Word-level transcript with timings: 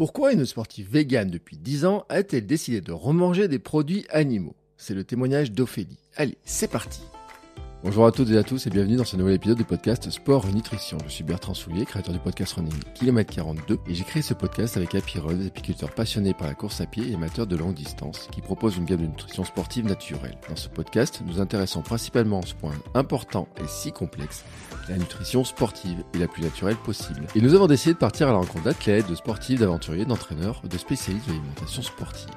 Pourquoi 0.00 0.32
une 0.32 0.46
sportive 0.46 0.90
végane 0.90 1.30
depuis 1.30 1.58
10 1.58 1.84
ans 1.84 2.06
a-t-elle 2.08 2.46
décidé 2.46 2.80
de 2.80 2.90
remanger 2.90 3.48
des 3.48 3.58
produits 3.58 4.06
animaux? 4.08 4.56
C'est 4.78 4.94
le 4.94 5.04
témoignage 5.04 5.52
d'Ophélie. 5.52 5.98
Allez, 6.16 6.38
c'est 6.42 6.70
parti 6.70 7.02
Bonjour 7.82 8.04
à 8.04 8.12
toutes 8.12 8.28
et 8.28 8.36
à 8.36 8.42
tous 8.42 8.66
et 8.66 8.70
bienvenue 8.70 8.96
dans 8.96 9.06
ce 9.06 9.16
nouvel 9.16 9.36
épisode 9.36 9.56
du 9.56 9.64
podcast 9.64 10.10
Sport 10.10 10.46
Nutrition. 10.48 10.98
Je 11.06 11.12
suis 11.12 11.24
Bertrand 11.24 11.54
Soulier, 11.54 11.86
créateur 11.86 12.12
du 12.12 12.20
podcast 12.20 12.52
Running 12.52 12.78
Kilomètre 12.94 13.34
42 13.34 13.78
et 13.88 13.94
j'ai 13.94 14.04
créé 14.04 14.20
ce 14.20 14.34
podcast 14.34 14.76
avec 14.76 14.94
Happy 14.94 15.18
Run, 15.18 15.46
apiculteur 15.46 15.90
passionné 15.90 16.34
par 16.34 16.46
la 16.46 16.52
course 16.52 16.82
à 16.82 16.86
pied 16.86 17.10
et 17.10 17.14
amateur 17.14 17.46
de 17.46 17.56
longue 17.56 17.72
distance 17.72 18.28
qui 18.32 18.42
propose 18.42 18.76
une 18.76 18.84
gamme 18.84 19.00
de 19.00 19.06
nutrition 19.06 19.44
sportive 19.44 19.86
naturelle. 19.86 20.36
Dans 20.50 20.56
ce 20.56 20.68
podcast, 20.68 21.22
nous 21.24 21.40
intéressons 21.40 21.80
principalement 21.80 22.40
à 22.40 22.46
ce 22.46 22.54
point 22.54 22.74
important 22.92 23.48
et 23.56 23.66
si 23.66 23.92
complexe, 23.92 24.44
la 24.90 24.98
nutrition 24.98 25.42
sportive 25.42 26.04
et 26.12 26.18
la 26.18 26.28
plus 26.28 26.42
naturelle 26.42 26.76
possible. 26.76 27.26
Et 27.34 27.40
nous 27.40 27.54
avons 27.54 27.66
décidé 27.66 27.94
de 27.94 27.98
partir 27.98 28.28
à 28.28 28.32
la 28.32 28.38
rencontre 28.38 28.64
d'athlètes, 28.64 29.08
de 29.08 29.14
sportifs, 29.14 29.58
d'aventuriers, 29.58 30.04
d'entraîneurs, 30.04 30.60
de 30.68 30.76
spécialistes 30.76 31.28
de 31.28 31.32
l'alimentation 31.32 31.80
sportive. 31.80 32.28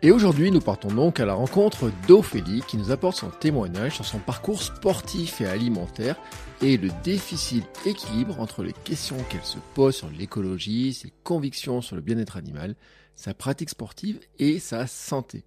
Et 0.00 0.12
aujourd'hui, 0.12 0.52
nous 0.52 0.60
partons 0.60 0.94
donc 0.94 1.18
à 1.18 1.26
la 1.26 1.34
rencontre 1.34 1.90
d'Ophélie 2.06 2.62
qui 2.68 2.76
nous 2.76 2.92
apporte 2.92 3.16
son 3.16 3.30
témoignage 3.30 3.96
sur 3.96 4.04
son 4.04 4.20
parcours 4.20 4.62
sportif 4.62 5.40
et 5.40 5.46
alimentaire 5.46 6.14
et 6.62 6.76
le 6.76 6.90
difficile 7.02 7.64
équilibre 7.84 8.38
entre 8.38 8.62
les 8.62 8.72
questions 8.72 9.16
qu'elle 9.28 9.44
se 9.44 9.58
pose 9.74 9.96
sur 9.96 10.08
l'écologie, 10.10 10.94
ses 10.94 11.12
convictions 11.24 11.82
sur 11.82 11.96
le 11.96 12.02
bien-être 12.02 12.36
animal, 12.36 12.76
sa 13.16 13.34
pratique 13.34 13.70
sportive 13.70 14.20
et 14.38 14.60
sa 14.60 14.86
santé. 14.86 15.42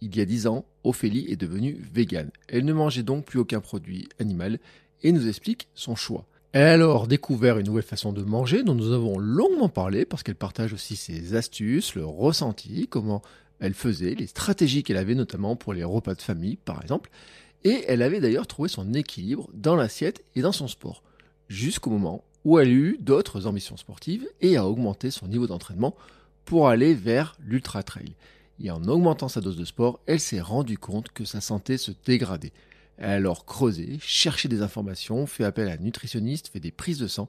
Il 0.00 0.16
y 0.16 0.22
a 0.22 0.24
dix 0.24 0.46
ans, 0.46 0.64
Ophélie 0.84 1.26
est 1.30 1.36
devenue 1.36 1.78
végane. 1.92 2.30
Elle 2.48 2.64
ne 2.64 2.72
mangeait 2.72 3.02
donc 3.02 3.26
plus 3.26 3.40
aucun 3.40 3.60
produit 3.60 4.08
animal 4.18 4.58
et 5.02 5.12
nous 5.12 5.28
explique 5.28 5.68
son 5.74 5.96
choix. 5.96 6.24
Elle 6.52 6.62
a 6.62 6.72
alors 6.72 7.08
découvert 7.08 7.58
une 7.58 7.66
nouvelle 7.66 7.82
façon 7.82 8.12
de 8.14 8.22
manger 8.22 8.62
dont 8.62 8.74
nous 8.74 8.92
avons 8.92 9.18
longuement 9.18 9.68
parlé 9.68 10.06
parce 10.06 10.22
qu'elle 10.22 10.34
partage 10.34 10.72
aussi 10.72 10.96
ses 10.96 11.34
astuces, 11.34 11.94
le 11.94 12.06
ressenti, 12.06 12.88
comment 12.88 13.22
elle 13.62 13.74
faisait, 13.74 14.16
les 14.16 14.26
stratégies 14.26 14.82
qu'elle 14.82 14.96
avait 14.96 15.14
notamment 15.14 15.54
pour 15.54 15.72
les 15.72 15.84
repas 15.84 16.14
de 16.14 16.20
famille 16.20 16.56
par 16.56 16.82
exemple, 16.82 17.10
et 17.62 17.84
elle 17.86 18.02
avait 18.02 18.20
d'ailleurs 18.20 18.48
trouvé 18.48 18.68
son 18.68 18.92
équilibre 18.92 19.48
dans 19.54 19.76
l'assiette 19.76 20.24
et 20.34 20.42
dans 20.42 20.50
son 20.50 20.66
sport, 20.66 21.04
jusqu'au 21.48 21.90
moment 21.90 22.24
où 22.44 22.58
elle 22.58 22.72
eut 22.72 22.96
d'autres 22.98 23.46
ambitions 23.46 23.76
sportives 23.76 24.26
et 24.40 24.56
a 24.56 24.66
augmenté 24.66 25.12
son 25.12 25.28
niveau 25.28 25.46
d'entraînement 25.46 25.94
pour 26.44 26.68
aller 26.68 26.92
vers 26.92 27.36
l'ultra 27.38 27.84
trail. 27.84 28.16
Et 28.60 28.72
en 28.72 28.82
augmentant 28.88 29.28
sa 29.28 29.40
dose 29.40 29.56
de 29.56 29.64
sport, 29.64 30.00
elle 30.06 30.18
s'est 30.18 30.40
rendue 30.40 30.76
compte 30.76 31.12
que 31.12 31.24
sa 31.24 31.40
santé 31.40 31.78
se 31.78 31.92
dégradait. 32.04 32.52
Elle 32.98 33.10
a 33.10 33.14
alors 33.14 33.46
creusé, 33.46 33.98
cherché 34.02 34.48
des 34.48 34.62
informations, 34.62 35.26
fait 35.26 35.44
appel 35.44 35.68
à 35.68 35.74
un 35.74 35.76
nutritionniste, 35.76 36.48
fait 36.48 36.58
des 36.58 36.72
prises 36.72 36.98
de 36.98 37.06
sang 37.06 37.28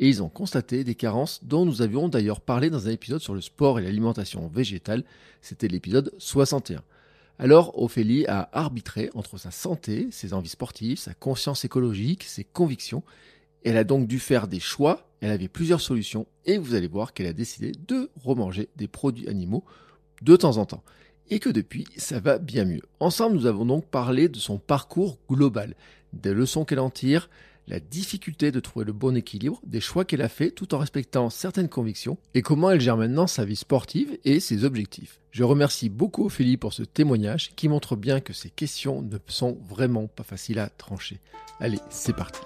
et 0.00 0.08
ils 0.08 0.22
ont 0.22 0.30
constaté 0.30 0.82
des 0.82 0.94
carences 0.94 1.44
dont 1.44 1.66
nous 1.66 1.82
avions 1.82 2.08
d'ailleurs 2.08 2.40
parlé 2.40 2.70
dans 2.70 2.88
un 2.88 2.90
épisode 2.90 3.20
sur 3.20 3.34
le 3.34 3.42
sport 3.42 3.78
et 3.78 3.82
l'alimentation 3.82 4.48
végétale, 4.48 5.04
c'était 5.42 5.68
l'épisode 5.68 6.10
61. 6.16 6.82
Alors 7.38 7.80
Ophélie 7.80 8.26
a 8.26 8.48
arbitré 8.52 9.10
entre 9.14 9.36
sa 9.36 9.50
santé, 9.50 10.08
ses 10.10 10.32
envies 10.32 10.48
sportives, 10.48 10.98
sa 10.98 11.12
conscience 11.12 11.66
écologique, 11.66 12.24
ses 12.24 12.44
convictions. 12.44 13.02
Elle 13.62 13.76
a 13.76 13.84
donc 13.84 14.08
dû 14.08 14.18
faire 14.18 14.48
des 14.48 14.58
choix, 14.58 15.06
elle 15.20 15.32
avait 15.32 15.48
plusieurs 15.48 15.82
solutions 15.82 16.26
et 16.46 16.56
vous 16.56 16.74
allez 16.74 16.88
voir 16.88 17.12
qu'elle 17.12 17.26
a 17.26 17.34
décidé 17.34 17.72
de 17.86 18.10
remanger 18.24 18.70
des 18.76 18.88
produits 18.88 19.28
animaux 19.28 19.64
de 20.22 20.34
temps 20.34 20.56
en 20.56 20.64
temps. 20.64 20.82
Et 21.28 21.40
que 21.40 21.50
depuis, 21.50 21.84
ça 21.98 22.20
va 22.20 22.38
bien 22.38 22.64
mieux. 22.64 22.82
Ensemble, 23.00 23.36
nous 23.36 23.46
avons 23.46 23.66
donc 23.66 23.84
parlé 23.84 24.30
de 24.30 24.38
son 24.38 24.58
parcours 24.58 25.18
global, 25.28 25.74
des 26.14 26.32
leçons 26.32 26.64
qu'elle 26.64 26.80
en 26.80 26.90
tire, 26.90 27.28
la 27.70 27.78
difficulté 27.78 28.50
de 28.50 28.58
trouver 28.58 28.84
le 28.84 28.92
bon 28.92 29.16
équilibre, 29.16 29.60
des 29.64 29.80
choix 29.80 30.04
qu'elle 30.04 30.22
a 30.22 30.28
fait 30.28 30.50
tout 30.50 30.74
en 30.74 30.78
respectant 30.78 31.30
certaines 31.30 31.68
convictions 31.68 32.18
et 32.34 32.42
comment 32.42 32.70
elle 32.70 32.80
gère 32.80 32.96
maintenant 32.96 33.28
sa 33.28 33.44
vie 33.44 33.54
sportive 33.54 34.18
et 34.24 34.40
ses 34.40 34.64
objectifs. 34.64 35.20
Je 35.30 35.44
remercie 35.44 35.88
beaucoup 35.88 36.26
Ophélie 36.26 36.56
pour 36.56 36.72
ce 36.72 36.82
témoignage 36.82 37.52
qui 37.54 37.68
montre 37.68 37.94
bien 37.94 38.20
que 38.20 38.32
ces 38.32 38.50
questions 38.50 39.02
ne 39.02 39.18
sont 39.28 39.56
vraiment 39.68 40.08
pas 40.08 40.24
faciles 40.24 40.58
à 40.58 40.68
trancher. 40.68 41.20
Allez, 41.60 41.78
c'est 41.90 42.16
parti. 42.16 42.40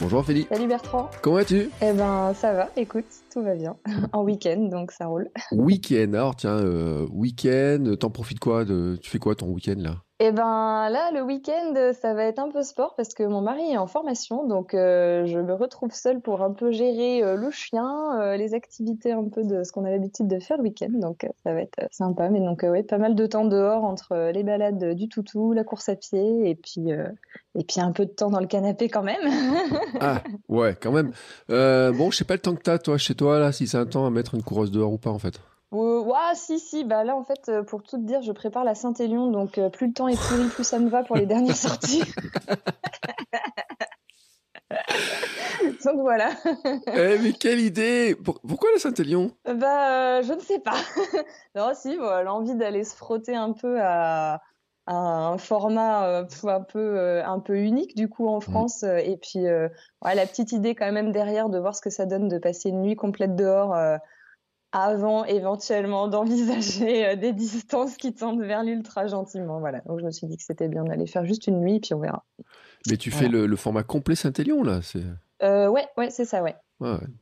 Bonjour 0.00 0.18
Ophélie. 0.18 0.48
Salut 0.50 0.66
Bertrand. 0.66 1.08
Comment 1.22 1.36
vas-tu? 1.36 1.70
Eh 1.80 1.92
ben 1.92 2.34
ça 2.34 2.52
va, 2.54 2.70
écoute, 2.76 3.06
tout 3.32 3.42
va 3.42 3.54
bien. 3.54 3.76
en 4.12 4.24
week-end, 4.24 4.68
donc 4.68 4.90
ça 4.90 5.06
roule. 5.06 5.28
Week-end, 5.52 6.12
alors 6.12 6.34
tiens, 6.34 6.58
euh, 6.58 7.06
week-end, 7.12 7.94
t'en 8.00 8.10
profites 8.10 8.40
quoi 8.40 8.64
de... 8.64 8.98
Tu 9.00 9.08
fais 9.08 9.20
quoi 9.20 9.36
ton 9.36 9.46
week-end 9.46 9.76
là? 9.78 10.02
Eh 10.18 10.32
ben 10.32 10.88
là, 10.88 11.10
le 11.12 11.20
week-end, 11.20 11.92
ça 12.00 12.14
va 12.14 12.24
être 12.24 12.38
un 12.38 12.48
peu 12.48 12.62
sport 12.62 12.94
parce 12.96 13.12
que 13.12 13.22
mon 13.22 13.42
mari 13.42 13.72
est 13.72 13.76
en 13.76 13.86
formation, 13.86 14.46
donc 14.46 14.72
euh, 14.72 15.26
je 15.26 15.38
me 15.38 15.52
retrouve 15.52 15.92
seule 15.92 16.22
pour 16.22 16.40
un 16.40 16.52
peu 16.52 16.72
gérer 16.72 17.22
euh, 17.22 17.36
le 17.36 17.50
chien, 17.50 18.18
euh, 18.18 18.38
les 18.38 18.54
activités 18.54 19.12
un 19.12 19.28
peu 19.28 19.44
de 19.44 19.62
ce 19.62 19.72
qu'on 19.72 19.84
a 19.84 19.90
l'habitude 19.90 20.26
de 20.26 20.38
faire 20.38 20.56
le 20.56 20.62
week-end, 20.62 20.88
donc 20.90 21.28
ça 21.42 21.52
va 21.52 21.60
être 21.60 21.80
sympa. 21.90 22.30
Mais 22.30 22.40
donc 22.40 22.62
ouais, 22.62 22.82
pas 22.82 22.96
mal 22.96 23.14
de 23.14 23.26
temps 23.26 23.44
dehors 23.44 23.84
entre 23.84 24.30
les 24.32 24.42
balades 24.42 24.94
du 24.94 25.10
toutou, 25.10 25.52
la 25.52 25.64
course 25.64 25.90
à 25.90 25.96
pied 25.96 26.48
et 26.48 26.54
puis 26.54 26.88
et 27.54 27.64
puis 27.64 27.82
un 27.82 27.92
peu 27.92 28.06
de 28.06 28.10
temps 28.10 28.30
dans 28.30 28.40
le 28.40 28.46
canapé 28.46 28.88
quand 28.88 29.02
même. 29.02 29.20
ah 30.00 30.22
ouais, 30.48 30.74
quand 30.80 30.92
même. 30.92 31.12
bon, 31.48 32.10
je 32.10 32.16
sais 32.16 32.24
pas 32.24 32.34
le 32.34 32.40
temps 32.40 32.54
que 32.54 32.62
t'as 32.62 32.78
toi 32.78 32.96
chez 32.96 33.14
toi 33.14 33.38
là, 33.38 33.52
si 33.52 33.66
c'est 33.66 33.76
un 33.76 33.84
temps 33.84 34.06
à 34.06 34.10
mettre 34.10 34.34
une 34.34 34.42
coureuse 34.42 34.70
dehors 34.70 34.94
ou 34.94 34.98
pas 34.98 35.10
en 35.10 35.18
fait. 35.18 35.38
Euh, 35.76 36.00
ouais, 36.00 36.34
si, 36.34 36.58
si. 36.58 36.84
Bah 36.84 37.04
là, 37.04 37.16
en 37.16 37.24
fait, 37.24 37.48
euh, 37.48 37.62
pour 37.62 37.82
tout 37.82 37.98
te 37.98 38.02
dire, 38.02 38.22
je 38.22 38.32
prépare 38.32 38.64
la 38.64 38.74
Saint-Élion, 38.74 39.30
donc 39.30 39.58
euh, 39.58 39.68
plus 39.68 39.88
le 39.88 39.92
temps 39.92 40.08
est 40.08 40.18
pourri, 40.20 40.48
plus 40.48 40.64
ça 40.64 40.78
me 40.78 40.88
va 40.88 41.04
pour 41.04 41.16
les 41.16 41.26
dernières 41.26 41.56
sorties. 41.56 42.00
donc 45.84 46.00
voilà. 46.00 46.30
eh, 46.94 47.18
mais 47.22 47.32
quelle 47.32 47.60
idée 47.60 48.14
Pourquoi 48.14 48.70
la 48.72 48.78
Saint-Élion? 48.78 49.32
Bah, 49.44 50.22
je 50.22 50.32
ne 50.32 50.40
sais 50.40 50.60
pas. 50.60 50.78
non, 51.54 51.72
si, 51.74 51.96
l'envie 51.96 52.54
d'aller 52.54 52.84
se 52.84 52.96
frotter 52.96 53.36
un 53.36 53.52
peu 53.52 53.78
à, 53.80 54.40
un 54.86 55.36
format 55.36 56.24
un 56.44 56.60
peu 56.60 57.20
un 57.24 57.40
peu 57.40 57.58
unique 57.58 57.96
du 57.96 58.08
coup 58.08 58.28
en 58.28 58.38
mmh. 58.38 58.42
France 58.42 58.84
et 58.84 59.18
puis 59.20 59.40
ouais, 59.40 60.14
la 60.14 60.26
petite 60.26 60.52
idée 60.52 60.76
quand 60.76 60.92
même 60.92 61.10
derrière 61.10 61.48
de 61.48 61.58
voir 61.58 61.74
ce 61.74 61.80
que 61.80 61.90
ça 61.90 62.06
donne 62.06 62.28
de 62.28 62.38
passer 62.38 62.68
une 62.68 62.82
nuit 62.82 62.94
complète 62.94 63.34
dehors 63.34 63.74
avant 64.72 65.24
éventuellement 65.24 66.08
d'envisager 66.08 67.06
euh, 67.06 67.16
des 67.16 67.32
distances 67.32 67.96
qui 67.96 68.14
tendent 68.14 68.42
vers 68.42 68.62
l'ultra 68.62 69.06
gentiment. 69.06 69.60
Voilà. 69.60 69.80
Donc 69.86 70.00
je 70.00 70.04
me 70.04 70.10
suis 70.10 70.26
dit 70.26 70.36
que 70.36 70.42
c'était 70.42 70.68
bien 70.68 70.84
d'aller 70.84 71.06
faire 71.06 71.24
juste 71.24 71.46
une 71.46 71.60
nuit, 71.60 71.80
puis 71.80 71.94
on 71.94 72.00
verra. 72.00 72.24
Mais 72.88 72.96
tu 72.96 73.10
fais 73.10 73.28
le, 73.28 73.56
format 73.56 73.82
complet 73.82 74.14
Saint-Élion 74.14 74.62
là 74.62 74.80
c'est... 74.82 75.02
Euh, 75.42 75.68
ouais, 75.68 75.86
ouais, 75.98 76.08
c'est 76.10 76.24
ça, 76.24 76.42
ouais. 76.42 76.54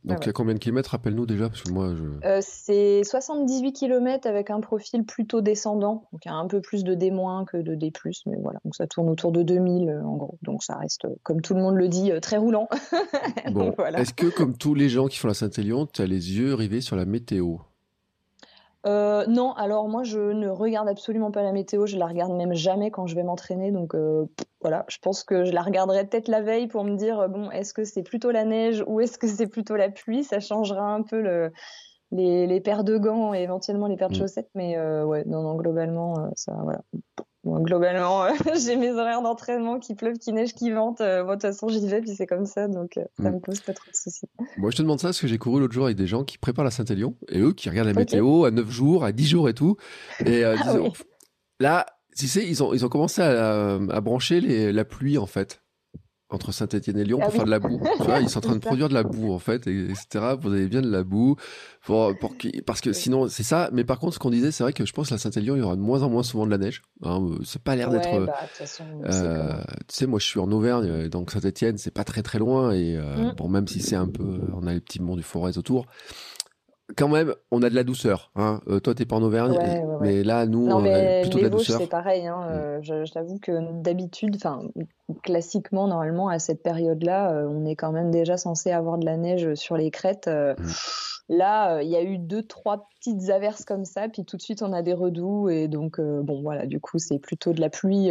Donc 0.05 0.19
il 0.23 0.27
y 0.27 0.29
a 0.29 0.33
combien 0.33 0.55
de 0.55 0.59
kilomètres 0.59 0.91
Rappelle-nous 0.91 1.27
déjà, 1.27 1.49
parce 1.49 1.63
que 1.63 1.73
moi 1.73 1.95
je... 1.95 2.27
Euh, 2.27 2.41
c'est 2.43 3.03
78 3.05 3.73
kilomètres 3.73 4.27
avec 4.27 4.51
un 4.51 4.61
profil 4.61 5.05
plutôt 5.05 5.41
descendant, 5.41 6.09
donc 6.13 6.25
il 6.25 6.29
y 6.29 6.31
a 6.33 6.35
un 6.35 6.47
peu 6.47 6.61
plus 6.61 6.83
de 6.83 6.95
D- 6.95 7.13
que 7.47 7.59
de 7.59 7.75
D+, 7.75 7.93
mais 8.27 8.37
voilà, 8.43 8.59
donc 8.65 8.75
ça 8.75 8.87
tourne 8.87 9.09
autour 9.09 9.31
de 9.31 9.43
2000 9.43 9.89
euh, 9.89 10.03
en 10.03 10.17
gros, 10.17 10.39
donc 10.43 10.63
ça 10.65 10.77
reste, 10.77 11.07
comme 11.23 11.41
tout 11.41 11.55
le 11.55 11.61
monde 11.61 11.77
le 11.77 11.89
dit, 11.89 12.11
euh, 12.11 12.19
très 12.19 12.37
roulant. 12.37 12.69
bon, 13.53 13.73
est-ce 13.97 14.15
que 14.15 14.27
comme 14.27 14.57
tous 14.57 14.75
les 14.75 14.89
gens 14.89 15.07
qui 15.07 15.19
font 15.19 15.29
la 15.29 15.35
Saint-Élion, 15.35 15.87
tu 15.87 16.03
as 16.03 16.07
les 16.07 16.37
yeux 16.37 16.55
rivés 16.55 16.81
sur 16.81 16.97
la 16.97 17.05
météo? 17.05 17.59
Euh, 18.87 19.25
non, 19.27 19.53
alors 19.53 19.89
moi 19.89 20.03
je 20.03 20.19
ne 20.19 20.49
regarde 20.49 20.89
absolument 20.89 21.31
pas 21.31 21.43
la 21.43 21.53
météo, 21.53 21.87
je 21.87 21.97
la 21.97 22.07
regarde 22.07 22.33
même 22.33 22.53
jamais 22.53 22.91
quand 22.91 23.07
je 23.07 23.15
vais 23.15 23.23
m'entraîner, 23.23 23.73
donc 23.73 23.95
euh, 23.95 24.27
voilà, 24.61 24.85
je 24.89 24.99
pense 24.99 25.25
que 25.25 25.45
je 25.45 25.53
la 25.53 25.63
regarderai 25.63 26.07
peut-être 26.07 26.29
la 26.29 26.43
veille 26.43 26.67
pour 26.67 26.85
me 26.85 26.97
dire 26.97 27.29
bon, 27.29 27.51
est-ce 27.51 27.73
que 27.73 27.85
c'est 27.85 28.03
plutôt 28.03 28.31
la 28.31 28.45
neige 28.45 28.85
ou 28.87 29.01
est-ce 29.01 29.19
que 29.19 29.27
c'est 29.27 29.47
plutôt 29.47 29.77
la 29.77 29.89
pluie, 29.89 30.23
ça 30.23 30.41
changera 30.41 30.93
un 30.93 31.03
peu 31.03 31.21
le, 31.21 31.51
les, 32.13 32.61
paires 32.61 32.85
de 32.85 32.99
gants 32.99 33.33
et 33.33 33.41
éventuellement 33.41 33.87
les 33.87 33.97
paires 33.97 34.11
de 34.11 34.17
mm. 34.17 34.19
chaussettes, 34.19 34.51
mais 34.55 34.77
euh, 34.77 35.05
ouais, 35.05 35.25
non, 35.25 35.43
non, 35.43 35.55
globalement 35.55 36.15
ça, 36.37 36.53
voilà, 36.63 36.83
globalement, 37.45 38.25
euh, 38.25 38.31
j'ai 38.65 38.77
mes 38.77 38.93
horaires 38.93 39.23
d'entraînement 39.23 39.79
qui 39.79 39.95
pleuvent, 39.95 40.19
qui 40.19 40.33
neige, 40.33 40.55
qui 40.55 40.71
vente. 40.71 41.01
Euh, 41.01 41.25
de 41.25 41.33
toute 41.33 41.43
façon, 41.43 41.69
j'y 41.69 41.87
vais, 41.87 42.01
puis 42.01 42.15
c'est 42.15 42.27
comme 42.27 42.47
ça, 42.47 42.69
donc 42.69 42.97
euh, 42.97 43.05
ça 43.21 43.31
mm. 43.31 43.35
me 43.35 43.41
pose 43.41 43.61
pas 43.61 43.73
trop 43.73 43.91
de 43.91 43.97
soucis. 43.97 44.27
Moi, 44.57 44.71
je 44.71 44.77
te 44.77 44.83
demande 44.83 45.01
ça 45.01 45.09
parce 45.09 45.21
que 45.21 45.27
j'ai 45.27 45.39
couru 45.39 45.61
l'autre 45.61 45.75
jour 45.75 45.85
avec 45.85 45.97
des 45.97 46.07
gens 46.07 46.25
qui 46.25 46.39
préparent 46.39 46.65
la 46.65 46.71
Saint-Élion 46.71 47.17
et 47.29 47.41
eux 47.41 47.53
qui 47.53 47.69
regardent 47.69 47.89
la 47.89 47.95
météo 47.95 48.45
à 48.45 48.51
9 48.51 48.71
jours, 48.71 49.05
à 49.05 49.13
10 49.13 49.27
jours 49.27 49.49
et 49.49 49.55
tout. 49.55 49.77
Et 50.25 50.45
ah 50.45 50.55
là, 51.61 51.87
tu 52.17 52.29
sais, 52.29 52.47
ils 52.47 52.63
ont, 52.63 52.73
ils 52.73 52.85
ont 52.85 52.89
commencé 52.89 53.21
à, 53.23 53.75
à 53.75 54.01
brancher 54.01 54.41
les, 54.41 54.73
la 54.73 54.85
pluie 54.85 55.19
en 55.19 55.27
fait 55.27 55.64
entre 56.31 56.53
Saint-Etienne 56.53 56.99
et 56.99 57.05
Lyon 57.05 57.19
ah 57.21 57.27
pour 57.27 57.35
faire 57.35 57.45
de 57.45 57.51
la 57.51 57.59
boue. 57.59 57.81
tu 57.99 58.03
vois, 58.05 58.21
ils 58.21 58.29
sont 58.29 58.39
en 58.39 58.43
train 58.43 58.55
de 58.55 58.61
produire 58.61 58.89
de 58.89 58.95
la 58.95 59.03
boue, 59.03 59.33
en 59.33 59.39
fait, 59.39 59.67
etc. 59.67 60.35
Vous 60.41 60.53
avez 60.53 60.67
bien 60.69 60.83
de 60.83 60.91
la 60.91 61.05
boue. 61.05 61.37
Pour, 61.85 62.17
pour, 62.19 62.35
parce 62.67 62.81
que 62.81 62.93
sinon, 62.93 63.29
c'est 63.29 63.43
ça. 63.43 63.69
Mais 63.73 63.85
par 63.85 63.99
contre, 63.99 64.15
ce 64.15 64.19
qu'on 64.19 64.31
disait, 64.31 64.51
c'est 64.51 64.63
vrai 64.63 64.73
que 64.73 64.87
je 64.87 64.93
pense 64.93 65.09
que 65.09 65.15
la 65.15 65.19
Saint-Élion, 65.19 65.55
il 65.55 65.61
y 65.61 65.63
aura 65.63 65.77
de 65.77 65.81
moins 65.81 66.03
en 66.03 66.09
moins 66.09 66.23
souvent 66.23 66.47
de 66.47 66.51
la 66.51 66.59
neige. 66.59 66.83
Hein, 67.03 67.23
euh, 67.23 67.39
c'est 67.45 67.63
pas 67.63 67.77
l'air 67.77 67.91
d'être. 67.91 68.27
Bah, 68.27 68.35
euh, 69.05 69.63
tu 69.89 69.95
sais, 69.95 70.07
moi, 70.07 70.19
je 70.19 70.27
suis 70.27 70.41
en 70.41 70.51
Auvergne, 70.51 71.09
donc 71.09 71.31
Saint-Etienne, 71.31 71.77
c'est 71.77 71.93
pas 71.93 72.05
très 72.05 72.23
très 72.23 72.39
loin. 72.39 72.73
Et 72.73 72.97
euh, 72.97 73.33
mm. 73.33 73.35
bon, 73.37 73.49
même 73.49 73.69
si 73.69 73.81
c'est 73.81 73.97
un 73.97 74.09
peu. 74.09 74.41
On 74.55 74.67
a 74.67 74.73
les 74.73 74.81
petits 74.81 75.03
monts 75.03 75.17
du 75.17 75.23
Forez 75.23 75.59
autour. 75.59 75.87
Quand 76.97 77.09
même, 77.09 77.35
on 77.51 77.63
a 77.63 77.71
de 77.71 77.75
la 77.75 77.85
douceur. 77.85 78.31
Hein. 78.37 78.61
Euh, 78.69 78.79
toi, 78.79 78.95
t'es 78.95 79.07
pas 79.07 79.17
en 79.17 79.23
Auvergne, 79.23 79.59
mais 80.01 80.23
là, 80.23 80.47
nous, 80.47 80.67
on 80.67 80.85
a 80.85 81.21
plutôt 81.23 81.39
de 81.39 81.45
la 81.45 81.49
douceur. 81.49 81.81
c'est 81.81 81.87
pareil. 81.87 82.27
Hein. 82.27 82.41
Mm. 82.41 82.53
Euh, 82.53 82.79
je, 82.83 83.13
t'avoue 83.13 83.39
que 83.39 83.73
d'habitude, 83.81 84.37
enfin, 84.37 84.63
classiquement, 85.23 85.89
normalement, 85.89 86.29
à 86.29 86.39
cette 86.39 86.63
période-là, 86.63 87.33
euh, 87.33 87.49
on 87.49 87.65
est 87.65 87.77
quand 87.77 87.93
même 87.93 88.11
déjà 88.11 88.37
censé 88.37 88.71
avoir 88.71 88.99
de 88.99 89.07
la 89.07 89.17
neige 89.17 89.55
sur 89.55 89.77
les 89.77 89.91
crêtes. 89.91 90.29
Mm. 90.29 90.55
Là, 91.31 91.81
il 91.81 91.89
y 91.89 91.97
a 91.97 92.03
eu 92.03 92.19
deux, 92.19 92.43
trois 92.43 92.87
petites 92.97 93.31
averses 93.31 93.65
comme 93.65 93.87
ça, 93.87 94.09
puis 94.09 94.27
tout 94.27 94.37
de 94.37 94.43
suite, 94.43 94.63
on 94.63 94.75
a 94.75 94.83
des 94.83 94.93
redoux, 94.93 95.49
et 95.49 95.69
donc, 95.69 95.99
bon, 96.01 96.43
voilà, 96.43 96.67
du 96.67 96.81
coup, 96.81 96.99
c'est 96.99 97.19
plutôt 97.19 97.55
de 97.55 97.63
la 97.63 97.71
pluie 97.71 98.11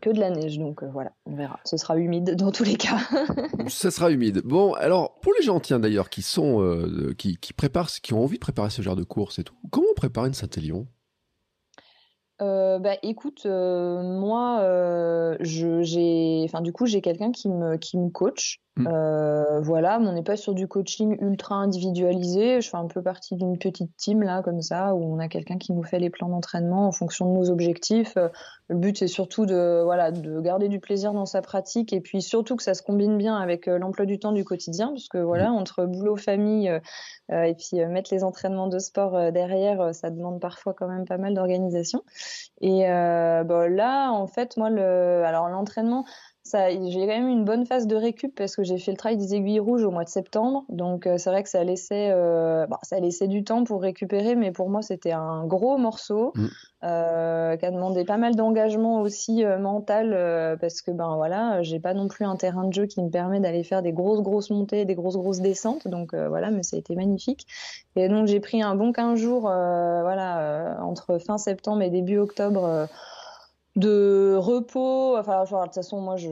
que 0.00 0.10
de 0.10 0.18
la 0.18 0.30
neige, 0.30 0.58
donc 0.58 0.82
euh, 0.82 0.88
voilà, 0.92 1.12
on 1.26 1.34
verra. 1.34 1.60
Ce 1.64 1.76
sera 1.76 1.96
humide 1.96 2.36
dans 2.36 2.52
tous 2.52 2.64
les 2.64 2.76
cas. 2.76 2.98
Ça 3.68 3.90
sera 3.90 4.10
humide. 4.10 4.42
Bon, 4.44 4.72
alors 4.74 5.18
pour 5.20 5.32
les 5.38 5.44
gens, 5.44 5.60
tiens 5.60 5.80
d'ailleurs, 5.80 6.10
qui 6.10 6.22
sont, 6.22 6.62
euh, 6.62 7.14
qui, 7.16 7.36
qui, 7.36 7.52
préparent, 7.52 7.90
qui 7.90 8.14
ont 8.14 8.22
envie 8.22 8.36
de 8.36 8.40
préparer 8.40 8.70
ce 8.70 8.82
genre 8.82 8.96
de 8.96 9.04
course 9.04 9.38
et 9.38 9.44
tout, 9.44 9.54
comment 9.70 9.86
on 9.90 9.94
prépare 9.94 10.26
une 10.26 10.34
Saint-Élion? 10.34 10.86
Euh, 12.42 12.78
bah 12.78 12.94
écoute, 13.02 13.44
moi, 13.44 15.36
j'ai, 15.40 16.42
enfin 16.44 16.62
du 16.62 16.72
coup, 16.72 16.86
j'ai 16.86 17.02
quelqu'un 17.02 17.32
qui 17.32 17.50
me 17.50 17.76
qui 17.76 17.98
me 17.98 18.08
coach 18.08 18.60
Mm. 18.76 18.86
Euh, 18.86 19.60
voilà, 19.60 19.98
mais 19.98 20.06
on 20.06 20.12
n'est 20.12 20.22
pas 20.22 20.36
sur 20.36 20.54
du 20.54 20.68
coaching 20.68 21.16
ultra 21.20 21.56
individualisé. 21.56 22.60
Je 22.60 22.70
fais 22.70 22.76
un 22.76 22.86
peu 22.86 23.02
partie 23.02 23.34
d'une 23.34 23.58
petite 23.58 23.96
team 23.96 24.22
là, 24.22 24.42
comme 24.42 24.62
ça, 24.62 24.94
où 24.94 25.02
on 25.02 25.18
a 25.18 25.28
quelqu'un 25.28 25.58
qui 25.58 25.72
nous 25.72 25.82
fait 25.82 25.98
les 25.98 26.08
plans 26.08 26.28
d'entraînement 26.28 26.86
en 26.86 26.92
fonction 26.92 27.32
de 27.32 27.36
nos 27.36 27.50
objectifs. 27.50 28.16
Le 28.68 28.76
but 28.76 28.96
c'est 28.96 29.08
surtout 29.08 29.46
de 29.46 29.82
voilà 29.82 30.12
de 30.12 30.40
garder 30.40 30.68
du 30.68 30.78
plaisir 30.78 31.12
dans 31.12 31.26
sa 31.26 31.42
pratique 31.42 31.92
et 31.92 32.00
puis 32.00 32.22
surtout 32.22 32.54
que 32.54 32.62
ça 32.62 32.74
se 32.74 32.82
combine 32.82 33.18
bien 33.18 33.36
avec 33.36 33.66
euh, 33.66 33.78
l'emploi 33.78 34.06
du 34.06 34.20
temps 34.20 34.32
du 34.32 34.44
quotidien, 34.44 34.88
parce 34.88 35.08
que 35.08 35.18
voilà 35.18 35.50
mm. 35.50 35.54
entre 35.54 35.84
boulot, 35.86 36.16
famille 36.16 36.68
euh, 36.68 37.42
et 37.42 37.54
puis 37.54 37.84
mettre 37.86 38.14
les 38.14 38.22
entraînements 38.22 38.68
de 38.68 38.78
sport 38.78 39.32
derrière, 39.32 39.94
ça 39.94 40.10
demande 40.10 40.40
parfois 40.40 40.74
quand 40.74 40.88
même 40.88 41.04
pas 41.04 41.18
mal 41.18 41.34
d'organisation. 41.34 42.04
Et 42.60 42.80
bon, 42.80 43.72
là, 43.72 44.10
en 44.10 44.26
fait, 44.26 44.56
moi 44.56 44.68
le 44.68 45.22
alors 45.24 45.48
l'entraînement 45.48 46.04
j'ai 46.52 47.00
quand 47.00 47.06
même 47.06 47.28
une 47.28 47.44
bonne 47.44 47.66
phase 47.66 47.86
de 47.86 47.96
récup 47.96 48.34
parce 48.34 48.56
que 48.56 48.62
j'ai 48.62 48.78
fait 48.78 48.90
le 48.90 48.96
travail 48.96 49.16
des 49.16 49.34
aiguilles 49.34 49.60
rouges 49.60 49.84
au 49.84 49.90
mois 49.90 50.04
de 50.04 50.08
septembre. 50.08 50.64
Donc 50.68 51.06
euh, 51.06 51.18
c'est 51.18 51.30
vrai 51.30 51.42
que 51.42 51.48
ça 51.48 51.64
laissait, 51.64 52.10
euh, 52.10 52.66
bah, 52.66 52.78
ça 52.82 52.98
laissait 53.00 53.28
du 53.28 53.44
temps 53.44 53.64
pour 53.64 53.82
récupérer, 53.82 54.34
mais 54.34 54.50
pour 54.50 54.68
moi 54.68 54.82
c'était 54.82 55.12
un 55.12 55.46
gros 55.46 55.78
morceau 55.78 56.32
mm. 56.34 56.46
euh, 56.84 57.56
qui 57.56 57.66
a 57.66 57.70
demandé 57.70 58.04
pas 58.04 58.16
mal 58.16 58.36
d'engagement 58.36 59.00
aussi 59.00 59.44
mental 59.44 60.58
parce 60.60 60.82
que 60.82 60.90
ben 60.90 61.16
voilà, 61.16 61.62
j'ai 61.62 61.80
pas 61.80 61.94
non 61.94 62.08
plus 62.08 62.24
un 62.24 62.36
terrain 62.36 62.66
de 62.66 62.72
jeu 62.72 62.86
qui 62.86 63.02
me 63.02 63.10
permet 63.10 63.40
d'aller 63.40 63.62
faire 63.62 63.82
des 63.82 63.92
grosses 63.92 64.22
grosses 64.22 64.50
montées, 64.50 64.84
des 64.84 64.94
grosses 64.94 65.16
grosses 65.16 65.40
descentes. 65.40 65.88
Donc 65.88 66.14
voilà, 66.14 66.50
mais 66.50 66.62
ça 66.62 66.76
a 66.76 66.78
été 66.78 66.94
magnifique. 66.94 67.46
Et 67.96 68.08
donc 68.08 68.26
j'ai 68.26 68.40
pris 68.40 68.62
un 68.62 68.74
bon 68.74 68.92
15 68.92 69.18
jours, 69.18 69.42
voilà, 69.42 70.78
entre 70.82 71.18
fin 71.18 71.38
septembre 71.38 71.82
et 71.82 71.90
début 71.90 72.18
octobre 72.18 72.88
de 73.80 74.36
repos. 74.36 75.16
Enfin, 75.16 75.42
de 75.42 75.64
toute 75.64 75.74
façon, 75.74 76.00
moi, 76.00 76.16
je, 76.16 76.30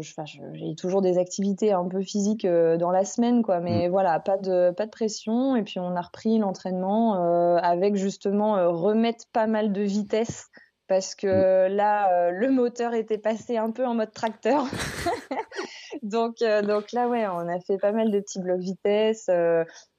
j'ai 0.53 0.75
toujours 0.77 1.03
des 1.03 1.19
activités 1.19 1.73
un 1.73 1.89
peu 1.89 2.03
physiques 2.03 2.45
euh, 2.45 2.77
dans 2.77 2.91
la 2.91 3.05
semaine, 3.05 3.43
quoi. 3.43 3.61
Mais 3.61 3.89
mm. 3.89 3.91
voilà, 3.91 4.21
pas 4.21 4.37
de 4.37 4.71
pas 4.71 4.85
de 4.85 4.91
pression. 4.91 5.57
Et 5.57 5.65
puis 5.65 5.81
on 5.81 5.97
a 5.97 6.01
repris 6.01 6.39
l'entraînement 6.39 7.17
euh, 7.17 7.57
avec 7.57 7.97
justement 7.97 8.57
euh, 8.57 8.69
remettre 8.69 9.25
pas 9.33 9.47
mal 9.47 9.73
de 9.73 9.83
vitesse 9.83 10.47
parce 10.87 11.15
que 11.15 11.69
mm. 11.69 11.75
là, 11.75 12.31
le 12.31 12.51
moteur 12.51 12.95
était 12.95 13.19
passé 13.19 13.57
un 13.57 13.71
peu 13.71 13.85
en 13.85 13.95
mode 13.95 14.13
tracteur. 14.13 14.65
donc, 16.03 16.37
donc 16.41 16.93
là, 16.93 17.09
ouais, 17.09 17.27
on 17.27 17.49
a 17.49 17.61
fait 17.61 17.79
pas 17.79 17.93
mal 17.93 18.11
de 18.11 18.21
petits 18.21 18.41
blocs 18.41 18.61
vitesse. 18.61 19.29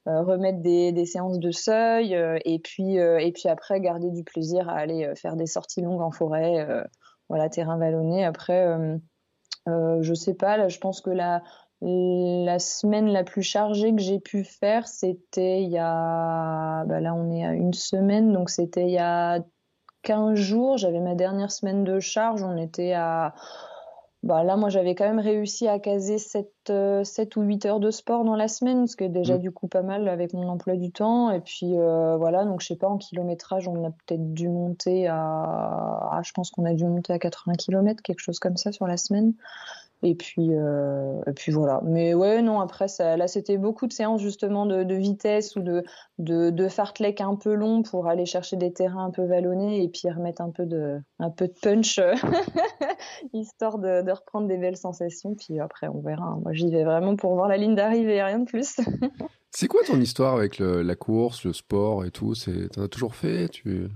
remettre 0.06 0.60
des, 0.60 0.92
des, 0.92 1.06
séances 1.06 1.38
de 1.38 1.50
seuil 1.50 2.14
et 2.44 2.58
puis 2.58 2.96
et 2.96 3.32
puis 3.32 3.48
après 3.48 3.80
garder 3.80 4.10
du 4.10 4.24
plaisir 4.24 4.68
à 4.68 4.74
aller 4.74 5.12
faire 5.14 5.36
des 5.36 5.46
sorties 5.46 5.82
longues 5.82 6.02
en 6.02 6.10
forêt 6.10 6.66
voilà, 7.30 7.48
terrain 7.48 7.78
vallonné. 7.78 8.24
Après, 8.24 8.66
euh, 8.66 8.98
euh, 9.68 10.02
je 10.02 10.12
sais 10.12 10.34
pas, 10.34 10.56
là, 10.56 10.68
je 10.68 10.78
pense 10.78 11.00
que 11.00 11.10
la, 11.10 11.42
la 11.80 12.58
semaine 12.58 13.06
la 13.06 13.24
plus 13.24 13.42
chargée 13.42 13.94
que 13.94 14.02
j'ai 14.02 14.18
pu 14.18 14.44
faire, 14.44 14.86
c'était 14.86 15.62
il 15.62 15.70
y 15.70 15.78
a. 15.78 16.84
Bah 16.84 17.00
là, 17.00 17.14
on 17.14 17.30
est 17.30 17.44
à 17.44 17.52
une 17.52 17.72
semaine, 17.72 18.32
donc 18.32 18.50
c'était 18.50 18.84
il 18.84 18.90
y 18.90 18.98
a 18.98 19.42
15 20.02 20.34
jours. 20.34 20.76
J'avais 20.76 21.00
ma 21.00 21.14
dernière 21.14 21.52
semaine 21.52 21.84
de 21.84 22.00
charge. 22.00 22.42
On 22.42 22.56
était 22.56 22.92
à 22.92 23.34
bah 24.22 24.44
là, 24.44 24.56
moi, 24.56 24.68
j'avais 24.68 24.94
quand 24.94 25.06
même 25.06 25.18
réussi 25.18 25.66
à 25.66 25.78
caser 25.78 26.18
7, 26.18 26.46
7, 26.66 26.70
euh, 26.70 27.40
ou 27.40 27.42
8 27.42 27.64
heures 27.64 27.80
de 27.80 27.90
sport 27.90 28.24
dans 28.24 28.36
la 28.36 28.48
semaine, 28.48 28.86
ce 28.86 28.94
qui 28.94 29.04
est 29.04 29.08
déjà 29.08 29.36
mm. 29.36 29.40
du 29.40 29.50
coup 29.50 29.66
pas 29.66 29.80
mal 29.80 30.08
avec 30.08 30.34
mon 30.34 30.46
emploi 30.48 30.76
du 30.76 30.92
temps. 30.92 31.30
Et 31.30 31.40
puis 31.40 31.78
euh, 31.78 32.16
voilà, 32.18 32.44
donc 32.44 32.60
je 32.60 32.66
sais 32.66 32.76
pas, 32.76 32.86
en 32.86 32.98
kilométrage, 32.98 33.66
on 33.66 33.82
a 33.82 33.90
peut-être 33.90 34.34
dû 34.34 34.50
monter 34.50 35.06
à. 35.06 35.16
Ah, 35.16 36.20
je 36.22 36.32
pense 36.32 36.50
qu'on 36.50 36.66
a 36.66 36.74
dû 36.74 36.84
monter 36.84 37.14
à 37.14 37.18
80 37.18 37.54
km, 37.54 38.02
quelque 38.02 38.20
chose 38.20 38.38
comme 38.38 38.58
ça 38.58 38.72
sur 38.72 38.86
la 38.86 38.98
semaine. 38.98 39.32
Et 40.02 40.14
puis, 40.14 40.54
euh, 40.54 41.20
et 41.26 41.32
puis 41.32 41.52
voilà. 41.52 41.80
Mais 41.84 42.14
ouais, 42.14 42.40
non, 42.40 42.60
après, 42.60 42.88
ça, 42.88 43.16
là, 43.18 43.28
c'était 43.28 43.58
beaucoup 43.58 43.86
de 43.86 43.92
séances 43.92 44.22
justement 44.22 44.64
de, 44.64 44.94
vitesse 44.94 45.56
ou 45.56 45.60
de, 45.60 45.84
de, 46.18 46.68
fartlek 46.68 47.20
un 47.20 47.34
peu 47.36 47.54
long 47.54 47.82
pour 47.82 48.06
aller 48.06 48.24
chercher 48.24 48.56
des 48.56 48.72
terrains 48.72 49.04
un 49.04 49.10
peu 49.10 49.24
vallonnés 49.24 49.82
et 49.82 49.88
puis 49.88 50.08
remettre 50.10 50.40
un 50.40 50.50
peu 50.50 50.64
de, 50.64 50.98
un 51.18 51.30
peu 51.30 51.48
de 51.48 51.54
punch, 51.60 52.00
histoire 53.34 53.78
de, 53.78 54.10
reprendre 54.10 54.48
des 54.48 54.56
belles 54.56 54.78
sensations. 54.78 55.34
Puis 55.34 55.60
après, 55.60 55.88
on 55.88 56.00
verra. 56.00 56.24
Hein. 56.24 56.40
Moi, 56.42 56.54
j'y 56.54 56.70
vais 56.70 56.84
vraiment 56.84 57.16
pour 57.16 57.34
voir 57.34 57.48
la 57.48 57.58
ligne 57.58 57.74
d'arrivée, 57.74 58.22
rien 58.22 58.38
de 58.38 58.46
plus. 58.46 58.76
C'est 59.50 59.66
quoi 59.66 59.80
ton 59.84 60.00
histoire 60.00 60.36
avec 60.36 60.60
la 60.60 60.94
course, 60.94 61.44
le 61.44 61.52
sport 61.52 62.04
et 62.04 62.10
tout? 62.10 62.34
T'en 62.72 62.82
as 62.82 62.88
toujours 62.88 63.16
fait? 63.16 63.48
Tu... 63.48 63.88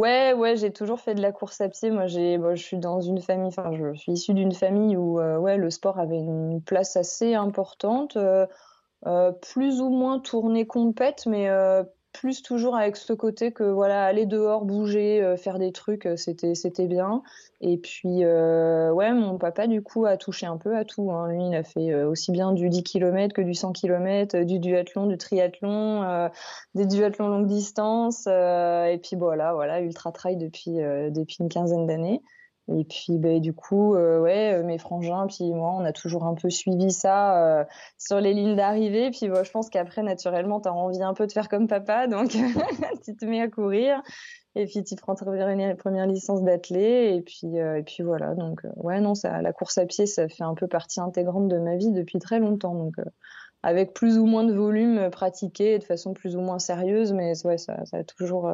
Ouais, 0.00 0.32
ouais, 0.32 0.56
j'ai 0.56 0.72
toujours 0.72 0.98
fait 0.98 1.14
de 1.14 1.20
la 1.20 1.30
course 1.30 1.60
à 1.60 1.68
pied. 1.68 1.90
Moi, 1.90 2.06
j'ai, 2.06 2.38
je 2.54 2.62
suis 2.62 2.78
dans 2.78 3.02
une 3.02 3.20
famille, 3.20 3.48
enfin, 3.48 3.70
je 3.74 3.92
suis 3.98 4.12
issue 4.12 4.32
d'une 4.32 4.52
famille 4.52 4.96
où, 4.96 5.20
euh, 5.20 5.56
le 5.58 5.68
sport 5.68 5.98
avait 5.98 6.16
une 6.16 6.62
place 6.62 6.96
assez 6.96 7.34
importante, 7.34 8.16
euh, 8.16 8.46
euh, 9.06 9.30
plus 9.30 9.82
ou 9.82 9.90
moins 9.90 10.18
tournée 10.18 10.66
compète, 10.66 11.26
mais 11.26 11.50
plus 12.12 12.42
toujours 12.42 12.76
avec 12.76 12.96
ce 12.96 13.12
côté 13.12 13.52
que 13.52 13.64
voilà 13.64 14.04
aller 14.04 14.26
dehors 14.26 14.64
bouger 14.64 15.22
euh, 15.22 15.36
faire 15.36 15.58
des 15.58 15.72
trucs 15.72 16.06
euh, 16.06 16.16
c'était 16.16 16.54
c'était 16.54 16.86
bien 16.86 17.22
et 17.60 17.76
puis 17.76 18.24
euh, 18.24 18.92
ouais 18.92 19.12
mon 19.12 19.38
papa 19.38 19.66
du 19.66 19.82
coup 19.82 20.06
a 20.06 20.16
touché 20.16 20.46
un 20.46 20.56
peu 20.56 20.76
à 20.76 20.84
tout 20.84 21.10
hein. 21.12 21.28
lui 21.28 21.46
il 21.46 21.54
a 21.54 21.62
fait 21.62 21.94
aussi 22.04 22.32
bien 22.32 22.52
du 22.52 22.68
10 22.68 22.82
km 22.82 23.34
que 23.34 23.42
du 23.42 23.54
100 23.54 23.72
km 23.72 24.38
du 24.44 24.58
duathlon 24.58 25.06
du 25.06 25.18
triathlon 25.18 26.30
des 26.74 26.86
duathlons 26.86 27.28
longue 27.28 27.46
distance 27.46 28.26
et 28.26 29.00
puis 29.02 29.16
voilà 29.16 29.54
voilà 29.54 29.80
ultra 29.80 30.12
trail 30.12 30.36
depuis 30.36 30.72
depuis 30.72 31.36
une 31.40 31.48
quinzaine 31.48 31.86
d'années 31.86 32.22
et 32.78 32.84
puis, 32.84 33.18
ben, 33.18 33.40
du 33.40 33.52
coup, 33.52 33.94
euh, 33.94 34.20
ouais, 34.20 34.54
euh, 34.54 34.62
mes 34.62 34.78
frangins, 34.78 35.26
puis 35.26 35.52
moi, 35.52 35.74
on 35.76 35.84
a 35.84 35.92
toujours 35.92 36.24
un 36.24 36.34
peu 36.34 36.50
suivi 36.50 36.92
ça 36.92 37.60
euh, 37.60 37.64
sur 37.98 38.20
les 38.20 38.32
lignes 38.32 38.54
d'arrivée. 38.54 39.10
Puis, 39.10 39.26
je 39.26 39.50
pense 39.50 39.70
qu'après, 39.70 40.02
naturellement, 40.02 40.60
tu 40.60 40.68
as 40.68 40.72
envie 40.72 41.02
un 41.02 41.14
peu 41.14 41.26
de 41.26 41.32
faire 41.32 41.48
comme 41.48 41.66
papa, 41.66 42.06
donc 42.06 42.30
tu 43.04 43.16
te 43.16 43.24
mets 43.24 43.40
à 43.40 43.48
courir. 43.48 44.00
Et 44.54 44.66
puis, 44.66 44.84
tu 44.84 44.94
prends 44.96 45.14
ta 45.14 45.24
première, 45.24 46.06
licence 46.06 46.42
d'athlète. 46.42 47.16
Et 47.16 47.22
puis, 47.22 47.56
et 47.56 47.82
puis 47.84 48.02
voilà. 48.02 48.34
Donc, 48.34 48.62
ouais, 48.76 49.00
non, 49.00 49.14
la 49.24 49.52
course 49.52 49.78
à 49.78 49.86
pied, 49.86 50.06
ça 50.06 50.28
fait 50.28 50.44
un 50.44 50.54
peu 50.54 50.66
partie 50.66 51.00
intégrante 51.00 51.48
de 51.48 51.58
ma 51.58 51.76
vie 51.76 51.92
depuis 51.92 52.18
très 52.18 52.40
longtemps. 52.40 52.74
Donc, 52.74 52.94
avec 53.62 53.94
plus 53.94 54.18
ou 54.18 54.26
moins 54.26 54.44
de 54.44 54.54
volume 54.54 55.08
pratiqué 55.10 55.78
de 55.78 55.84
façon 55.84 56.14
plus 56.14 56.34
ou 56.36 56.40
moins 56.40 56.58
sérieuse, 56.58 57.12
mais 57.12 57.32
ouais, 57.44 57.58
ça, 57.58 57.84
ça 57.84 57.98
a 57.98 58.04
toujours 58.04 58.50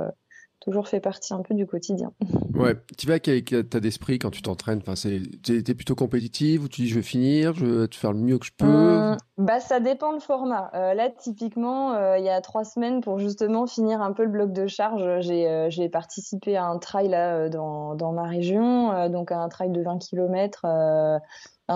toujours 0.60 0.88
fait 0.88 1.00
partie 1.00 1.34
un 1.34 1.42
peu 1.42 1.54
du 1.54 1.66
quotidien. 1.66 2.12
Ouais, 2.56 2.74
tu 2.96 3.06
vas 3.06 3.14
avec 3.14 3.52
état 3.52 3.80
d'esprit 3.80 4.18
quand 4.18 4.30
tu 4.30 4.40
t'entraînes 4.40 4.80
enfin, 4.80 4.94
Tu 4.94 5.58
es, 5.58 5.74
plutôt 5.74 5.94
compétitive 5.94 6.64
ou 6.64 6.68
tu 6.68 6.82
dis 6.82 6.88
je 6.88 6.94
vais 6.94 7.02
finir, 7.02 7.52
je 7.52 7.66
vais 7.66 7.88
te 7.88 7.96
faire 7.96 8.12
le 8.12 8.18
mieux 8.18 8.38
que 8.38 8.46
je 8.46 8.52
peux 8.56 8.64
hum, 8.64 9.16
bah, 9.36 9.60
Ça 9.60 9.78
dépend 9.78 10.12
le 10.12 10.20
format. 10.20 10.70
Euh, 10.74 10.94
là, 10.94 11.10
typiquement, 11.10 11.92
euh, 11.92 12.18
il 12.18 12.24
y 12.24 12.30
a 12.30 12.40
trois 12.40 12.64
semaines, 12.64 13.02
pour 13.02 13.18
justement 13.18 13.66
finir 13.66 14.00
un 14.00 14.12
peu 14.12 14.24
le 14.24 14.30
bloc 14.30 14.52
de 14.52 14.66
charge, 14.66 15.20
j'ai 15.20 15.46
euh, 15.46 15.88
participé 15.92 16.56
à 16.56 16.64
un 16.64 16.78
trail 16.78 17.08
là, 17.08 17.50
dans, 17.50 17.94
dans 17.94 18.12
ma 18.12 18.24
région, 18.24 19.08
donc 19.10 19.32
un 19.32 19.48
trail 19.50 19.70
de 19.70 19.82
20 19.82 19.98
km. 19.98 20.62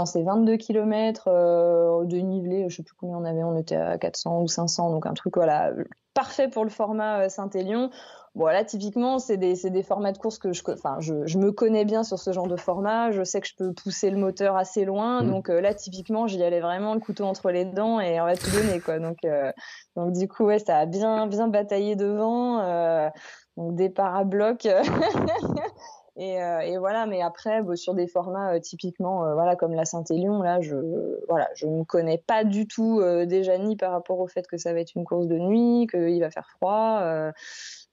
c'est 0.06 0.22
22 0.22 0.56
km 0.56 1.26
de 1.26 2.16
nivelé, 2.16 2.66
je 2.68 2.76
sais 2.76 2.82
plus 2.82 2.94
combien 2.98 3.18
on 3.18 3.24
avait, 3.24 3.44
on 3.44 3.56
était 3.58 3.76
à 3.76 3.98
400 3.98 4.42
ou 4.42 4.48
500, 4.48 4.90
donc 4.90 5.04
un 5.04 5.14
truc 5.14 5.36
voilà 5.36 5.72
parfait 6.14 6.48
pour 6.48 6.64
le 6.64 6.70
format 6.70 7.28
Saint-Élion. 7.28 7.90
Voilà, 8.36 8.62
typiquement, 8.64 9.18
c'est 9.18 9.36
des, 9.36 9.54
des, 9.54 9.82
formats 9.82 10.12
de 10.12 10.18
course 10.18 10.38
que 10.38 10.52
je, 10.52 10.62
enfin, 10.68 10.96
je, 11.00 11.26
je, 11.26 11.36
me 11.36 11.50
connais 11.50 11.84
bien 11.84 12.04
sur 12.04 12.18
ce 12.18 12.32
genre 12.32 12.46
de 12.46 12.56
format. 12.56 13.10
Je 13.10 13.24
sais 13.24 13.40
que 13.40 13.48
je 13.48 13.56
peux 13.56 13.72
pousser 13.72 14.08
le 14.10 14.18
moteur 14.18 14.56
assez 14.56 14.84
loin. 14.84 15.22
Mmh. 15.22 15.30
Donc 15.30 15.50
euh, 15.50 15.60
là, 15.60 15.74
typiquement, 15.74 16.28
j'y 16.28 16.42
allais 16.42 16.60
vraiment 16.60 16.94
le 16.94 17.00
couteau 17.00 17.24
entre 17.24 17.50
les 17.50 17.64
dents 17.64 17.98
et 17.98 18.20
on 18.20 18.24
va 18.26 18.36
tout 18.36 18.50
donner, 18.52 18.78
quoi. 18.80 19.00
Donc, 19.00 19.18
euh, 19.24 19.50
donc 19.96 20.12
du 20.12 20.28
coup, 20.28 20.44
ouais, 20.44 20.60
ça 20.60 20.78
a 20.78 20.86
bien, 20.86 21.26
bien 21.26 21.48
bataillé 21.48 21.96
devant. 21.96 22.60
Euh, 22.60 23.08
donc 23.56 23.74
départ 23.74 24.14
à 24.14 24.22
bloc. 24.22 24.68
Et, 26.20 26.42
euh, 26.42 26.60
et, 26.60 26.76
voilà, 26.76 27.06
mais 27.06 27.22
après, 27.22 27.62
bon, 27.62 27.76
sur 27.76 27.94
des 27.94 28.06
formats 28.06 28.54
euh, 28.54 28.60
typiquement, 28.60 29.24
euh, 29.24 29.32
voilà, 29.32 29.56
comme 29.56 29.72
la 29.72 29.86
Saint-Élion, 29.86 30.42
là, 30.42 30.60
je, 30.60 30.76
voilà, 31.30 31.48
je 31.54 31.66
ne 31.66 31.82
connais 31.82 32.18
pas 32.18 32.44
du 32.44 32.66
tout 32.66 33.02
déjà 33.26 33.56
ni 33.56 33.74
par 33.74 33.92
rapport 33.92 34.18
au 34.18 34.26
fait 34.26 34.46
que 34.46 34.58
ça 34.58 34.74
va 34.74 34.80
être 34.80 34.94
une 34.96 35.04
course 35.04 35.28
de 35.28 35.38
nuit, 35.38 35.86
qu'il 35.90 36.20
va 36.20 36.30
faire 36.30 36.48
froid, 36.50 37.02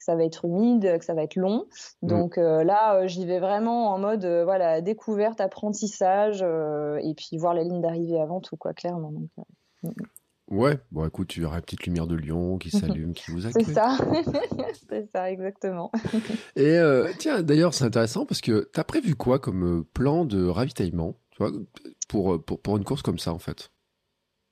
ça 0.08 0.16
va 0.16 0.24
être 0.24 0.46
humide, 0.46 0.98
que 0.98 1.06
ça 1.06 1.14
va 1.14 1.24
être 1.24 1.36
long. 1.36 1.66
Mm. 2.02 2.08
Donc 2.08 2.38
là, 2.38 3.06
j'y 3.08 3.26
vais 3.26 3.40
vraiment 3.40 3.94
en 3.94 4.00
mode, 4.00 4.26
voilà, 4.26 4.82
découverte, 4.82 5.40
apprentissage, 5.40 6.42
et 6.42 7.14
puis 7.14 7.38
voir 7.38 7.54
la 7.54 7.64
ligne 7.64 7.82
d'arrivée 7.82 8.20
avant 8.20 8.42
tout, 8.42 8.58
quoi, 8.58 8.74
clairement. 8.74 9.12
Donc, 9.12 9.30
mm. 9.84 9.92
Ouais, 10.50 10.80
bon 10.92 11.06
écoute, 11.06 11.28
tu 11.28 11.44
auras 11.44 11.58
une 11.58 11.62
petite 11.62 11.86
lumière 11.86 12.08
de 12.08 12.16
Lyon 12.16 12.58
qui 12.58 12.70
s'allume, 12.72 13.14
qui 13.14 13.32
vous 13.32 13.46
accueille. 13.46 13.66
C'est 13.66 13.74
ça, 13.74 13.98
c'est 14.90 15.10
ça, 15.12 15.30
exactement. 15.30 15.92
Et 16.56 16.78
euh, 16.78 17.12
tiens, 17.18 17.42
d'ailleurs, 17.42 17.74
c'est 17.74 17.84
intéressant 17.84 18.26
parce 18.26 18.42
que 18.42 18.70
tu 18.74 18.80
as 18.80 18.84
prévu 18.84 19.16
quoi 19.16 19.40
comme 19.40 19.80
euh, 19.80 19.88
plan 19.94 20.26
de 20.26 20.46
ravitaillement 20.48 21.16
tu 21.32 21.44
vois, 21.44 21.52
pour, 22.08 22.34
euh, 22.34 22.40
pour, 22.40 22.62
pour, 22.62 22.78
une 22.78 22.86
course 22.86 23.02
comme 23.02 23.20
ça 23.20 23.34
en 23.34 23.40
fait? 23.40 23.72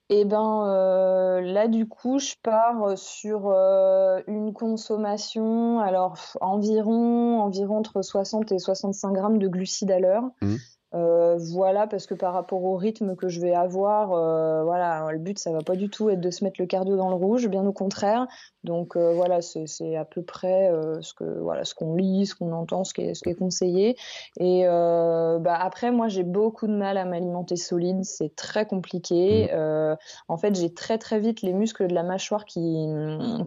Eh 0.09 0.23
ben 0.25 1.41
là, 1.41 1.67
du 1.67 1.87
coup, 1.87 2.19
je 2.19 2.35
pars 2.43 2.97
sur 2.97 3.49
une 4.27 4.53
consommation, 4.53 5.79
alors 5.79 6.17
environ, 6.41 7.41
environ 7.41 7.79
entre 7.79 8.01
60 8.01 8.51
et 8.51 8.59
65 8.59 9.13
grammes 9.13 9.39
de 9.39 9.47
glucides 9.47 9.91
à 9.91 9.99
l'heure. 9.99 10.29
Mmh. 10.41 10.55
Euh, 10.95 11.37
voilà, 11.51 11.87
parce 11.87 12.05
que 12.05 12.13
par 12.13 12.33
rapport 12.33 12.63
au 12.63 12.77
rythme 12.77 13.15
que 13.15 13.27
je 13.27 13.41
vais 13.41 13.53
avoir, 13.53 14.13
euh, 14.13 14.63
voilà, 14.63 15.05
le 15.11 15.19
but 15.19 15.37
ça 15.37 15.51
va 15.51 15.59
pas 15.59 15.75
du 15.75 15.89
tout 15.89 16.09
être 16.09 16.21
de 16.21 16.31
se 16.31 16.43
mettre 16.43 16.61
le 16.61 16.67
cardio 16.67 16.95
dans 16.95 17.09
le 17.09 17.15
rouge, 17.15 17.47
bien 17.47 17.65
au 17.65 17.73
contraire. 17.73 18.27
Donc 18.63 18.95
euh, 18.95 19.13
voilà, 19.13 19.41
c'est 19.41 19.95
à 19.95 20.05
peu 20.05 20.21
près 20.23 20.71
ce 21.01 21.13
que 21.13 21.23
voilà 21.39 21.65
ce 21.65 21.75
qu'on 21.75 21.95
lit, 21.95 22.25
ce 22.25 22.35
qu'on 22.35 22.51
entend, 22.53 22.83
ce 22.83 22.93
qui 22.93 23.01
est, 23.01 23.13
ce 23.13 23.23
qui 23.23 23.29
est 23.29 23.35
conseillé. 23.35 23.97
Et 24.39 24.63
bah, 24.65 25.57
après, 25.59 25.91
moi 25.91 26.07
j'ai 26.07 26.23
beaucoup 26.23 26.67
de 26.67 26.75
mal 26.75 26.97
à 26.97 27.05
m'alimenter 27.05 27.57
solide, 27.57 28.03
c'est 28.03 28.35
très 28.35 28.65
compliqué. 28.65 29.49
Mmh. 29.53 29.97
en 30.29 30.37
fait, 30.37 30.55
j'ai 30.55 30.73
très 30.73 30.97
très 30.97 31.19
vite 31.19 31.41
les 31.41 31.53
muscles 31.53 31.87
de 31.87 31.93
la 31.93 32.03
mâchoire 32.03 32.45
qui, 32.45 32.87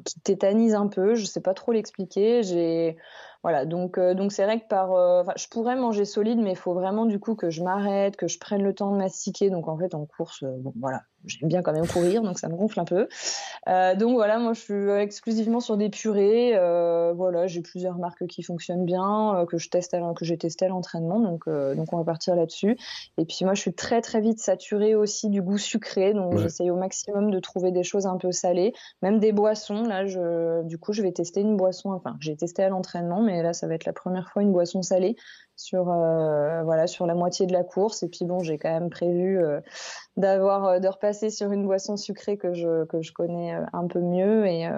qui 0.05 0.21
tétanisent 0.21 0.75
un 0.75 0.89
peu. 0.89 1.15
Je 1.15 1.25
sais 1.25 1.41
pas 1.41 1.55
trop 1.55 1.73
l'expliquer. 1.73 2.43
J'ai 2.43 2.97
voilà, 3.43 3.67
donc 3.67 3.99
euh, 3.99 4.15
donc 4.15 4.33
c'est 4.33 4.45
vrai 4.45 4.61
que 4.61 4.67
par, 4.67 4.93
euh, 4.93 5.23
je 5.37 5.47
pourrais 5.47 5.77
manger 5.77 6.05
solide, 6.05 6.39
mais 6.39 6.53
il 6.53 6.57
faut 6.57 6.75
vraiment 6.75 7.07
du 7.07 7.21
coup 7.21 7.37
que 7.37 7.51
je 7.51 7.63
m'arrête, 7.63 8.17
que 8.17 8.27
je 8.27 8.39
prenne 8.39 8.63
le 8.63 8.75
temps 8.75 8.91
de 8.91 8.97
mastiquer. 8.97 9.49
Donc 9.49 9.69
en 9.69 9.79
fait 9.79 9.95
en 9.95 10.07
course, 10.07 10.43
euh, 10.43 10.57
bon 10.59 10.73
voilà, 10.81 11.03
j'aime 11.27 11.49
bien 11.49 11.63
quand 11.63 11.73
même 11.73 11.87
courir, 11.87 12.23
donc 12.23 12.39
ça 12.39 12.49
me 12.49 12.57
gonfle 12.57 12.81
un 12.81 12.85
peu. 12.85 13.09
Euh, 13.69 13.95
donc 13.95 14.15
voilà, 14.15 14.39
moi 14.39 14.53
je 14.53 14.61
suis 14.61 14.91
exclusivement 14.91 15.61
sur 15.61 15.77
des 15.77 15.89
purées. 15.91 16.53
Euh, 16.55 17.13
voilà, 17.15 17.47
j'ai 17.47 17.61
plusieurs 17.61 17.99
marques 17.99 18.27
qui 18.27 18.43
fonctionnent 18.43 18.85
bien, 18.85 19.37
euh, 19.37 19.47
que 19.47 19.59
je 19.59 19.69
teste, 19.69 19.95
à, 19.95 20.01
que 20.15 20.25
j'ai 20.25 20.39
testé 20.39 20.67
à 20.67 20.69
l'entraînement, 20.69 21.21
donc 21.21 21.49
donc 21.49 21.93
on 21.93 21.99
va 21.99 22.05
partir 22.05 22.37
là-dessus. 22.37 22.77
Et 23.19 23.25
puis 23.25 23.45
moi 23.45 23.55
je 23.55 23.61
suis 23.61 23.75
très 23.75 24.01
très 24.01 24.21
vite 24.21 24.41
saturée 24.41 24.95
aussi 24.95 25.29
du 25.29 25.43
goût 25.43 25.59
sucré, 25.59 26.15
donc 26.15 26.39
j'essaye 26.39 26.71
au 26.71 26.77
maximum 26.77 27.31
de 27.31 27.41
trouver 27.41 27.73
des 27.73 27.83
choses 27.83 28.07
un 28.07 28.17
peu 28.17 28.33
salées, 28.33 28.73
même 29.03 29.19
des 29.19 29.33
boissons. 29.33 29.83
Là, 29.83 30.07
je, 30.07 30.63
du 30.65 30.79
coup 30.79 30.93
je 30.93 31.03
vais 31.03 31.13
tester 31.13 31.41
une 31.41 31.57
boisson, 31.57 31.93
enfin 31.93 32.17
j'ai 32.21 32.37
testé 32.37 32.63
à 32.63 32.69
l'entraînement, 32.69 33.23
mais 33.23 33.43
là 33.43 33.53
ça 33.53 33.67
va 33.67 33.75
être 33.75 33.85
la 33.85 33.93
première 33.93 34.31
fois 34.31 34.43
une 34.43 34.53
boisson 34.53 34.83
salée 34.83 35.17
sur 35.59 35.91
euh, 35.91 36.63
voilà 36.63 36.87
sur 36.87 37.05
la 37.05 37.15
moitié 37.15 37.47
de 37.47 37.53
la 37.53 37.65
course. 37.65 38.05
Et 38.05 38.09
puis 38.09 38.25
bon 38.25 38.39
j'ai 38.39 38.59
quand 38.59 38.71
même 38.71 38.91
prévu 38.91 39.43
euh, 39.43 39.61
d'avoir 40.17 40.65
euh, 40.65 40.79
de 40.79 40.87
repasser 40.87 41.31
sur 41.31 41.51
une 41.51 41.67
boisson 41.67 41.97
sucrée 41.97 42.39
que 42.39 42.55
je 42.55 42.85
que 42.85 43.03
je 43.03 43.13
connais 43.13 43.55
un 43.73 43.87
peu 43.89 44.01
mieux. 44.01 44.47
Et 44.47 44.69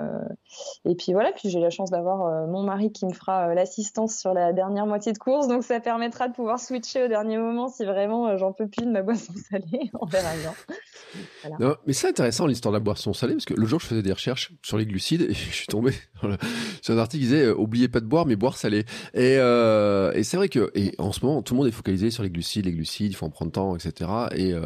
et 0.86 0.94
puis 0.94 1.12
voilà 1.12 1.32
puis 1.32 1.50
j'ai 1.50 1.60
la 1.60 1.70
chance 1.70 1.90
d'avoir 1.90 2.48
mon 2.48 2.62
mari 2.62 2.90
qui 2.92 3.04
me 3.06 3.12
fera 3.12 3.54
l'assistance 3.54 4.16
sur 4.16 4.32
la 4.32 4.52
dernière 4.52 4.86
moitié 4.86 5.12
de 5.12 5.18
course. 5.18 5.48
Donc 5.48 5.62
ça 5.62 5.80
permettra 5.80 6.28
de 6.28 6.34
pouvoir 6.34 6.58
switcher 6.58 7.04
au 7.04 7.08
dernier 7.08 7.36
moment 7.36 7.68
si 7.68 7.84
vraiment 7.84 8.36
j'en 8.38 8.52
peux 8.52 8.66
plus 8.66 8.86
de 8.86 8.90
ma 8.90 9.02
boisson 9.02 9.34
salée. 9.50 9.90
On 10.00 10.06
verra 10.06 10.30
bien. 10.36 11.76
Mais 11.86 11.92
c'est 11.92 12.08
intéressant 12.08 12.46
l'histoire 12.46 12.72
de 12.72 12.78
la 12.78 12.82
boisson 12.82 13.12
salée 13.12 13.34
parce 13.34 13.44
que 13.44 13.54
le 13.54 13.66
jour 13.66 13.80
je 13.80 13.86
faisais 13.86 14.02
des 14.02 14.12
recherches 14.12 14.52
sur 14.62 14.78
les 14.78 14.86
glucides 14.86 15.22
et 15.22 15.34
je 15.34 15.54
suis 15.54 15.66
tombé 15.66 15.92
sur 16.80 16.94
un 16.94 16.98
article 16.98 17.22
qui 17.22 17.28
disait 17.28 17.50
oubliez 17.50 17.88
pas 17.88 18.00
de 18.00 18.06
boire 18.06 18.24
mais 18.24 18.36
boire 18.36 18.56
salé 18.56 18.86
et, 19.12 19.34
et 19.34 20.22
c'est 20.22 20.36
vrai 20.38 20.48
que 20.48 20.69
et 20.74 20.94
en 20.98 21.12
ce 21.12 21.24
moment 21.24 21.42
tout 21.42 21.54
le 21.54 21.58
monde 21.58 21.68
est 21.68 21.72
focalisé 21.72 22.10
sur 22.10 22.22
les 22.22 22.30
glucides 22.30 22.66
les 22.66 22.72
glucides 22.72 23.12
il 23.12 23.14
faut 23.14 23.26
en 23.26 23.30
prendre 23.30 23.52
temps 23.52 23.76
etc 23.76 24.10
et 24.34 24.52
euh, 24.52 24.62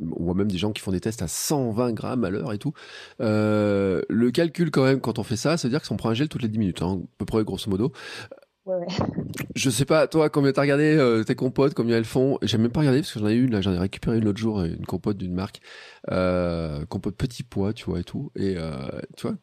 on 0.00 0.24
voit 0.24 0.34
même 0.34 0.50
des 0.50 0.58
gens 0.58 0.72
qui 0.72 0.80
font 0.80 0.92
des 0.92 1.00
tests 1.00 1.22
à 1.22 1.28
120 1.28 1.92
grammes 1.92 2.24
à 2.24 2.30
l'heure 2.30 2.52
et 2.52 2.58
tout. 2.58 2.72
Euh, 3.20 4.02
le 4.08 4.30
calcul 4.30 4.70
quand 4.70 4.84
même 4.84 5.00
quand 5.00 5.18
on 5.18 5.22
fait 5.22 5.36
ça 5.36 5.56
ça 5.56 5.68
veut 5.68 5.72
dire 5.72 5.82
qu'on 5.86 5.96
prend 5.96 6.10
un 6.10 6.14
gel 6.14 6.28
toutes 6.28 6.42
les 6.42 6.48
10 6.48 6.58
minutes 6.58 6.82
hein, 6.82 7.00
à 7.02 7.06
peu 7.18 7.24
près 7.24 7.44
grosso 7.44 7.70
modo 7.70 7.92
Ouais, 8.66 8.76
ouais. 8.76 8.86
Je 9.54 9.68
sais 9.68 9.84
pas, 9.84 10.06
toi, 10.06 10.30
combien 10.30 10.50
t'as 10.52 10.62
regardé 10.62 10.96
euh, 10.96 11.22
tes 11.22 11.34
compotes, 11.34 11.74
combien 11.74 11.98
elles 11.98 12.06
font? 12.06 12.38
J'ai 12.40 12.56
même 12.56 12.70
pas 12.70 12.80
regardé 12.80 13.00
parce 13.00 13.12
que 13.12 13.20
j'en 13.20 13.28
ai 13.28 13.34
une, 13.34 13.52
là, 13.52 13.60
j'en 13.60 13.74
ai 13.74 13.78
récupéré 13.78 14.16
une 14.16 14.24
l'autre 14.24 14.38
jour, 14.38 14.62
une 14.62 14.86
compote 14.86 15.18
d'une 15.18 15.34
marque, 15.34 15.60
euh, 16.10 16.86
compote 16.86 17.14
petit 17.14 17.42
pois, 17.42 17.74
tu 17.74 17.84
vois, 17.84 18.00
et 18.00 18.04
tout. 18.04 18.32
Et 18.36 18.54
euh, 18.56 18.72
tu 19.18 19.26
vois, 19.26 19.36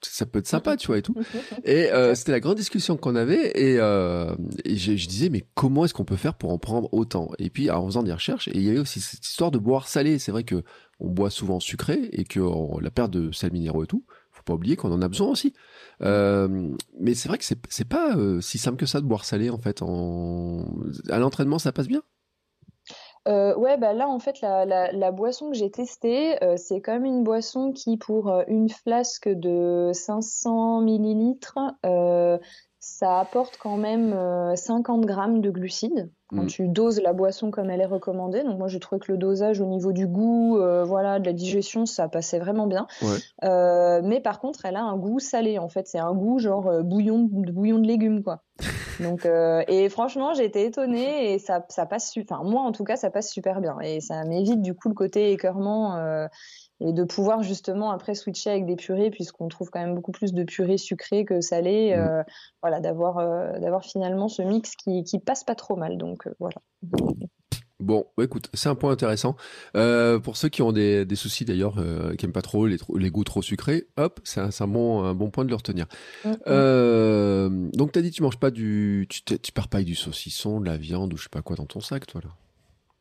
ça 0.00 0.26
peut 0.26 0.38
être 0.38 0.46
sympa, 0.46 0.76
tu 0.76 0.86
vois, 0.86 0.98
et 0.98 1.02
tout. 1.02 1.16
Et 1.64 1.90
euh, 1.92 2.14
c'était 2.14 2.32
la 2.32 2.40
grande 2.40 2.56
discussion 2.56 2.96
qu'on 2.96 3.16
avait. 3.16 3.50
Et, 3.60 3.78
euh, 3.80 4.32
et 4.64 4.76
je, 4.76 4.94
je, 4.96 5.08
disais, 5.08 5.28
mais 5.28 5.44
comment 5.54 5.84
est-ce 5.84 5.94
qu'on 5.94 6.04
peut 6.04 6.16
faire 6.16 6.34
pour 6.34 6.52
en 6.52 6.58
prendre 6.58 6.88
autant? 6.92 7.30
Et 7.40 7.50
puis, 7.50 7.68
en 7.68 7.84
faisant 7.86 8.04
des 8.04 8.12
recherches, 8.12 8.46
et 8.46 8.56
il 8.56 8.62
y 8.62 8.68
avait 8.68 8.78
aussi 8.78 9.00
cette 9.00 9.26
histoire 9.26 9.50
de 9.50 9.58
boire 9.58 9.88
salé. 9.88 10.20
C'est 10.20 10.30
vrai 10.30 10.44
que 10.44 10.62
on 11.00 11.08
boit 11.08 11.30
souvent 11.30 11.58
sucré 11.58 11.98
et 12.12 12.22
que 12.22 12.40
la 12.80 12.90
perte 12.92 13.10
de 13.10 13.32
sels 13.32 13.52
minéraux 13.52 13.82
et 13.82 13.88
tout, 13.88 14.04
faut 14.30 14.42
pas 14.44 14.54
oublier 14.54 14.76
qu'on 14.76 14.92
en 14.92 15.02
a 15.02 15.08
besoin 15.08 15.28
aussi. 15.28 15.52
Euh, 16.00 16.74
mais 16.98 17.14
c'est 17.14 17.28
vrai 17.28 17.38
que 17.38 17.44
c'est 17.44 17.88
pas 17.88 18.16
euh, 18.16 18.40
si 18.40 18.58
simple 18.58 18.76
que 18.76 18.86
ça 18.86 19.00
de 19.00 19.06
boire 19.06 19.24
salé 19.24 19.50
en 19.50 19.58
fait. 19.58 19.82
À 19.82 21.18
l'entraînement, 21.18 21.58
ça 21.58 21.72
passe 21.72 21.88
bien? 21.88 22.02
Euh, 23.28 23.54
ouais, 23.54 23.76
bah 23.76 23.92
là 23.92 24.08
en 24.08 24.18
fait 24.18 24.40
la, 24.40 25.12
boisson 25.12 25.50
que 25.50 25.56
j'ai 25.56 25.70
testée, 25.70 26.36
c'est 26.56 26.80
quand 26.80 26.92
même 26.92 27.04
une 27.04 27.22
boisson 27.22 27.72
qui 27.72 27.96
pour 27.96 28.32
une 28.48 28.68
flasque 28.68 29.28
de 29.28 29.92
500 29.92 30.80
millilitres, 30.80 31.58
ça 32.84 33.20
apporte 33.20 33.58
quand 33.58 33.76
même 33.76 34.14
50 34.56 35.06
grammes 35.06 35.40
de 35.40 35.50
glucides 35.50 36.10
quand 36.34 36.44
mm. 36.44 36.46
tu 36.46 36.68
doses 36.68 37.00
la 37.00 37.12
boisson 37.12 37.50
comme 37.50 37.70
elle 37.70 37.80
est 37.80 37.86
recommandée. 37.86 38.42
Donc 38.42 38.58
moi, 38.58 38.68
j'ai 38.68 38.80
trouvé 38.80 38.98
que 39.00 39.12
le 39.12 39.18
dosage 39.18 39.60
au 39.60 39.66
niveau 39.66 39.92
du 39.92 40.06
goût, 40.06 40.58
euh, 40.58 40.84
voilà, 40.84 41.18
de 41.18 41.26
la 41.26 41.32
digestion, 41.32 41.86
ça 41.86 42.08
passait 42.08 42.38
vraiment 42.38 42.66
bien. 42.66 42.86
Euh, 43.44 44.00
mais 44.02 44.20
par 44.20 44.40
contre, 44.40 44.64
elle 44.64 44.76
a 44.76 44.82
un 44.82 44.96
goût 44.96 45.20
salé. 45.20 45.58
En 45.58 45.68
fait, 45.68 45.86
c'est 45.86 45.98
un 45.98 46.12
goût 46.12 46.38
genre 46.38 46.68
euh, 46.68 46.82
bouillon, 46.82 47.28
bouillon 47.30 47.78
de 47.78 47.86
légumes, 47.86 48.22
quoi. 48.22 48.42
Donc 49.00 49.26
et 49.26 49.88
franchement, 49.88 50.34
j'ai 50.34 50.44
été 50.44 50.66
étonnée 50.66 51.32
et 51.32 51.38
ça, 51.38 51.64
ça 51.70 51.86
passe. 51.86 52.12
Enfin, 52.18 52.42
moi 52.44 52.60
en 52.60 52.72
tout 52.72 52.84
cas, 52.84 52.96
ça 52.96 53.10
passe 53.10 53.30
super 53.32 53.60
bien 53.60 53.78
et 53.80 54.00
ça 54.00 54.22
m'évite 54.24 54.60
du 54.60 54.74
coup 54.74 54.88
le 54.88 54.94
côté 54.94 55.32
écœurement 55.32 55.96
et 56.84 56.92
de 56.92 57.04
pouvoir 57.04 57.42
justement 57.42 57.90
après 57.90 58.14
switcher 58.14 58.50
avec 58.50 58.66
des 58.66 58.76
purées 58.76 59.10
puisqu'on 59.10 59.48
trouve 59.48 59.70
quand 59.70 59.80
même 59.80 59.94
beaucoup 59.94 60.12
plus 60.12 60.32
de 60.32 60.44
purées 60.44 60.78
sucrées 60.78 61.24
que 61.24 61.40
salées 61.40 61.94
mm. 61.94 61.98
euh, 61.98 62.22
voilà 62.62 62.80
d'avoir 62.80 63.18
euh, 63.18 63.58
d'avoir 63.58 63.84
finalement 63.84 64.28
ce 64.28 64.42
mix 64.42 64.74
qui, 64.76 65.04
qui 65.04 65.18
passe 65.18 65.44
pas 65.44 65.54
trop 65.54 65.76
mal 65.76 65.96
donc 65.96 66.26
euh, 66.26 66.34
voilà 66.38 66.56
Bon, 67.80 68.06
bah, 68.16 68.22
écoute, 68.22 68.48
c'est 68.54 68.68
un 68.68 68.76
point 68.76 68.92
intéressant. 68.92 69.34
pour 69.72 70.36
ceux 70.36 70.48
qui 70.48 70.62
ont 70.62 70.70
des, 70.70 71.04
des 71.04 71.16
soucis 71.16 71.44
d'ailleurs, 71.44 71.84
qui 72.16 72.24
aiment 72.24 72.32
pas 72.32 72.40
trop 72.40 72.64
les, 72.68 72.76
les 72.94 73.10
goûts 73.10 73.24
trop 73.24 73.42
sucrés, 73.42 73.88
hop, 73.96 74.20
c'est 74.22 74.40
un, 74.40 74.50
un, 74.56 74.66
bon, 74.68 75.02
un 75.02 75.14
bon 75.14 75.30
point 75.30 75.44
de 75.44 75.48
le 75.50 75.56
retenir. 75.56 75.86
Mm, 76.24 76.30
mm. 76.30 77.70
donc, 77.72 77.90
tu 77.90 77.98
as 77.98 78.02
dit 78.02 78.12
tu 78.12 78.22
manges 78.22 78.38
pas 78.38 78.52
du, 78.52 79.08
tu, 79.10 79.24
tu 79.24 79.50
pars 79.50 79.66
pas 79.66 79.78
avec 79.78 79.88
du 79.88 79.96
saucisson, 79.96 80.60
de 80.60 80.66
la 80.66 80.76
viande 80.76 81.12
ou 81.12 81.16
je 81.16 81.24
sais 81.24 81.28
pas 81.28 81.42
quoi 81.42 81.56
dans 81.56 81.66
ton 81.66 81.80
sac, 81.80 82.06
toi 82.06 82.20
là? 82.22 82.30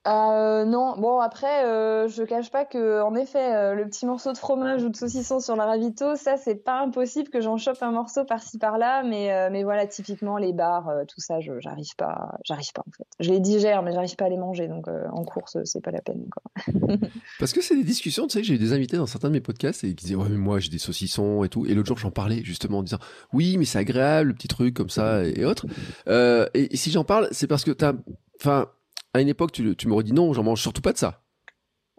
Euh, 0.08 0.66
non, 0.66 0.96
bon 0.98 1.20
après, 1.20 1.64
euh, 1.66 2.08
je 2.08 2.24
cache 2.24 2.50
pas 2.50 2.66
que 2.66 3.04
en 3.04 3.14
effet, 3.14 3.54
euh, 3.54 3.76
le 3.76 3.86
petit 3.86 4.08
morceau 4.08 4.34
de 4.34 4.38
fromage 4.38 4.84
ou 4.84 4.90
de 4.90 4.96
saucisson 4.96 5.40
sur 5.40 5.56
la 5.56 5.66
ravito, 5.66 6.16
ça 6.16 6.38
c'est 6.38 6.56
pas 6.56 6.82
impossible 6.82 7.30
que 7.30 7.40
j'en 7.40 7.58
chope 7.58 7.78
un 7.84 7.92
morceau 7.92 8.26
par-ci 8.26 8.58
par-là, 8.58 9.04
mais 9.04 9.32
euh, 9.32 9.50
mais 9.52 9.64
voilà, 9.64 9.86
typiquement 9.86 10.38
les 10.38 10.54
bars, 10.54 10.90
tout 11.08 11.20
ça, 11.20 11.40
je 11.40 11.52
j'arrive 11.60 11.96
pas, 11.98 12.40
j'arrive 12.46 12.72
pas 12.74 12.82
en 12.88 12.92
fait. 12.92 13.06
Je 13.20 13.30
les 13.30 13.40
digère, 13.40 13.84
mais 13.84 13.94
j'arrive 13.94 14.16
pas 14.16 14.26
à 14.26 14.30
les 14.30 14.38
manger, 14.38 14.68
donc 14.68 14.88
en 14.88 15.24
course, 15.24 15.58
c'est 15.66 15.82
pas 15.82 15.92
la 15.92 16.02
peine. 16.02 16.26
Quoi. 16.32 16.98
Parce 17.40 17.54
que 17.54 17.62
c'est 17.62 17.76
des 17.76 17.84
discussions, 17.84 18.26
tu 18.26 18.40
sais, 18.40 18.44
j'ai 18.44 18.56
eu 18.56 18.60
des 18.60 18.74
invités 18.74 18.98
dans 18.98 19.06
certains 19.06 19.28
de 19.28 19.34
mes 19.34 19.42
podcasts 19.42 19.84
et 19.84 19.94
qui 19.94 20.06
disaient 20.06 20.16
ouais 20.16 20.30
mais 20.30 20.38
moi 20.38 20.60
j'ai 20.60 20.70
des 20.72 20.80
saucissons 20.80 21.44
et 21.44 21.50
tout, 21.50 21.68
et 21.68 21.76
l'autre 21.76 21.90
jour 21.90 22.00
j'en 22.00 22.12
parlais 22.12 22.44
justement 22.44 22.80
en 22.80 22.84
disant 22.84 23.00
oui 23.34 23.58
mais 23.58 23.66
c'est 23.66 23.78
agréable, 23.78 24.30
le 24.30 24.34
petit 24.34 24.48
truc 24.48 24.74
comme 24.74 24.90
ça 24.90 25.24
et, 25.24 25.46
autres. 25.46 25.68
et, 26.08 26.74
et 26.74 26.76
si 26.76 26.90
j'en 26.90 27.04
parle, 27.04 27.28
c'est 27.30 27.46
parce 27.46 27.64
que 27.64 27.72
t'as, 27.72 27.94
enfin 28.40 28.68
à 29.14 29.22
une 29.22 29.28
époque, 29.28 29.52
tu, 29.52 29.76
tu 29.76 29.88
m'aurais 29.88 30.04
dit 30.04 30.14
non, 30.14 30.34
j'en 30.34 30.44
mange 30.44 30.62
surtout 30.62 30.82
pas 30.82 30.94
de 30.94 30.98
ça. 30.98 31.22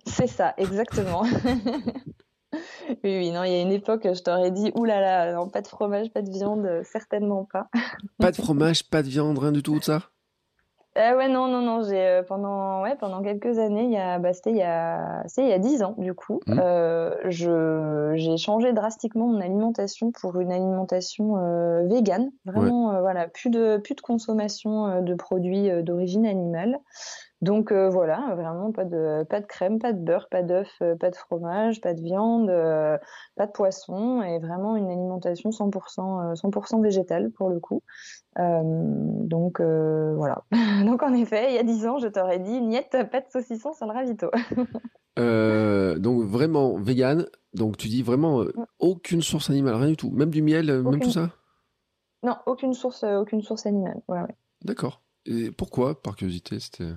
C'est 0.06 0.26
ça, 0.26 0.54
exactement. 0.56 1.22
oui, 2.52 2.98
oui, 3.04 3.30
non, 3.30 3.44
il 3.44 3.52
y 3.52 3.54
a 3.54 3.60
une 3.60 3.72
époque, 3.72 4.02
je 4.04 4.22
t'aurais 4.22 4.50
dit, 4.50 4.72
oulala, 4.74 5.32
non, 5.32 5.48
pas 5.48 5.62
de 5.62 5.68
fromage, 5.68 6.10
pas 6.10 6.22
de 6.22 6.30
viande, 6.30 6.82
certainement 6.84 7.44
pas. 7.44 7.68
pas 8.18 8.32
de 8.32 8.36
fromage, 8.36 8.88
pas 8.88 9.02
de 9.02 9.08
viande, 9.08 9.38
rien 9.38 9.52
du 9.52 9.62
tout 9.62 9.78
de 9.78 9.84
ça? 9.84 10.10
Ah 10.94 11.16
ouais, 11.16 11.28
non, 11.28 11.46
non, 11.46 11.62
non, 11.62 11.82
j'ai 11.82 12.06
euh, 12.06 12.22
pendant, 12.22 12.82
ouais, 12.82 12.96
pendant 12.96 13.22
quelques 13.22 13.58
années, 13.58 13.84
il 13.84 13.90
y 13.92 13.96
a, 13.96 14.18
bah, 14.18 14.34
c'était 14.34 14.50
il 14.50 14.58
y 14.58 14.62
a, 14.62 15.22
c'est 15.26 15.42
il 15.42 15.48
y 15.48 15.52
a 15.52 15.58
dix 15.58 15.82
ans, 15.82 15.94
du 15.96 16.12
coup, 16.12 16.40
Mmh. 16.46 16.58
euh, 16.60 17.14
je, 17.30 18.12
j'ai 18.14 18.36
changé 18.36 18.74
drastiquement 18.74 19.26
mon 19.26 19.40
alimentation 19.40 20.12
pour 20.12 20.38
une 20.38 20.52
alimentation 20.52 21.38
euh, 21.38 21.86
végane, 21.86 22.30
vraiment, 22.44 22.92
euh, 22.92 23.00
voilà, 23.00 23.26
plus 23.26 23.48
de, 23.48 23.78
plus 23.78 23.94
de 23.94 24.02
consommation 24.02 24.86
euh, 24.86 25.00
de 25.00 25.14
produits 25.14 25.70
euh, 25.70 25.82
d'origine 25.82 26.26
animale. 26.26 26.78
Donc 27.42 27.72
euh, 27.72 27.90
voilà, 27.90 28.36
vraiment 28.36 28.70
pas 28.70 28.84
de, 28.84 29.24
pas 29.24 29.40
de 29.40 29.46
crème, 29.46 29.80
pas 29.80 29.92
de 29.92 29.98
beurre, 29.98 30.28
pas 30.30 30.44
d'œuf, 30.44 30.70
euh, 30.80 30.94
pas 30.94 31.10
de 31.10 31.16
fromage, 31.16 31.80
pas 31.80 31.92
de 31.92 32.00
viande, 32.00 32.48
euh, 32.48 32.96
pas 33.34 33.48
de 33.48 33.50
poisson, 33.50 34.22
et 34.22 34.38
vraiment 34.38 34.76
une 34.76 34.88
alimentation 34.88 35.50
100%, 35.50 36.30
euh, 36.30 36.34
100% 36.34 36.80
végétale 36.80 37.32
pour 37.32 37.50
le 37.50 37.58
coup. 37.58 37.82
Euh, 38.38 38.62
donc 38.62 39.60
voilà. 39.60 40.44
donc 40.86 41.02
en 41.02 41.12
effet, 41.14 41.50
il 41.50 41.54
y 41.56 41.58
a 41.58 41.64
10 41.64 41.86
ans, 41.86 41.98
je 41.98 42.06
t'aurais 42.06 42.38
dit, 42.38 42.60
niette, 42.60 42.96
pas 43.10 43.20
de 43.20 43.26
saucisson 43.28 43.72
sur 43.72 43.86
le 43.86 43.92
ravito. 43.92 44.30
Donc 45.98 46.22
vraiment 46.22 46.78
vegan. 46.78 47.26
Donc 47.52 47.76
tu 47.76 47.88
dis 47.88 48.02
vraiment 48.02 48.44
aucune 48.78 49.20
source 49.20 49.50
animale, 49.50 49.74
rien 49.74 49.88
du 49.88 49.96
tout. 49.96 50.10
Même 50.10 50.30
du 50.30 50.40
miel, 50.40 50.82
même 50.82 51.00
tout 51.00 51.10
ça? 51.10 51.28
non, 52.22 52.36
aucune 52.46 52.72
source, 52.72 53.04
aucune 53.04 53.42
source 53.42 53.66
animale. 53.66 54.00
Ouais, 54.08 54.20
ouais. 54.20 54.36
D'accord. 54.64 55.02
Et 55.26 55.50
pourquoi, 55.50 56.00
par 56.00 56.16
curiosité, 56.16 56.58
c'était... 56.60 56.92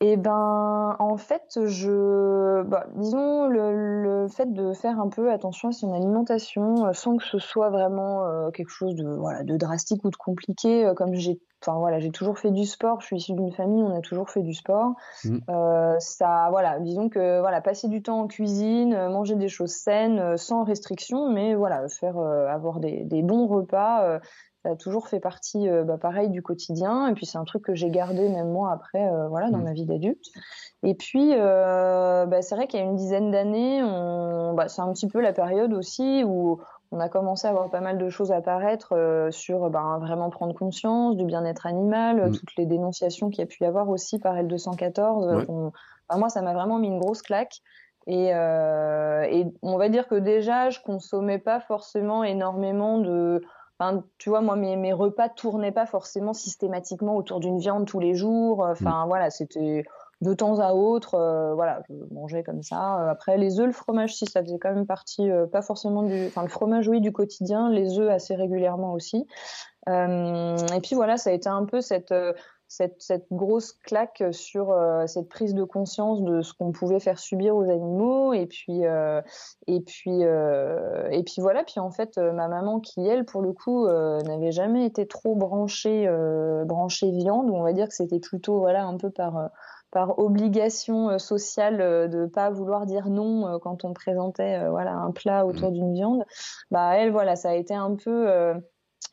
Eh 0.00 0.16
ben, 0.16 0.94
en 1.00 1.16
fait, 1.16 1.58
je, 1.66 2.62
bah, 2.62 2.86
disons 2.94 3.48
le, 3.48 4.02
le 4.04 4.28
fait 4.28 4.46
de 4.52 4.72
faire 4.72 5.00
un 5.00 5.08
peu 5.08 5.32
attention 5.32 5.70
à 5.70 5.72
son 5.72 5.92
alimentation, 5.92 6.86
euh, 6.86 6.92
sans 6.92 7.16
que 7.16 7.24
ce 7.24 7.40
soit 7.40 7.70
vraiment 7.70 8.24
euh, 8.24 8.50
quelque 8.52 8.68
chose 8.70 8.94
de, 8.94 9.08
voilà, 9.08 9.42
de 9.42 9.56
drastique 9.56 10.04
ou 10.04 10.10
de 10.10 10.16
compliqué. 10.16 10.86
euh, 10.86 10.94
comme 10.94 11.14
j'ai, 11.14 11.40
enfin 11.60 11.76
voilà, 11.80 11.98
j'ai 11.98 12.12
toujours 12.12 12.38
fait 12.38 12.52
du 12.52 12.64
sport. 12.64 13.00
Je 13.00 13.06
suis 13.06 13.16
issue 13.16 13.32
d'une 13.32 13.50
famille, 13.50 13.82
on 13.82 13.92
a 13.92 14.00
toujours 14.00 14.30
fait 14.30 14.42
du 14.42 14.54
sport. 14.54 14.92
Mm. 15.24 15.38
Euh, 15.50 15.96
ça, 15.98 16.46
voilà, 16.50 16.78
disons 16.78 17.08
que 17.08 17.40
voilà, 17.40 17.60
passer 17.60 17.88
du 17.88 18.00
temps 18.00 18.20
en 18.20 18.28
cuisine, 18.28 18.94
euh, 18.94 19.08
manger 19.08 19.34
des 19.34 19.48
choses 19.48 19.72
saines, 19.72 20.36
sans 20.36 20.62
restriction, 20.62 21.28
mais 21.28 21.56
voilà, 21.56 21.88
faire 21.88 22.18
euh, 22.18 22.46
avoir 22.46 22.78
des, 22.78 23.02
des 23.04 23.22
bons 23.22 23.48
repas. 23.48 24.20
Ça 24.68 24.74
a 24.74 24.76
toujours 24.76 25.08
fait 25.08 25.18
partie, 25.20 25.66
euh, 25.68 25.82
bah, 25.82 25.96
pareil, 25.96 26.28
du 26.28 26.42
quotidien. 26.42 27.08
Et 27.08 27.14
puis 27.14 27.24
c'est 27.24 27.38
un 27.38 27.44
truc 27.44 27.62
que 27.62 27.74
j'ai 27.74 27.88
gardé 27.90 28.28
même 28.28 28.50
moi 28.52 28.70
après, 28.70 29.08
euh, 29.10 29.28
voilà, 29.28 29.50
dans 29.50 29.58
Mm. 29.58 29.64
ma 29.64 29.72
vie 29.72 29.86
d'adulte. 29.86 30.26
Et 30.82 30.94
puis, 30.94 31.32
euh, 31.34 32.26
bah, 32.26 32.42
c'est 32.42 32.54
vrai 32.54 32.66
qu'il 32.66 32.78
y 32.78 32.82
a 32.82 32.86
une 32.86 32.96
dizaine 32.96 33.30
d'années, 33.30 33.82
on... 33.82 34.52
bah, 34.54 34.68
c'est 34.68 34.82
un 34.82 34.92
petit 34.92 35.08
peu 35.08 35.20
la 35.20 35.32
période 35.32 35.72
aussi 35.72 36.22
où 36.24 36.60
on 36.92 37.00
a 37.00 37.08
commencé 37.08 37.46
à 37.46 37.50
avoir 37.50 37.70
pas 37.70 37.80
mal 37.80 37.96
de 37.98 38.08
choses 38.10 38.30
apparaître 38.32 38.94
euh, 38.94 39.30
sur 39.30 39.70
ben, 39.70 39.98
vraiment 40.00 40.30
prendre 40.30 40.54
conscience 40.54 41.16
du 41.16 41.24
bien-être 41.24 41.66
animal, 41.66 42.28
Mm. 42.28 42.32
toutes 42.32 42.56
les 42.56 42.66
dénonciations 42.66 43.30
qu'il 43.30 43.40
y 43.40 43.44
a 43.44 43.46
pu 43.46 43.64
y 43.64 43.66
avoir 43.66 43.88
aussi 43.88 44.18
par 44.18 44.36
L214. 44.36 45.26
euh, 45.26 45.36
Ouais. 45.38 45.44
enfin, 46.08 46.18
moi, 46.18 46.28
ça 46.28 46.42
m'a 46.42 46.52
vraiment 46.52 46.78
mis 46.78 46.88
une 46.88 46.98
grosse 46.98 47.22
claque. 47.22 47.60
Et, 48.06 48.30
euh, 48.34 49.22
et 49.24 49.46
on 49.62 49.76
va 49.76 49.88
dire 49.90 50.08
que 50.08 50.14
déjà, 50.14 50.70
je 50.70 50.80
consommais 50.80 51.38
pas 51.38 51.60
forcément 51.60 52.22
énormément 52.24 52.98
de. 52.98 53.42
Enfin, 53.78 54.02
tu 54.18 54.28
vois, 54.28 54.40
moi, 54.40 54.56
mes, 54.56 54.76
mes 54.76 54.92
repas 54.92 55.28
tournaient 55.28 55.72
pas 55.72 55.86
forcément 55.86 56.32
systématiquement 56.34 57.16
autour 57.16 57.38
d'une 57.38 57.58
viande 57.58 57.86
tous 57.86 58.00
les 58.00 58.14
jours. 58.14 58.66
Enfin, 58.68 59.04
voilà, 59.06 59.30
c'était 59.30 59.84
de 60.20 60.34
temps 60.34 60.58
à 60.58 60.72
autre. 60.72 61.14
euh, 61.14 61.54
voilà, 61.54 61.82
je 61.88 61.94
mangeais 62.12 62.42
comme 62.42 62.62
ça. 62.62 63.00
Euh, 63.00 63.10
Après, 63.10 63.38
les 63.38 63.60
œufs, 63.60 63.66
le 63.66 63.72
fromage, 63.72 64.16
si, 64.16 64.26
ça 64.26 64.42
faisait 64.42 64.58
quand 64.58 64.74
même 64.74 64.86
partie, 64.86 65.30
euh, 65.30 65.46
pas 65.46 65.62
forcément 65.62 66.02
du. 66.02 66.26
Enfin, 66.26 66.42
le 66.42 66.48
fromage, 66.48 66.88
oui, 66.88 67.00
du 67.00 67.12
quotidien. 67.12 67.70
Les 67.70 67.98
œufs, 67.98 68.10
assez 68.10 68.34
régulièrement 68.34 68.92
aussi. 68.94 69.26
Euh, 69.88 70.56
et 70.74 70.80
puis 70.80 70.96
voilà, 70.96 71.16
ça 71.16 71.30
a 71.30 71.32
été 71.32 71.48
un 71.48 71.64
peu 71.64 71.80
cette. 71.80 72.12
Cette, 72.68 73.00
cette 73.00 73.26
grosse 73.32 73.72
claque 73.72 74.22
sur 74.30 74.70
euh, 74.70 75.06
cette 75.06 75.28
prise 75.28 75.54
de 75.54 75.64
conscience 75.64 76.22
de 76.22 76.42
ce 76.42 76.52
qu'on 76.52 76.70
pouvait 76.70 77.00
faire 77.00 77.18
subir 77.18 77.56
aux 77.56 77.62
animaux 77.62 78.34
et 78.34 78.46
puis 78.46 78.84
euh, 78.84 79.22
et 79.66 79.80
puis 79.80 80.22
euh, 80.22 81.08
et 81.10 81.24
puis 81.24 81.40
voilà. 81.40 81.64
Puis 81.64 81.80
en 81.80 81.90
fait 81.90 82.18
ma 82.18 82.46
maman 82.46 82.78
qui 82.78 83.06
elle 83.06 83.24
pour 83.24 83.40
le 83.40 83.52
coup 83.52 83.88
n'avait 83.88 84.52
jamais 84.52 84.84
été 84.84 85.06
trop 85.06 85.34
branchée 85.34 86.08
branchée 86.66 87.10
viande. 87.10 87.50
On 87.50 87.62
va 87.62 87.72
dire 87.72 87.88
que 87.88 87.94
c'était 87.94 88.20
plutôt 88.20 88.58
voilà 88.58 88.84
un 88.84 88.96
peu 88.98 89.10
par 89.10 89.50
par 89.90 90.18
obligation 90.18 91.18
sociale 91.18 92.10
de 92.10 92.26
pas 92.26 92.50
vouloir 92.50 92.84
dire 92.84 93.08
non 93.08 93.58
quand 93.60 93.84
on 93.84 93.94
présentait 93.94 94.68
voilà 94.68 94.92
un 94.92 95.10
plat 95.10 95.46
autour 95.46 95.72
d'une 95.72 95.94
viande. 95.94 96.24
Bah 96.70 96.96
elle 96.96 97.10
voilà 97.10 97.34
ça 97.34 97.50
a 97.50 97.54
été 97.54 97.74
un 97.74 97.94
peu 97.94 98.52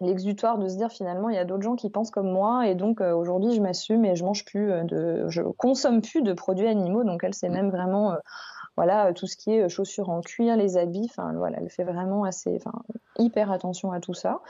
l'exutoire 0.01 0.58
de 0.58 0.68
se 0.68 0.75
dire 0.75 0.92
finalement 0.92 1.30
il 1.30 1.36
y 1.36 1.39
a 1.39 1.46
d'autres 1.46 1.63
gens 1.63 1.75
qui 1.75 1.89
pensent 1.89 2.12
comme 2.12 2.32
moi 2.32 2.68
et 2.68 2.75
donc 2.75 3.01
euh, 3.01 3.13
aujourd'hui 3.13 3.54
je 3.56 3.62
m'assume 3.62 4.06
et 4.06 4.15
je 4.15 4.25
mange 4.25 4.46
plus 4.46 4.72
euh, 4.72 4.84
de 4.84 5.25
je 5.30 5.42
consomme 5.42 6.01
plus 6.01 6.22
de 6.22 6.34
produits 6.34 6.68
animaux. 6.68 7.04
Donc 7.04 7.24
elle 7.24 7.34
c'est 7.34 7.50
même 7.50 7.70
vraiment 7.70 8.12
euh, 8.12 8.18
voilà 8.75 9.13
tout 9.13 9.25
ce 9.25 9.38
qui 9.38 9.54
est 9.54 9.70
chaussures 9.70 10.10
en 10.10 10.20
cuir 10.22 10.58
les 10.58 10.77
habits. 10.77 11.08
Enfin 11.10 11.34
voilà 11.38 11.58
elle 11.62 11.70
fait 11.70 11.86
vraiment 11.86 12.25
assez 12.25 12.57
enfin 12.57 12.77
hyper 13.18 13.51
attention 13.51 13.92
à 13.92 14.01
tout 14.01 14.14
ça. 14.14 14.42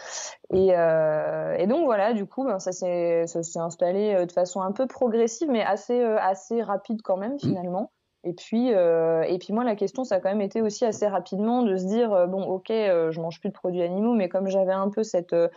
Et, 0.52 0.76
euh, 0.76 1.56
et 1.58 1.68
donc 1.68 1.86
voilà 1.86 2.14
du 2.14 2.26
coup 2.26 2.44
ben, 2.44 2.58
ça 2.58 2.72
s'est 2.72 3.26
installé 3.56 4.26
de 4.26 4.32
façon 4.32 4.62
un 4.62 4.72
peu 4.72 4.88
progressive 4.88 5.50
mais 5.50 5.64
assez 5.64 6.02
assez 6.04 6.64
rapide 6.64 7.02
quand 7.04 7.18
même 7.18 7.40
finalement 7.40 7.92
et 8.26 8.34
puis, 8.34 8.74
euh, 8.74 9.22
et 9.22 9.38
puis 9.38 9.54
moi, 9.54 9.64
la 9.64 9.76
question, 9.76 10.04
ça 10.04 10.16
a 10.16 10.20
quand 10.20 10.30
même 10.30 10.42
été 10.42 10.62
aussi 10.62 10.84
assez 10.84 11.08
rapidement 11.08 11.62
de 11.64 11.78
se 11.78 11.86
dire, 11.86 12.12
euh, 12.12 12.26
bon, 12.28 12.44
ok, 12.44 12.72
euh, 12.72 13.12
je 13.12 13.22
mange 13.22 13.40
plus 13.40 13.50
de 13.50 13.54
produits 13.54 13.84
animaux, 13.84 14.14
mais 14.14 14.28
comme 14.28 14.48
j'avais 14.48 14.74
un 14.74 14.90
peu 14.90 15.04
cette, 15.04 15.34
euh, 15.34 15.48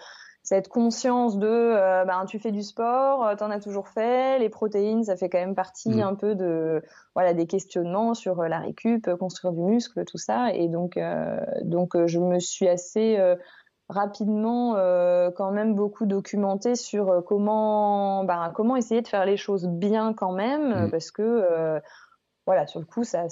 cette 0.42 0.68
conscience 0.68 1.38
de, 1.38 1.74
ben, 2.06 2.24
tu 2.26 2.38
fais 2.38 2.52
du 2.52 2.62
sport, 2.62 3.36
t'en 3.36 3.50
as 3.50 3.60
toujours 3.60 3.88
fait, 3.88 4.38
les 4.38 4.48
protéines, 4.48 5.02
ça 5.04 5.16
fait 5.16 5.28
quand 5.28 5.38
même 5.38 5.54
partie 5.54 5.90
Mhm. 5.96 6.00
un 6.02 6.14
peu 6.14 6.34
de, 6.34 6.82
voilà, 7.14 7.34
des 7.34 7.46
questionnements 7.46 8.14
sur 8.14 8.42
la 8.42 8.60
récup, 8.60 9.10
construire 9.16 9.52
du 9.52 9.60
muscle, 9.62 10.04
tout 10.06 10.16
ça. 10.16 10.52
Et 10.54 10.68
donc, 10.68 10.98
donc 11.64 11.90
je 12.06 12.18
me 12.18 12.38
suis 12.38 12.66
assez 12.66 13.18
rapidement 13.90 14.74
euh, 14.76 15.30
quand 15.30 15.50
même 15.50 15.74
beaucoup 15.74 16.06
documentée 16.06 16.74
sur 16.76 17.22
comment, 17.26 18.24
ben, 18.24 18.50
comment 18.54 18.76
essayer 18.76 19.02
de 19.02 19.08
faire 19.08 19.24
les 19.26 19.36
choses 19.36 19.66
bien 19.66 20.12
quand 20.14 20.32
même, 20.32 20.84
Mhm. 20.84 20.90
parce 20.90 21.10
que 21.10 21.22
euh, 21.22 21.80
voilà, 22.48 22.66
sur 22.66 22.80
le 22.80 22.86
coup, 22.86 23.04
ça, 23.04 23.26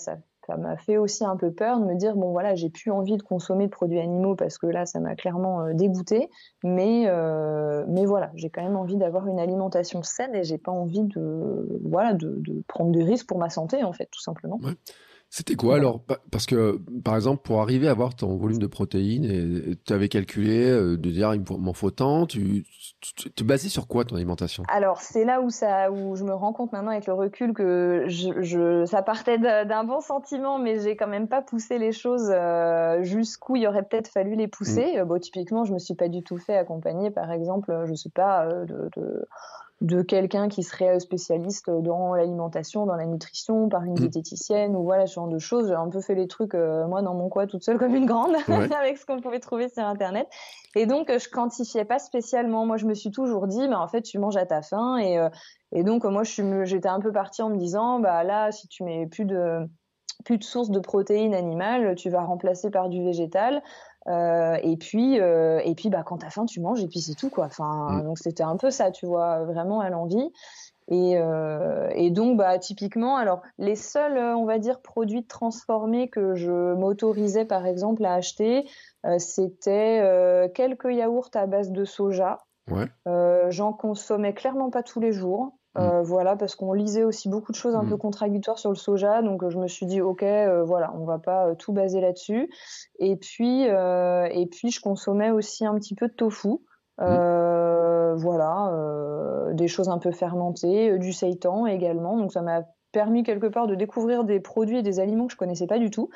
m'a 0.59 0.77
fait 0.77 0.99
aussi 0.99 1.25
un 1.25 1.39
peu 1.39 1.51
peur 1.51 1.81
de 1.81 1.87
me 1.87 1.95
dire 1.95 2.15
bon 2.17 2.33
voilà, 2.33 2.55
j'ai 2.55 2.69
plus 2.69 2.91
envie 2.91 3.17
de 3.17 3.23
consommer 3.23 3.65
de 3.65 3.71
produits 3.71 3.99
animaux 3.99 4.35
parce 4.35 4.59
que 4.59 4.67
là, 4.67 4.85
ça 4.85 5.01
m'a 5.01 5.17
clairement 5.17 5.63
euh, 5.63 5.73
dégoûté. 5.73 6.29
Mais 6.63 7.05
euh, 7.07 7.87
mais 7.89 8.05
voilà, 8.05 8.31
j'ai 8.35 8.51
quand 8.51 8.63
même 8.63 8.77
envie 8.77 8.97
d'avoir 8.97 9.27
une 9.27 9.41
alimentation 9.41 10.03
saine 10.03 10.35
et 10.35 10.45
j'ai 10.45 10.59
pas 10.59 10.71
envie 10.71 11.01
de 11.01 11.81
voilà 11.83 12.13
de, 12.13 12.63
prendre 12.69 12.93
des 12.93 13.05
risques 13.05 13.27
pour 13.27 13.39
ma 13.39 13.49
santé 13.49 13.83
en 13.85 13.95
fait, 13.95 14.11
tout 14.13 14.21
simplement. 14.21 14.61
C'était 15.37 15.55
quoi 15.55 15.77
alors 15.77 16.01
Pa- 16.01 16.19
Parce 16.33 16.47
que, 16.47 16.81
par 17.05 17.15
exemple, 17.15 17.43
pour 17.43 17.61
arriver 17.61 17.89
à 17.89 17.91
avoir 17.91 18.15
ton 18.15 18.39
volume 18.39 18.59
de 18.59 18.67
protéines, 18.67 19.77
tu 19.85 19.93
avais 19.93 20.09
calculé 20.09 20.65
euh, 20.71 20.97
de 20.97 21.11
dire 21.11 21.35
il 21.35 21.43
m'en 21.59 21.75
faut 21.75 21.91
tant, 21.91 22.25
tu, 22.25 22.65
te 23.35 23.45
basais 23.45 23.69
sur 23.69 23.87
quoi 23.87 24.07
ton 24.07 24.17
alimentation? 24.17 24.63
Alors 24.69 25.03
c'est 25.03 25.27
là 25.27 25.43
où 25.43 25.51
ça 25.51 25.91
où 25.93 26.17
je 26.17 26.25
me 26.25 26.33
rends 26.33 26.55
compte 26.55 26.73
maintenant 26.73 26.91
avec 26.93 27.07
le 27.07 27.13
recul 27.13 27.53
que 27.53 28.05
je, 28.07 28.41
je 28.41 28.87
ça 28.87 29.03
partait 29.03 29.37
d'un 29.37 29.85
bon 29.85 30.01
sentiment 30.01 30.59
mais 30.59 30.81
j'ai 30.81 30.97
quand 30.97 31.07
même 31.07 31.29
pas 31.29 31.43
poussé 31.43 31.77
les 31.79 31.93
choses 31.93 32.31
euh, 32.33 33.03
jusqu'où 33.03 33.57
il 33.57 33.67
aurait 33.67 33.83
peut-être 33.83 34.09
fallu 34.09 34.37
les 34.37 34.49
pousser. 34.49 34.97
Euh, 34.97 35.05
bon 35.05 35.21
typiquement 35.21 35.65
je 35.65 35.75
me 35.75 35.79
suis 35.79 35.95
pas 35.95 36.09
du 36.09 36.23
tout 36.23 36.39
fait 36.39 36.57
accompagner 36.57 37.11
par 37.11 37.31
exemple 37.31 37.85
je 37.85 37.93
sais 37.93 38.09
pas 38.09 38.49
de, 38.49 38.89
de 38.97 39.27
de 39.83 40.01
quelqu'un 40.01 40.49
qui 40.49 40.63
serait 40.63 40.99
spécialiste 41.01 41.69
dans 41.71 42.15
l'alimentation, 42.15 42.87
dans 42.87 42.97
la 42.97 43.05
nutrition, 43.05 43.69
par 43.69 43.83
une 43.85 43.93
Mm. 43.93 43.97
diététicienne 43.97 44.75
ou 44.75 44.83
voilà 44.85 45.07
ce 45.07 45.15
genre 45.15 45.29
de 45.29 45.39
choses. 45.39 45.69
J'ai 45.69 45.75
un 45.75 45.91
peu 45.91 46.01
fait 46.01 46.15
les 46.15 46.29
trucs 46.29 46.55
euh, 46.55 46.87
moi 46.87 47.03
dans 47.03 47.13
mon 47.15 47.29
coin 47.29 47.47
toute 47.47 47.63
seule 47.63 47.79
comme 47.79 47.95
une 47.95 48.07
grande 48.07 48.33
Ouais. 48.49 48.69
avec 48.81 48.97
ce 48.97 49.05
qu'on 49.05 49.21
pouvait 49.21 49.39
trouver 49.39 49.69
sur 49.69 49.85
internet. 49.85 50.29
Et 50.77 50.87
donc 50.87 51.11
euh, 51.11 51.19
je 51.19 51.29
quantifiais 51.29 51.85
pas 51.85 51.99
spécialement. 51.99 52.65
Moi 52.65 52.79
je 52.79 52.87
me 52.87 52.95
suis 52.95 53.11
toujours 53.11 53.47
dit, 53.47 53.69
bah 53.69 53.79
en 53.79 53.89
fait 53.89 54.01
tu 54.01 54.19
manges 54.19 54.39
à 54.39 54.47
ta 54.47 54.63
faim 54.63 54.97
et 54.97 55.19
euh, 55.19 55.29
et 55.73 55.83
donc 55.83 56.07
euh, 56.07 56.11
moi 56.11 56.23
je 56.23 56.65
j'étais 56.65 56.89
un 56.89 57.01
peu 57.01 57.13
partie 57.13 57.43
en 57.43 57.51
me 57.51 57.59
disant 57.59 57.99
bah 58.01 58.25
là 58.25 58.53
si 58.53 58.69
tu 58.69 58.83
mets 58.83 59.07
plus 59.07 59.27
de 59.27 59.69
plus 60.25 60.39
de 60.39 60.45
sources 60.45 60.71
de 60.71 60.81
protéines 60.81 61.35
animales, 61.35 61.95
tu 61.97 62.09
vas 62.09 62.23
remplacer 62.23 62.71
par 62.71 62.89
du 62.89 63.05
végétal. 63.05 63.63
Euh, 64.09 64.57
et 64.63 64.77
puis, 64.77 65.21
euh, 65.21 65.61
et 65.65 65.75
puis, 65.75 65.91
bah, 65.91 66.03
quand 66.05 66.19
t'as 66.19 66.31
faim, 66.31 66.47
tu 66.47 66.61
manges 66.61 66.83
et 66.83 66.87
puis 66.89 67.01
c'est 67.01 67.15
tout, 67.15 67.31
quoi. 67.31 67.47
Enfin, 67.47 67.89
Mm. 67.91 68.03
donc 68.05 68.19
c'était 68.19 68.45
un 68.45 68.57
peu 68.57 68.71
ça, 68.71 68.91
tu 68.91 69.07
vois, 69.07 69.45
vraiment 69.45 69.81
à 69.81 69.91
l'envie. 69.91 70.33
Et, 70.89 71.19
euh, 71.19 71.89
et 71.97 72.11
donc, 72.11 72.37
bah, 72.37 72.59
typiquement, 72.61 73.17
alors 73.17 73.43
les 73.59 73.75
seuls, 73.75 74.17
euh, 74.17 74.37
on 74.37 74.45
va 74.45 74.59
dire, 74.59 74.81
produits 74.81 75.27
transformés 75.27 76.09
que 76.09 76.37
je 76.37 76.75
m'autorisais, 76.75 77.45
par 77.45 77.67
exemple, 77.67 78.05
à 78.05 78.15
acheter, 78.15 78.69
c'était 79.19 80.51
quelques 80.55 80.93
yaourts 80.93 81.31
à 81.35 81.47
base 81.47 81.71
de 81.71 81.85
soja. 81.85 82.39
Ouais. 82.71 82.87
J'en 83.51 83.73
consommais 83.73 84.35
clairement 84.35 84.71
pas 84.71 84.83
tous 84.83 85.01
les 85.01 85.13
jours. 85.13 85.53
Euh, 85.77 86.03
voilà, 86.03 86.37
parce 86.37 86.55
qu'on 86.55 86.73
lisait 86.73 87.05
aussi 87.05 87.29
beaucoup 87.29 87.53
de 87.53 87.57
choses 87.57 87.75
un 87.75 87.83
Mm. 87.83 87.89
peu 87.91 87.97
contradictoires 87.97 88.59
sur 88.59 88.71
le 88.71 88.77
soja, 88.77 89.21
donc 89.23 89.43
euh, 89.43 89.51
je 89.51 89.59
me 89.59 89.69
suis 89.69 89.85
dit 89.87 90.01
ok, 90.01 90.23
euh, 90.23 90.65
voilà, 90.65 90.93
on 90.95 91.05
va 91.05 91.19
pas 91.19 91.49
euh, 91.49 91.55
tout 91.55 91.73
baser 91.73 92.01
là-dessus. 92.01 92.49
Et 92.99 93.17
puis, 93.17 93.63
et 93.65 94.47
puis 94.51 94.71
je 94.71 94.81
consommais 94.81 95.31
aussi 95.31 95.67
un 95.67 95.75
petit 95.75 95.95
peu 95.95 96.09
de 96.09 96.15
tofu. 96.15 96.49
Euh, 96.99 98.15
voilà, 98.17 98.73
des 99.53 99.69
choses 99.69 99.91
un 99.91 99.99
peu 99.99 100.13
fermentées, 100.13 100.99
du 100.99 101.13
seitan 101.13 101.67
également. 101.67 102.17
Donc 102.17 102.33
ça 102.33 102.41
m'a 102.41 102.63
permis 102.97 103.25
quelque 103.25 103.47
part 103.47 103.67
de 103.67 103.75
découvrir 103.75 104.25
des 104.25 104.41
produits 104.41 104.79
et 104.79 104.83
des 104.83 105.01
aliments 105.01 105.27
que 105.27 105.35
je 105.35 105.37
connaissais 105.37 105.67
pas 105.67 105.79
du 105.79 105.91
tout. 105.91 106.09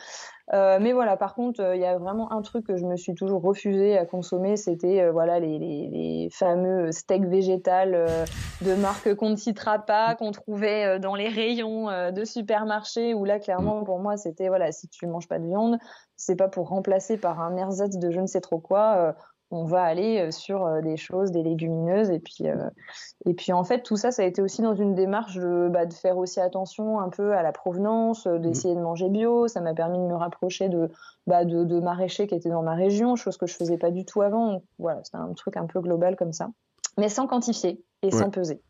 Euh, 0.54 0.78
mais 0.80 0.94
voilà, 0.94 1.18
par 1.18 1.34
contre, 1.34 1.60
euh, 1.60 1.76
il 1.76 1.82
y 1.82 1.84
a 1.84 1.98
vraiment 1.98 2.32
un 2.32 2.40
truc 2.40 2.66
que 2.66 2.78
je 2.78 2.86
me 2.86 2.96
suis 2.96 3.14
toujours 3.14 3.42
refusé 3.42 3.98
à 3.98 4.06
consommer, 4.06 4.56
c'était 4.56 5.02
euh, 5.02 5.12
voilà 5.12 5.40
les, 5.40 5.58
les, 5.58 5.88
les, 5.88 6.28
fameux 6.32 6.90
steaks 6.90 7.26
végétales 7.26 8.06
de 8.62 8.74
marque 8.76 9.14
qu'on 9.14 9.28
ne 9.28 9.36
citera 9.36 9.78
pas, 9.78 10.14
qu'on 10.14 10.30
trouvait 10.30 10.98
dans 10.98 11.14
les 11.14 11.28
rayons 11.28 11.88
de 12.10 12.24
supermarché. 12.24 13.12
Où 13.12 13.26
là, 13.26 13.38
clairement, 13.38 13.84
pour 13.84 13.98
moi, 13.98 14.16
c'était 14.16 14.48
voilà, 14.48 14.72
si 14.72 14.88
tu 14.88 15.06
manges 15.06 15.28
pas 15.28 15.38
de 15.38 15.46
viande, 15.46 15.76
c'est 16.16 16.36
pas 16.36 16.48
pour 16.48 16.68
remplacer 16.68 17.18
par 17.18 17.40
un 17.40 17.58
ersatz 17.58 17.98
de 17.98 18.10
je 18.10 18.20
ne 18.20 18.26
sais 18.26 18.40
trop 18.40 18.58
quoi 18.58 19.14
on 19.50 19.64
va 19.64 19.82
aller 19.82 20.18
euh, 20.18 20.30
sur 20.30 20.64
euh, 20.64 20.80
des 20.80 20.96
choses, 20.96 21.30
des 21.32 21.42
légumineuses. 21.42 22.10
Et 22.10 22.20
puis, 22.20 22.48
euh, 22.48 22.70
et 23.26 23.34
puis 23.34 23.52
en 23.52 23.64
fait, 23.64 23.82
tout 23.82 23.96
ça, 23.96 24.10
ça 24.10 24.22
a 24.22 24.24
été 24.24 24.40
aussi 24.42 24.62
dans 24.62 24.74
une 24.74 24.94
démarche 24.94 25.36
de, 25.36 25.68
bah, 25.70 25.86
de 25.86 25.92
faire 25.92 26.16
aussi 26.18 26.40
attention 26.40 27.00
un 27.00 27.08
peu 27.08 27.32
à 27.34 27.42
la 27.42 27.52
provenance, 27.52 28.26
mmh. 28.26 28.38
d'essayer 28.38 28.74
de 28.74 28.80
manger 28.80 29.08
bio. 29.08 29.48
Ça 29.48 29.60
m'a 29.60 29.74
permis 29.74 29.98
de 29.98 30.04
me 30.04 30.14
rapprocher 30.14 30.68
de, 30.68 30.88
bah, 31.26 31.44
de, 31.44 31.64
de 31.64 31.80
maraîchers 31.80 32.26
qui 32.26 32.34
étaient 32.34 32.50
dans 32.50 32.62
ma 32.62 32.74
région, 32.74 33.16
chose 33.16 33.36
que 33.36 33.46
je 33.46 33.54
faisais 33.54 33.78
pas 33.78 33.90
du 33.90 34.04
tout 34.04 34.22
avant. 34.22 34.62
voilà, 34.78 35.00
c'était 35.04 35.18
un 35.18 35.32
truc 35.34 35.56
un 35.56 35.66
peu 35.66 35.80
global 35.80 36.16
comme 36.16 36.32
ça, 36.32 36.50
mais 36.96 37.08
sans 37.08 37.26
quantifier 37.26 37.82
et 38.02 38.10
sans 38.10 38.30
peser. 38.30 38.62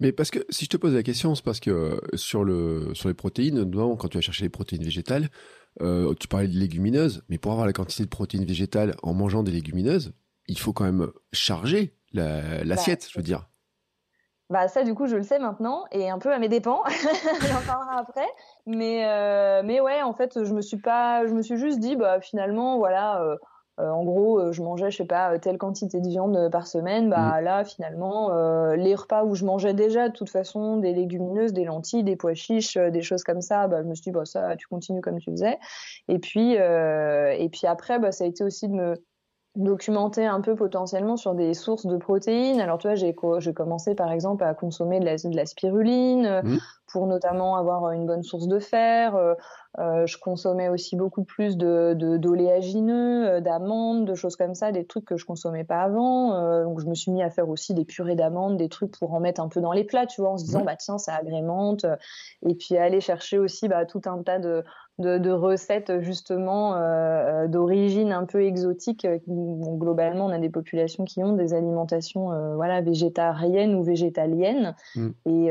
Mais 0.00 0.12
parce 0.12 0.30
que 0.30 0.40
si 0.48 0.64
je 0.64 0.70
te 0.70 0.76
pose 0.76 0.94
la 0.94 1.02
question, 1.02 1.34
c'est 1.34 1.44
parce 1.44 1.60
que 1.60 2.00
sur, 2.14 2.42
le, 2.42 2.94
sur 2.94 3.08
les 3.08 3.14
protéines, 3.14 3.70
quand 3.70 4.08
tu 4.08 4.16
vas 4.16 4.22
chercher 4.22 4.44
les 4.44 4.50
protéines 4.50 4.82
végétales, 4.82 5.28
euh, 5.80 6.14
tu 6.14 6.28
parlais 6.28 6.48
de 6.48 6.58
légumineuses, 6.58 7.22
mais 7.28 7.38
pour 7.38 7.52
avoir 7.52 7.66
la 7.66 7.72
quantité 7.72 8.04
de 8.04 8.08
protéines 8.08 8.44
végétales 8.44 8.94
en 9.02 9.14
mangeant 9.14 9.42
des 9.42 9.52
légumineuses, 9.52 10.12
il 10.48 10.58
faut 10.58 10.72
quand 10.72 10.84
même 10.84 11.08
charger 11.32 11.96
l'assiette, 12.12 13.08
je 13.10 13.18
veux 13.18 13.22
dire. 13.22 13.48
Bah 14.50 14.68
ça 14.68 14.84
du 14.84 14.94
coup 14.94 15.06
je 15.06 15.16
le 15.16 15.22
sais 15.22 15.38
maintenant 15.38 15.86
et 15.92 16.10
un 16.10 16.18
peu 16.18 16.30
à 16.30 16.38
mes 16.38 16.50
dépens, 16.50 16.82
j'en 17.40 17.66
parlerai 17.66 17.96
après. 17.96 18.26
Mais 18.66 19.06
euh, 19.06 19.62
mais 19.64 19.80
ouais 19.80 20.02
en 20.02 20.12
fait 20.12 20.44
je 20.44 20.52
me 20.52 20.60
suis 20.60 20.76
pas, 20.76 21.26
je 21.26 21.32
me 21.32 21.40
suis 21.40 21.56
juste 21.56 21.78
dit 21.78 21.96
bah 21.96 22.20
finalement 22.20 22.76
voilà 22.76 23.22
euh, 23.22 23.36
euh, 23.80 23.88
en 23.88 24.04
gros, 24.04 24.38
euh, 24.38 24.52
je 24.52 24.62
mangeais, 24.62 24.90
je 24.90 24.98
sais 24.98 25.06
pas, 25.06 25.38
telle 25.38 25.56
quantité 25.56 26.00
de 26.00 26.08
viande 26.08 26.36
euh, 26.36 26.50
par 26.50 26.66
semaine. 26.66 27.08
Bah 27.08 27.40
mm. 27.40 27.44
là, 27.44 27.64
finalement, 27.64 28.30
les 28.74 28.94
repas 28.94 29.24
où 29.24 29.34
je 29.34 29.44
mangeais 29.44 29.74
déjà 29.74 30.08
de 30.08 30.12
toute 30.12 30.30
façon 30.30 30.76
des 30.76 30.92
légumineuses, 30.92 31.52
des 31.52 31.64
lentilles, 31.64 32.04
des 32.04 32.16
pois 32.16 32.34
chiches, 32.34 32.76
des 32.76 33.02
choses 33.02 33.22
comme 33.22 33.40
ça, 33.40 33.68
bah, 33.68 33.82
je 33.82 33.88
me 33.88 33.94
suis 33.94 34.04
dit, 34.04 34.10
bah, 34.10 34.24
ça, 34.24 34.56
tu 34.56 34.66
continues 34.66 35.00
comme 35.00 35.18
tu 35.18 35.30
faisais. 35.30 35.58
Et 36.08 36.18
puis, 36.18 36.52
et 36.52 37.48
puis 37.50 37.66
après, 37.66 37.98
bah, 37.98 38.12
ça 38.12 38.24
a 38.24 38.26
été 38.26 38.44
aussi 38.44 38.68
de 38.68 38.74
me 38.74 38.94
documenter 39.54 40.24
un 40.24 40.40
peu 40.40 40.54
potentiellement 40.54 41.16
sur 41.16 41.34
des 41.34 41.52
sources 41.54 41.86
de 41.86 41.96
protéines. 41.96 42.60
Alors, 42.60 42.78
tu 42.78 42.88
vois, 42.88 42.94
j'ai, 42.94 43.14
commencé 43.14 43.94
par 43.94 44.10
exemple 44.10 44.44
à 44.44 44.54
consommer 44.54 44.98
de 44.98 45.04
la, 45.04 45.16
de 45.16 45.36
la 45.36 45.46
spiruline 45.46 46.40
mm. 46.42 46.58
Pour 46.92 47.06
notamment 47.06 47.56
avoir 47.56 47.90
une 47.90 48.06
bonne 48.06 48.22
source 48.22 48.46
de 48.46 48.58
fer. 48.58 49.16
Euh, 49.78 50.06
je 50.06 50.18
consommais 50.18 50.68
aussi 50.68 50.96
beaucoup 50.96 51.24
plus 51.24 51.56
de, 51.56 51.94
d'oléagineux, 51.94 53.26
euh, 53.26 53.40
d'amandes, 53.40 54.04
de 54.04 54.14
choses 54.14 54.36
comme 54.36 54.54
ça, 54.54 54.70
des 54.70 54.84
trucs 54.84 55.06
que 55.06 55.16
je 55.16 55.24
consommais 55.24 55.64
pas 55.64 55.80
avant. 55.80 56.34
Euh, 56.34 56.64
donc 56.64 56.80
je 56.80 56.86
me 56.86 56.94
suis 56.94 57.10
mis 57.10 57.22
à 57.22 57.30
faire 57.30 57.48
aussi 57.48 57.72
des 57.72 57.86
purées 57.86 58.14
d'amandes, 58.14 58.58
des 58.58 58.68
trucs 58.68 58.98
pour 58.98 59.14
en 59.14 59.20
mettre 59.20 59.40
un 59.40 59.48
peu 59.48 59.62
dans 59.62 59.72
les 59.72 59.84
plats, 59.84 60.06
tu 60.06 60.20
vois, 60.20 60.32
en 60.32 60.36
se 60.36 60.44
disant 60.44 60.62
bah 60.62 60.76
tiens 60.76 60.98
ça 60.98 61.14
agrémente. 61.14 61.86
Et 62.46 62.54
puis 62.54 62.76
aller 62.76 63.00
chercher 63.00 63.38
aussi 63.38 63.66
bah, 63.66 63.86
tout 63.86 64.02
un 64.04 64.22
tas 64.22 64.38
de, 64.38 64.62
de, 64.98 65.30
recettes 65.30 66.00
justement 66.00 66.74
euh, 66.76 67.48
d'origine 67.48 68.12
un 68.12 68.26
peu 68.26 68.44
exotique. 68.44 69.06
globalement, 69.26 70.26
on 70.26 70.32
a 70.32 70.38
des 70.38 70.50
populations 70.50 71.04
qui 71.04 71.24
ont 71.24 71.32
des 71.32 71.54
alimentations 71.54 72.28
voilà 72.56 72.82
végétariennes 72.82 73.74
ou 73.74 73.82
végétaliennes. 73.82 74.74
Mm. 74.96 75.08
Et, 75.26 75.50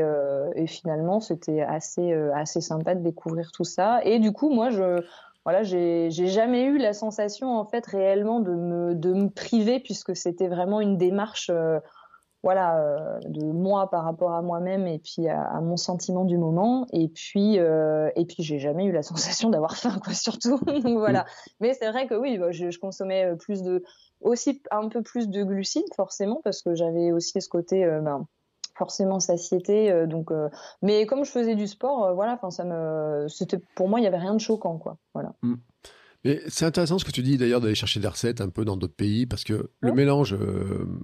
et, 0.54 0.66
finalement, 0.68 1.18
c'était 1.32 1.62
assez 1.62 2.12
assez 2.34 2.60
sympa 2.60 2.94
de 2.94 3.02
découvrir 3.02 3.50
tout 3.52 3.64
ça. 3.64 4.00
Et 4.04 4.18
du 4.18 4.32
coup, 4.32 4.50
moi, 4.50 4.70
je 4.70 5.02
voilà, 5.44 5.64
j'ai 5.64 6.10
jamais 6.10 6.64
eu 6.64 6.78
la 6.78 6.92
sensation 6.92 7.58
en 7.58 7.64
fait 7.64 7.84
réellement 7.86 8.40
de 8.40 8.52
me 8.52 8.94
de 8.94 9.12
me 9.12 9.28
priver 9.28 9.80
puisque 9.80 10.14
c'était 10.14 10.46
vraiment 10.46 10.80
une 10.80 10.96
démarche 10.96 11.50
euh, 11.50 11.80
voilà 12.44 12.78
euh, 12.78 13.18
de 13.24 13.46
moi 13.46 13.90
par 13.90 14.04
rapport 14.04 14.34
à 14.34 14.42
moi-même 14.42 14.86
et 14.86 15.00
puis 15.00 15.28
à, 15.28 15.60
mon 15.60 15.76
sentiment 15.76 16.24
du 16.24 16.38
moment. 16.38 16.86
Et 16.92 17.08
puis 17.08 17.58
euh, 17.58 18.08
et 18.14 18.24
puis 18.24 18.44
j'ai 18.44 18.60
jamais 18.60 18.84
eu 18.84 18.92
la 18.92 19.02
sensation 19.02 19.50
d'avoir 19.50 19.76
faim 19.76 19.98
quoi 20.04 20.14
surtout. 20.14 20.58
Donc 20.66 20.98
voilà. 20.98 21.26
Mais 21.58 21.74
c'est 21.74 21.90
vrai 21.90 22.06
que 22.06 22.14
oui 22.14 22.38
bah, 22.38 22.52
je, 22.52 22.70
je, 22.70 22.78
consommais 22.78 23.34
plus 23.36 23.62
de 23.62 23.82
aussi 24.20 24.62
un 24.70 24.88
peu 24.88 25.02
plus 25.02 25.28
de 25.28 25.42
glucides 25.42 25.92
forcément 25.96 26.40
parce 26.44 26.62
que 26.62 26.76
j'avais 26.76 27.10
aussi 27.10 27.40
ce 27.40 27.48
côté 27.48 27.84
ben, 27.84 28.28
forcément 28.82 29.20
satiété. 29.20 29.92
Euh, 29.92 30.06
donc, 30.06 30.32
euh, 30.32 30.48
mais 30.82 31.06
comme 31.06 31.24
je 31.24 31.30
faisais 31.30 31.54
du 31.54 31.68
sport, 31.68 32.04
euh, 32.04 32.12
voilà, 32.14 32.32
enfin 32.32 32.50
ça 32.50 32.64
me, 32.64 33.26
c'était 33.28 33.60
pour 33.76 33.88
moi 33.88 34.00
il 34.00 34.02
y 34.02 34.08
avait 34.08 34.18
rien 34.18 34.34
de 34.34 34.40
choquant, 34.40 34.76
quoi. 34.76 34.96
Voilà. 35.14 35.34
Mm. 35.42 35.54
Mais 36.24 36.40
c'est 36.48 36.64
intéressant 36.64 36.98
ce 36.98 37.04
que 37.04 37.10
tu 37.10 37.22
dis 37.22 37.36
d'ailleurs 37.36 37.60
d'aller 37.60 37.74
chercher 37.74 37.98
des 37.98 38.06
recettes 38.06 38.40
un 38.40 38.48
peu 38.48 38.64
dans 38.64 38.76
d'autres 38.76 38.94
pays 38.94 39.26
parce 39.26 39.42
que 39.42 39.70
le 39.80 39.92
mélange 39.92 40.36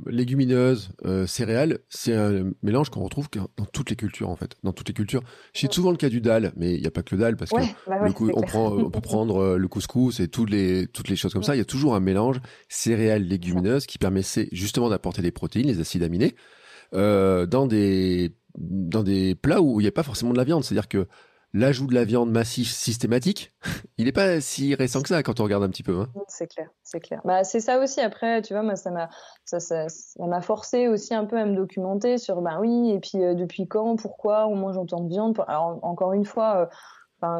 légumineuse, 0.06 0.90
céréales, 1.26 1.80
c'est 1.88 2.14
un 2.14 2.52
mélange 2.62 2.90
qu'on 2.90 3.02
retrouve 3.02 3.26
dans 3.34 3.64
toutes 3.64 3.90
les 3.90 3.96
cultures 3.96 4.28
en 4.28 4.36
fait. 4.36 4.54
Dans 4.62 4.72
toutes 4.72 4.86
les 4.86 4.94
cultures. 4.94 5.22
Je 5.54 5.58
cite 5.58 5.72
souvent 5.72 5.90
le 5.90 5.96
cas 5.96 6.08
du 6.08 6.20
dal, 6.20 6.52
mais 6.54 6.72
il 6.72 6.80
n'y 6.80 6.86
a 6.86 6.92
pas 6.92 7.02
que 7.02 7.16
le 7.16 7.20
dal 7.20 7.36
parce 7.36 7.50
que 7.50 7.56
bah 7.88 7.98
on, 8.32 8.42
prend, 8.42 8.70
on 8.70 8.90
peut 8.90 9.00
prendre 9.12 9.56
le 9.56 9.66
couscous 9.66 10.20
et 10.20 10.28
toutes 10.28 10.50
les, 10.50 10.86
toutes 10.86 11.08
les 11.08 11.16
choses 11.16 11.32
comme 11.32 11.42
ça. 11.42 11.56
Il 11.56 11.58
y 11.58 11.62
a 11.62 11.64
toujours 11.64 11.96
un 11.96 12.00
mélange 12.00 12.40
céréales 12.68 13.24
légumineuses 13.24 13.86
qui 13.86 13.98
permet 13.98 14.22
justement 14.52 14.88
d'apporter 14.88 15.20
des 15.20 15.32
protéines, 15.32 15.66
les 15.66 15.80
acides 15.80 16.04
aminés. 16.04 16.36
Euh, 16.94 17.46
dans 17.46 17.66
des 17.66 18.32
dans 18.56 19.02
des 19.02 19.34
plats 19.34 19.60
où 19.60 19.80
il 19.80 19.84
n'y 19.84 19.88
a 19.88 19.92
pas 19.92 20.02
forcément 20.02 20.32
de 20.32 20.38
la 20.38 20.44
viande. 20.44 20.64
C'est-à-dire 20.64 20.88
que 20.88 21.06
l'ajout 21.52 21.86
de 21.86 21.94
la 21.94 22.04
viande 22.04 22.30
massive 22.30 22.66
systématique, 22.66 23.54
il 23.98 24.06
n'est 24.06 24.12
pas 24.12 24.40
si 24.40 24.74
récent 24.74 25.02
que 25.02 25.08
ça 25.08 25.22
quand 25.22 25.40
on 25.40 25.44
regarde 25.44 25.62
un 25.62 25.68
petit 25.68 25.82
peu. 25.82 26.00
Hein. 26.00 26.08
C'est 26.28 26.46
clair, 26.48 26.68
c'est 26.82 27.00
clair. 27.00 27.20
Bah, 27.24 27.44
c'est 27.44 27.60
ça 27.60 27.78
aussi. 27.78 28.00
Après, 28.00 28.42
tu 28.42 28.54
vois, 28.54 28.62
moi, 28.62 28.76
ça 28.76 28.90
m'a, 28.90 29.10
ça, 29.44 29.60
ça, 29.60 29.86
forcé 30.40 30.88
aussi 30.88 31.14
un 31.14 31.24
peu 31.24 31.38
à 31.38 31.44
me 31.44 31.54
documenter 31.54 32.18
sur, 32.18 32.40
bah 32.40 32.58
oui, 32.60 32.90
et 32.90 33.00
puis 33.00 33.22
euh, 33.22 33.34
depuis 33.34 33.68
quand, 33.68 33.96
pourquoi 33.96 34.46
on 34.46 34.56
mange 34.56 34.76
autant 34.76 35.00
de 35.00 35.08
viande. 35.08 35.38
Alors, 35.46 35.78
encore 35.82 36.12
une 36.12 36.24
fois. 36.24 36.62
Euh, 36.62 36.66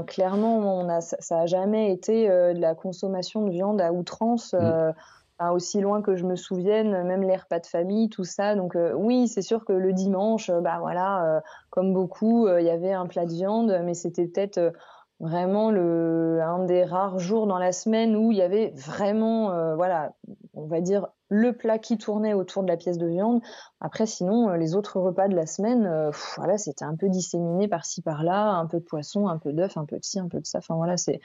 clairement, 0.09 0.59
on 0.59 0.89
a, 0.89 1.01
ça, 1.01 1.39
a 1.39 1.47
jamais 1.47 1.93
été 1.93 2.27
de 2.27 2.61
la 2.61 2.75
consommation 2.75 3.47
de 3.47 3.51
viande 3.53 3.81
à 3.81 3.93
outrance. 3.93 4.53
Mmh 4.53 4.93
aussi 5.39 5.81
loin 5.81 6.03
que 6.03 6.17
je 6.17 6.25
me 6.25 6.37
souvienne, 6.37 7.05
même 7.05 7.23
les 7.23 7.37
repas 7.37 7.61
de 7.61 7.67
famille, 7.67 8.09
tout 8.09 8.25
ça. 8.25 8.57
Donc 8.57 8.75
euh, 8.75 8.93
oui, 8.95 9.29
c'est 9.29 9.43
sûr 9.43 9.65
que 9.65 9.73
le 9.73 9.93
dimanche, 9.93 10.51
euh, 10.51 10.61
bah 10.61 10.79
voilà, 10.81 11.25
euh, 11.25 11.41
comme 11.71 11.93
beaucoup, 11.93 12.49
il 12.49 12.65
y 12.65 12.71
avait 12.71 12.93
un 12.93 13.07
plat 13.07 13.25
de 13.25 13.33
viande, 13.33 13.81
mais 13.85 13.95
c'était 13.95 14.27
peut-être 14.27 14.73
vraiment 15.21 15.71
le 15.71 16.41
un 16.43 16.65
des 16.65 16.85
rares 16.85 17.19
jours 17.19 17.47
dans 17.47 17.59
la 17.59 17.73
semaine 17.73 18.17
où 18.17 18.31
il 18.31 18.39
y 18.39 18.43
avait 18.43 18.73
vraiment, 18.77 19.75
voilà, 19.75 20.13
on 20.55 20.67
va 20.67 20.81
dire 20.81 21.09
le 21.29 21.53
plat 21.53 21.79
qui 21.79 21.99
tournait 21.99 22.35
autour 22.35 22.63
de 22.63 22.69
la 22.69 22.77
pièce 22.77 22.99
de 22.99 23.07
viande. 23.07 23.41
Après, 23.81 24.07
sinon, 24.07 24.51
les 24.53 24.77
autres 24.77 24.99
repas 25.01 25.29
de 25.29 25.35
la 25.35 25.47
semaine, 25.47 26.11
voilà, 26.37 26.57
c'était 26.57 26.85
un 26.85 26.95
peu 26.95 27.09
disséminé 27.09 27.69
par-ci 27.69 28.01
par-là, 28.01 28.53
un 28.53 28.67
peu 28.67 28.79
de 28.79 28.85
poisson, 28.85 29.29
un 29.29 29.39
peu 29.39 29.53
d'œuf, 29.53 29.77
un 29.77 29.85
peu 29.85 29.99
de 29.99 30.05
ci, 30.05 30.21
un 30.21 30.29
peu 30.29 30.41
de 30.41 30.47
ça. 30.47 30.59
Enfin 30.59 30.77
voilà, 30.77 30.97
c'est, 30.97 31.21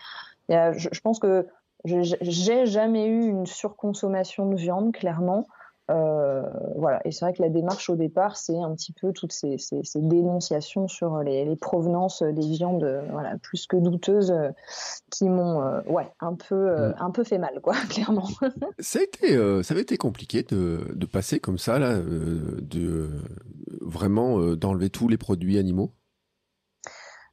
je, 0.50 0.90
je 0.92 1.02
pense 1.02 1.20
que 1.20 1.48
j'ai 1.86 2.66
jamais 2.66 3.08
eu 3.08 3.28
une 3.28 3.46
surconsommation 3.46 4.50
de 4.50 4.56
viande, 4.56 4.94
clairement. 4.94 5.48
Euh, 5.92 6.44
voilà. 6.78 7.02
Et 7.06 7.12
c'est 7.12 7.26
vrai 7.26 7.34
que 7.34 7.42
la 7.42 7.50
démarche 7.50 7.90
au 7.90 7.96
départ, 7.96 8.38
c'est 8.38 8.58
un 8.58 8.74
petit 8.74 8.94
peu 8.94 9.12
toutes 9.12 9.34
ces, 9.34 9.58
ces, 9.58 9.84
ces 9.84 10.00
dénonciations 10.00 10.88
sur 10.88 11.20
les, 11.20 11.44
les, 11.44 11.56
provenances 11.56 12.24
des 12.24 12.48
viandes, 12.48 13.04
voilà, 13.12 13.38
plus 13.42 13.68
que 13.68 13.76
douteuses, 13.76 14.32
euh, 14.32 14.50
qui 15.12 15.28
m'ont, 15.28 15.62
euh, 15.62 15.82
ouais, 15.88 16.10
un 16.22 16.36
peu, 16.36 16.56
euh, 16.56 16.94
un 16.98 17.12
peu 17.12 17.24
fait 17.24 17.38
mal, 17.38 17.60
quoi, 17.62 17.74
clairement. 17.90 18.30
ça 18.80 19.00
a 19.00 19.04
été, 19.04 19.64
ça 19.64 19.74
avait 19.74 19.82
été 19.82 19.98
compliqué 19.98 20.44
de, 20.44 20.88
de 20.94 21.06
passer 21.06 21.40
comme 21.40 21.58
ça, 21.58 21.80
là, 21.80 21.98
de 22.00 23.10
vraiment 23.82 24.56
d'enlever 24.56 24.90
tous 24.90 25.10
les 25.10 25.18
produits 25.18 25.58
animaux? 25.58 25.92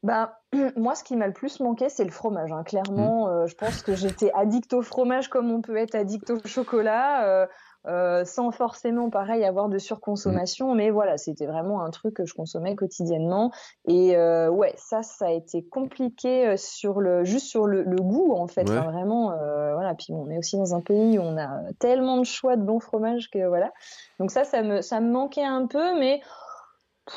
Ben, 0.03 0.31
moi, 0.77 0.95
ce 0.95 1.05
qui 1.05 1.17
m'a 1.17 1.27
le 1.27 1.33
plus 1.33 1.61
manqué, 1.61 1.89
c'est 1.89 2.05
le 2.05 2.11
fromage. 2.11 2.53
Hein. 2.53 2.65
Clairement, 2.65 3.27
mmh. 3.27 3.31
euh, 3.31 3.47
je 3.47 3.55
pense 3.55 3.83
que 3.83 3.95
j'étais 3.95 4.33
addict 4.33 4.73
au 4.73 4.83
fromage 4.83 5.29
comme 5.29 5.51
on 5.51 5.61
peut 5.61 5.77
être 5.77 5.95
addict 5.95 6.31
au 6.31 6.39
chocolat, 6.47 7.25
euh, 7.27 7.47
euh, 7.87 8.25
sans 8.25 8.51
forcément, 8.51 9.11
pareil, 9.11 9.45
avoir 9.45 9.69
de 9.69 9.77
surconsommation. 9.77 10.73
Mmh. 10.73 10.77
Mais 10.77 10.91
voilà, 10.91 11.19
c'était 11.19 11.47
vraiment 11.47 11.83
un 11.83 11.91
truc 11.91 12.15
que 12.15 12.25
je 12.25 12.33
consommais 12.33 12.75
quotidiennement. 12.77 13.53
Et 13.87 14.17
ouais, 14.49 14.75
ça, 14.77 15.03
ça 15.03 15.27
a 15.27 15.31
été 15.33 15.65
compliqué 15.65 16.57
sur 16.57 17.01
le, 17.01 17.25
juste 17.25 17.47
sur 17.47 17.67
le, 17.67 17.85
goût, 17.85 18.33
en 18.35 18.47
fait. 18.47 18.69
vraiment, 18.69 19.35
voilà. 19.75 19.95
Puis 19.95 20.13
on 20.13 20.31
est 20.31 20.39
aussi 20.39 20.57
dans 20.57 20.75
un 20.75 20.81
pays 20.81 21.19
où 21.19 21.23
on 21.23 21.37
a 21.37 21.49
tellement 21.79 22.17
de 22.17 22.25
choix 22.25 22.57
de 22.57 22.63
bons 22.63 22.81
fromages 22.81 23.31
que 23.31 23.47
voilà. 23.47 23.71
Donc 24.19 24.31
ça, 24.31 24.45
ça 24.45 24.63
me, 24.63 24.81
ça 24.81 25.01
me 25.01 25.11
manquait 25.11 25.45
un 25.45 25.67
peu, 25.67 25.99
mais 25.99 26.21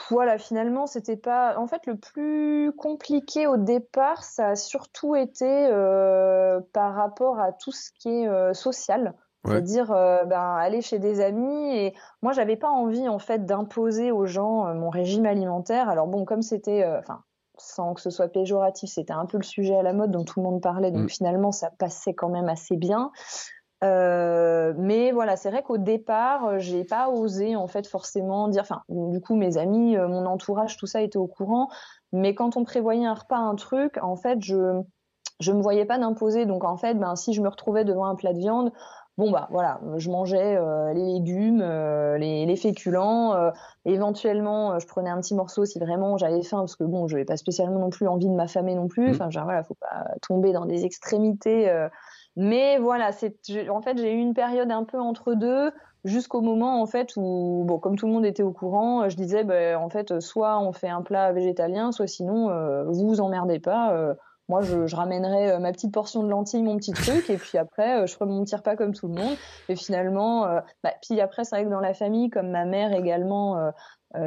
voilà, 0.10 0.38
finalement, 0.38 0.88
c'était 0.88 1.17
pas. 1.17 1.58
En 1.58 1.67
fait, 1.67 1.86
le 1.86 1.95
plus 1.95 2.71
compliqué 2.77 3.47
au 3.47 3.58
départ, 3.58 4.23
ça 4.23 4.49
a 4.49 4.56
surtout 4.56 5.15
été 5.15 5.67
euh, 5.69 6.60
par 6.73 6.95
rapport 6.95 7.39
à 7.39 7.51
tout 7.51 7.71
ce 7.71 7.91
qui 7.99 8.10
est 8.10 8.27
euh, 8.27 8.53
social. 8.53 9.13
C'est-à-dire 9.45 9.88
ben, 9.89 10.56
aller 10.56 10.82
chez 10.82 10.99
des 10.99 11.19
amis 11.19 11.75
et 11.75 11.93
moi 12.21 12.32
j'avais 12.32 12.56
pas 12.56 12.69
envie 12.69 13.10
en 13.10 13.19
fait 13.19 13.45
d'imposer 13.45 14.10
aux 14.10 14.25
gens 14.25 14.73
mon 14.73 14.89
régime 14.89 15.25
alimentaire. 15.25 15.89
Alors 15.89 16.08
bon 16.08 16.23
comme 16.23 16.41
c'était 16.41 16.86
enfin 16.97 17.23
sans 17.58 17.93
que 17.93 18.01
ce 18.01 18.10
soit 18.10 18.29
péjoratif, 18.29 18.89
c'était 18.89 19.13
un 19.13 19.25
peu 19.25 19.38
le 19.38 19.43
sujet 19.43 19.75
à 19.75 19.84
la 19.84 19.93
mode 19.93 20.12
dont 20.12 20.23
tout 20.23 20.39
le 20.39 20.45
monde 20.45 20.62
parlait, 20.62 20.91
donc 20.91 21.06
mm. 21.06 21.10
finalement 21.10 21.51
ça 21.51 21.71
passait 21.77 22.13
quand 22.13 22.29
même 22.29 22.49
assez 22.49 22.77
bien. 22.77 23.12
Euh, 23.84 24.74
mais 24.78 25.12
voilà, 25.12 25.36
c'est 25.36 25.50
vrai 25.50 25.62
qu'au 25.62 25.78
départ, 25.78 26.46
euh, 26.46 26.60
j'ai 26.60 26.84
pas 26.86 27.10
osé 27.10 27.56
en 27.56 27.67
fait 27.67 27.86
forcément 27.86 28.48
dire. 28.48 28.62
Enfin, 28.62 28.82
du 28.89 29.19
coup, 29.19 29.36
mes 29.36 29.58
amis, 29.58 29.98
euh, 29.98 30.08
mon 30.08 30.26
entourage, 30.26 30.78
tout 30.78 30.88
ça 30.88 31.02
était 31.02 31.17
au 31.17 31.28
courant. 31.28 31.69
Mais 32.13 32.34
quand 32.34 32.56
on 32.56 32.63
prévoyait 32.63 33.06
un 33.06 33.13
repas, 33.13 33.38
un 33.38 33.56
truc, 33.56 33.98
en 34.02 34.15
fait, 34.15 34.39
je 34.41 34.82
je 35.39 35.52
me 35.52 35.62
voyais 35.62 35.86
pas 35.86 35.98
d'imposer. 35.98 36.46
Donc 36.46 36.63
en 36.63 36.78
fait, 36.78 36.93
ben 36.93 37.15
si 37.15 37.34
je 37.34 37.41
me 37.41 37.50
retrouvais 37.50 37.84
devant 37.84 38.06
un 38.06 38.15
plat 38.15 38.32
de 38.34 38.38
viande, 38.38 38.72
bon 39.17 39.32
bah 39.32 39.48
voilà, 39.52 39.82
je 39.98 40.10
mangeais 40.10 40.58
les 40.93 41.04
légumes, 41.04 41.62
les, 42.17 42.46
les, 42.46 42.56
féculents. 42.56 43.52
éventuellement, 43.84 44.80
je 44.80 44.88
prenais 44.88 45.10
un 45.10 45.19
petit 45.19 45.36
morceau 45.36 45.65
si 45.65 45.80
vraiment 45.80 46.17
j'avais 46.17 46.43
faim, 46.43 46.60
parce 46.60 46.76
que 46.76 46.84
bon, 46.86 47.08
je 47.08 47.15
n'avais 47.15 47.26
pas 47.26 47.36
spécialement 47.36 47.80
non 47.80 47.89
plus 47.89 48.08
envie 48.08 48.30
de 48.30 48.36
m'affamer 48.36 48.76
non 48.76 48.88
plus. 48.88 49.08
Mmh. 49.08 49.12
Enfin, 49.12 49.30
genre 49.32 49.46
voilà, 49.46 49.63
faut 49.63 49.76
pas 49.76 50.06
tomber 50.22 50.54
dans 50.54 50.65
des 50.65 50.86
extrémités 50.86 51.69
mais 52.36 52.78
voilà, 52.80 53.12
c'est 53.12 53.36
en 53.69 53.82
fait 53.82 53.98
j'ai 53.98 54.13
eu 54.13 54.17
une 54.19 54.34
période 54.34 54.72
un 54.72 54.84
peu 54.84 55.00
entre 55.00 55.34
deux 55.34 55.72
jusqu'au 56.04 56.41
moment 56.41 56.82
en 56.82 56.86
fait 56.86 57.13
où 57.15 57.63
bon 57.65 57.80
comme 57.80 57.96
tout 57.96 58.08
le 58.08 58.13
monde 58.13 58.26
était 58.26 58.43
au 58.43 58.52
courant, 58.52 59.08
je 59.10 59.15
disais 59.15 59.43
ben, 59.43 59.78
en 59.78 59.89
fait 59.89 60.19
soit 60.19 60.60
on 60.60 60.74
fait 60.74 60.89
un 60.89 61.02
plat 61.02 61.32
végétalien, 61.32 61.91
soit 61.91 62.08
sinon 62.08 62.50
euh, 62.50 62.84
vous 62.86 63.08
vous 63.08 63.22
emmerdez 63.22 63.60
pas. 63.60 63.93
Euh, 63.93 64.13
moi, 64.50 64.62
je, 64.62 64.93
ramènerai 64.93 65.52
euh, 65.52 65.60
ma 65.60 65.72
petite 65.72 65.93
portion 65.93 66.22
de 66.22 66.30
lentilles, 66.30 66.63
mon 66.63 66.76
petit 66.76 66.91
truc, 66.91 67.30
et 67.30 67.38
puis 67.38 67.58
après, 67.58 68.06
je 68.06 68.13
ferai 68.13 68.26
mon 68.26 68.43
petit 68.43 68.56
comme 68.78 68.93
tout 68.93 69.08
le 69.08 69.13
monde. 69.13 69.38
Et 69.69 69.76
finalement, 69.78 70.46
bah, 70.84 70.93
puis 71.02 71.22
après, 71.22 71.46
c'est 71.46 71.56
vrai 71.56 71.65
que 71.65 71.69
dans 71.69 71.80
la 71.80 71.93
famille, 71.93 72.30
comme 72.30 72.50
ma 72.50 72.65
mère 72.65 72.93
également 72.93 73.58
euh, 73.58 73.72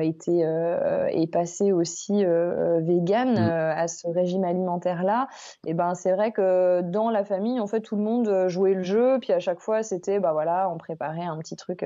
était 0.01 0.42
euh, 0.44 1.07
est 1.09 1.31
passé 1.31 1.72
aussi 1.72 2.25
euh, 2.25 2.81
vegan 2.81 3.35
mm. 3.35 3.38
à 3.38 3.88
ce 3.88 4.09
régime 4.09 4.44
alimentaire 4.44 5.05
là 5.05 5.29
et 5.66 5.75
ben 5.75 5.94
c'est 5.94 6.12
vrai 6.12 6.33
que 6.33 6.81
dans 6.83 7.11
la 7.11 7.25
famille 7.25 7.61
en 7.61 7.66
fait 7.66 7.81
tout 7.81 7.96
le 7.96 8.03
monde 8.03 8.49
jouait 8.49 8.75
le 8.75 8.83
jeu. 8.83 9.18
Puis 9.20 9.33
à 9.33 9.38
chaque 9.38 9.61
fois 9.61 9.83
c'était 9.83 10.18
bah 10.20 10.33
voilà 10.33 10.68
on 10.70 10.79
préparait 10.79 11.25
un 11.25 11.38
petit 11.38 11.57
truc 11.57 11.85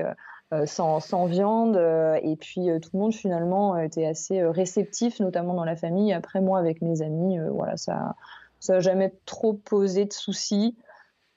sans, 0.65 0.99
sans, 0.99 1.25
viande. 1.25 1.77
Et 2.23 2.35
puis 2.35 2.67
tout 2.81 2.89
le 2.93 2.99
monde 2.99 3.13
finalement 3.13 3.77
était 3.77 4.05
assez 4.05 4.43
réceptif 4.43 5.19
notamment 5.19 5.53
dans 5.53 5.65
la 5.65 5.75
famille. 5.75 6.13
Après 6.13 6.41
moi 6.41 6.59
avec 6.59 6.81
mes 6.81 7.01
amis 7.01 7.37
voilà 7.51 7.77
ça 7.77 8.15
ça 8.59 8.73
n'a 8.73 8.79
jamais 8.79 9.13
trop 9.25 9.53
posé 9.53 10.05
de 10.05 10.13
soucis. 10.13 10.77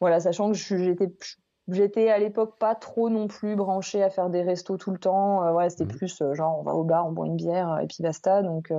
Voilà 0.00 0.20
sachant 0.20 0.50
que 0.50 0.56
j'étais 0.56 1.10
J'étais 1.68 2.10
à 2.10 2.18
l'époque 2.18 2.58
pas 2.58 2.74
trop 2.74 3.08
non 3.08 3.26
plus 3.26 3.56
branchée 3.56 4.02
à 4.02 4.10
faire 4.10 4.28
des 4.28 4.42
restos 4.42 4.76
tout 4.76 4.90
le 4.90 4.98
temps. 4.98 5.44
Euh, 5.44 5.52
ouais, 5.52 5.70
c'était 5.70 5.86
mmh. 5.86 5.96
plus 5.96 6.20
euh, 6.20 6.34
genre 6.34 6.58
on 6.58 6.62
va 6.62 6.74
au 6.74 6.84
bar, 6.84 7.06
on 7.06 7.12
boit 7.12 7.26
une 7.26 7.36
bière 7.36 7.72
euh, 7.72 7.78
et 7.78 7.86
puis 7.86 8.02
basta. 8.02 8.42
Donc, 8.42 8.70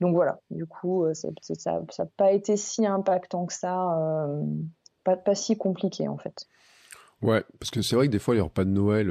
donc 0.00 0.14
voilà. 0.14 0.38
Du 0.50 0.66
coup, 0.66 1.06
ça 1.12 1.30
n'a 1.72 2.06
pas 2.16 2.32
été 2.32 2.56
si 2.56 2.86
impactant 2.86 3.46
que 3.46 3.54
ça. 3.54 4.28
pas, 5.04 5.16
pas 5.16 5.34
si 5.34 5.56
compliqué 5.56 6.08
en 6.08 6.18
fait. 6.18 6.46
Ouais, 7.22 7.42
parce 7.58 7.70
que 7.70 7.82
c'est 7.82 7.96
vrai 7.96 8.06
que 8.06 8.12
des 8.12 8.18
fois 8.18 8.34
les 8.34 8.40
repas 8.40 8.64
de 8.64 8.70
Noël 8.70 9.10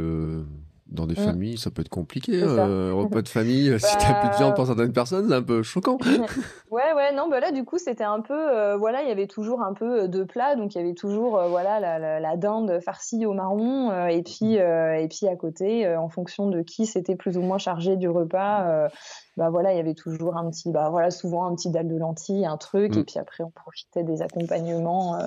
dans 0.89 1.05
des 1.05 1.19
mm. 1.19 1.25
familles, 1.25 1.57
ça 1.57 1.71
peut 1.71 1.81
être 1.81 1.89
compliqué. 1.89 2.41
Euh, 2.41 2.93
repas 2.93 3.21
de 3.21 3.27
famille, 3.27 3.79
si 3.79 3.87
si 3.87 3.97
t'as 3.97 4.19
plus 4.21 4.29
de 4.29 4.35
viande 4.35 4.55
pour 4.55 4.65
certaines 4.65 4.93
personnes, 4.93 5.27
c'est 5.29 5.35
un 5.35 5.41
peu 5.41 5.63
choquant. 5.63 5.97
ouais, 6.71 6.93
ouais, 6.95 7.13
non, 7.13 7.29
bah 7.29 7.39
là, 7.39 7.51
du 7.51 7.63
coup, 7.63 7.77
c'était 7.77 8.03
un 8.03 8.21
peu, 8.21 8.33
euh, 8.33 8.77
voilà, 8.77 9.01
il 9.03 9.09
y 9.09 9.11
avait 9.11 9.27
toujours 9.27 9.61
un 9.61 9.73
peu 9.73 10.03
euh, 10.03 10.07
de 10.07 10.23
plats, 10.23 10.55
donc 10.55 10.75
il 10.75 10.77
y 10.77 10.81
avait 10.81 10.93
toujours, 10.93 11.37
euh, 11.37 11.47
voilà, 11.47 11.79
la, 11.79 12.19
la, 12.19 12.37
dinde 12.37 12.79
farcie 12.83 13.25
au 13.25 13.33
marron, 13.33 14.07
et 14.07 14.21
puis, 14.21 14.55
et 14.55 15.07
puis 15.09 15.27
à 15.27 15.35
côté, 15.35 15.95
en 15.95 16.09
fonction 16.09 16.49
de 16.49 16.61
qui 16.61 16.85
s'était 16.85 17.15
plus 17.15 17.37
ou 17.37 17.41
moins 17.41 17.57
chargé 17.57 17.95
du 17.95 18.09
repas, 18.09 18.89
bah 19.37 19.49
voilà, 19.49 19.73
il 19.73 19.77
y 19.77 19.79
avait 19.79 19.95
toujours 19.95 20.37
un 20.37 20.49
petit, 20.49 20.71
bah 20.71 20.89
voilà, 20.89 21.09
souvent 21.09 21.45
un 21.45 21.55
petit 21.55 21.71
dalle 21.71 21.87
de 21.87 21.97
lentilles, 21.97 22.45
un 22.45 22.57
truc, 22.57 22.95
mm. 22.95 22.99
et 22.99 23.03
puis 23.03 23.19
après, 23.19 23.43
on 23.43 23.49
profitait 23.49 24.03
des 24.03 24.21
accompagnements 24.21 25.17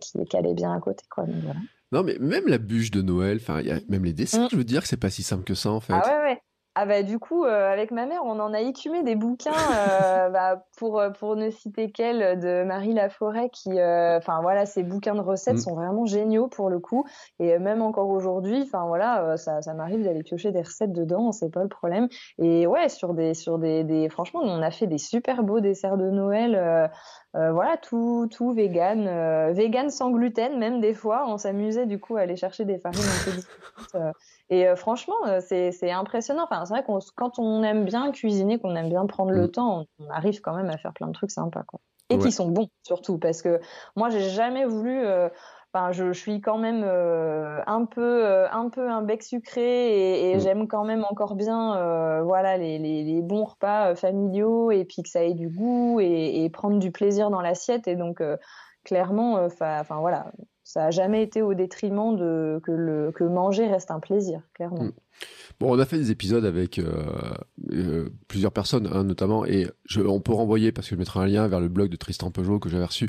qui, 0.00 0.24
qui 0.24 0.36
allaient 0.36 0.54
bien 0.54 0.72
à 0.72 0.80
côté, 0.80 1.04
quoi. 1.10 1.24
Donc, 1.24 1.36
voilà. 1.42 1.60
Non, 1.92 2.02
mais 2.02 2.16
même 2.20 2.46
la 2.46 2.58
bûche 2.58 2.90
de 2.90 3.02
Noël, 3.02 3.38
enfin, 3.40 3.62
même 3.88 4.04
les 4.04 4.12
desserts, 4.12 4.44
mm. 4.44 4.48
je 4.52 4.56
veux 4.56 4.64
dire 4.64 4.82
que 4.82 4.88
c'est 4.88 4.96
pas 4.96 5.10
si 5.10 5.22
simple 5.22 5.44
que 5.44 5.54
ça, 5.54 5.70
en 5.70 5.80
fait. 5.80 5.94
Ah 5.94 6.02
ouais, 6.06 6.30
ouais. 6.30 6.42
Ah 6.80 6.86
bah 6.86 7.02
du 7.02 7.18
coup, 7.18 7.44
euh, 7.44 7.72
avec 7.72 7.90
ma 7.90 8.06
mère, 8.06 8.20
on 8.24 8.38
en 8.38 8.54
a 8.54 8.60
écumé 8.60 9.02
des 9.02 9.16
bouquins, 9.16 9.50
euh, 9.90 10.28
bah, 10.28 10.62
pour, 10.76 11.00
euh, 11.00 11.10
pour 11.10 11.34
ne 11.34 11.50
citer 11.50 11.90
qu'elle, 11.90 12.38
de 12.38 12.62
Marie 12.62 12.94
Laforêt, 12.94 13.50
qui, 13.50 13.70
enfin 13.72 14.40
voilà, 14.42 14.64
ces 14.64 14.84
bouquins 14.84 15.16
de 15.16 15.20
recettes 15.20 15.56
mm. 15.56 15.60
sont 15.60 15.74
vraiment 15.74 16.06
géniaux 16.06 16.46
pour 16.46 16.70
le 16.70 16.78
coup, 16.78 17.04
et 17.40 17.58
même 17.58 17.82
encore 17.82 18.08
aujourd'hui, 18.10 18.62
enfin 18.62 18.86
voilà, 18.86 19.36
ça, 19.36 19.60
ça 19.60 19.74
m'arrive 19.74 20.04
d'aller 20.04 20.22
piocher 20.22 20.52
des 20.52 20.62
recettes 20.62 20.92
dedans, 20.92 21.32
c'est 21.32 21.50
pas 21.50 21.64
le 21.64 21.68
problème. 21.68 22.06
Et 22.40 22.68
ouais, 22.68 22.88
sur 22.88 23.12
des, 23.12 23.34
sur 23.34 23.58
des, 23.58 23.82
des, 23.82 24.08
franchement, 24.08 24.42
on 24.44 24.62
a 24.62 24.70
fait 24.70 24.86
des 24.86 24.98
super 24.98 25.42
beaux 25.42 25.58
desserts 25.58 25.96
de 25.96 26.08
Noël. 26.10 26.90
Euh, 27.36 27.52
voilà, 27.52 27.76
tout, 27.76 28.26
tout 28.30 28.52
vegan, 28.52 29.06
euh, 29.06 29.52
vegan 29.52 29.90
sans 29.90 30.10
gluten 30.10 30.58
même 30.58 30.80
des 30.80 30.94
fois. 30.94 31.26
On 31.28 31.36
s'amusait 31.36 31.86
du 31.86 32.00
coup 32.00 32.16
à 32.16 32.20
aller 32.20 32.36
chercher 32.36 32.64
des 32.64 32.78
farines 32.78 33.00
un 33.00 33.24
peu 33.24 33.36
différentes. 33.36 33.94
Euh, 33.94 34.12
et 34.50 34.76
franchement, 34.76 35.14
c'est 35.40 35.90
impressionnant. 35.90 36.44
Enfin, 36.44 36.64
c'est 36.64 36.72
vrai 36.72 36.82
qu'on 36.82 36.98
quand 37.16 37.38
on 37.38 37.62
aime 37.62 37.84
bien 37.84 38.10
cuisiner, 38.12 38.58
qu'on 38.58 38.74
aime 38.76 38.88
bien 38.88 39.04
prendre 39.06 39.30
le 39.30 39.44
mm. 39.44 39.50
temps, 39.50 39.86
on, 39.98 40.10
arrive 40.10 40.40
quand 40.40 40.54
même 40.54 40.70
à 40.70 40.78
faire 40.78 40.94
plein 40.94 41.06
de 41.06 41.12
trucs 41.12 41.30
sympas, 41.30 41.64
quoi. 41.64 41.80
Et 42.10 42.16
qui 42.16 42.32
sont 42.32 42.48
bons 42.48 42.68
surtout, 42.82 43.18
parce 43.18 43.42
que 43.42 43.60
moi 43.94 44.08
j'ai 44.08 44.30
jamais 44.30 44.64
voulu 44.64 45.04
Enfin, 45.74 45.92
je, 45.92 46.12
suis 46.12 46.40
quand 46.40 46.56
même 46.56 46.82
euh, 46.82 47.60
un 47.66 47.84
peu 47.84 48.24
euh, 48.24 48.48
un 48.50 48.70
peu 48.70 48.88
un 48.88 49.02
bec 49.02 49.22
sucré 49.22 50.30
et, 50.30 50.36
mm. 50.36 50.40
j'aime 50.40 50.66
quand 50.66 50.84
même 50.84 51.04
encore 51.10 51.34
bien 51.34 51.76
euh, 51.76 52.22
voilà 52.22 52.56
les, 52.56 52.78
les, 52.78 53.20
bons 53.20 53.44
repas 53.44 53.94
familiaux 53.94 54.70
et 54.70 54.86
puis 54.86 55.02
que 55.02 55.10
ça 55.10 55.22
ait 55.22 55.34
du 55.34 55.50
goût 55.50 56.00
et, 56.00 56.48
prendre 56.54 56.78
du 56.78 56.90
plaisir 56.90 57.28
dans 57.30 57.42
l'assiette 57.42 57.86
et 57.86 57.96
donc 57.96 58.22
clairement 58.84 59.34
enfin 59.34 59.82
voilà 60.00 60.32
ça 60.64 60.86
a 60.86 60.90
jamais 60.90 61.22
été 61.22 61.42
au 61.42 61.52
détriment 61.52 62.16
de 62.16 62.60
que 62.64 62.72
le 62.72 63.12
que 63.12 63.24
manger 63.24 63.66
reste 63.66 63.90
un 63.90 64.00
plaisir 64.00 64.40
clairement. 64.54 64.84
Mm. 64.84 64.92
Bon, 65.60 65.74
on 65.74 65.78
a 65.80 65.86
fait 65.86 65.98
des 65.98 66.12
épisodes 66.12 66.44
avec 66.44 66.78
euh, 66.78 67.04
euh, 67.72 68.08
plusieurs 68.28 68.52
personnes, 68.52 68.88
hein, 68.92 69.02
notamment, 69.02 69.44
et 69.44 69.66
je, 69.86 70.00
on 70.00 70.20
peut 70.20 70.32
renvoyer 70.32 70.70
parce 70.70 70.88
que 70.88 70.94
je 70.94 70.98
mettrai 71.00 71.18
un 71.18 71.26
lien 71.26 71.48
vers 71.48 71.58
le 71.58 71.66
blog 71.66 71.90
de 71.90 71.96
Tristan 71.96 72.30
Peugeot 72.30 72.60
que 72.60 72.68
j'avais 72.68 72.84
reçu, 72.84 73.08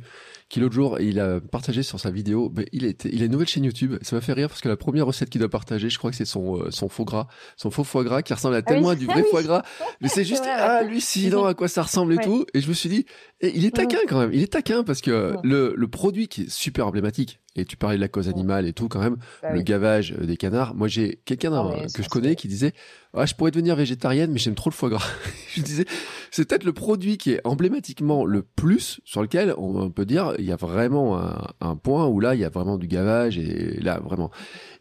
qui 0.49 0.59
l'autre 0.59 0.73
jour 0.73 0.99
il 0.99 1.19
a 1.19 1.39
partagé 1.39 1.83
sur 1.83 1.99
sa 1.99 2.09
vidéo. 2.09 2.49
Ben, 2.49 2.65
il 2.71 2.85
était, 2.85 3.09
il 3.13 3.21
a 3.21 3.25
une 3.25 3.31
nouvelle 3.31 3.47
chaîne 3.47 3.65
YouTube. 3.65 3.97
Ça 4.01 4.15
m'a 4.15 4.21
fait 4.21 4.33
rire 4.33 4.47
parce 4.49 4.61
que 4.61 4.69
la 4.69 4.77
première 4.77 5.05
recette 5.05 5.29
qu'il 5.29 5.37
doit 5.37 5.49
partager, 5.49 5.91
je 5.91 5.99
crois 5.99 6.09
que 6.09 6.17
c'est 6.17 6.25
son 6.25 6.57
euh, 6.57 6.71
son 6.71 6.89
faux 6.89 7.05
gras, 7.05 7.27
son 7.55 7.69
faux 7.69 7.83
foie 7.83 8.03
gras 8.03 8.23
qui 8.23 8.33
ressemble 8.33 8.55
à 8.55 8.59
ah 8.59 8.61
tellement 8.63 8.89
à 8.89 8.95
du 8.95 9.05
vrai 9.05 9.23
ah 9.23 9.29
foie 9.29 9.43
gras. 9.43 9.63
Mais 10.01 10.07
c'est 10.07 10.25
juste 10.25 10.43
hallucinant 10.43 11.45
à 11.45 11.53
quoi 11.53 11.67
ça 11.67 11.83
ressemble 11.83 12.13
et 12.13 12.17
tout. 12.17 12.47
Et 12.55 12.61
je 12.61 12.69
me 12.69 12.73
suis 12.73 12.89
dit, 12.89 13.05
et 13.41 13.55
il 13.55 13.63
est 13.63 13.75
taquin 13.75 13.99
quand 14.07 14.19
même. 14.19 14.33
Il 14.33 14.41
est 14.41 14.53
taquin 14.53 14.83
parce 14.83 15.01
que 15.01 15.35
le 15.43 15.75
le 15.77 15.87
produit 15.87 16.27
qui 16.27 16.43
est 16.43 16.49
super 16.49 16.87
emblématique 16.87 17.39
et 17.59 17.65
tu 17.65 17.77
parlais 17.77 17.97
de 17.97 18.01
la 18.01 18.07
cause 18.07 18.29
animale 18.29 18.67
et 18.67 18.73
tout 18.73 18.87
quand 18.87 18.99
même, 18.99 19.17
bah 19.41 19.53
le 19.53 19.61
gavage 19.61 20.13
euh, 20.13 20.25
des 20.25 20.37
canards. 20.37 20.75
Moi, 20.75 20.87
j'ai 20.87 21.21
quelqu'un 21.25 21.53
ah 21.53 21.87
que 21.93 22.03
je 22.03 22.09
connais 22.09 22.35
qui 22.35 22.47
disait 22.47 22.73
ah, 23.13 23.25
je 23.25 23.33
pourrais 23.33 23.51
devenir 23.51 23.75
végétarienne, 23.75 24.31
mais 24.31 24.39
j'aime 24.39 24.55
trop 24.55 24.69
le 24.69 24.75
foie 24.75 24.89
gras. 24.89 25.07
je 25.55 25.61
disais, 25.61 25.85
c'est 26.31 26.47
peut-être 26.47 26.63
le 26.63 26.73
produit 26.73 27.17
qui 27.17 27.31
est 27.31 27.41
emblématiquement 27.43 28.25
le 28.25 28.43
plus 28.43 29.01
sur 29.03 29.21
lequel 29.21 29.53
on 29.57 29.89
peut 29.89 30.05
dire 30.05 30.33
il 30.37 30.45
y 30.45 30.51
a 30.51 30.55
vraiment 30.55 31.19
un, 31.19 31.47
un 31.61 31.75
point 31.75 32.07
où 32.07 32.19
là 32.19 32.35
il 32.35 32.41
y 32.41 32.45
a 32.45 32.49
vraiment 32.49 32.77
du 32.77 32.87
gavage 32.87 33.37
et 33.37 33.79
là 33.81 33.99
vraiment. 33.99 34.31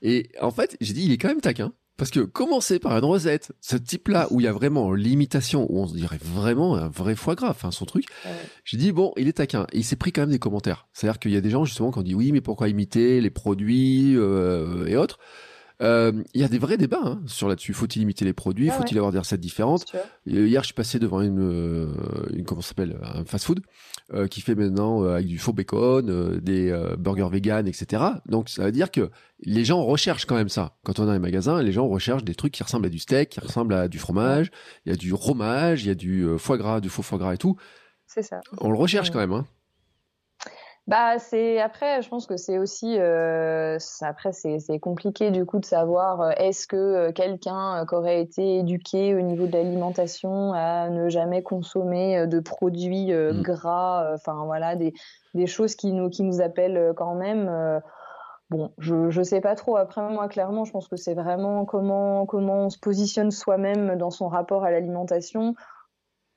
Et 0.02 0.30
en 0.40 0.50
fait, 0.50 0.76
j'ai 0.80 0.92
dit 0.92 1.04
il 1.04 1.12
est 1.12 1.18
quand 1.18 1.28
même 1.28 1.40
taquin 1.40 1.72
parce 1.98 2.12
que 2.12 2.20
commencer 2.20 2.78
par 2.78 2.96
une 2.96 3.04
recette, 3.04 3.52
ce 3.60 3.76
type-là, 3.76 4.28
où 4.30 4.40
il 4.40 4.44
y 4.44 4.46
a 4.46 4.52
vraiment 4.52 4.92
l'imitation, 4.92 5.66
où 5.68 5.80
on 5.80 5.88
se 5.88 5.94
dirait 5.94 6.20
vraiment 6.22 6.76
un 6.76 6.88
vrai 6.88 7.16
foie 7.16 7.34
gras, 7.34 7.50
enfin 7.50 7.72
son 7.72 7.86
truc, 7.86 8.06
j'ai 8.64 8.76
dit, 8.76 8.92
bon, 8.92 9.12
il 9.16 9.26
est 9.26 9.32
taquin. 9.32 9.66
Et 9.72 9.78
il 9.78 9.84
s'est 9.84 9.96
pris 9.96 10.12
quand 10.12 10.22
même 10.22 10.30
des 10.30 10.38
commentaires. 10.38 10.86
C'est-à-dire 10.92 11.18
qu'il 11.18 11.32
y 11.32 11.36
a 11.36 11.40
des 11.40 11.50
gens, 11.50 11.64
justement, 11.64 11.90
qui 11.90 11.98
ont 11.98 12.02
dit, 12.02 12.14
oui, 12.14 12.30
mais 12.30 12.40
pourquoi 12.40 12.68
imiter 12.68 13.20
les 13.20 13.30
produits 13.30 14.16
euh, 14.16 14.86
et 14.86 14.96
autres? 14.96 15.18
Il 15.80 16.40
y 16.40 16.44
a 16.44 16.48
des 16.48 16.58
vrais 16.58 16.76
débats 16.76 17.00
hein, 17.02 17.22
sur 17.26 17.48
là-dessus. 17.48 17.72
Faut-il 17.72 18.02
imiter 18.02 18.24
les 18.24 18.32
produits? 18.32 18.70
Faut-il 18.70 18.96
avoir 18.96 19.12
des 19.12 19.18
recettes 19.18 19.40
différentes? 19.40 19.84
Hier, 20.26 20.62
je 20.62 20.66
suis 20.66 20.74
passé 20.74 20.98
devant 20.98 21.20
une, 21.20 21.40
euh, 21.40 21.92
une 22.32 22.44
comment 22.44 22.60
s'appelle, 22.60 22.98
un 23.02 23.24
fast-food 23.24 23.60
euh, 24.12 24.26
qui 24.26 24.40
fait 24.40 24.54
maintenant 24.54 25.04
avec 25.04 25.26
du 25.26 25.38
faux 25.38 25.52
bacon, 25.52 26.38
des 26.40 26.76
burgers 26.98 27.28
vegan, 27.30 27.66
etc. 27.66 28.02
Donc, 28.26 28.48
ça 28.48 28.64
veut 28.64 28.72
dire 28.72 28.90
que 28.90 29.10
les 29.40 29.64
gens 29.64 29.84
recherchent 29.84 30.26
quand 30.26 30.36
même 30.36 30.48
ça. 30.48 30.76
Quand 30.84 30.98
on 30.98 31.04
est 31.04 31.06
dans 31.06 31.12
les 31.12 31.18
magasins, 31.18 31.62
les 31.62 31.72
gens 31.72 31.86
recherchent 31.86 32.24
des 32.24 32.34
trucs 32.34 32.52
qui 32.52 32.62
ressemblent 32.62 32.86
à 32.86 32.90
du 32.90 32.98
steak, 32.98 33.30
qui 33.30 33.40
ressemblent 33.40 33.74
à 33.74 33.88
du 33.88 33.98
fromage. 33.98 34.50
Il 34.84 34.90
y 34.90 34.92
a 34.92 34.96
du 34.96 35.10
fromage, 35.10 35.84
il 35.84 35.88
y 35.88 35.90
a 35.90 35.94
du 35.94 36.26
foie 36.38 36.58
gras, 36.58 36.80
du 36.80 36.88
faux 36.88 37.02
foie 37.02 37.18
gras 37.18 37.34
et 37.34 37.38
tout. 37.38 37.56
C'est 38.06 38.22
ça. 38.22 38.40
On 38.58 38.70
le 38.70 38.78
recherche 38.78 39.10
quand 39.10 39.18
même. 39.18 39.32
Hein. 39.32 39.46
Bah 40.88 41.18
c'est 41.18 41.60
après, 41.60 42.00
je 42.00 42.08
pense 42.08 42.26
que 42.26 42.38
c'est 42.38 42.58
aussi 42.58 42.96
euh, 42.98 43.76
après 44.00 44.32
c'est 44.32 44.78
compliqué 44.80 45.30
du 45.30 45.44
coup 45.44 45.58
de 45.58 45.66
savoir 45.66 46.22
euh, 46.22 46.30
est-ce 46.38 46.66
que 46.66 46.76
euh, 46.76 47.12
quelqu'un 47.12 47.84
qui 47.86 47.94
aurait 47.94 48.22
été 48.22 48.60
éduqué 48.60 49.14
au 49.14 49.20
niveau 49.20 49.46
de 49.46 49.52
l'alimentation 49.52 50.54
à 50.54 50.88
ne 50.88 51.10
jamais 51.10 51.42
consommer 51.42 52.26
de 52.26 52.40
produits 52.40 53.12
mmh. 53.12 53.42
gras, 53.42 54.14
enfin 54.14 54.46
voilà 54.46 54.76
des, 54.76 54.94
des 55.34 55.46
choses 55.46 55.74
qui 55.74 55.92
nous 55.92 56.08
qui 56.08 56.22
nous 56.22 56.40
appellent 56.40 56.94
quand 56.96 57.14
même 57.14 57.82
Bon, 58.48 58.72
je 58.78 59.10
je 59.10 59.22
sais 59.22 59.42
pas 59.42 59.54
trop. 59.56 59.76
Après 59.76 60.00
moi, 60.08 60.26
clairement, 60.26 60.64
je 60.64 60.72
pense 60.72 60.88
que 60.88 60.96
c'est 60.96 61.12
vraiment 61.12 61.66
comment 61.66 62.24
comment 62.24 62.64
on 62.64 62.70
se 62.70 62.78
positionne 62.78 63.30
soi-même 63.30 63.96
dans 63.96 64.10
son 64.10 64.26
rapport 64.26 64.64
à 64.64 64.70
l'alimentation. 64.70 65.54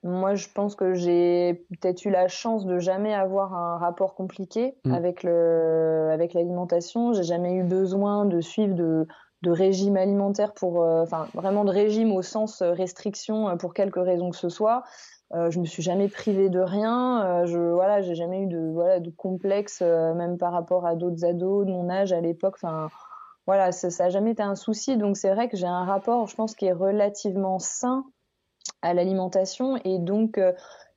Moi, 0.04 0.34
je 0.34 0.48
pense 0.52 0.74
que 0.74 0.94
j'ai 0.94 1.64
peut-être 1.70 2.04
eu 2.04 2.10
la 2.10 2.26
chance 2.26 2.66
de 2.66 2.78
jamais 2.78 3.14
avoir 3.14 3.54
un 3.54 3.78
rapport 3.78 4.14
compliqué 4.14 4.74
mmh. 4.84 4.92
avec 4.92 5.22
le 5.22 6.10
avec 6.12 6.34
l'alimentation. 6.34 7.12
J'ai 7.12 7.22
jamais 7.22 7.54
eu 7.54 7.62
besoin 7.62 8.24
de 8.24 8.40
suivre 8.40 8.74
de 8.74 9.06
de 9.42 9.50
régime 9.50 9.96
alimentaire 9.96 10.54
pour, 10.54 10.82
euh, 10.82 11.02
enfin 11.02 11.26
vraiment 11.34 11.64
de 11.64 11.70
régime 11.70 12.12
au 12.12 12.22
sens 12.22 12.62
euh, 12.62 12.72
restriction 12.72 13.48
euh, 13.48 13.56
pour 13.56 13.74
quelque 13.74 14.00
raison 14.00 14.30
que 14.30 14.36
ce 14.36 14.48
soit. 14.48 14.84
Euh, 15.34 15.50
je 15.50 15.58
me 15.58 15.64
suis 15.64 15.82
jamais 15.82 16.08
privée 16.08 16.48
de 16.48 16.60
rien. 16.60 17.44
je 17.46 17.58
voilà, 17.58 18.02
j'ai 18.02 18.14
jamais 18.14 18.42
eu 18.42 18.46
de 18.46 18.70
voilà 18.72 19.00
de 19.00 19.10
complexe 19.10 19.80
même 19.80 20.36
par 20.36 20.52
rapport 20.52 20.84
à 20.86 20.94
d'autres 20.94 21.24
ados 21.24 21.66
de 21.66 21.72
mon 21.72 21.88
âge 21.88 22.12
à 22.12 22.20
l'époque. 22.20 22.56
Enfin 22.62 22.90
voilà, 23.46 23.72
ça, 23.72 23.90
ça 23.90 24.04
a 24.04 24.08
jamais 24.10 24.32
été 24.32 24.42
un 24.42 24.54
souci. 24.54 24.98
Donc 24.98 25.16
c'est 25.16 25.32
vrai 25.32 25.48
que 25.48 25.56
j'ai 25.56 25.66
un 25.66 25.84
rapport, 25.84 26.26
je 26.26 26.36
pense, 26.36 26.54
qui 26.54 26.66
est 26.66 26.72
relativement 26.72 27.58
sain 27.58 28.04
à 28.82 28.94
l'alimentation 28.94 29.76
et 29.84 29.98
donc 29.98 30.40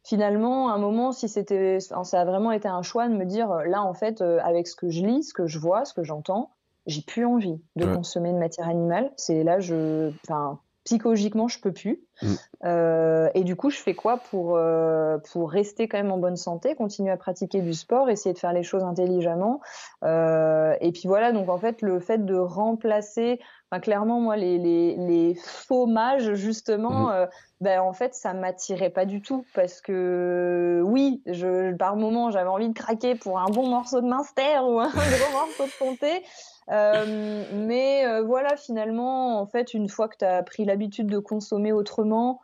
finalement, 0.04 0.70
à 0.70 0.74
un 0.74 0.78
moment, 0.78 1.12
si 1.12 1.28
c'était, 1.28 1.80
ça 1.80 2.22
a 2.22 2.26
vraiment 2.26 2.52
été 2.52 2.68
un 2.68 2.84
choix 2.84 3.08
de 3.08 3.14
me 3.16 3.26
dire, 3.26 3.50
là, 3.66 3.82
en 3.82 3.94
fait, 3.94 4.22
avec 4.22 4.68
ce 4.68 4.76
que 4.76 4.90
je 4.90 5.04
lis, 5.04 5.24
ce 5.24 5.34
que 5.34 5.48
je 5.48 5.58
vois, 5.58 5.84
ce 5.84 5.94
que 5.94 6.04
j'entends, 6.04 6.52
j'ai 6.86 7.02
plus 7.02 7.26
envie 7.26 7.60
de 7.76 7.86
consommer 7.86 8.32
de 8.32 8.38
matière 8.38 8.68
animale. 8.68 9.12
C'est 9.18 9.44
là, 9.44 9.60
je, 9.60 10.12
enfin, 10.24 10.60
psychologiquement, 10.86 11.48
je 11.48 11.60
peux 11.60 11.74
plus. 11.74 12.00
Mm. 12.22 12.34
Euh, 12.64 13.30
et 13.34 13.44
du 13.44 13.56
coup, 13.56 13.70
je 13.70 13.78
fais 13.78 13.96
quoi 13.96 14.18
pour 14.18 14.56
euh, 14.56 15.18
pour 15.32 15.52
rester 15.52 15.88
quand 15.88 15.98
même 15.98 16.12
en 16.12 16.18
bonne 16.18 16.38
santé, 16.38 16.76
continuer 16.76 17.12
à 17.12 17.18
pratiquer 17.18 17.62
du 17.62 17.74
sport, 17.74 18.10
essayer 18.10 18.34
de 18.34 18.40
faire 18.40 18.54
les 18.54 18.64
choses 18.64 18.84
intelligemment. 18.84 19.60
Euh, 20.04 20.76
et 20.80 20.92
puis 20.92 21.08
voilà, 21.08 21.34
donc 21.34 21.50
en 21.50 21.58
fait, 21.58 21.82
le 21.82 22.00
fait 22.00 22.24
de 22.24 22.36
remplacer, 22.36 23.40
enfin, 23.70 23.82
clairement, 23.82 24.22
moi, 24.22 24.38
les 24.38 24.58
les, 24.60 24.96
les 24.96 25.36
faux 25.36 25.88
mages, 25.88 26.36
justement, 26.36 27.10
mm. 27.10 27.28
ben 27.62 27.82
en 27.82 27.92
fait, 27.92 28.14
ça 28.14 28.34
m'attirait 28.34 28.92
pas 28.92 29.06
du 29.06 29.22
tout 29.22 29.44
parce 29.56 29.82
que 29.82 30.82
oui, 30.86 31.22
je 31.26 31.76
par 31.76 31.96
moment, 31.96 32.30
j'avais 32.30 32.50
envie 32.50 32.70
de 32.70 32.78
craquer 32.78 33.16
pour 33.16 33.40
un 33.40 33.48
bon 33.48 33.68
morceau 33.68 34.02
de 34.02 34.08
minster 34.08 34.60
ou 34.64 34.80
un 34.80 34.90
gros 34.90 35.32
morceau 35.34 35.66
de 35.66 35.80
comté. 35.80 36.24
Euh, 36.72 37.44
mais 37.54 38.06
euh, 38.06 38.24
voilà, 38.24 38.56
finalement, 38.58 39.40
en 39.40 39.46
fait, 39.46 39.74
une 39.74 39.90
fois 39.90 40.08
que 40.08 40.18
tu 40.18 40.26
as 40.26 40.42
pris 40.44 40.66
l'habitude 40.66 41.08
de 41.08 41.20
consommer 41.20 41.72
autrement, 41.72 42.42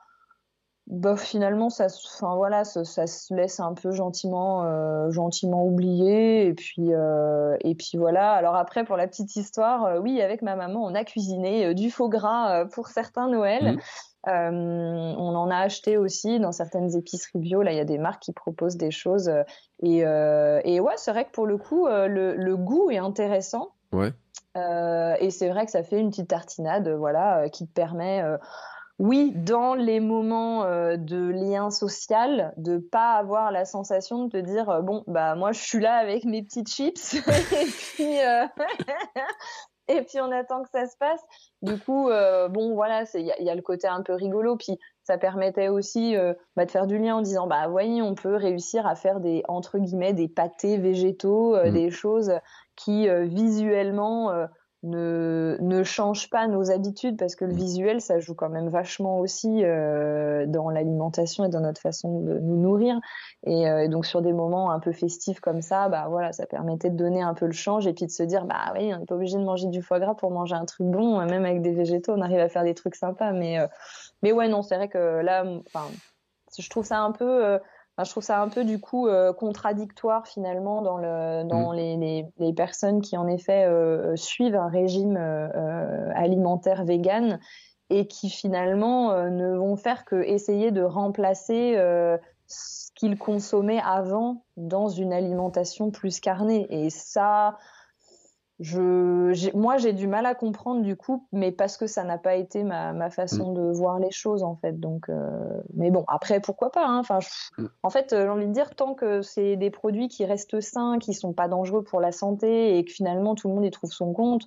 bah, 0.88 1.16
finalement, 1.16 1.70
ça, 1.70 1.88
enfin, 2.18 2.36
voilà, 2.36 2.66
ça, 2.66 2.84
ça, 2.84 3.08
se 3.08 3.34
laisse 3.34 3.62
un 3.62 3.74
peu 3.74 3.92
gentiment, 3.92 4.66
euh, 4.66 5.10
gentiment 5.10 5.66
oublier. 5.66 6.48
Et 6.48 6.54
puis, 6.54 6.94
euh, 6.94 7.56
et 7.62 7.76
puis 7.76 7.98
voilà. 7.98 8.34
Alors 8.34 8.56
après, 8.56 8.84
pour 8.84 8.98
la 8.98 9.08
petite 9.08 9.36
histoire, 9.36 9.86
euh, 9.86 10.00
oui, 10.00 10.22
avec 10.22 10.42
ma 10.42 10.56
maman, 10.58 10.84
on 10.84 10.94
a 10.94 11.06
cuisiné 11.06 11.74
du 11.74 11.92
faux 11.92 12.10
gras 12.10 12.66
pour 12.66 12.90
certains 12.90 13.30
Noël. 13.30 13.78
Mmh. 14.28 15.16
on 15.18 15.36
en 15.36 15.50
a 15.50 15.58
acheté 15.58 15.98
aussi 15.98 16.40
dans 16.40 16.52
certaines 16.52 16.96
épiceries 16.96 17.40
bio. 17.40 17.62
Là, 17.62 17.72
il 17.72 17.78
y 17.78 17.82
a 17.82 17.86
des 17.86 17.98
marques 17.98 18.22
qui 18.24 18.34
proposent 18.34 18.78
des 18.78 18.92
choses. 18.92 19.32
Et, 19.82 20.00
et 20.00 20.80
ouais, 20.80 20.94
c'est 20.98 21.12
vrai 21.12 21.26
que 21.26 21.32
pour 21.32 21.48
le 21.48 21.58
coup, 21.58 21.88
le, 21.88 22.36
le 22.36 22.58
goût 22.58 22.92
est 22.92 22.98
intéressant. 22.98 23.72
Ouais. 23.92 24.14
Euh, 24.58 25.16
et 25.20 25.30
c'est 25.32 25.50
vrai 25.50 25.66
que 25.66 25.72
ça 25.72 25.84
fait 25.84 26.00
une 26.00 26.10
petite 26.10 26.30
tartinade, 26.30 26.90
voilà, 26.90 27.44
euh, 27.44 27.50
qui 27.50 27.68
te 27.68 27.74
permet, 27.74 28.22
euh, 28.22 28.38
oui, 29.00 29.32
dans 29.36 29.74
les 29.74 30.00
moments 30.00 30.64
de 30.64 31.30
lien 31.30 31.72
social, 31.72 32.54
de 32.58 32.78
pas 32.78 33.14
avoir 33.14 33.52
la 33.52 33.66
sensation 33.66 34.26
de 34.26 34.30
te 34.30 34.38
dire, 34.38 34.84
bon, 34.84 35.04
bah 35.08 35.34
moi 35.34 35.54
je 35.54 35.60
suis 35.60 35.80
là 35.80 35.96
avec 35.96 36.24
mes 36.24 36.44
petites 36.44 36.70
chips, 36.70 37.16
et 37.16 37.66
puis 37.66 38.18
et 39.88 40.04
puis 40.04 40.22
on 40.22 40.32
attend 40.32 40.62
que 40.62 40.70
ça 40.70 40.86
se 40.86 40.96
passe. 41.00 41.22
Du 41.64 41.80
coup, 41.80 42.12
bon, 42.52 42.76
voilà, 42.76 43.06
il 43.16 43.22
y, 43.22 43.44
y 43.44 43.50
a, 43.50 43.56
le 43.56 43.64
côté 43.64 43.88
un 43.88 44.04
peu 44.04 44.14
rigolo, 44.14 44.56
puis 44.56 44.78
ça 45.04 45.18
permettait 45.18 45.70
aussi 45.70 46.16
bah, 46.56 46.66
de 46.66 46.72
faire 46.72 46.86
du 46.86 47.00
lien 47.00 47.16
en 47.16 47.22
disant, 47.24 47.48
bah 47.48 47.68
voyez, 47.70 48.04
on 48.04 48.14
peut 48.14 48.36
réussir 48.36 48.86
à 48.86 48.94
faire 48.94 49.20
des 49.20 49.42
entre 49.48 49.80
guillemets 49.80 50.14
des 50.14 50.28
pâtés 50.28 50.78
végétaux, 50.78 51.56
mmh. 51.56 51.72
des 51.72 51.90
choses 51.90 52.32
qui 52.84 53.08
euh, 53.08 53.26
visuellement 53.26 54.32
euh, 54.32 54.48
ne, 54.84 55.58
ne 55.60 55.84
change 55.84 56.30
pas 56.30 56.48
nos 56.48 56.72
habitudes 56.72 57.18
parce 57.18 57.36
que 57.36 57.46
le 57.46 57.54
visuel, 57.54 58.02
ça 58.02 58.20
joue 58.20 58.34
quand 58.34 58.50
même 58.50 58.70
vachement 58.70 59.20
aussi 59.20 59.64
euh, 59.64 60.46
dans 60.48 60.72
l'alimentation 60.72 61.46
et 61.46 61.50
dans 61.50 61.60
notre 61.60 61.80
façon 61.80 62.22
de 62.22 62.40
nous 62.40 62.58
nourrir. 62.58 63.00
Et, 63.46 63.88
donc 63.90 64.08
sur 64.08 64.24
des 64.24 64.34
moments 64.34 64.72
un 64.72 64.80
peu 64.80 64.92
festifs 64.92 65.40
comme 65.40 65.62
ça, 65.62 65.88
bah 65.90 66.08
voilà, 66.10 66.32
ça 66.32 66.48
permettait 66.48 66.90
de 66.90 66.98
donner 66.98 67.22
un 67.22 67.36
peu 67.36 67.46
le 67.46 67.52
change 67.52 67.86
et 67.86 67.94
puis 67.94 68.06
de 68.06 68.12
se 68.12 68.24
dire 68.24 68.46
bah 68.46 68.74
oui, 68.76 68.92
on 68.94 69.00
n'est 69.00 69.06
pas 69.06 69.16
obligé 69.16 69.38
de 69.38 69.44
manger 69.44 69.68
du 69.68 69.84
foie 69.84 70.00
gras 70.00 70.16
pour 70.16 70.32
manger 70.32 70.56
un 70.56 70.66
truc 70.66 70.88
bon, 70.88 71.24
même 71.26 71.46
avec 71.46 71.62
des 71.62 71.74
végétaux, 71.74 72.14
on 72.14 72.22
arrive 72.22 72.40
à 72.40 72.50
faire 72.50 72.64
des 72.64 72.74
trucs 72.74 72.96
sympas. 72.96 73.34
Mais 73.34 73.58
mais 74.24 74.32
ouais, 74.32 74.48
non, 74.48 74.64
c'est 74.64 74.78
vrai 74.78 74.88
que 74.88 75.22
là, 75.22 75.46
enfin, 75.68 75.86
je 76.58 76.70
trouve 76.70 76.86
ça 76.86 77.00
un 77.02 77.12
peu 77.12 77.60
je 78.00 78.10
trouve 78.10 78.24
ça 78.24 78.42
un 78.42 78.50
peu 78.50 78.64
du 78.64 78.80
coup 78.80 79.08
euh, 79.08 79.34
contradictoire 79.34 80.28
finalement 80.28 80.82
dans, 80.82 80.98
le, 80.98 81.44
dans 81.44 81.72
mm. 81.72 81.76
les, 81.76 82.26
les, 82.38 82.54
personnes 82.54 83.02
qui 83.02 83.18
en 83.18 83.28
effet 83.28 83.66
euh, 83.66 84.16
suivent 84.16 84.56
un 84.56 84.70
régime 84.70 85.18
euh, 85.18 86.12
alimentaire 86.16 86.86
vegan 86.86 87.40
et 87.90 88.08
qui 88.08 88.30
finalement 88.30 89.14
ne 89.30 89.54
vont 89.58 89.76
faire 89.76 90.06
que 90.06 90.16
essayer 90.16 90.72
de 90.72 90.82
remplacer 90.82 91.76
ce 92.48 92.90
qu'ils 92.96 93.18
consommaient 93.18 93.82
avant 93.84 94.46
dans 94.56 94.88
une 94.88 95.12
alimentation 95.12 95.92
plus 95.92 96.22
carnée. 96.22 96.68
Et 96.70 96.90
ça, 96.90 97.58
je, 98.62 99.58
moi, 99.58 99.78
j'ai 99.78 99.92
du 99.92 100.06
mal 100.06 100.28
à 100.28 100.36
comprendre 100.36 100.84
du 100.84 100.96
coup, 100.96 101.28
mais 101.32 101.52
parce 101.52 101.78
que 101.78 101.88
ça 101.88 102.04
n'a 102.04 102.20
pas 102.20 102.36
été 102.36 102.64
ma, 102.64 102.94
ma 102.94 103.10
façon 103.10 103.52
mm. 103.52 103.56
de 103.56 103.62
voir 103.72 103.98
les 103.98 104.12
choses 104.12 104.44
en 104.44 104.56
fait. 104.56 104.80
Donc, 104.80 105.10
euh, 105.10 105.30
mais 105.74 105.90
bon, 105.90 106.06
après, 106.08 106.40
pourquoi 106.40 106.72
pas 106.72 106.86
hein. 106.86 107.00
Enfin, 107.00 107.20
mm. 107.58 107.66
en 107.82 107.90
fait, 107.90 108.14
euh, 108.14 108.26
j'ai 108.26 108.30
envie 108.30 108.46
de 108.46 108.54
dire 108.54 108.76
tant 108.76 108.94
que 108.94 109.24
c'est 109.24 109.56
des 109.56 109.72
produits 109.72 110.10
qui 110.10 110.26
restent 110.26 110.62
sains, 110.62 111.00
qui 111.00 111.16
sont 111.16 111.34
pas 111.34 111.48
dangereux 111.48 111.84
pour 111.84 112.00
la 112.02 112.12
santé 112.12 112.78
et 112.78 112.86
que 112.86 112.92
finalement 112.92 113.34
tout 113.34 113.48
le 113.48 113.56
monde 113.56 113.66
y 113.66 113.72
trouve 113.72 113.92
son 113.92 114.14
compte. 114.14 114.44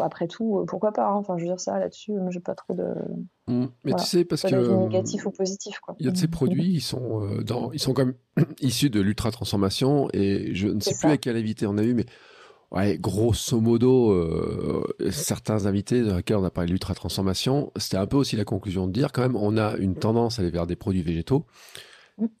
après 0.00 0.28
tout, 0.28 0.58
euh, 0.58 0.64
pourquoi 0.66 0.92
pas 0.92 1.06
hein. 1.06 1.14
Enfin, 1.14 1.38
je 1.38 1.44
veux 1.44 1.48
dire 1.48 1.60
ça 1.60 1.78
là-dessus, 1.78 2.12
j'ai 2.28 2.40
pas 2.40 2.54
trop 2.54 2.74
de. 2.74 2.94
Mm. 3.46 3.68
Mais 3.84 3.94
tu 3.94 4.04
sais, 4.04 4.26
parce 4.26 4.42
que. 4.42 4.84
négatif 4.84 5.24
ou 5.24 5.30
positif, 5.30 5.78
quoi. 5.78 5.96
Il 5.98 6.04
y 6.04 6.10
a 6.10 6.12
de 6.12 6.18
ces 6.18 6.28
produits, 6.28 6.74
ils 6.74 6.82
sont, 6.82 7.26
dans, 7.42 7.72
ils 7.72 7.80
sont 7.80 7.94
quand 7.94 8.04
même 8.04 8.16
issus 8.60 8.90
de 8.90 9.00
l'ultra 9.00 9.30
transformation 9.30 10.10
et 10.12 10.54
je 10.54 10.68
ne 10.68 10.80
sais 10.80 10.94
plus 10.94 11.08
à 11.10 11.16
quelle 11.16 11.38
invité 11.38 11.66
on 11.66 11.78
a 11.78 11.82
eu, 11.82 11.94
mais 11.94 12.04
Ouais, 12.70 12.98
grosso 12.98 13.60
modo, 13.60 14.12
euh, 14.12 14.84
certains 15.10 15.64
invités 15.64 16.02
dans 16.02 16.16
lesquels 16.16 16.36
on 16.36 16.44
a 16.44 16.50
parlé 16.50 16.68
d'ultra 16.68 16.94
transformation, 16.94 17.72
c'était 17.76 17.96
un 17.96 18.06
peu 18.06 18.18
aussi 18.18 18.36
la 18.36 18.44
conclusion 18.44 18.86
de 18.86 18.92
dire 18.92 19.10
quand 19.10 19.22
même, 19.22 19.36
on 19.36 19.56
a 19.56 19.76
une 19.78 19.94
tendance 19.94 20.38
à 20.38 20.42
aller 20.42 20.50
vers 20.50 20.66
des 20.66 20.76
produits 20.76 21.02
végétaux 21.02 21.46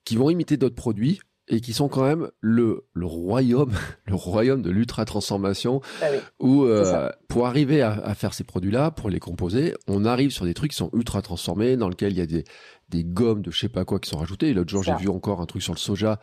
qui 0.04 0.16
vont 0.16 0.28
imiter 0.28 0.58
d'autres 0.58 0.74
produits 0.74 1.20
et 1.50 1.62
qui 1.62 1.72
sont 1.72 1.88
quand 1.88 2.02
même 2.02 2.28
le, 2.40 2.84
le 2.92 3.06
royaume, 3.06 3.72
le 4.04 4.14
royaume 4.14 4.60
de 4.60 4.68
l'ultra 4.68 5.06
transformation, 5.06 5.80
ah 6.02 6.06
où 6.40 6.64
euh, 6.64 7.08
pour 7.28 7.46
arriver 7.46 7.80
à, 7.80 7.92
à 7.92 8.14
faire 8.14 8.34
ces 8.34 8.44
produits-là, 8.44 8.90
pour 8.90 9.08
les 9.08 9.20
composer, 9.20 9.74
on 9.86 10.04
arrive 10.04 10.30
sur 10.30 10.44
des 10.44 10.52
trucs 10.52 10.72
qui 10.72 10.76
sont 10.76 10.90
ultra 10.92 11.22
transformés, 11.22 11.78
dans 11.78 11.88
lesquels 11.88 12.12
il 12.12 12.18
y 12.18 12.22
a 12.22 12.26
des, 12.26 12.44
des 12.90 13.02
gommes 13.02 13.40
de 13.40 13.50
je 13.50 13.58
sais 13.58 13.68
pas 13.70 13.86
quoi 13.86 13.98
qui 13.98 14.10
sont 14.10 14.18
rajoutées. 14.18 14.52
L'autre 14.52 14.68
jour, 14.70 14.82
j'ai 14.82 14.94
vu 14.96 15.08
encore 15.08 15.40
un 15.40 15.46
truc 15.46 15.62
sur 15.62 15.72
le 15.72 15.78
soja 15.78 16.20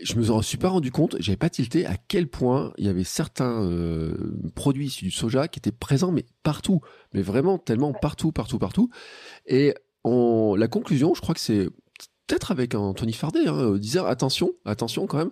je 0.00 0.14
me 0.16 0.42
suis 0.42 0.58
pas 0.58 0.68
rendu 0.68 0.90
compte, 0.90 1.16
j'avais 1.20 1.36
pas 1.36 1.50
tilté 1.50 1.86
à 1.86 1.96
quel 1.96 2.28
point 2.28 2.72
il 2.78 2.86
y 2.86 2.88
avait 2.88 3.04
certains 3.04 3.64
euh, 3.64 4.14
produits 4.54 4.86
issus 4.86 5.04
du 5.04 5.10
soja 5.10 5.48
qui 5.48 5.58
étaient 5.58 5.72
présents, 5.72 6.12
mais 6.12 6.24
partout, 6.42 6.80
mais 7.12 7.22
vraiment 7.22 7.58
tellement 7.58 7.92
partout, 7.92 8.32
partout, 8.32 8.58
partout. 8.58 8.90
Et 9.46 9.74
on, 10.04 10.54
la 10.56 10.68
conclusion, 10.68 11.14
je 11.14 11.20
crois 11.20 11.34
que 11.34 11.40
c'est 11.40 11.68
peut-être 12.26 12.50
avec 12.50 12.74
Anthony 12.74 13.12
Fardet, 13.12 13.46
hein, 13.46 13.76
disait 13.76 14.00
attention, 14.00 14.52
attention 14.64 15.06
quand 15.06 15.18
même. 15.18 15.30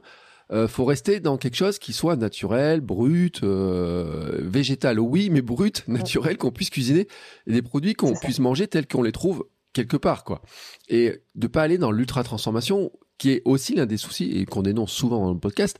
Euh, 0.52 0.66
faut 0.66 0.84
rester 0.84 1.20
dans 1.20 1.38
quelque 1.38 1.54
chose 1.54 1.78
qui 1.78 1.92
soit 1.92 2.16
naturel, 2.16 2.80
brut, 2.80 3.42
euh, 3.44 4.40
végétal, 4.42 4.98
oui, 4.98 5.30
mais 5.30 5.42
brut, 5.42 5.84
naturel, 5.88 6.36
qu'on 6.36 6.50
puisse 6.50 6.70
cuisiner 6.70 7.06
et 7.46 7.52
des 7.52 7.62
produits 7.62 7.94
qu'on 7.94 8.14
puisse 8.14 8.40
manger 8.40 8.66
tels 8.66 8.86
qu'on 8.86 9.02
les 9.02 9.12
trouve 9.12 9.46
quelque 9.72 9.96
part, 9.96 10.24
quoi. 10.24 10.42
Et 10.88 11.22
de 11.36 11.46
pas 11.46 11.62
aller 11.62 11.78
dans 11.78 11.92
l'ultra 11.92 12.24
transformation 12.24 12.90
qui 13.20 13.32
est 13.32 13.42
aussi 13.44 13.74
l'un 13.74 13.84
des 13.84 13.98
soucis 13.98 14.30
et 14.32 14.46
qu'on 14.46 14.62
dénonce 14.62 14.90
souvent 14.90 15.20
dans 15.20 15.32
le 15.32 15.38
podcast. 15.38 15.78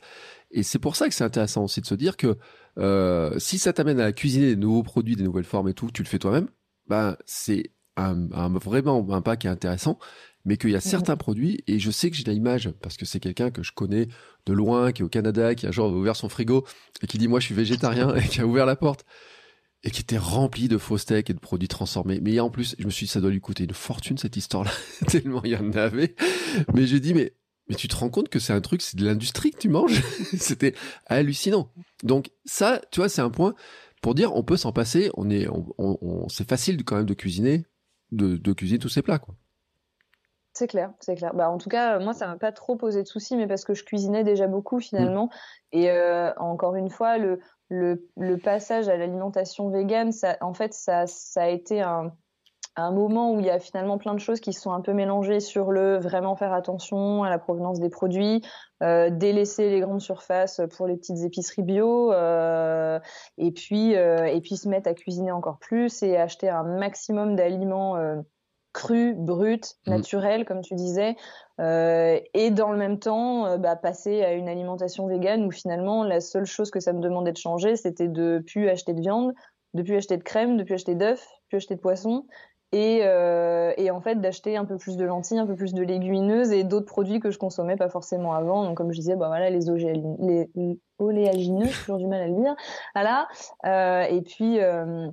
Et 0.50 0.62
c'est 0.62 0.78
pour 0.78 0.94
ça 0.94 1.08
que 1.08 1.14
c'est 1.14 1.24
intéressant 1.24 1.64
aussi 1.64 1.80
de 1.80 1.86
se 1.86 1.94
dire 1.94 2.18
que 2.18 2.36
euh, 2.78 3.38
si 3.38 3.58
ça 3.58 3.72
t'amène 3.72 3.98
à 3.98 4.12
cuisiner 4.12 4.48
des 4.48 4.56
nouveaux 4.56 4.82
produits, 4.82 5.16
des 5.16 5.24
nouvelles 5.24 5.44
formes 5.44 5.68
et 5.68 5.74
tout, 5.74 5.90
tu 5.90 6.02
le 6.02 6.08
fais 6.08 6.18
toi-même, 6.18 6.48
ben 6.86 7.16
c'est 7.24 7.72
un, 7.96 8.14
vraiment 8.58 9.06
un 9.10 9.22
pas 9.22 9.36
qui 9.36 9.46
est 9.46 9.50
intéressant. 9.50 9.98
Mais 10.46 10.56
qu'il 10.56 10.70
y 10.70 10.76
a 10.76 10.80
certains 10.80 11.18
produits, 11.18 11.62
et 11.66 11.78
je 11.78 11.90
sais 11.90 12.10
que 12.10 12.16
j'ai 12.16 12.24
l'image, 12.24 12.70
parce 12.80 12.96
que 12.96 13.04
c'est 13.04 13.20
quelqu'un 13.20 13.50
que 13.50 13.62
je 13.62 13.72
connais 13.72 14.08
de 14.46 14.54
loin, 14.54 14.90
qui 14.90 15.02
est 15.02 15.04
au 15.04 15.08
Canada, 15.08 15.54
qui 15.54 15.66
a 15.66 15.70
genre 15.70 15.92
ouvert 15.92 16.16
son 16.16 16.30
frigo, 16.30 16.64
et 17.02 17.06
qui 17.06 17.18
dit 17.18 17.28
moi 17.28 17.40
je 17.40 17.46
suis 17.46 17.54
végétarien, 17.54 18.14
et 18.16 18.26
qui 18.26 18.40
a 18.40 18.46
ouvert 18.46 18.64
la 18.64 18.74
porte 18.74 19.04
et 19.82 19.90
qui 19.90 20.02
était 20.02 20.18
rempli 20.18 20.68
de 20.68 20.78
faux 20.78 20.98
steaks 20.98 21.30
et 21.30 21.34
de 21.34 21.38
produits 21.38 21.68
transformés. 21.68 22.20
Mais 22.20 22.38
en 22.40 22.50
plus, 22.50 22.76
je 22.78 22.84
me 22.84 22.90
suis 22.90 23.06
dit, 23.06 23.12
ça 23.12 23.20
doit 23.20 23.30
lui 23.30 23.40
coûter 23.40 23.64
une 23.64 23.72
fortune 23.72 24.18
cette 24.18 24.36
histoire-là, 24.36 24.70
tellement 25.08 25.42
il 25.44 25.52
y 25.52 25.56
en 25.56 25.72
avait. 25.72 26.14
Mais 26.74 26.86
j'ai 26.86 27.00
dit, 27.00 27.14
mais 27.14 27.34
mais 27.68 27.76
tu 27.76 27.86
te 27.86 27.94
rends 27.94 28.10
compte 28.10 28.28
que 28.28 28.40
c'est 28.40 28.52
un 28.52 28.60
truc, 28.60 28.82
c'est 28.82 28.96
de 28.96 29.04
l'industrie 29.04 29.52
que 29.52 29.58
tu 29.58 29.68
manges? 29.68 30.02
C'était 30.36 30.74
hallucinant. 31.06 31.70
Donc 32.02 32.32
ça, 32.44 32.80
tu 32.90 32.98
vois, 32.98 33.08
c'est 33.08 33.22
un 33.22 33.30
point 33.30 33.54
pour 34.02 34.16
dire 34.16 34.34
on 34.34 34.42
peut 34.42 34.56
s'en 34.56 34.72
passer. 34.72 35.08
On 35.14 35.30
est, 35.30 35.46
on, 35.78 36.26
c'est 36.28 36.48
facile 36.48 36.82
quand 36.84 36.96
même 36.96 37.06
de 37.06 37.14
cuisiner, 37.14 37.64
de, 38.10 38.36
de 38.36 38.52
cuisiner 38.52 38.80
tous 38.80 38.88
ces 38.88 39.02
plats, 39.02 39.20
quoi. 39.20 39.36
C'est 40.52 40.66
clair, 40.66 40.92
c'est 40.98 41.14
clair. 41.14 41.32
Bah, 41.32 41.48
en 41.48 41.58
tout 41.58 41.68
cas, 41.68 42.00
moi, 42.00 42.12
ça 42.12 42.26
m'a 42.26 42.36
pas 42.36 42.50
trop 42.50 42.74
posé 42.74 43.04
de 43.04 43.06
soucis, 43.06 43.36
mais 43.36 43.46
parce 43.46 43.64
que 43.64 43.72
je 43.72 43.84
cuisinais 43.84 44.24
déjà 44.24 44.48
beaucoup 44.48 44.80
finalement. 44.80 45.26
Mmh. 45.26 45.78
Et 45.78 45.90
euh, 45.92 46.34
encore 46.38 46.74
une 46.74 46.90
fois, 46.90 47.18
le, 47.18 47.38
le, 47.70 48.36
passage 48.36 48.88
à 48.88 48.96
l'alimentation 48.96 49.70
végane, 49.70 50.12
ça, 50.12 50.36
en 50.40 50.52
fait, 50.54 50.74
ça, 50.74 51.04
a 51.36 51.48
été 51.48 51.80
un, 51.80 52.12
moment 52.76 53.34
où 53.34 53.40
il 53.40 53.46
y 53.46 53.50
a 53.50 53.58
finalement 53.58 53.98
plein 53.98 54.14
de 54.14 54.20
choses 54.20 54.40
qui 54.40 54.54
sont 54.54 54.72
un 54.72 54.80
peu 54.80 54.94
mélangées 54.94 55.40
sur 55.40 55.70
le 55.70 55.98
vraiment 55.98 56.34
faire 56.34 56.54
attention 56.54 57.24
à 57.24 57.28
la 57.28 57.38
provenance 57.38 57.78
des 57.78 57.90
produits, 57.90 58.42
euh, 58.82 59.10
délaisser 59.10 59.68
les 59.68 59.80
grandes 59.80 60.00
surfaces 60.00 60.62
pour 60.76 60.86
les 60.86 60.96
petites 60.96 61.22
épiceries 61.22 61.62
bio, 61.62 62.10
euh, 62.12 62.98
et 63.36 63.50
puis 63.52 63.96
euh, 63.96 64.24
et 64.24 64.40
puis 64.40 64.56
se 64.56 64.66
mettre 64.66 64.88
à 64.88 64.94
cuisiner 64.94 65.30
encore 65.30 65.58
plus 65.58 66.02
et 66.02 66.16
acheter 66.16 66.48
un 66.48 66.62
maximum 66.62 67.36
d'aliments 67.36 67.96
euh, 68.70 68.80
cru, 68.80 69.14
brut, 69.14 69.76
mm. 69.86 69.90
naturel, 69.90 70.44
comme 70.44 70.60
tu 70.62 70.74
disais, 70.74 71.16
euh, 71.60 72.18
et 72.34 72.50
dans 72.50 72.72
le 72.72 72.78
même 72.78 72.98
temps, 72.98 73.46
euh, 73.46 73.56
bah, 73.58 73.76
passer 73.76 74.22
à 74.22 74.32
une 74.32 74.48
alimentation 74.48 75.06
végane 75.06 75.44
où 75.44 75.50
finalement 75.50 76.04
la 76.04 76.20
seule 76.20 76.46
chose 76.46 76.70
que 76.70 76.80
ça 76.80 76.92
me 76.92 77.00
demandait 77.00 77.32
de 77.32 77.36
changer, 77.36 77.76
c'était 77.76 78.08
de 78.08 78.42
plus 78.46 78.68
acheter 78.68 78.94
de 78.94 79.00
viande, 79.00 79.32
de 79.74 79.82
plus 79.82 79.96
acheter 79.96 80.16
de 80.16 80.22
crème, 80.22 80.56
de 80.56 80.64
plus 80.64 80.74
acheter 80.74 80.94
d'œufs, 80.94 81.20
de 81.20 81.48
plus 81.48 81.56
acheter 81.58 81.74
de 81.74 81.80
poisson, 81.80 82.24
et, 82.72 83.00
euh, 83.02 83.72
et 83.76 83.90
en 83.90 84.00
fait 84.00 84.20
d'acheter 84.20 84.56
un 84.56 84.64
peu 84.64 84.76
plus 84.76 84.96
de 84.96 85.04
lentilles, 85.04 85.38
un 85.38 85.46
peu 85.46 85.56
plus 85.56 85.74
de 85.74 85.82
légumineuses 85.82 86.52
et 86.52 86.62
d'autres 86.62 86.86
produits 86.86 87.18
que 87.18 87.30
je 87.30 87.38
consommais 87.38 87.76
pas 87.76 87.88
forcément 87.88 88.32
avant. 88.32 88.64
Donc 88.64 88.76
comme 88.76 88.92
je 88.92 88.98
disais, 88.98 89.16
bah 89.16 89.26
voilà 89.26 89.50
les, 89.50 89.66
les 90.54 90.78
oléagineux, 90.98 91.66
toujours 91.66 91.98
du 91.98 92.06
mal 92.06 92.20
à 92.22 92.26
le 92.28 92.34
dire. 92.34 92.54
Voilà. 92.94 93.26
Euh, 93.66 94.02
et 94.02 94.22
puis 94.22 94.60
euh, 94.60 95.08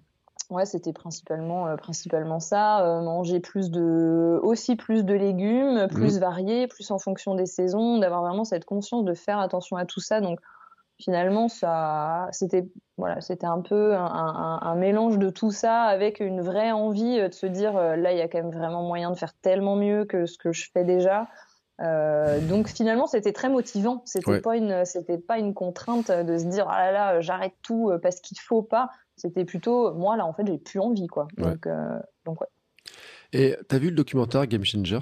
Ouais, 0.50 0.66
c'était 0.66 0.93
principalement, 0.93 1.68
euh, 1.68 1.76
principalement 1.76 2.39
ça. 2.39 2.82
Euh, 2.86 3.02
manger 3.02 3.41
plus 3.41 3.70
de, 3.70 4.39
aussi 4.41 4.78
plus 4.78 5.04
de 5.04 5.14
légumes, 5.14 5.88
plus 5.89 6.18
mmh. 6.18 6.20
variés, 6.22 6.68
plus 6.68 6.89
en 6.89 7.00
fonction 7.00 7.36
des 7.36 7.45
saisons, 7.45 7.98
d'avoir 7.98 8.22
vraiment 8.22 8.45
cette 8.45 8.64
conscience 8.64 9.04
de 9.04 9.14
faire 9.14 9.39
attention 9.39 9.76
à 9.76 9.86
tout 9.86 10.00
ça. 10.00 10.22
Donc, 10.22 10.39
finalement, 11.00 11.50
ça, 11.50 12.30
c'était, 12.32 12.66
voilà, 12.95 13.20
c'était 13.20 13.45
un 13.45 13.60
peu 13.60 13.93
un, 13.93 14.06
un, 14.06 14.60
un, 14.62 14.76
mélange 14.76 15.20
de 15.20 15.30
tout 15.30 15.52
ça 15.52 15.82
avec 15.84 16.22
une 16.22 16.41
vraie 16.41 16.72
envie 16.72 17.20
euh, 17.20 17.28
de 17.28 17.34
se 17.34 17.45
dire, 17.45 17.74
là, 17.74 18.14
il 18.14 18.18
y 18.18 18.22
a 18.22 18.30
quand 18.30 18.41
même 18.41 18.52
vraiment 18.52 18.84
moyen 18.84 19.12
de 19.12 19.18
faire 19.18 19.34
tellement 19.41 19.76
mieux 19.76 20.06
que 20.06 20.26
ce 20.26 20.38
que 20.38 20.54
je 20.54 20.70
fais 20.72 20.86
déjà. 20.86 21.28
Euh, 21.80 22.39
donc 22.39 22.67
finalement, 22.67 23.07
c'était 23.07 23.34
très 23.34 23.49
motivant. 23.49 24.01
C'était 24.05 24.41
pas 24.41 24.57
une, 24.57 24.86
c'était 24.86 25.17
pas 25.17 25.38
une 25.38 25.53
contrainte 25.53 26.11
de 26.11 26.38
se 26.38 26.45
dire 26.45 26.67
ah 26.69 26.86
là 26.86 26.91
là, 26.91 27.21
j'arrête 27.21 27.53
tout 27.61 27.91
parce 28.01 28.19
qu'il 28.19 28.39
faut 28.39 28.61
pas. 28.61 28.89
C'était 29.17 29.45
plutôt, 29.45 29.93
moi, 29.95 30.15
là, 30.15 30.25
en 30.25 30.34
fait, 30.34 30.45
j'ai 30.45 30.59
plus 30.59 30.80
envie, 30.80 31.07
quoi. 31.07 31.28
Donc, 31.38 31.65
euh, 31.65 31.99
donc, 32.23 32.39
ouais. 32.39 32.47
Et 33.34 33.57
t'as 33.67 33.80
vu 33.80 33.89
le 33.89 33.95
documentaire 33.95 34.45
Game 34.45 34.63
Changer? 34.63 34.99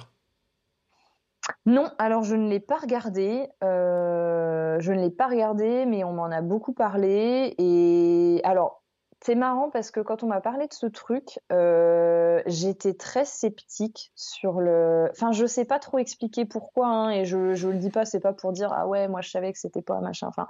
Non, 1.65 1.91
alors 1.99 2.23
je 2.23 2.35
ne 2.35 2.49
l'ai 2.49 2.61
pas 2.61 2.77
regardé. 2.77 3.49
Euh, 3.63 4.79
je 4.79 4.91
ne 4.93 5.01
l'ai 5.01 5.11
pas 5.11 5.27
regardé, 5.27 5.85
mais 5.85 6.03
on 6.03 6.13
m'en 6.13 6.25
a 6.25 6.41
beaucoup 6.41 6.73
parlé. 6.73 7.53
Et 7.57 8.41
alors, 8.43 8.83
c'est 9.25 9.33
marrant 9.33 9.71
parce 9.71 9.89
que 9.89 10.01
quand 10.01 10.21
on 10.21 10.27
m'a 10.27 10.39
parlé 10.39 10.67
de 10.67 10.73
ce 10.73 10.85
truc, 10.85 11.39
euh, 11.51 12.43
j'étais 12.45 12.93
très 12.93 13.25
sceptique 13.25 14.11
sur 14.13 14.61
le. 14.61 15.07
Enfin, 15.09 15.31
je 15.31 15.47
sais 15.47 15.65
pas 15.65 15.79
trop 15.79 15.97
expliquer 15.97 16.45
pourquoi, 16.45 16.87
hein, 16.87 17.09
et 17.09 17.25
je 17.25 17.55
je 17.55 17.69
le 17.69 17.77
dis 17.79 17.89
pas, 17.89 18.05
c'est 18.05 18.19
pas 18.19 18.33
pour 18.33 18.51
dire 18.51 18.71
ah 18.71 18.87
ouais, 18.87 19.07
moi 19.07 19.21
je 19.21 19.31
savais 19.31 19.51
que 19.51 19.57
c'était 19.57 19.81
pas 19.81 19.99
machin. 19.99 20.27
Enfin, 20.27 20.45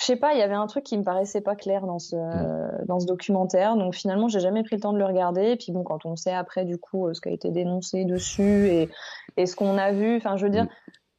je 0.00 0.06
sais 0.06 0.16
pas, 0.16 0.32
il 0.32 0.38
y 0.38 0.42
avait 0.42 0.54
un 0.54 0.66
truc 0.66 0.84
qui 0.84 0.96
me 0.96 1.04
paraissait 1.04 1.42
pas 1.42 1.54
clair 1.54 1.84
dans 1.84 1.98
ce 1.98 2.16
mm. 2.16 2.86
dans 2.86 2.98
ce 2.98 3.04
documentaire, 3.04 3.76
donc 3.76 3.94
finalement 3.94 4.28
j'ai 4.28 4.40
jamais 4.40 4.62
pris 4.62 4.76
le 4.76 4.80
temps 4.80 4.94
de 4.94 4.98
le 4.98 5.04
regarder. 5.04 5.50
Et 5.50 5.56
puis 5.56 5.72
bon, 5.72 5.82
quand 5.82 6.06
on 6.06 6.16
sait 6.16 6.32
après 6.32 6.64
du 6.64 6.78
coup 6.78 7.12
ce 7.12 7.20
qui 7.20 7.28
a 7.28 7.32
été 7.32 7.50
dénoncé 7.50 8.06
dessus 8.06 8.68
et 8.68 8.88
et 9.36 9.44
ce 9.44 9.54
qu'on 9.54 9.76
a 9.76 9.92
vu, 9.92 10.16
enfin 10.16 10.36
je 10.38 10.46
veux 10.46 10.50
dire. 10.50 10.64
Mm. 10.64 10.68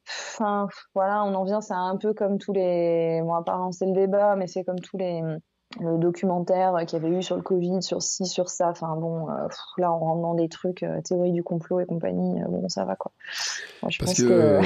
Enfin, 0.08 0.68
voilà, 0.94 1.24
on 1.24 1.34
en 1.34 1.42
vient, 1.44 1.60
c'est 1.60 1.74
un 1.74 1.96
peu 1.96 2.14
comme 2.14 2.38
tous 2.38 2.52
les. 2.52 3.20
Bon, 3.22 3.34
à 3.34 3.42
part 3.42 3.70
le 3.80 3.92
débat, 3.92 4.36
mais 4.36 4.46
c'est 4.46 4.62
comme 4.62 4.78
tous 4.78 4.96
les 4.96 5.20
le 5.80 5.98
documentaire 5.98 6.74
qu'il 6.86 7.02
y 7.02 7.04
avait 7.04 7.18
eu 7.18 7.22
sur 7.22 7.36
le 7.36 7.42
Covid, 7.42 7.82
sur 7.82 8.02
ci, 8.02 8.26
sur 8.26 8.48
ça. 8.48 8.68
Enfin 8.70 8.96
bon, 8.96 9.28
euh, 9.28 9.48
là 9.78 9.92
on 9.92 9.98
rentre 9.98 10.22
dans 10.22 10.34
des 10.34 10.48
trucs, 10.48 10.82
euh, 10.82 11.00
théorie 11.02 11.32
du 11.32 11.42
complot 11.42 11.80
et 11.80 11.86
compagnie. 11.86 12.40
Euh, 12.42 12.46
bon, 12.48 12.68
ça 12.68 12.84
va 12.84 12.96
quoi. 12.96 13.12
je 13.88 13.98
Parce 13.98 14.12
pense 14.12 14.14
que, 14.14 14.60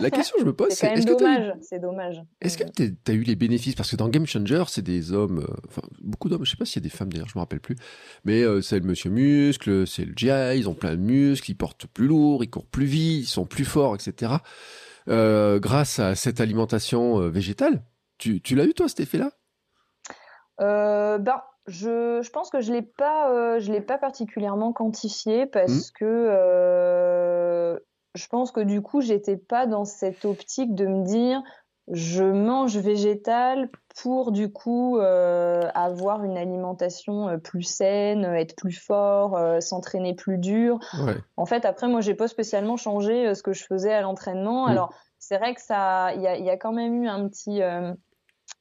la 0.00 0.10
question 0.10 0.36
que 0.36 0.42
je 0.42 0.46
me 0.46 0.52
pose, 0.52 0.68
c'est 0.70 0.92
est-ce 0.92 1.06
dommage. 1.06 1.54
C'est 1.62 1.78
dommage. 1.78 2.22
Est-ce 2.40 2.58
que 2.58 2.64
tu 2.64 2.94
as 3.06 3.12
eu 3.12 3.22
les 3.22 3.36
bénéfices? 3.36 3.74
Parce 3.74 3.90
que 3.90 3.96
dans 3.96 4.08
Game 4.08 4.26
Changer, 4.26 4.64
c'est 4.68 4.82
des 4.82 5.12
hommes, 5.12 5.46
enfin 5.68 5.82
beaucoup 6.02 6.28
d'hommes. 6.28 6.44
Je 6.44 6.50
sais 6.50 6.56
pas 6.56 6.64
s'il 6.64 6.82
y 6.82 6.86
a 6.86 6.88
des 6.88 6.94
femmes 6.94 7.12
d'ailleurs, 7.12 7.28
je 7.28 7.38
me 7.38 7.40
rappelle 7.40 7.60
plus. 7.60 7.76
Mais 8.24 8.42
c'est 8.62 8.78
le 8.78 8.86
Monsieur 8.86 9.10
Muscle, 9.10 9.86
c'est 9.86 10.04
le 10.04 10.12
GI. 10.14 10.58
Ils 10.58 10.68
ont 10.68 10.74
plein 10.74 10.92
de 10.92 11.00
muscles, 11.00 11.50
ils 11.50 11.56
portent 11.56 11.86
plus 11.86 12.06
lourd, 12.06 12.44
ils 12.44 12.50
courent 12.50 12.66
plus 12.66 12.86
vite, 12.86 13.24
ils 13.24 13.26
sont 13.26 13.46
plus 13.46 13.64
forts, 13.64 13.94
etc. 13.94 14.34
grâce 15.06 15.98
à 15.98 16.14
cette 16.14 16.40
alimentation 16.40 17.28
végétale. 17.28 17.82
Tu, 18.18 18.42
tu 18.42 18.54
l'as 18.54 18.66
eu 18.66 18.74
toi 18.74 18.86
cet 18.86 19.00
effet-là? 19.00 19.30
Ben, 20.60 21.42
je, 21.66 22.20
je, 22.22 22.30
pense 22.30 22.50
que 22.50 22.60
je 22.60 22.72
l'ai 22.72 22.82
pas, 22.82 23.30
euh, 23.30 23.60
je 23.60 23.72
l'ai 23.72 23.80
pas 23.80 23.98
particulièrement 23.98 24.72
quantifié 24.72 25.46
parce 25.46 25.90
mmh. 25.90 25.92
que 25.98 26.04
euh, 26.04 27.78
je 28.14 28.26
pense 28.28 28.50
que 28.50 28.60
du 28.60 28.82
coup, 28.82 29.00
j'étais 29.00 29.36
pas 29.36 29.66
dans 29.66 29.84
cette 29.84 30.24
optique 30.24 30.74
de 30.74 30.86
me 30.86 31.04
dire 31.04 31.42
je 31.92 32.22
mange 32.22 32.76
végétal 32.76 33.68
pour 34.00 34.30
du 34.30 34.52
coup 34.52 34.98
euh, 34.98 35.60
avoir 35.74 36.22
une 36.22 36.36
alimentation 36.38 37.38
plus 37.40 37.64
saine, 37.64 38.24
être 38.24 38.54
plus 38.54 38.72
fort, 38.72 39.38
s'entraîner 39.60 40.14
plus 40.14 40.38
dur. 40.38 40.78
Ouais. 41.04 41.16
En 41.36 41.46
fait, 41.46 41.64
après, 41.64 41.88
moi, 41.88 42.00
j'ai 42.00 42.14
pas 42.14 42.28
spécialement 42.28 42.76
changé 42.76 43.34
ce 43.34 43.42
que 43.42 43.52
je 43.52 43.64
faisais 43.64 43.92
à 43.92 44.02
l'entraînement. 44.02 44.66
Mmh. 44.66 44.70
Alors, 44.70 44.94
c'est 45.18 45.38
vrai 45.38 45.54
que 45.54 45.60
ça, 45.60 46.14
il 46.14 46.22
y 46.22 46.50
a, 46.50 46.56
quand 46.56 46.72
même 46.72 47.02
eu 47.02 47.08
un 47.08 47.28
petit 47.28 47.60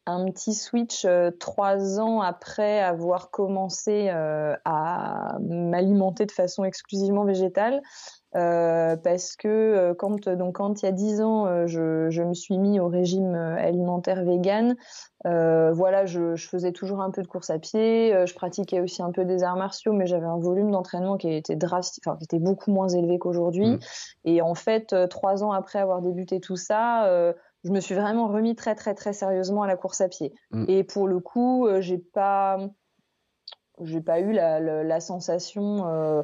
un 0.10 0.26
petit 0.32 0.54
switch 0.54 1.06
euh, 1.06 1.32
trois 1.32 2.00
ans 2.00 2.22
après 2.22 2.80
avoir 2.80 3.32
commencé 3.32 4.10
euh, 4.10 4.56
à 4.66 5.38
m'alimenter 5.40 6.26
de 6.26 6.32
façon 6.32 6.64
exclusivement 6.64 7.24
végétale. 7.24 7.82
Euh, 8.36 8.96
parce 8.96 9.36
que 9.36 9.94
quand 9.94 10.30
donc 10.30 10.58
quand 10.58 10.84
il 10.84 10.86
y 10.86 10.88
a 10.88 10.92
dix 10.92 11.20
ans 11.20 11.66
je, 11.66 12.12
je, 12.12 12.22
me 12.22 12.36
suis 12.36 12.60
mis 12.60 12.80
au 12.80 12.88
régime 12.88 13.34
alimentaire 13.34 14.24
vegan 14.24 14.76
voilà 15.26 16.06
je, 16.06 16.36
je, 16.36 16.48
faisais 16.48 16.72
toujours 16.72 17.02
un 17.02 17.10
peu 17.10 17.24
de 17.24 17.28
course 17.28 17.50
à 17.50 17.58
pied 17.58 18.14
je 18.28 18.34
pratiquais 18.36 18.82
aussi 18.82 19.02
un 19.02 19.12
peu 19.12 19.26
des 19.26 19.42
arts 19.42 19.56
martiaux 19.56 19.94
mais 19.94 20.06
j'avais 20.06 20.28
un 20.28 20.38
volume 20.38 20.70
d'entraînement 20.70 21.18
qui 21.18 21.34
était 21.34 21.56
drastique 21.56 22.04
enfin 22.06 22.18
qui 22.18 22.26
était 22.26 22.38
beaucoup 22.38 22.70
moins 22.70 22.90
élevé 22.90 23.18
qu'aujourd'hui 23.18 23.68
mmh. 23.68 23.80
et 24.26 24.44
en 24.44 24.54
fait 24.54 24.96
trois 25.10 25.44
ans 25.44 25.52
après 25.52 25.80
avoir 25.80 26.04
débuté 26.04 26.40
tout 26.40 26.56
ça 26.56 27.34
je 27.64 27.72
me 27.72 27.80
suis 27.80 27.96
vraiment 27.96 28.28
remis 28.28 28.56
très 28.56 28.76
très 28.76 28.96
très 28.96 29.14
sérieusement 29.14 29.64
à 29.64 29.68
la 29.68 29.76
course 29.76 30.02
à 30.02 30.08
pied. 30.08 30.34
Mm. 30.52 30.66
Et 30.68 30.84
pour 30.84 31.08
le 31.08 31.20
coup, 31.20 31.68
euh, 31.68 31.82
j'ai 31.82 31.98
pas, 31.98 32.58
j'ai 33.82 34.02
pas 34.02 34.20
eu 34.20 34.32
la, 34.32 34.60
la, 34.60 35.00
sensation 35.00 35.88
euh, 35.88 36.24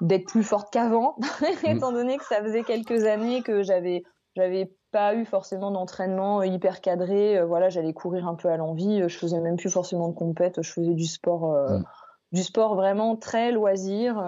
d'être 0.00 0.26
plus 0.26 0.42
forte 0.42 0.72
qu'avant, 0.72 1.16
mm. 1.40 1.66
étant 1.68 1.92
donné 1.92 2.16
que 2.18 2.24
ça 2.24 2.42
faisait 2.42 2.64
quelques 2.64 3.04
années 3.04 3.42
que 3.42 3.62
j'avais, 3.62 4.02
j'avais 4.34 4.72
pas 4.90 5.14
eu 5.14 5.24
forcément 5.24 5.70
d'entraînement 5.70 6.42
hyper 6.42 6.80
cadré. 6.80 7.38
Euh, 7.38 7.46
voilà, 7.46 7.68
j'allais 7.68 7.92
courir 7.92 8.26
un 8.26 8.34
peu 8.34 8.48
à 8.48 8.56
l'envie. 8.56 9.08
Je 9.08 9.18
faisais 9.18 9.40
même 9.40 9.56
plus 9.56 9.70
forcément 9.70 10.08
de 10.08 10.14
compète. 10.14 10.62
Je 10.62 10.72
faisais 10.72 10.94
du 10.94 11.06
sport. 11.06 11.52
Mm. 11.52 11.84
Du 12.32 12.42
sport 12.42 12.74
vraiment 12.74 13.16
très 13.16 13.52
loisir 13.52 14.20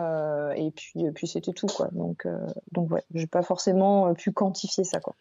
et 0.55 0.71
puis 0.71 1.11
puis 1.17 1.27
c'était 1.27 1.53
tout 1.53 1.67
quoi 1.67 1.89
donc 1.91 2.29
donc 2.71 2.93
ouais 2.93 3.03
j'ai 3.13 3.27
pas 3.27 3.43
forcément 3.43 4.15
pu 4.15 4.33
quantifier 4.33 4.85
ça 4.85 5.01
quoi 5.01 5.17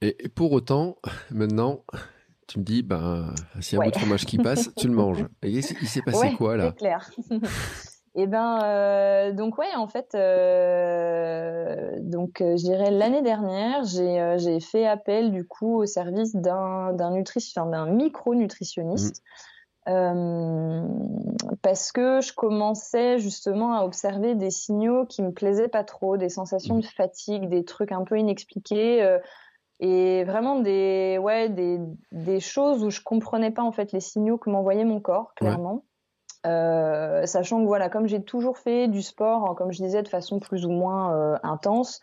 et, 0.00 0.28
pour 0.28 0.52
autant, 0.52 0.96
maintenant, 1.30 1.84
tu 2.46 2.58
me 2.58 2.64
dis, 2.64 2.82
ben, 2.82 3.32
s'il 3.60 3.78
y 3.78 3.80
a 3.80 3.82
un 3.82 3.86
bout 3.86 3.92
de 3.92 3.98
fromage 3.98 4.26
qui 4.26 4.38
passe, 4.38 4.70
tu 4.76 4.88
le 4.88 4.94
manges. 4.94 5.24
Et 5.42 5.50
il 5.50 5.62
s'est 5.62 6.02
passé 6.02 6.32
quoi 6.36 6.56
là 6.56 6.70
C'est 6.70 6.78
clair. 6.78 7.10
Et 7.30 7.34
eh 8.22 8.26
ben, 8.26 8.60
euh, 8.64 9.32
donc 9.32 9.58
ouais, 9.58 9.72
en 9.76 9.86
fait, 9.86 10.14
euh, 10.14 11.92
donc 12.00 12.40
euh, 12.40 12.56
je 12.56 12.64
dirais 12.64 12.90
l'année 12.90 13.22
dernière, 13.22 13.84
j'ai 13.84 14.58
fait 14.60 14.86
appel 14.86 15.30
du 15.30 15.46
coup 15.46 15.76
au 15.76 15.86
service 15.86 16.34
d'un 16.34 16.92
d'un 16.92 17.86
micronutritionniste. 17.86 19.22
Mmh. 19.86 20.86
parce 21.62 21.90
que 21.90 22.20
je 22.20 22.32
commençais 22.32 23.18
justement 23.18 23.74
à 23.74 23.82
observer 23.82 24.36
des 24.36 24.50
signaux 24.50 25.04
qui 25.06 25.20
me 25.20 25.32
plaisaient 25.32 25.68
pas 25.68 25.82
trop, 25.82 26.16
des 26.16 26.28
sensations 26.28 26.76
mmh. 26.76 26.80
de 26.80 26.86
fatigue, 26.86 27.48
des 27.48 27.64
trucs 27.64 27.90
un 27.90 28.04
peu 28.04 28.16
inexpliqués 28.16 29.18
et 29.80 30.24
vraiment 30.24 30.60
des 30.60 31.18
ouais 31.18 31.48
des, 31.48 31.80
des 32.12 32.38
choses 32.38 32.84
où 32.84 32.90
je 32.90 33.00
comprenais 33.00 33.50
pas 33.50 33.62
en 33.62 33.72
fait 33.72 33.92
les 33.92 34.00
signaux 34.00 34.38
que 34.38 34.50
m'envoyait 34.50 34.84
mon 34.84 35.00
corps 35.00 35.34
clairement. 35.34 35.84
Euh, 36.46 37.26
sachant 37.26 37.60
que 37.60 37.66
voilà 37.66 37.90
comme 37.90 38.06
j'ai 38.06 38.22
toujours 38.22 38.56
fait 38.56 38.88
du 38.88 39.02
sport 39.02 39.54
comme 39.56 39.72
je 39.72 39.82
disais 39.82 40.02
de 40.02 40.08
façon 40.08 40.38
plus 40.38 40.64
ou 40.64 40.70
moins 40.70 41.14
euh, 41.14 41.38
intense 41.42 42.00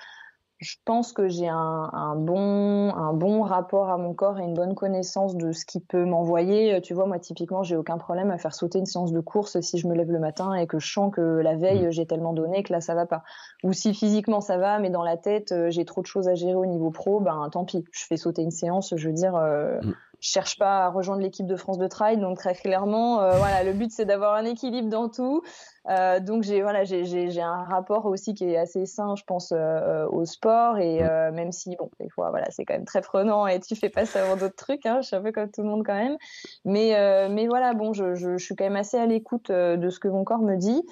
je 0.60 0.76
pense 0.86 1.14
que 1.14 1.28
j'ai 1.28 1.47
un, 1.47 2.16
bon, 2.16 2.93
un 2.95 3.14
bon 3.14 3.43
rapport 3.43 3.89
à 3.89 3.97
mon 3.97 4.14
corps 4.14 4.39
et 4.39 4.43
une 4.43 4.55
bonne 4.55 4.74
connaissance 4.74 5.36
de 5.36 5.51
ce 5.51 5.66
qui 5.66 5.80
peut 5.80 6.03
m'envoyer. 6.03 6.82
Tu 6.82 6.93
vois, 6.93 7.05
moi, 7.05 7.20
typiquement, 7.20 7.62
j'ai 7.62 7.76
aucun 7.76 7.97
problème 7.97 8.32
à 8.32 8.38
faire 8.38 8.55
sauter 8.55 8.80
une 8.80 8.88
séance 8.88 9.12
de 9.12 9.20
course 9.20 9.60
si 9.62 9.78
je 9.78 9.88
me 9.88 9.93
lève 9.93 10.12
le 10.12 10.20
matin 10.20 10.53
et 10.55 10.66
que 10.66 10.80
je 10.80 10.91
sens 10.91 11.14
que 11.14 11.22
la 11.22 11.55
veille, 11.55 11.88
mmh. 11.88 11.91
j'ai 11.91 12.05
tellement 12.08 12.34
donné 12.34 12.64
que 12.64 12.74
là, 12.74 12.82
ça 12.82 12.95
va 12.95 13.05
pas. 13.05 13.24
Ou 13.64 13.74
si 13.74 13.93
physiquement 13.93 14.41
ça 14.41 14.58
va, 14.58 14.80
mais 14.80 14.89
dans 14.89 15.03
la 15.03 15.18
tête, 15.18 15.51
euh, 15.51 15.70
j'ai 15.70 15.86
trop 15.86 16.01
de 16.01 16.08
choses 16.08 16.28
à 16.28 16.34
gérer 16.34 16.55
au 16.55 16.66
niveau 16.66 16.89
pro, 16.89 17.20
ben 17.20 17.49
tant 17.51 17.66
pis, 17.66 17.86
je 17.91 18.05
fais 18.05 18.18
sauter 18.18 18.41
une 18.41 18.51
séance. 18.51 18.93
Je 18.95 19.08
veux 19.08 19.14
dire, 19.14 19.36
euh, 19.36 19.80
mmh 19.82 19.93
je 20.20 20.30
cherche 20.32 20.57
pas 20.57 20.86
à 20.86 20.89
rejoindre 20.89 21.22
l'équipe 21.22 21.45
de 21.45 21.55
France 21.55 21.78
de 21.78 21.88
trail, 21.88 22.18
donc 22.18 22.38
très 22.38 22.55
clairement, 22.55 23.22
euh, 23.22 23.38
voilà, 23.38 23.63
le 23.63 23.74
but 23.74 23.91
c'est 23.91 24.05
d'avoir 24.05 24.34
un 24.36 24.45
équilibre 24.45 24.89
dans 24.89 25.09
tout. 25.09 25.43
Euh, 25.89 26.20
donc 26.20 26.43
j'ai 26.43 26.61
voilà, 26.61 26.84
j'ai 26.84 27.41
un 27.41 27.63
rapport 27.63 28.05
aussi 28.07 28.34
qui 28.34 28.45
est 28.45 28.57
assez 28.57 28.86
sain, 28.86 29.15
je 29.15 29.24
pense, 29.24 29.53
euh, 29.55 30.07
au 30.09 30.26
sport 30.26 30.80
et 30.80 31.01
même 31.32 31.51
si 31.51 31.76
bon, 31.76 31.89
des 31.99 32.09
fois 32.09 32.30
voilà, 32.32 32.47
c'est 32.49 32.65
quand 32.65 32.74
même 32.74 32.86
très 32.86 33.01
prenant 33.01 33.47
et 33.47 33.59
tu 33.59 33.76
fais 33.76 33.89
passer 33.89 34.20
avant 34.20 34.36
d'autres 34.36 34.55
trucs, 34.55 34.86
hein, 34.86 35.01
je 35.01 35.07
suis 35.07 35.15
un 35.15 35.22
peu 35.22 35.32
comme 35.32 35.51
tout 35.51 35.61
le 35.61 35.70
monde 35.70 35.84
quand 35.86 35.95
même. 35.95 36.18
Mais 36.65 37.28
mais 37.30 37.47
voilà, 37.47 37.74
bon, 37.74 37.93
je, 37.93 38.15
je, 38.15 38.38
je 38.38 38.43
suis 38.43 38.55
quand 38.55 38.65
même 38.65 38.76
assez 38.76 38.97
à 38.97 39.05
l'écoute 39.05 39.51
de 39.51 39.89
ce 39.89 39.99
que 39.99 40.07
mon 40.07 40.24
corps 40.24 40.41
me 40.41 40.55
dit. 40.55 40.84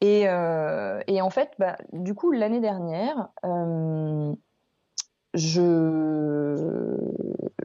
Et, 0.00 0.22
et 0.22 1.22
en 1.22 1.30
fait, 1.30 1.50
bah, 1.58 1.76
du 1.92 2.14
coup, 2.14 2.32
l'année 2.32 2.60
dernière, 2.60 3.28
je 5.34 6.96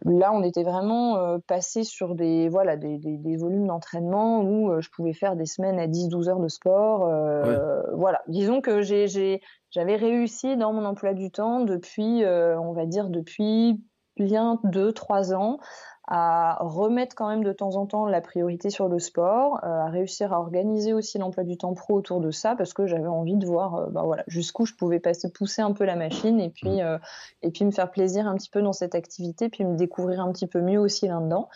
là 0.05 0.31
on 0.31 0.43
était 0.43 0.63
vraiment 0.63 1.17
euh, 1.17 1.37
passé 1.47 1.83
sur 1.83 2.15
des 2.15 2.47
voilà 2.49 2.77
des, 2.77 2.97
des, 2.97 3.37
volumes 3.37 3.67
d'entraînement 3.67 4.41
où 4.41 4.71
euh, 4.71 4.81
je 4.81 4.89
pouvais 4.91 5.13
faire 5.13 5.35
des 5.35 5.45
semaines 5.45 5.79
à 5.79 5.87
10-12 5.87 6.29
heures 6.29 6.39
de 6.39 6.47
sport 6.47 7.07
euh, 7.07 7.81
voilà. 7.93 8.21
Disons 8.27 8.61
que 8.61 8.81
j'ai 8.81 9.41
j'avais 9.71 9.95
réussi 9.95 10.57
dans 10.57 10.73
mon 10.73 10.85
emploi 10.85 11.13
du 11.13 11.31
temps 11.31 11.61
depuis 11.61 12.23
on 12.25 12.73
va 12.73 12.85
dire 12.85 13.09
depuis 13.09 13.81
bien 14.17 14.59
2-3 14.65 15.33
ans 15.33 15.59
à 16.07 16.57
remettre 16.61 17.15
quand 17.15 17.27
même 17.27 17.43
de 17.43 17.51
temps 17.51 17.75
en 17.75 17.87
temps 17.87 18.05
la 18.05 18.21
priorité 18.21 18.69
sur 18.69 18.87
le 18.87 18.99
sport, 18.99 19.59
euh, 19.63 19.67
à 19.67 19.87
réussir 19.87 20.33
à 20.33 20.39
organiser 20.39 20.93
aussi 20.93 21.17
l'emploi 21.17 21.43
du 21.43 21.57
temps 21.57 21.73
pro 21.73 21.95
autour 21.95 22.21
de 22.21 22.29
ça 22.29 22.55
parce 22.55 22.73
que 22.73 22.85
j'avais 22.85 23.07
envie 23.07 23.37
de 23.37 23.45
voir 23.45 23.75
euh, 23.75 23.85
bah 23.89 24.03
voilà, 24.03 24.23
jusqu'où 24.27 24.65
je 24.65 24.75
pouvais 24.75 24.99
passer, 24.99 25.31
pousser 25.31 25.63
un 25.63 25.71
peu 25.71 25.83
la 25.83 25.95
machine 25.95 26.39
et 26.39 26.49
puis, 26.49 26.77
mmh. 26.77 26.81
euh, 26.81 26.97
et 27.41 27.49
puis 27.49 27.65
me 27.65 27.71
faire 27.71 27.89
plaisir 27.89 28.27
un 28.27 28.35
petit 28.35 28.51
peu 28.51 28.61
dans 28.61 28.73
cette 28.73 28.93
activité, 28.93 29.49
puis 29.49 29.65
me 29.65 29.75
découvrir 29.75 30.21
un 30.21 30.31
petit 30.31 30.47
peu 30.47 30.61
mieux 30.61 30.79
aussi 30.79 31.07
là-dedans. 31.07 31.49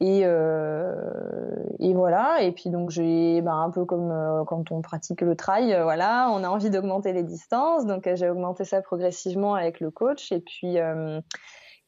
Et, 0.00 0.20
et 0.20 1.94
voilà. 1.94 2.40
Et 2.42 2.52
puis 2.52 2.70
donc 2.70 2.90
j'ai, 2.90 3.42
bah, 3.42 3.54
un 3.54 3.70
peu 3.70 3.84
comme 3.84 4.44
quand 4.46 4.70
on 4.70 4.80
pratique 4.80 5.22
le 5.22 5.34
trail, 5.34 5.76
voilà, 5.82 6.30
on 6.32 6.44
a 6.44 6.48
envie 6.48 6.70
d'augmenter 6.70 7.12
les 7.12 7.24
distances. 7.24 7.84
Donc 7.84 8.08
j'ai 8.14 8.30
augmenté 8.30 8.64
ça 8.64 8.80
progressivement 8.80 9.56
avec 9.56 9.80
le 9.80 9.90
coach. 9.90 10.30
Et 10.30 10.38
puis 10.38 10.78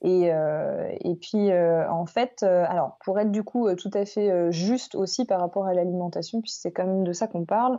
et, 0.02 0.32
euh, 0.32 0.90
et 1.00 1.14
puis, 1.14 1.50
euh, 1.50 1.88
en 1.90 2.06
fait, 2.06 2.42
euh, 2.42 2.64
alors 2.68 2.96
pour 3.04 3.18
être 3.18 3.30
du 3.30 3.44
coup 3.44 3.72
tout 3.74 3.90
à 3.92 4.04
fait 4.04 4.50
juste 4.50 4.94
aussi 4.94 5.26
par 5.26 5.40
rapport 5.40 5.66
à 5.66 5.74
l'alimentation, 5.74 6.40
puisque 6.40 6.60
c'est 6.62 6.72
quand 6.72 6.86
même 6.86 7.04
de 7.04 7.12
ça 7.12 7.26
qu'on 7.26 7.44
parle, 7.44 7.78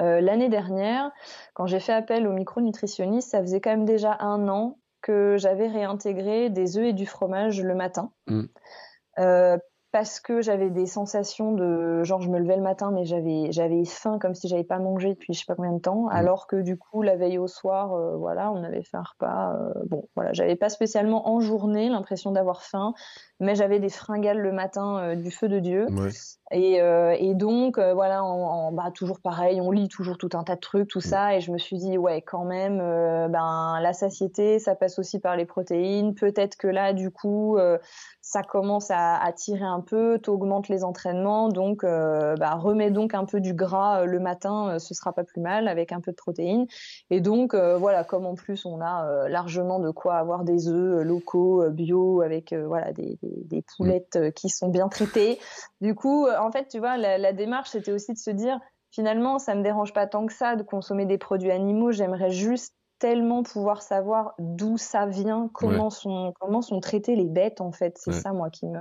l'année 0.00 0.48
dernière, 0.48 1.12
quand 1.54 1.66
j'ai 1.66 1.78
fait 1.78 1.92
appel 1.92 2.26
au 2.26 2.32
micronutritionniste, 2.32 3.30
ça 3.30 3.40
faisait 3.40 3.60
quand 3.60 3.70
même 3.70 3.84
déjà 3.84 4.16
un 4.18 4.48
an 4.48 4.78
que 5.00 5.36
j'avais 5.38 5.68
réintégré 5.68 6.50
des 6.50 6.76
œufs 6.76 6.86
et 6.86 6.92
du 6.92 7.06
fromage 7.06 7.62
le 7.62 7.74
matin. 7.74 8.12
Mmh 8.26 8.46
parce 9.92 10.20
que 10.20 10.40
j'avais 10.40 10.70
des 10.70 10.86
sensations 10.86 11.52
de 11.52 12.02
genre 12.02 12.22
je 12.22 12.30
me 12.30 12.38
levais 12.38 12.56
le 12.56 12.62
matin 12.62 12.90
mais 12.90 13.04
j'avais 13.04 13.52
j'avais 13.52 13.84
faim 13.84 14.18
comme 14.18 14.34
si 14.34 14.48
j'avais 14.48 14.64
pas 14.64 14.78
mangé 14.78 15.10
depuis 15.10 15.34
je 15.34 15.40
sais 15.40 15.44
pas 15.46 15.54
combien 15.54 15.72
de 15.72 15.80
temps 15.80 16.06
mmh. 16.06 16.12
alors 16.12 16.46
que 16.46 16.56
du 16.56 16.78
coup 16.78 17.02
la 17.02 17.14
veille 17.14 17.36
au 17.36 17.46
soir 17.46 17.92
euh, 17.92 18.16
voilà 18.16 18.50
on 18.52 18.64
avait 18.64 18.82
fait 18.82 18.96
un 18.96 19.02
repas 19.02 19.54
euh, 19.54 19.82
bon 19.86 20.08
voilà 20.16 20.32
j'avais 20.32 20.56
pas 20.56 20.70
spécialement 20.70 21.28
en 21.28 21.40
journée 21.40 21.90
l'impression 21.90 22.32
d'avoir 22.32 22.62
faim 22.62 22.94
mais 23.38 23.54
j'avais 23.54 23.80
des 23.80 23.90
fringales 23.90 24.38
le 24.38 24.52
matin 24.52 24.98
euh, 24.98 25.14
du 25.14 25.30
feu 25.30 25.48
de 25.48 25.58
Dieu 25.58 25.86
et, 26.50 26.76
et, 26.76 27.34
donc 27.34 27.78
voilà 27.78 28.24
en, 28.24 28.72
bah, 28.72 28.90
toujours 28.94 29.20
pareil 29.20 29.60
on 29.60 29.70
lit 29.70 29.88
toujours 29.88 30.16
tout 30.16 30.30
un 30.34 30.44
tas 30.44 30.54
de 30.54 30.60
trucs 30.60 30.88
tout 30.88 30.98
mmh. 30.98 31.02
ça 31.02 31.36
et 31.36 31.40
je 31.40 31.52
me 31.52 31.58
suis 31.58 31.76
dit 31.76 31.98
ouais 31.98 32.22
quand 32.22 32.44
même 32.44 32.78
ben 32.78 33.78
la 33.80 33.92
satiété 33.92 34.58
ça 34.58 34.74
passe 34.74 34.98
aussi 34.98 35.18
par 35.18 35.36
les 35.36 35.44
protéines 35.44 36.14
peut-être 36.14 36.56
que 36.56 36.68
là 36.68 36.94
du 36.94 37.10
coup 37.10 37.58
ça 38.22 38.44
commence 38.44 38.86
à, 38.90 39.20
tirer 39.34 39.64
un 39.64 39.80
peu, 39.80 40.18
t'augmentes 40.20 40.68
les 40.68 40.84
entraînements, 40.84 41.48
donc 41.48 41.82
euh, 41.82 42.36
bah, 42.36 42.54
remets 42.54 42.92
donc 42.92 43.14
un 43.14 43.24
peu 43.24 43.40
du 43.40 43.52
gras 43.52 44.02
euh, 44.02 44.04
le 44.06 44.20
matin, 44.20 44.74
euh, 44.74 44.78
ce 44.78 44.94
sera 44.94 45.12
pas 45.12 45.24
plus 45.24 45.40
mal 45.40 45.66
avec 45.66 45.90
un 45.90 46.00
peu 46.00 46.12
de 46.12 46.16
protéines. 46.16 46.66
Et 47.10 47.20
donc 47.20 47.54
voilà, 47.54 48.04
comme 48.04 48.24
en 48.24 48.34
plus 48.34 48.64
on 48.64 48.80
a 48.80 49.28
largement 49.28 49.80
de 49.80 49.90
quoi 49.90 50.14
avoir 50.14 50.44
des 50.44 50.68
œufs 50.68 51.04
locaux, 51.04 51.68
bio, 51.70 52.20
avec 52.20 52.54
voilà 52.54 52.92
des, 52.92 53.18
des, 53.22 53.64
poulettes 53.76 54.32
qui 54.34 54.48
sont 54.48 54.68
bien 54.68 54.88
traitées. 54.88 55.40
Du 55.80 55.94
coup, 55.94 56.28
en 56.28 56.50
fait, 56.52 56.68
tu 56.68 56.78
vois, 56.78 56.96
la, 56.96 57.18
la 57.18 57.32
démarche 57.32 57.70
c'était 57.70 57.92
aussi 57.92 58.12
de 58.12 58.18
se 58.18 58.30
dire 58.30 58.58
finalement, 58.92 59.38
ça 59.38 59.54
me 59.54 59.62
dérange 59.62 59.92
pas 59.92 60.06
tant 60.06 60.26
que 60.26 60.32
ça 60.32 60.54
de 60.54 60.62
consommer 60.62 61.06
des 61.06 61.18
produits 61.18 61.50
animaux. 61.50 61.90
J'aimerais 61.90 62.30
juste 62.30 62.74
tellement 63.02 63.42
pouvoir 63.42 63.82
savoir 63.82 64.32
d'où 64.38 64.78
ça 64.78 65.06
vient, 65.06 65.50
comment 65.52 65.90
sont 65.90 66.32
comment 66.38 66.62
sont 66.62 66.78
traitées 66.78 67.16
les 67.16 67.24
bêtes 67.24 67.60
en 67.60 67.72
fait. 67.72 67.98
C'est 67.98 68.12
ça 68.12 68.32
moi 68.32 68.48
qui 68.48 68.64
me 68.68 68.78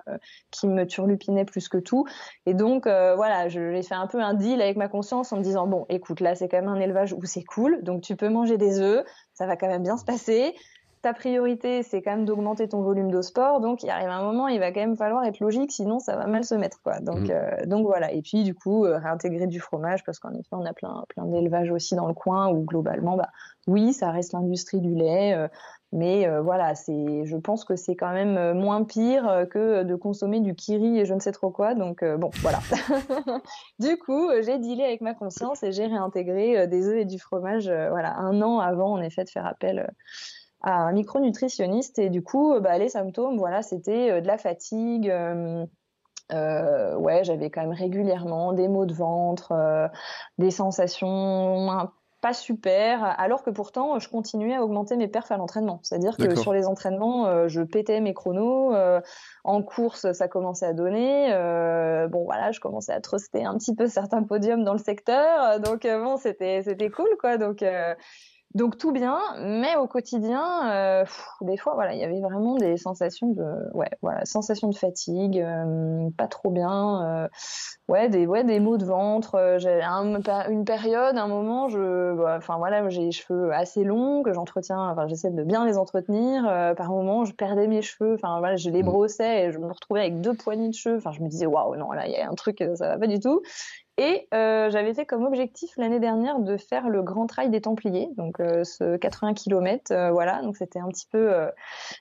qui 0.51 0.67
me 0.67 0.85
turlupinait 0.85 1.43
plus 1.43 1.67
que 1.67 1.79
tout. 1.79 2.05
Et 2.45 2.53
donc 2.53 2.85
euh, 2.85 3.15
voilà, 3.15 3.49
j'ai 3.49 3.81
fait 3.81 3.95
un 3.95 4.05
peu 4.05 4.21
un 4.21 4.35
deal 4.35 4.61
avec 4.61 4.77
ma 4.77 4.87
conscience 4.87 5.33
en 5.33 5.37
me 5.37 5.41
disant 5.41 5.65
bon, 5.65 5.87
écoute, 5.89 6.19
là 6.19 6.35
c'est 6.35 6.47
quand 6.47 6.57
même 6.57 6.69
un 6.69 6.79
élevage 6.79 7.13
où 7.13 7.25
c'est 7.25 7.43
cool, 7.43 7.81
donc 7.81 8.03
tu 8.03 8.15
peux 8.15 8.29
manger 8.29 8.59
des 8.59 8.79
œufs, 8.79 9.03
ça 9.33 9.47
va 9.47 9.55
quand 9.55 9.67
même 9.67 9.81
bien 9.81 9.97
se 9.97 10.05
passer 10.05 10.53
ta 11.01 11.13
priorité, 11.13 11.81
c'est 11.81 12.01
quand 12.01 12.11
même 12.11 12.25
d'augmenter 12.25 12.67
ton 12.67 12.81
volume 12.81 13.09
de 13.09 13.21
sport. 13.21 13.59
Donc, 13.59 13.81
il 13.83 13.89
arrive 13.89 14.09
un 14.09 14.21
moment, 14.21 14.47
il 14.47 14.59
va 14.59 14.71
quand 14.71 14.81
même 14.81 14.95
falloir 14.95 15.23
être 15.25 15.39
logique, 15.39 15.71
sinon 15.71 15.99
ça 15.99 16.15
va 16.15 16.27
mal 16.27 16.43
se 16.43 16.53
mettre, 16.53 16.79
quoi. 16.83 16.99
Donc, 16.99 17.21
mmh. 17.21 17.31
euh, 17.31 17.65
donc 17.65 17.85
voilà. 17.87 18.11
Et 18.11 18.21
puis, 18.21 18.43
du 18.43 18.53
coup, 18.53 18.85
euh, 18.85 18.99
réintégrer 18.99 19.47
du 19.47 19.59
fromage, 19.59 20.03
parce 20.03 20.19
qu'en 20.19 20.33
effet, 20.33 20.49
on 20.51 20.65
a 20.65 20.73
plein, 20.73 21.03
plein 21.09 21.25
d'élevages 21.25 21.71
aussi 21.71 21.95
dans 21.95 22.07
le 22.07 22.13
coin 22.13 22.49
où 22.49 22.63
globalement, 22.63 23.17
bah, 23.17 23.29
oui, 23.67 23.93
ça 23.93 24.11
reste 24.11 24.33
l'industrie 24.33 24.79
du 24.79 24.93
lait. 24.93 25.33
Euh, 25.33 25.47
mais 25.93 26.25
voilà, 26.39 26.73
c'est, 26.73 27.25
je 27.25 27.35
pense 27.35 27.65
que 27.65 27.75
c'est 27.75 27.97
quand 27.97 28.13
même 28.13 28.57
moins 28.57 28.85
pire 28.85 29.45
que 29.51 29.83
de 29.83 29.95
consommer 29.95 30.39
du 30.39 30.55
kiri 30.55 30.97
et 30.97 31.03
je 31.03 31.13
ne 31.13 31.19
sais 31.19 31.33
trop 31.33 31.49
quoi. 31.49 31.75
Donc 31.75 32.01
bon, 32.01 32.29
voilà. 32.35 32.59
du 33.79 33.97
coup, 33.97 34.29
j'ai 34.41 34.57
dealé 34.57 34.85
avec 34.85 35.01
ma 35.01 35.13
conscience 35.13 35.63
et 35.63 35.73
j'ai 35.73 35.87
réintégré 35.87 36.65
des 36.67 36.87
œufs 36.87 36.95
et 36.95 37.03
du 37.03 37.19
fromage. 37.19 37.65
voilà, 37.65 38.15
un 38.15 38.41
an 38.41 38.59
avant, 38.59 38.93
en 38.93 39.01
effet, 39.01 39.25
de 39.25 39.29
faire 39.29 39.45
appel 39.45 39.91
à 40.63 40.73
un 40.73 40.91
micronutritionniste 40.91 41.99
et 41.99 42.09
du 42.09 42.23
coup, 42.23 42.59
bah, 42.59 42.77
les 42.77 42.89
symptômes, 42.89 43.37
voilà, 43.37 43.61
c'était 43.61 44.11
euh, 44.11 44.21
de 44.21 44.27
la 44.27 44.37
fatigue. 44.37 45.09
Euh, 45.09 45.65
euh, 46.31 46.95
ouais, 46.95 47.23
j'avais 47.23 47.49
quand 47.49 47.61
même 47.61 47.71
régulièrement 47.71 48.53
des 48.53 48.67
maux 48.67 48.85
de 48.85 48.93
ventre, 48.93 49.89
des 50.37 50.51
sensations 50.51 51.89
pas 52.21 52.33
super, 52.33 53.03
alors 53.19 53.43
que 53.43 53.49
pourtant 53.49 53.97
je 53.99 54.07
continuais 54.07 54.53
à 54.53 54.63
augmenter 54.63 54.95
mes 54.95 55.09
perfs 55.09 55.31
à 55.31 55.37
l'entraînement. 55.37 55.79
C'est-à-dire 55.83 56.15
que 56.15 56.35
sur 56.35 56.53
les 56.53 56.67
entraînements, 56.67 57.49
je 57.49 57.61
pétais 57.61 57.99
mes 57.99 58.13
chronos. 58.13 58.73
en 59.43 59.61
course, 59.61 60.09
ça 60.13 60.29
commençait 60.29 60.67
à 60.67 60.73
donner. 60.73 61.33
bon, 62.09 62.23
voilà, 62.23 62.53
je 62.53 62.61
commençais 62.61 62.93
à 62.93 63.01
truster 63.01 63.43
un 63.43 63.57
petit 63.57 63.75
peu 63.75 63.87
certains 63.87 64.23
podiums 64.23 64.63
dans 64.63 64.73
le 64.73 64.79
secteur. 64.79 65.59
Donc 65.59 65.81
bon, 65.81 66.15
c'était 66.15 66.61
c'était 66.63 66.89
cool, 66.89 67.09
quoi. 67.19 67.37
Donc 67.37 67.61
donc 68.53 68.77
tout 68.77 68.91
bien, 68.91 69.19
mais 69.39 69.75
au 69.77 69.87
quotidien, 69.87 70.69
euh, 70.71 71.05
des 71.41 71.55
fois, 71.55 71.73
voilà, 71.73 71.93
il 71.93 71.99
y 71.99 72.03
avait 72.03 72.19
vraiment 72.19 72.55
des 72.55 72.75
sensations 72.75 73.31
de, 73.31 73.45
ouais, 73.73 73.89
voilà, 74.01 74.25
sensations 74.25 74.67
de 74.67 74.75
fatigue, 74.75 75.39
euh, 75.39 76.09
pas 76.17 76.27
trop 76.27 76.49
bien, 76.49 77.01
euh, 77.03 77.27
ouais, 77.87 78.09
des, 78.09 78.27
ouais, 78.27 78.43
des 78.43 78.59
maux 78.59 78.77
de 78.77 78.83
ventre. 78.83 79.57
j'ai 79.57 79.81
une 79.81 80.65
période, 80.65 81.17
un 81.17 81.27
moment, 81.27 81.69
je, 81.69 82.13
bah, 82.15 82.35
enfin 82.37 82.57
voilà, 82.57 82.87
j'ai 82.89 83.03
les 83.03 83.11
cheveux 83.11 83.53
assez 83.53 83.83
longs 83.85 84.21
que 84.21 84.33
j'entretiens, 84.33 84.89
enfin 84.89 85.07
j'essaie 85.07 85.31
de 85.31 85.43
bien 85.43 85.65
les 85.65 85.77
entretenir. 85.77 86.43
par 86.75 86.89
moment, 86.89 87.23
je 87.23 87.33
perdais 87.33 87.67
mes 87.67 87.81
cheveux, 87.81 88.15
enfin 88.15 88.39
voilà, 88.39 88.57
je 88.57 88.69
les 88.69 88.83
mmh. 88.83 88.85
brossais 88.85 89.45
et 89.45 89.51
je 89.51 89.59
me 89.59 89.71
retrouvais 89.71 90.01
avec 90.01 90.19
deux 90.19 90.33
poignées 90.33 90.69
de 90.69 90.73
cheveux. 90.73 90.97
Enfin, 90.97 91.11
je 91.13 91.21
me 91.21 91.29
disais 91.29 91.45
waouh, 91.45 91.75
non 91.77 91.91
là, 91.93 92.07
il 92.07 92.11
y 92.11 92.17
a 92.17 92.29
un 92.29 92.35
truc, 92.35 92.63
ça 92.75 92.89
va 92.89 92.97
pas 92.97 93.07
du 93.07 93.19
tout. 93.19 93.41
Et 93.97 94.27
euh, 94.33 94.69
j'avais 94.69 94.93
fait 94.93 95.05
comme 95.05 95.25
objectif 95.25 95.71
l'année 95.77 95.99
dernière 95.99 96.39
de 96.39 96.55
faire 96.57 96.89
le 96.89 97.03
Grand 97.03 97.27
Trail 97.27 97.49
des 97.49 97.61
Templiers, 97.61 98.09
donc 98.15 98.39
euh, 98.39 98.63
ce 98.63 98.95
80 98.95 99.33
km, 99.33 99.91
euh, 99.91 100.11
voilà. 100.11 100.41
Donc 100.41 100.55
c'était 100.55 100.79
un 100.79 100.87
petit 100.87 101.07
peu 101.11 101.31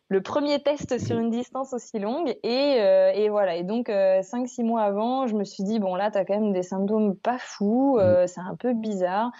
le 0.08 0.22
premier 0.22 0.62
test 0.62 0.98
sur 0.98 1.18
une 1.18 1.30
distance 1.30 1.72
aussi 1.72 1.98
longue. 1.98 2.36
Et, 2.42 2.76
et 3.14 3.28
voilà. 3.28 3.56
Et 3.56 3.64
donc 3.64 3.88
5-6 3.88 4.64
mois 4.64 4.82
avant, 4.82 5.26
je 5.26 5.34
me 5.34 5.44
suis 5.44 5.64
dit 5.64 5.78
bon 5.78 5.94
là, 5.94 6.10
t'as 6.10 6.24
quand 6.24 6.38
même 6.38 6.52
des 6.52 6.62
symptômes 6.62 7.16
pas 7.16 7.38
fous, 7.38 7.98
mmh. 7.98 8.26
c'est 8.26 8.40
un 8.40 8.56
peu 8.56 8.72
bizarre. 8.72 9.32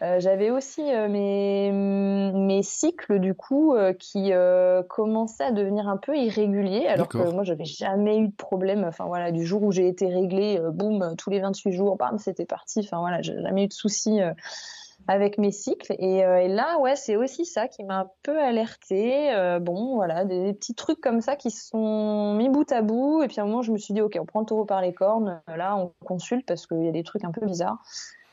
Euh, 0.00 0.20
j'avais 0.20 0.50
aussi 0.50 0.82
euh, 0.82 1.08
mes, 1.08 1.72
mes 1.72 2.62
cycles 2.62 3.18
du 3.18 3.34
coup 3.34 3.74
euh, 3.74 3.92
qui 3.92 4.30
commençaient 4.88 5.44
à 5.44 5.50
devenir 5.50 5.88
un 5.88 5.96
peu 5.96 6.16
irréguliers 6.16 6.86
alors 6.86 7.08
que 7.08 7.18
moi 7.30 7.42
j'avais 7.42 7.64
jamais 7.64 8.18
eu 8.18 8.28
de 8.28 8.34
problème 8.36 8.84
enfin 8.84 9.06
voilà 9.06 9.32
du 9.32 9.44
jour 9.44 9.62
où 9.64 9.72
j'ai 9.72 9.88
été 9.88 10.06
réglée 10.06 10.60
boum 10.72 11.16
tous 11.16 11.30
les 11.30 11.40
28 11.40 11.72
jours 11.72 11.96
bam 11.96 12.18
c'était 12.18 12.46
parti 12.46 12.80
enfin 12.80 13.00
voilà 13.00 13.22
j'ai 13.22 13.40
jamais 13.42 13.64
eu 13.64 13.68
de 13.68 13.72
soucis 13.72 14.20
avec 15.06 15.38
mes 15.38 15.52
cycles. 15.52 15.94
Et, 15.98 16.20
là, 16.48 16.78
ouais, 16.80 16.94
c'est 16.94 17.16
aussi 17.16 17.46
ça 17.46 17.66
qui 17.66 17.82
m'a 17.82 18.00
un 18.00 18.10
peu 18.22 18.38
alertée. 18.38 19.30
bon, 19.62 19.94
voilà, 19.94 20.26
des, 20.26 20.52
petits 20.52 20.74
trucs 20.74 21.00
comme 21.00 21.22
ça 21.22 21.34
qui 21.34 21.50
se 21.50 21.68
sont 21.68 22.34
mis 22.34 22.50
bout 22.50 22.70
à 22.72 22.82
bout. 22.82 23.22
Et 23.22 23.28
puis 23.28 23.40
à 23.40 23.44
un 23.44 23.46
moment, 23.46 23.62
je 23.62 23.72
me 23.72 23.78
suis 23.78 23.94
dit, 23.94 24.02
ok, 24.02 24.18
on 24.20 24.26
prend 24.26 24.40
le 24.40 24.46
taureau 24.46 24.66
par 24.66 24.82
les 24.82 24.92
cornes. 24.92 25.40
Là, 25.46 25.76
on 25.76 25.92
consulte 26.04 26.44
parce 26.46 26.66
qu'il 26.66 26.84
y 26.84 26.88
a 26.88 26.92
des 26.92 27.04
trucs 27.04 27.24
un 27.24 27.30
peu 27.30 27.46
bizarres. 27.46 27.82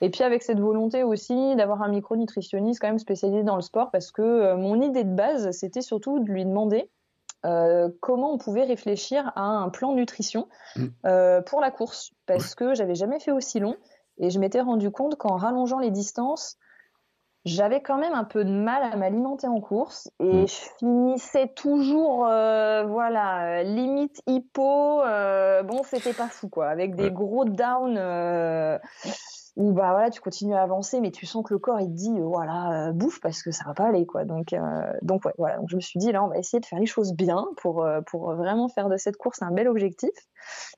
Et 0.01 0.09
puis 0.09 0.23
avec 0.23 0.43
cette 0.43 0.59
volonté 0.59 1.03
aussi 1.03 1.55
d'avoir 1.55 1.81
un 1.81 1.87
micronutritionniste 1.87 2.81
quand 2.81 2.87
même 2.87 2.99
spécialisé 2.99 3.43
dans 3.43 3.55
le 3.55 3.61
sport 3.61 3.91
parce 3.91 4.11
que 4.11 4.55
mon 4.55 4.81
idée 4.81 5.03
de 5.03 5.15
base, 5.15 5.51
c'était 5.51 5.81
surtout 5.81 6.19
de 6.19 6.29
lui 6.29 6.43
demander 6.43 6.89
euh, 7.45 7.89
comment 8.01 8.33
on 8.33 8.37
pouvait 8.37 8.63
réfléchir 8.63 9.31
à 9.35 9.43
un 9.43 9.69
plan 9.69 9.93
nutrition 9.93 10.47
mm. 10.75 10.85
euh, 11.05 11.41
pour 11.41 11.61
la 11.61 11.69
course, 11.69 12.11
parce 12.25 12.55
que 12.55 12.73
j'avais 12.73 12.95
jamais 12.95 13.19
fait 13.19 13.31
aussi 13.31 13.59
long 13.59 13.75
et 14.17 14.29
je 14.29 14.39
m'étais 14.39 14.61
rendu 14.61 14.89
compte 14.89 15.15
qu'en 15.15 15.35
rallongeant 15.35 15.77
les 15.77 15.91
distances, 15.91 16.57
j'avais 17.43 17.81
quand 17.81 17.97
même 17.97 18.13
un 18.13 18.23
peu 18.23 18.43
de 18.43 18.49
mal 18.49 18.81
à 18.81 18.95
m'alimenter 18.95 19.45
en 19.45 19.61
course 19.61 20.09
et 20.19 20.43
mm. 20.43 20.47
je 20.47 20.55
finissais 20.79 21.47
toujours, 21.49 22.25
euh, 22.25 22.85
voilà, 22.85 23.61
limite 23.63 24.23
hypo. 24.25 25.01
bon, 25.65 25.83
c'était 25.83 26.13
pas 26.13 26.27
fou 26.27 26.49
quoi, 26.49 26.67
avec 26.67 26.95
des 26.95 27.11
gros 27.11 27.45
downs 27.45 27.99
où 29.55 29.71
bah 29.71 29.91
voilà 29.91 30.09
tu 30.09 30.19
continues 30.19 30.53
à 30.53 30.61
avancer 30.61 30.99
mais 30.99 31.11
tu 31.11 31.25
sens 31.25 31.43
que 31.45 31.53
le 31.53 31.59
corps 31.59 31.79
il 31.79 31.87
te 31.87 31.95
dit 31.95 32.19
voilà 32.19 32.89
euh, 32.89 32.91
bouffe 32.91 33.21
parce 33.21 33.41
que 33.41 33.51
ça 33.51 33.63
va 33.65 33.73
pas 33.73 33.87
aller 33.87 34.05
quoi. 34.05 34.25
Donc 34.25 34.53
euh, 34.53 34.59
donc 35.01 35.25
ouais, 35.25 35.33
voilà. 35.37 35.57
Donc 35.57 35.69
je 35.69 35.75
me 35.75 35.81
suis 35.81 35.99
dit 35.99 36.11
là 36.11 36.23
on 36.23 36.27
va 36.27 36.37
essayer 36.37 36.59
de 36.59 36.65
faire 36.65 36.79
les 36.79 36.85
choses 36.85 37.13
bien 37.13 37.47
pour 37.57 37.83
euh, 37.83 38.01
pour 38.01 38.33
vraiment 38.33 38.67
faire 38.67 38.89
de 38.89 38.97
cette 38.97 39.17
course 39.17 39.41
un 39.41 39.51
bel 39.51 39.67
objectif. 39.67 40.11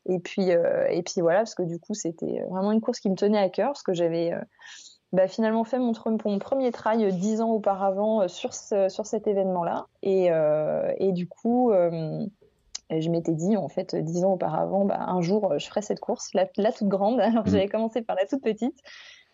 Et 0.06 0.20
puis 0.20 0.50
et 0.50 1.04
puis 1.04 1.22
voilà 1.22 1.40
parce 1.40 1.56
que 1.56 1.64
du 1.64 1.80
coup 1.80 1.94
c'était 1.94 2.44
vraiment 2.50 2.72
une 2.72 2.82
course 2.82 3.00
qui 3.00 3.10
me 3.10 3.16
tenait 3.16 3.40
à 3.40 3.50
cœur 3.50 3.70
parce 3.70 3.84
que 3.84 3.94
j'avais 3.94 4.32
bah, 5.12 5.28
finalement 5.28 5.66
fait 5.66 5.80
mon, 5.80 5.92
mon, 6.26 6.40
premier 6.40 6.72
trail 6.72 7.12
dix 7.14 7.42
ans 7.42 7.50
auparavant 7.50 8.28
sur 8.30 8.54
ce, 8.54 8.88
sur 8.88 9.06
cet 9.06 9.28
événement 9.28 9.66
là 9.66 9.88
et 10.04 10.30
et 11.00 11.12
du 11.12 11.28
coup 11.28 11.74
je 12.90 13.10
m'étais 13.10 13.34
dit, 13.34 13.58
en 13.58 13.70
fait, 13.70 13.96
dix 13.96 14.24
ans 14.24 14.34
auparavant, 14.34 14.86
bah, 14.86 15.00
un 15.08 15.22
jour, 15.22 15.54
je 15.58 15.68
ferai 15.68 15.82
cette 15.82 16.00
course, 16.00 16.34
la, 16.34 16.46
toute 16.46 16.88
grande. 16.88 17.20
Alors, 17.20 17.46
mmh. 17.46 17.50
j'avais 17.50 17.68
commencé 17.68 18.02
par 18.02 18.16
la 18.16 18.26
toute 18.26 18.42
petite. 18.42 18.78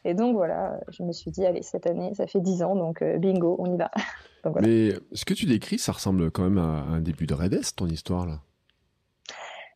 Et 0.06 0.14
donc, 0.14 0.36
voilà, 0.36 0.80
je 0.90 1.04
me 1.04 1.14
suis 1.14 1.32
dit, 1.32 1.46
allez, 1.46 1.62
cette 1.62 1.88
année, 1.88 2.14
ça 2.14 2.28
fait 2.28 2.42
dix 2.42 2.62
ans, 2.62 2.76
donc 2.76 3.02
euh, 3.02 3.18
bingo, 3.18 3.56
on 3.60 3.74
y 3.74 3.78
va. 3.78 3.90
Mais 4.62 4.94
ce 5.14 5.24
que 5.24 5.34
tu 5.34 5.46
décris, 5.46 5.80
ça 5.80 5.94
ressemble 5.94 6.30
quand 6.30 6.44
même 6.44 6.58
à 6.58 6.84
un 6.92 7.00
début 7.00 7.26
de 7.26 7.34
Redes, 7.34 7.76
ton 7.78 7.88
histoire, 7.88 8.26
là? 8.26 8.42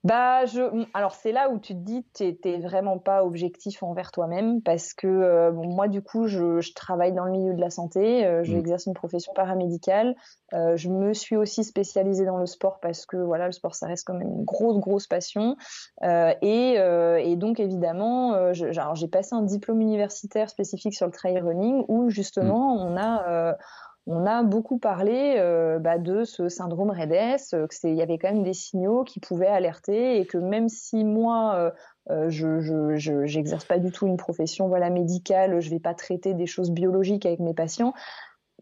Bah, 0.04 0.45
je, 0.45 0.86
alors 0.93 1.14
c'est 1.14 1.32
là 1.32 1.50
où 1.50 1.60
tu 1.60 1.74
te 1.74 1.80
dis 1.80 2.06
tu 2.14 2.38
n'es 2.45 2.60
vraiment 2.60 2.98
pas 3.00 3.24
objectif 3.24 3.82
envers 3.84 4.12
toi-même 4.12 4.62
parce 4.62 4.93
que 4.93 5.08
euh, 5.08 5.52
bon, 5.52 5.68
moi 5.68 5.88
du 5.88 6.02
coup 6.02 6.28
je, 6.28 6.62
je, 6.62 6.74
travaille 6.74 7.14
dans 7.14 7.26
le 7.26 7.32
milieu 7.32 7.54
de 7.54 7.62
la 7.62 7.70
santé, 7.70 8.26
euh, 8.26 8.43
j'exerce 8.43 8.86
mmh. 8.86 8.91
une 8.91 8.93
profession 8.93 9.34
paramédicale, 9.34 10.16
euh, 10.54 10.78
je 10.78 10.89
me 10.89 11.14
suis 11.14 11.36
aussi 11.36 11.64
spécialisée 11.64 12.26
dans 12.26 12.38
le 12.38 12.45
sport 12.45 12.80
parce 12.80 13.06
que 13.06 13.18
voilà 13.18 13.48
le 13.48 13.52
sport 13.52 13.76
ça 13.76 13.88
reste 13.88 14.06
quand 14.06 14.14
même 14.14 14.28
une 14.28 14.45
grosse 14.45 14.80
grosse 14.80 15.08
passion 15.08 15.56
et, 16.04 16.76
et, 16.76 17.36
donc 17.36 17.60
évidemment 17.60 18.54
j'ai 18.54 19.08
passé 19.08 19.36
un 19.36 19.43
diplôme 19.43 19.82
universitaire 19.82 20.50
spécifique 20.50 20.93
sur 20.93 21.08
le 21.08 21.12
trail 21.12 21.39
running 21.39 21.84
où 21.88 22.10
justement 22.10 22.76
mmh. 22.76 22.88
on 22.88 22.98
a 22.98 23.58
on 24.08 24.26
a 24.26 24.41
beaucoup 24.41 24.80
parlé 24.80 25.36
euh, 25.38 25.80
bah, 25.80 25.97
de 25.97 26.24
ce 26.24 26.47
syndrome 26.47 26.91
REDES, 26.91 27.53
euh, 27.53 27.68
qu'il 27.68 27.93
y 27.93 28.01
avait 28.01 28.18
quand 28.18 28.32
même 28.32 28.43
des 28.43 28.53
signaux 28.53 29.03
qui 29.03 29.20
pouvaient 29.20 29.47
alerter 29.47 30.20
et 30.20 30.26
que 30.26 30.38
même 30.38 30.70
si 30.70 31.03
moi, 31.03 31.72
euh, 32.10 32.30
je 32.30 33.36
n'exerce 33.36 33.66
pas 33.66 33.80
du 33.80 33.91
tout 33.91 34.08
une 34.08 34.16
profession 34.16 34.70
voilà 34.70 34.89
médicale, 34.89 35.60
je 35.60 35.68
ne 35.68 35.76
vais 35.76 35.80
pas 35.82 35.93
traiter 35.93 36.34
des 36.34 36.45
choses 36.45 36.72
biologiques 36.72 37.26
avec 37.26 37.39
mes 37.39 37.53
patients, 37.53 37.93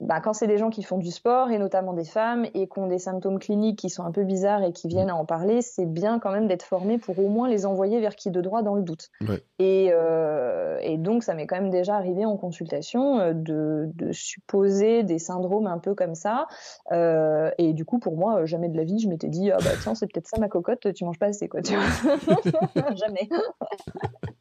bah, 0.02 0.20
quand 0.20 0.34
c'est 0.34 0.48
des 0.48 0.58
gens 0.58 0.70
qui 0.70 0.84
font 0.84 0.98
du 0.98 1.10
sport 1.10 1.52
et 1.52 1.58
notamment 1.58 1.94
des 1.94 2.04
femmes 2.04 2.46
et 2.54 2.68
qui 2.68 2.80
ont 2.80 2.88
des 2.88 3.00
symptômes 3.00 3.40
cliniques 3.40 3.80
qui 3.80 3.90
sont 3.90 4.04
un 4.04 4.12
peu 4.12 4.24
bizarres 4.24 4.64
et 4.64 4.74
qui 4.74 4.90
viennent 4.90 5.10
à 5.10 5.16
en 5.16 5.24
parler, 5.24 5.62
c'est 5.62 5.86
bien 5.86 6.20
quand 6.20 6.32
même 6.32 6.48
d'être 6.48 6.64
formé 6.64 6.98
pour 6.98 7.18
au 7.18 7.30
moins 7.30 7.48
les 7.48 7.66
envoyer 7.66 8.02
vers 8.02 8.18
qui 8.18 8.30
de 8.30 8.42
droit 8.42 8.62
dans 8.62 8.76
le 8.76 8.82
doute. 8.82 9.10
Et, 9.58 9.90
euh, 9.92 10.80
et, 10.82 10.98
donc 10.98 11.24
ça 11.24 11.34
m'est 11.34 11.48
quand 11.48 11.56
même 11.56 11.70
déjà 11.70 11.96
arrivé 11.96 12.26
en 12.26 12.36
consultation 12.36 13.20
euh, 13.20 13.34
de, 13.34 13.90
de, 13.96 14.12
supposer 14.12 15.04
des 15.04 15.18
syndromes 15.18 15.68
un 15.68 15.78
peu 15.78 15.96
comme 15.96 16.16
ça. 16.16 16.48
Euh, 16.92 17.50
et 17.58 17.72
du 17.72 17.86
coup 17.86 18.00
pour 18.00 18.18
moi 18.18 18.46
jamais 18.46 18.68
de 18.68 18.76
la 18.76 18.84
vie 18.84 19.00
je 19.00 19.08
m'étais 19.08 19.30
dit 19.30 19.52
ah 19.52 19.58
bah 19.60 19.72
tiens 19.82 19.96
c'est 19.96 20.12
peut-être 20.12 20.28
ça 20.28 20.40
ma 20.40 20.50
cocotte 20.50 20.94
tu 20.94 21.06
manges 21.06 21.20
pas 21.20 21.28
assez 21.28 21.48
quoi. 21.48 21.62
Tu 21.62 21.74
jamais. 22.96 23.30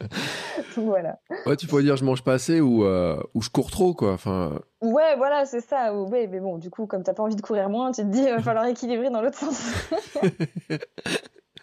voilà. 0.76 1.20
Ouais 1.46 1.56
tu 1.56 1.68
pourrais 1.68 1.84
dire 1.84 1.96
je 1.96 2.04
mange 2.04 2.24
pas 2.24 2.34
assez 2.34 2.60
ou, 2.60 2.84
euh, 2.84 3.22
ou 3.34 3.42
je 3.42 3.50
cours 3.50 3.70
trop 3.70 3.94
quoi. 3.94 4.12
Enfin. 4.12 4.58
Ouais, 4.84 5.16
voilà, 5.16 5.43
c'est 5.46 5.60
ça. 5.60 5.94
Ouais, 5.94 6.26
mais 6.26 6.40
bon, 6.40 6.58
du 6.58 6.70
coup, 6.70 6.86
comme 6.86 7.02
t'as 7.02 7.14
pas 7.14 7.22
envie 7.22 7.36
de 7.36 7.40
courir 7.42 7.68
moins, 7.68 7.92
tu 7.92 8.02
te 8.02 8.06
dis, 8.06 8.20
il 8.22 8.30
va 8.30 8.40
falloir 8.40 8.66
équilibrer 8.66 9.10
dans 9.10 9.22
l'autre 9.22 9.38
sens. 9.38 9.62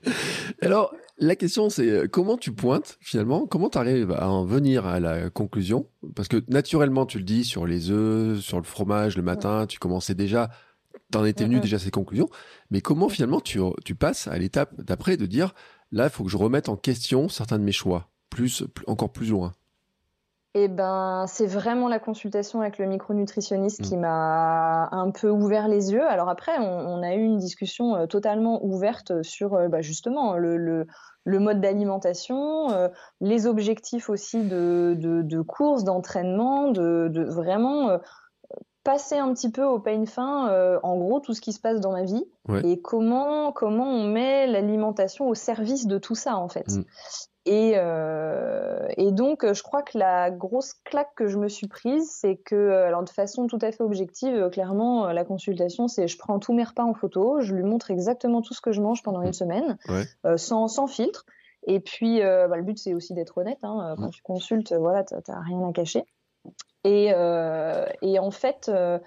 Alors, 0.61 0.93
la 1.17 1.35
question, 1.35 1.69
c'est 1.69 1.87
euh, 1.87 2.07
comment 2.07 2.37
tu 2.37 2.51
pointes 2.51 2.97
finalement 2.99 3.45
Comment 3.45 3.69
tu 3.69 3.77
arrives 3.77 4.11
à 4.11 4.29
en 4.29 4.43
venir 4.45 4.85
à 4.85 4.99
la 4.99 5.29
conclusion? 5.29 5.87
Parce 6.15 6.27
que 6.27 6.43
naturellement, 6.47 7.05
tu 7.05 7.19
le 7.19 7.23
dis 7.23 7.43
sur 7.43 7.65
les 7.65 7.91
œufs, 7.91 8.39
sur 8.39 8.57
le 8.57 8.63
fromage 8.63 9.17
le 9.17 9.23
matin, 9.23 9.67
tu 9.67 9.77
commençais 9.79 10.15
déjà, 10.15 10.49
t'en 11.11 11.25
étais 11.25 11.45
venu 11.45 11.59
déjà 11.59 11.75
à 11.75 11.79
ces 11.79 11.91
conclusions. 11.91 12.29
Mais 12.71 12.81
comment 12.81 13.09
finalement 13.09 13.39
tu, 13.39 13.59
tu 13.85 13.95
passes 13.95 14.27
à 14.27 14.37
l'étape 14.37 14.73
d'après 14.81 15.17
de 15.17 15.25
dire 15.25 15.53
là, 15.91 16.05
il 16.05 16.09
faut 16.09 16.23
que 16.23 16.31
je 16.31 16.37
remette 16.37 16.69
en 16.69 16.75
question 16.75 17.29
certains 17.29 17.59
de 17.59 17.63
mes 17.63 17.71
choix, 17.71 18.09
plus, 18.29 18.63
encore 18.87 19.11
plus 19.11 19.29
loin? 19.29 19.53
Eh 20.53 20.67
ben, 20.67 21.25
c'est 21.27 21.45
vraiment 21.45 21.87
la 21.87 21.99
consultation 21.99 22.59
avec 22.59 22.77
le 22.77 22.85
micronutritionniste 22.85 23.81
qui 23.83 23.95
mm. 23.95 24.01
m'a 24.01 24.89
un 24.91 25.09
peu 25.11 25.29
ouvert 25.29 25.69
les 25.69 25.93
yeux. 25.93 26.05
Alors 26.05 26.27
après, 26.27 26.57
on, 26.59 27.01
a 27.01 27.13
eu 27.15 27.21
une 27.21 27.37
discussion 27.37 27.95
euh, 27.95 28.05
totalement 28.05 28.63
ouverte 28.65 29.23
sur 29.23 29.53
euh, 29.53 29.69
bah, 29.69 29.81
justement 29.81 30.35
le, 30.35 30.57
le, 30.57 31.39
mode 31.39 31.61
d'alimentation, 31.61 32.69
euh, 32.71 32.89
les 33.21 33.47
objectifs 33.47 34.09
aussi 34.09 34.43
de, 34.43 34.93
de, 34.99 35.21
de 35.21 35.41
course, 35.41 35.85
d'entraînement, 35.85 36.69
de, 36.69 37.07
de, 37.09 37.23
vraiment 37.23 37.97
passer 38.83 39.17
un 39.17 39.33
petit 39.33 39.51
peu 39.51 39.63
au 39.63 39.79
pain 39.79 40.05
fin, 40.05 40.79
en 40.83 40.97
gros, 40.97 41.19
tout 41.19 41.33
ce 41.33 41.41
qui 41.41 41.53
se 41.53 41.59
passe 41.59 41.79
dans 41.79 41.91
ma 41.91 42.03
vie 42.03 42.25
et 42.63 42.81
comment, 42.81 43.51
comment 43.51 43.87
on 43.87 44.03
met 44.03 44.47
l'alimentation 44.47 45.27
au 45.27 45.35
service 45.35 45.87
de 45.87 45.97
tout 45.97 46.15
ça, 46.15 46.37
en 46.37 46.49
fait. 46.49 46.67
Mm. 46.69 46.83
Et, 47.45 47.73
euh, 47.75 48.87
et, 48.97 49.11
donc, 49.11 49.51
je 49.51 49.63
crois 49.63 49.81
que 49.81 49.97
la 49.97 50.29
grosse 50.29 50.73
claque 50.73 51.13
que 51.15 51.27
je 51.27 51.39
me 51.39 51.47
suis 51.47 51.67
prise, 51.67 52.07
c'est 52.11 52.35
que, 52.35 52.69
alors 52.69 53.03
de 53.03 53.09
façon 53.09 53.47
tout 53.47 53.57
à 53.61 53.71
fait 53.71 53.81
objective, 53.81 54.49
clairement, 54.51 55.07
la 55.11 55.25
consultation, 55.25 55.87
c'est 55.87 56.07
je 56.07 56.17
prends 56.19 56.37
tous 56.37 56.53
mes 56.53 56.63
repas 56.63 56.83
en 56.83 56.93
photo, 56.93 57.39
je 57.41 57.55
lui 57.55 57.63
montre 57.63 57.89
exactement 57.89 58.41
tout 58.41 58.53
ce 58.53 58.61
que 58.61 58.71
je 58.71 58.81
mange 58.81 59.01
pendant 59.01 59.21
une 59.21 59.29
mmh. 59.29 59.33
semaine, 59.33 59.77
euh, 60.25 60.37
sans, 60.37 60.67
sans, 60.67 60.85
filtre. 60.85 61.25
Et 61.65 61.79
puis, 61.79 62.21
euh, 62.21 62.47
bah, 62.47 62.57
le 62.57 62.63
but, 62.63 62.77
c'est 62.77 62.93
aussi 62.93 63.15
d'être 63.15 63.39
honnête. 63.39 63.59
Hein, 63.63 63.95
quand 63.97 64.07
mmh. 64.07 64.11
tu 64.11 64.21
consultes, 64.21 64.73
voilà, 64.73 65.03
t'as 65.03 65.39
rien 65.39 65.67
à 65.67 65.71
cacher. 65.73 66.03
Et, 66.83 67.11
euh, 67.13 67.85
et 68.01 68.19
en 68.19 68.31
fait, 68.31 68.69
euh, 68.69 68.99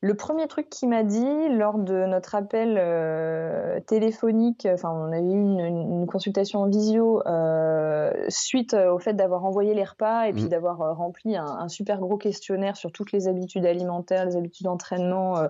le 0.00 0.14
premier 0.14 0.46
truc 0.46 0.68
qu'il 0.68 0.90
m'a 0.90 1.02
dit 1.02 1.48
lors 1.48 1.78
de 1.78 2.04
notre 2.04 2.34
appel 2.34 2.76
euh, 2.78 3.80
téléphonique, 3.80 4.68
enfin 4.70 4.90
on 4.90 5.10
a 5.10 5.18
eu 5.18 5.22
une, 5.22 5.60
une, 5.60 6.06
consultation 6.06 6.60
en 6.60 6.68
visio 6.68 7.22
suite 8.28 8.74
au 8.74 8.98
fait 8.98 9.14
d'avoir 9.14 9.46
envoyé 9.46 9.72
les 9.72 9.84
repas 9.84 10.24
et 10.26 10.34
puis 10.34 10.44
mmh. 10.44 10.48
d'avoir 10.48 10.96
rempli 10.96 11.36
un, 11.36 11.46
un, 11.46 11.68
super 11.68 12.00
gros 12.00 12.18
questionnaire 12.18 12.76
sur 12.76 12.92
toutes 12.92 13.12
les 13.12 13.28
habitudes 13.28 13.64
alimentaires, 13.64 14.26
les 14.26 14.36
habitudes 14.36 14.66
d'entraînement, 14.66 15.48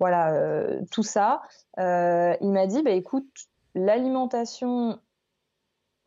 voilà 0.00 0.36
tout 0.90 1.04
ça. 1.04 1.42
il 1.78 2.50
m'a 2.50 2.66
dit 2.66 2.82
bah 2.82 2.90
écoute 2.90 3.28
l'alimentation 3.76 4.98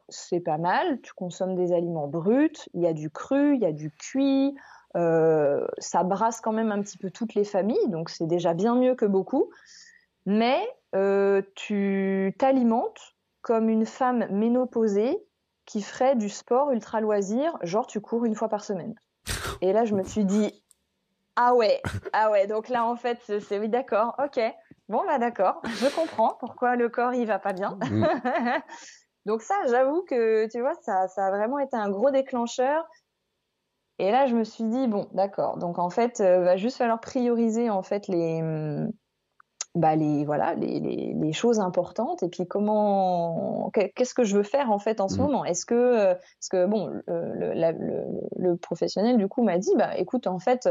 c'est 0.09 0.39
pas 0.39 0.57
mal, 0.57 1.01
tu 1.01 1.13
consommes 1.13 1.55
des 1.55 1.73
aliments 1.73 2.07
bruts, 2.07 2.69
il 2.73 2.81
y 2.81 2.87
a 2.87 2.93
du 2.93 3.09
cru, 3.09 3.55
il 3.55 3.61
y 3.61 3.65
a 3.65 3.71
du 3.71 3.91
cuit. 3.91 4.55
Euh, 4.95 5.67
ça 5.79 6.03
brasse 6.03 6.41
quand 6.41 6.53
même 6.53 6.71
un 6.71 6.81
petit 6.81 6.97
peu 6.97 7.11
toutes 7.11 7.35
les 7.35 7.43
familles, 7.43 7.89
donc 7.89 8.09
c'est 8.09 8.27
déjà 8.27 8.53
bien 8.53 8.75
mieux 8.75 8.95
que 8.95 9.05
beaucoup. 9.05 9.51
Mais 10.25 10.59
euh, 10.95 11.41
tu 11.55 12.35
t'alimentes 12.37 13.15
comme 13.41 13.69
une 13.69 13.85
femme 13.85 14.27
ménopausée 14.29 15.17
qui 15.65 15.81
ferait 15.81 16.15
du 16.15 16.29
sport 16.29 16.71
ultra 16.71 17.01
loisir, 17.01 17.57
genre 17.61 17.87
tu 17.87 18.01
cours 18.01 18.25
une 18.25 18.35
fois 18.35 18.49
par 18.49 18.63
semaine. 18.63 18.95
Et 19.61 19.73
là, 19.73 19.85
je 19.85 19.95
me 19.95 20.03
suis 20.03 20.25
dit, 20.25 20.63
ah 21.35 21.53
ouais, 21.53 21.81
ah 22.13 22.31
ouais, 22.31 22.47
donc 22.47 22.69
là, 22.69 22.85
en 22.85 22.95
fait, 22.95 23.19
c'est 23.39 23.59
oui, 23.59 23.69
d'accord, 23.69 24.15
ok. 24.23 24.39
Bon, 24.89 25.03
bah 25.05 25.19
d'accord, 25.19 25.61
je 25.65 25.93
comprends 25.93 26.35
pourquoi 26.39 26.75
le 26.75 26.89
corps, 26.89 27.13
il 27.13 27.27
va 27.27 27.39
pas 27.39 27.53
bien. 27.53 27.77
Mm. 27.89 28.05
donc 29.25 29.41
ça, 29.41 29.55
j'avoue 29.67 30.03
que, 30.03 30.47
tu 30.49 30.61
vois, 30.61 30.73
ça, 30.81 31.07
ça 31.09 31.27
a 31.27 31.31
vraiment 31.31 31.59
été 31.59 31.75
un 31.75 31.89
gros 31.89 32.09
déclencheur. 32.09 32.87
Et 33.99 34.11
là, 34.11 34.27
je 34.27 34.35
me 34.35 34.43
suis 34.43 34.63
dit 34.63 34.87
bon, 34.87 35.07
d'accord. 35.13 35.57
Donc 35.57 35.79
en 35.79 35.89
fait, 35.89 36.19
il 36.19 36.25
euh, 36.25 36.43
va 36.43 36.57
juste 36.57 36.77
falloir 36.77 36.99
prioriser 36.99 37.69
en 37.69 37.83
fait 37.83 38.07
les 38.07 38.41
bah 39.75 39.95
les 39.95 40.25
voilà 40.25 40.55
les, 40.55 40.79
les, 40.79 41.13
les, 41.13 41.33
choses 41.33 41.59
importantes 41.59 42.23
et 42.23 42.29
puis 42.29 42.47
comment 42.47 43.69
qu'est-ce 43.73 44.15
que 44.15 44.23
je 44.23 44.35
veux 44.35 44.41
faire 44.41 44.71
en 44.71 44.79
fait 44.79 44.99
en 44.99 45.07
ce 45.07 45.17
mmh. 45.17 45.21
moment? 45.21 45.45
Est-ce 45.45 45.67
que 45.67 46.13
parce 46.13 46.49
que 46.49 46.65
bon 46.65 46.87
le, 47.05 47.53
le, 47.53 48.05
le, 48.37 48.57
professionnel 48.57 49.17
du 49.17 49.27
coup 49.27 49.43
m'a 49.43 49.59
dit 49.59 49.75
bah 49.77 49.95
écoute 49.95 50.25
en 50.25 50.39
fait 50.39 50.67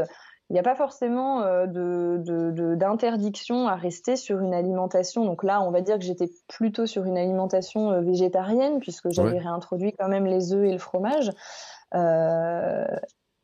il 0.49 0.53
n'y 0.53 0.59
a 0.59 0.63
pas 0.63 0.75
forcément 0.75 1.41
de, 1.67 2.75
d'interdiction 2.75 3.67
à 3.67 3.75
rester 3.75 4.15
sur 4.15 4.39
une 4.39 4.53
alimentation. 4.53 5.25
Donc 5.25 5.43
là, 5.43 5.61
on 5.61 5.71
va 5.71 5.81
dire 5.81 5.99
que 5.99 6.05
j'étais 6.05 6.29
plutôt 6.47 6.85
sur 6.85 7.03
une 7.03 7.17
alimentation 7.17 8.01
végétarienne 8.01 8.79
puisque 8.79 9.09
j'avais 9.09 9.39
réintroduit 9.39 9.93
quand 9.99 10.07
même 10.07 10.25
les 10.25 10.53
œufs 10.53 10.65
et 10.65 10.71
le 10.71 10.77
fromage. 10.77 11.31
Euh, 11.95 12.85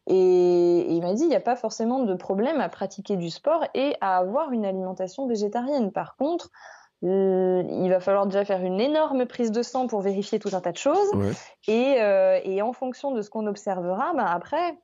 et, 0.08 0.94
il 0.94 1.02
m'a 1.02 1.14
dit, 1.14 1.24
il 1.24 1.30
n'y 1.30 1.36
a 1.36 1.42
pas 1.42 1.56
forcément 1.56 2.04
de 2.04 2.14
problème 2.14 2.60
à 2.60 2.70
pratiquer 2.70 3.16
du 3.16 3.30
sport 3.30 3.66
et 3.74 3.96
à 4.02 4.18
avoir 4.18 4.52
une 4.52 4.66
alimentation 4.66 5.28
végétarienne. 5.28 5.92
Par 5.92 6.16
contre, 6.16 6.50
il 7.02 7.88
va 7.90 8.00
falloir 8.00 8.26
déjà 8.26 8.46
faire 8.46 8.64
une 8.64 8.80
énorme 8.80 9.26
prise 9.26 9.52
de 9.52 9.62
sang 9.62 9.88
pour 9.88 10.02
vérifier 10.02 10.40
tout 10.40 10.50
un 10.54 10.62
tas 10.62 10.72
de 10.72 10.78
choses. 10.78 11.12
Et, 11.68 11.96
euh, 12.00 12.40
et, 12.44 12.62
en 12.62 12.74
fonction 12.74 13.12
de 13.12 13.22
ce 13.22 13.30
qu'on 13.30 13.46
observera, 13.46 14.14
bah 14.14 14.26
après, 14.30 14.78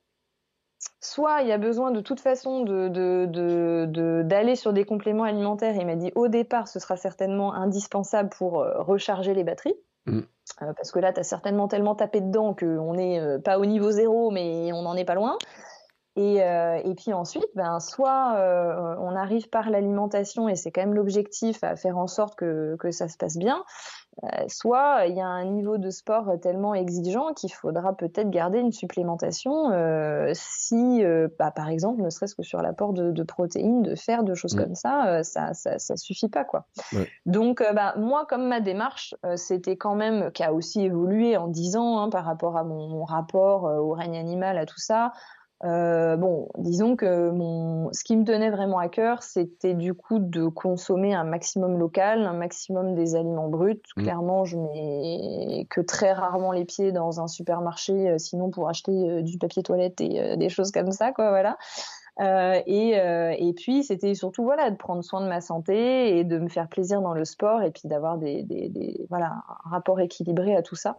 soit 1.00 1.42
il 1.42 1.48
y 1.48 1.52
a 1.52 1.58
besoin 1.58 1.90
de 1.90 2.00
toute 2.00 2.20
façon 2.20 2.62
d'aller 2.64 2.90
de, 2.90 3.86
de, 3.86 4.22
de, 4.26 4.54
sur 4.54 4.72
des 4.72 4.84
compléments 4.84 5.24
alimentaires. 5.24 5.74
Il 5.76 5.86
m'a 5.86 5.96
dit 5.96 6.12
au 6.14 6.28
départ, 6.28 6.68
ce 6.68 6.78
sera 6.78 6.96
certainement 6.96 7.54
indispensable 7.54 8.28
pour 8.30 8.60
euh, 8.60 8.82
recharger 8.82 9.32
les 9.32 9.44
batteries. 9.44 9.76
Mm. 10.06 10.20
Euh, 10.62 10.72
parce 10.74 10.90
que 10.90 10.98
là, 10.98 11.12
tu 11.12 11.20
as 11.20 11.24
certainement 11.24 11.68
tellement 11.68 11.94
tapé 11.94 12.20
dedans 12.20 12.54
qu'on 12.54 12.94
n'est 12.94 13.20
euh, 13.20 13.38
pas 13.38 13.58
au 13.58 13.66
niveau 13.66 13.90
zéro, 13.90 14.30
mais 14.30 14.72
on 14.72 14.82
n'en 14.82 14.96
est 14.96 15.04
pas 15.04 15.14
loin. 15.14 15.38
Et, 16.16 16.42
euh, 16.42 16.80
et, 16.84 16.94
puis 16.94 17.12
ensuite, 17.12 17.48
ben, 17.54 17.78
soit 17.80 18.34
on 18.98 19.14
arrive 19.14 19.48
par 19.48 19.70
l'alimentation, 19.70 20.48
et 20.48 20.56
c'est 20.56 20.72
quand 20.72 20.82
même 20.82 20.94
l'objectif, 20.94 21.62
à 21.62 21.76
faire 21.76 21.96
en 21.96 22.08
sorte 22.08 22.34
que, 22.34 22.76
que 22.78 22.90
ça 22.90 23.08
se 23.08 23.16
passe 23.16 23.36
bien, 23.36 23.64
soit 24.48 25.06
il 25.06 25.16
y 25.16 25.20
a 25.20 25.26
un 25.26 25.44
niveau 25.44 25.78
de 25.78 25.90
sport 25.90 26.32
tellement 26.42 26.74
exigeant 26.74 27.32
qu'il 27.32 27.52
faudra 27.52 27.94
peut-être 27.94 28.30
garder 28.30 28.58
une 28.58 28.72
supplémentation 28.72 29.70
euh, 29.70 30.30
si, 30.34 31.04
euh, 31.04 31.28
bah, 31.38 31.50
par 31.50 31.68
exemple, 31.68 32.02
ne 32.02 32.10
serait-ce 32.10 32.34
que 32.34 32.42
sur 32.42 32.60
l'apport 32.60 32.92
de, 32.92 33.22
protéines, 33.22 33.82
de 33.82 33.94
fer, 33.94 34.22
de 34.22 34.34
choses 34.34 34.54
mm. 34.54 34.62
comme 34.62 34.74
ça, 34.74 35.22
ça, 35.22 35.54
ça, 35.54 35.96
suffit 35.96 36.28
pas 36.28 36.44
quoi. 36.44 36.66
Donc, 37.26 37.62
bah, 37.74 37.94
moi, 37.96 38.26
comme 38.26 38.46
ma 38.46 38.60
démarche, 38.60 39.14
c'était 39.36 39.76
quand 39.76 39.94
même 39.94 40.30
qui 40.32 40.42
a 40.42 40.52
aussi 40.52 40.82
évolué 40.82 41.36
en 41.36 41.48
10 41.48 41.76
ans 41.76 42.00
hein, 42.00 42.10
par 42.10 42.24
rapport 42.24 42.56
à 42.56 42.64
mon, 42.64 42.88
mon 42.88 43.04
rapport 43.04 43.64
au 43.64 43.92
règne 43.92 44.18
animal, 44.18 44.58
à 44.58 44.66
tout 44.66 44.78
ça. 44.80 45.12
Euh, 45.62 46.16
bon, 46.16 46.48
disons 46.56 46.96
que 46.96 47.30
mon, 47.30 47.92
ce 47.92 48.02
qui 48.02 48.16
me 48.16 48.24
tenait 48.24 48.50
vraiment 48.50 48.78
à 48.78 48.88
cœur, 48.88 49.22
c'était 49.22 49.74
du 49.74 49.92
coup 49.92 50.18
de 50.18 50.46
consommer 50.46 51.14
un 51.14 51.24
maximum 51.24 51.78
local, 51.78 52.22
un 52.22 52.32
maximum 52.32 52.94
des 52.94 53.14
aliments 53.14 53.48
bruts. 53.48 53.82
Mmh. 53.96 54.02
Clairement, 54.02 54.44
je 54.44 54.56
mets 54.56 55.66
que 55.68 55.82
très 55.82 56.12
rarement 56.12 56.52
les 56.52 56.64
pieds 56.64 56.92
dans 56.92 57.20
un 57.20 57.28
supermarché, 57.28 58.10
euh, 58.10 58.18
sinon 58.18 58.50
pour 58.50 58.68
acheter 58.68 58.92
euh, 58.92 59.22
du 59.22 59.36
papier 59.36 59.62
toilette 59.62 60.00
et 60.00 60.36
des 60.36 60.48
choses 60.48 60.70
comme 60.70 60.92
ça, 60.92 61.12
quoi, 61.12 61.28
voilà. 61.28 61.58
Euh, 62.20 62.60
et, 62.66 62.90
et, 62.90 63.52
puis 63.54 63.82
c'était 63.82 64.14
surtout 64.14 64.44
voilà 64.44 64.70
de 64.70 64.76
prendre 64.76 65.02
soin 65.02 65.22
de 65.22 65.28
ma 65.28 65.40
santé 65.40 66.18
et 66.18 66.24
de 66.24 66.38
me 66.38 66.48
faire 66.48 66.68
plaisir 66.68 67.00
dans 67.00 67.14
le 67.14 67.24
sport 67.24 67.62
et 67.62 67.70
puis 67.70 67.82
d'avoir 67.84 68.18
des, 68.18 68.42
des, 68.42 68.68
des, 68.68 69.06
voilà 69.08 69.36
un 69.64 69.70
rapport 69.70 70.00
équilibré 70.00 70.54
à 70.54 70.60
tout 70.60 70.74
ça. 70.74 70.96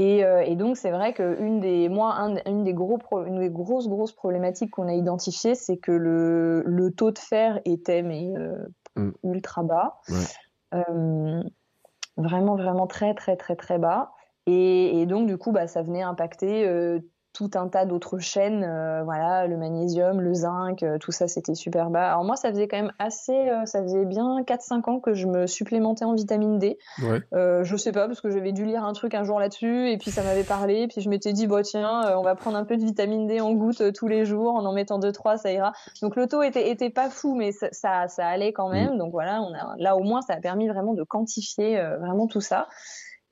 Euh, 0.00 0.40
et, 0.40 0.56
donc 0.56 0.76
c'est 0.76 0.90
vrai 0.90 1.12
qu'une 1.12 1.60
des 1.60 1.88
moi 1.88 2.16
une 2.46 2.64
des 2.64 2.72
gros 2.72 2.98
une 3.26 3.40
des 3.40 3.50
grosses 3.50 3.88
grosses 3.88 4.12
problématiques 4.12 4.70
qu'on 4.70 4.88
a 4.88 4.94
identifiées, 4.94 5.54
c'est 5.54 5.76
que 5.76 5.92
le, 5.92 6.62
le, 6.66 6.90
taux 6.90 7.10
de 7.10 7.18
fer 7.18 7.60
était 7.64 8.02
mais 8.02 8.32
euh, 8.36 8.66
mm. 8.96 9.10
ultra 9.24 9.62
bas, 9.62 10.00
euh, 10.74 11.42
vraiment 12.16 12.56
vraiment 12.56 12.86
très 12.86 13.14
très 13.14 13.36
très 13.36 13.54
très 13.54 13.78
bas. 13.78 14.12
Et, 14.46 15.00
et, 15.00 15.06
donc 15.06 15.26
du 15.26 15.36
coup 15.36 15.52
bah 15.52 15.66
ça 15.68 15.82
venait 15.82 16.02
impacter 16.02 16.66
tout 17.32 17.50
un 17.54 17.68
tas 17.68 17.86
d'autres 17.86 18.18
chaînes, 18.18 18.62
euh, 18.62 19.02
voilà, 19.04 19.46
le 19.46 19.56
magnésium, 19.56 20.20
le 20.20 20.34
zinc, 20.34 20.82
euh, 20.82 20.98
tout 20.98 21.12
ça 21.12 21.28
c'était 21.28 21.54
super 21.54 21.88
bas. 21.88 22.10
Alors 22.10 22.24
moi 22.24 22.36
ça 22.36 22.50
faisait 22.50 22.68
quand 22.68 22.76
même 22.76 22.92
assez, 22.98 23.32
euh, 23.32 23.64
ça 23.64 23.82
faisait 23.82 24.04
bien 24.04 24.42
4-5 24.42 24.90
ans 24.90 25.00
que 25.00 25.14
je 25.14 25.26
me 25.26 25.46
supplémentais 25.46 26.04
en 26.04 26.14
vitamine 26.14 26.58
D. 26.58 26.78
Ouais. 27.02 27.22
je 27.32 27.76
sais 27.76 27.92
pas 27.92 28.06
parce 28.06 28.20
que 28.20 28.30
j'avais 28.30 28.52
dû 28.52 28.64
lire 28.64 28.84
un 28.84 28.92
truc 28.92 29.14
un 29.14 29.24
jour 29.24 29.40
là-dessus 29.40 29.90
et 29.90 29.96
puis 29.96 30.10
ça 30.10 30.22
m'avait 30.22 30.44
parlé, 30.44 30.88
puis 30.88 31.00
je 31.00 31.08
m'étais 31.08 31.32
dit 31.32 31.46
bon 31.46 31.62
tiens 31.62 32.16
on 32.16 32.22
va 32.22 32.34
prendre 32.34 32.56
un 32.56 32.64
peu 32.64 32.76
de 32.76 32.84
vitamine 32.84 33.26
D 33.26 33.40
en 33.40 33.52
goutte 33.52 33.92
tous 33.92 34.08
les 34.08 34.24
jours 34.24 34.54
en 34.54 34.64
en 34.64 34.72
mettant 34.72 34.98
2-3 34.98 35.38
ça 35.38 35.52
ira. 35.52 35.72
Donc 36.02 36.16
le 36.16 36.26
taux 36.26 36.42
était, 36.42 36.70
était 36.70 36.90
pas 36.90 37.08
fou 37.08 37.34
mais 37.34 37.52
ça, 37.52 38.08
ça, 38.08 38.26
allait 38.26 38.52
quand 38.52 38.68
même. 38.68 38.94
Mm. 38.94 38.98
Donc 38.98 39.12
voilà, 39.12 39.40
on 39.42 39.54
a, 39.54 39.74
là 39.78 39.96
au 39.96 40.02
moins 40.02 40.20
ça 40.20 40.34
a 40.34 40.40
permis 40.40 40.68
vraiment 40.68 40.94
de 40.94 41.02
quantifier 41.02 41.82
vraiment 42.00 42.26
tout 42.26 42.40
ça. 42.40 42.68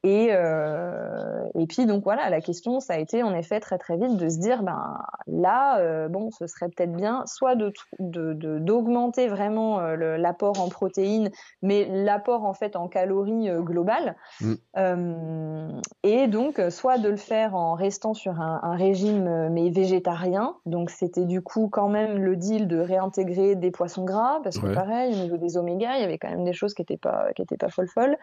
Et, 0.03 0.29
euh, 0.31 1.45
et 1.55 1.67
puis 1.67 1.85
donc 1.85 2.05
voilà, 2.05 2.31
la 2.31 2.41
question 2.41 2.81
ça 2.81 2.95
a 2.95 2.99
été 2.99 3.23
en 3.23 3.35
effet 3.35 3.61
très 3.61 3.77
très 3.77 3.99
vite 3.99 4.17
de 4.17 4.31
se 4.31 4.39
dire 4.39 4.63
ben 4.63 4.99
là 5.27 5.79
euh, 5.79 6.09
bon 6.09 6.31
ce 6.31 6.47
serait 6.47 6.71
peut-être 6.71 6.93
bien 6.93 7.25
soit 7.27 7.55
de 7.55 7.71
d'augmenter 7.99 9.29
vraiment 9.29 9.81
euh, 9.81 10.17
l'apport 10.17 10.59
en 10.59 10.71
protéines, 10.71 11.31
mais 11.61 11.87
l'apport 11.91 12.47
en 12.47 12.55
fait 12.55 12.77
en 12.77 12.89
calories 12.89 13.51
globales, 13.59 14.17
mm. 14.41 15.81
et 16.03 16.29
donc 16.29 16.63
soit 16.71 16.97
de 16.97 17.11
le 17.11 17.17
faire 17.17 17.55
en 17.55 17.75
restant 17.75 18.15
sur 18.15 18.41
un, 18.41 18.61
un 18.63 18.77
régime 18.77 19.51
mais 19.51 19.69
végétarien. 19.69 20.57
Donc 20.65 20.89
c'était 20.89 21.27
du 21.27 21.43
coup 21.43 21.69
quand 21.71 21.91
même 21.91 22.17
le 22.17 22.37
deal 22.37 22.69
de 22.69 22.79
réintégrer 22.79 23.55
des 23.55 23.71
poissons 23.71 24.07
gras 24.07 24.41
parce 24.43 24.59
que 24.59 24.73
pareil 24.73 25.13
au 25.13 25.23
niveau 25.25 25.37
des 25.37 25.59
oméga 25.59 25.97
il 25.97 26.01
y 26.01 26.05
avait 26.05 26.17
quand 26.17 26.31
même 26.31 26.45
des 26.45 26.55
choses 26.55 26.73
qui 26.73 26.81
étaient 26.81 26.97
pas 26.97 27.27
qui 27.37 27.43
étaient 27.43 27.59
pas 27.59 27.69
folles 27.69 27.89
folles 27.89 28.17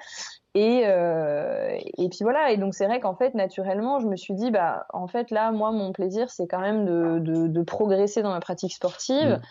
et, 0.57 0.83
et 1.69 2.09
puis 2.09 2.19
voilà, 2.21 2.51
et 2.51 2.57
donc 2.57 2.73
c'est 2.73 2.85
vrai 2.85 2.99
qu'en 2.99 3.15
fait, 3.15 3.33
naturellement, 3.33 3.99
je 3.99 4.07
me 4.07 4.15
suis 4.15 4.33
dit, 4.33 4.51
bah, 4.51 4.85
en 4.93 5.07
fait, 5.07 5.31
là, 5.31 5.51
moi, 5.51 5.71
mon 5.71 5.91
plaisir, 5.91 6.29
c'est 6.29 6.47
quand 6.47 6.59
même 6.59 6.85
de, 6.85 7.19
de, 7.19 7.47
de, 7.47 7.61
progresser 7.63 8.21
dans 8.21 8.31
ma 8.31 8.39
pratique 8.39 8.73
sportive. 8.73 9.29
Mm. 9.29 9.41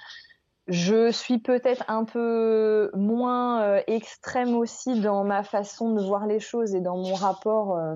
Je 0.68 1.12
suis 1.12 1.38
peut-être 1.38 1.84
un 1.88 2.04
peu 2.04 2.90
moins 2.94 3.62
euh, 3.62 3.80
extrême 3.86 4.56
aussi 4.56 5.00
dans 5.00 5.22
ma 5.22 5.44
façon 5.44 5.92
de 5.92 6.02
voir 6.02 6.26
les 6.26 6.40
choses 6.40 6.74
et 6.74 6.80
dans 6.80 6.96
mon 6.96 7.14
rapport 7.14 7.76
euh, 7.76 7.94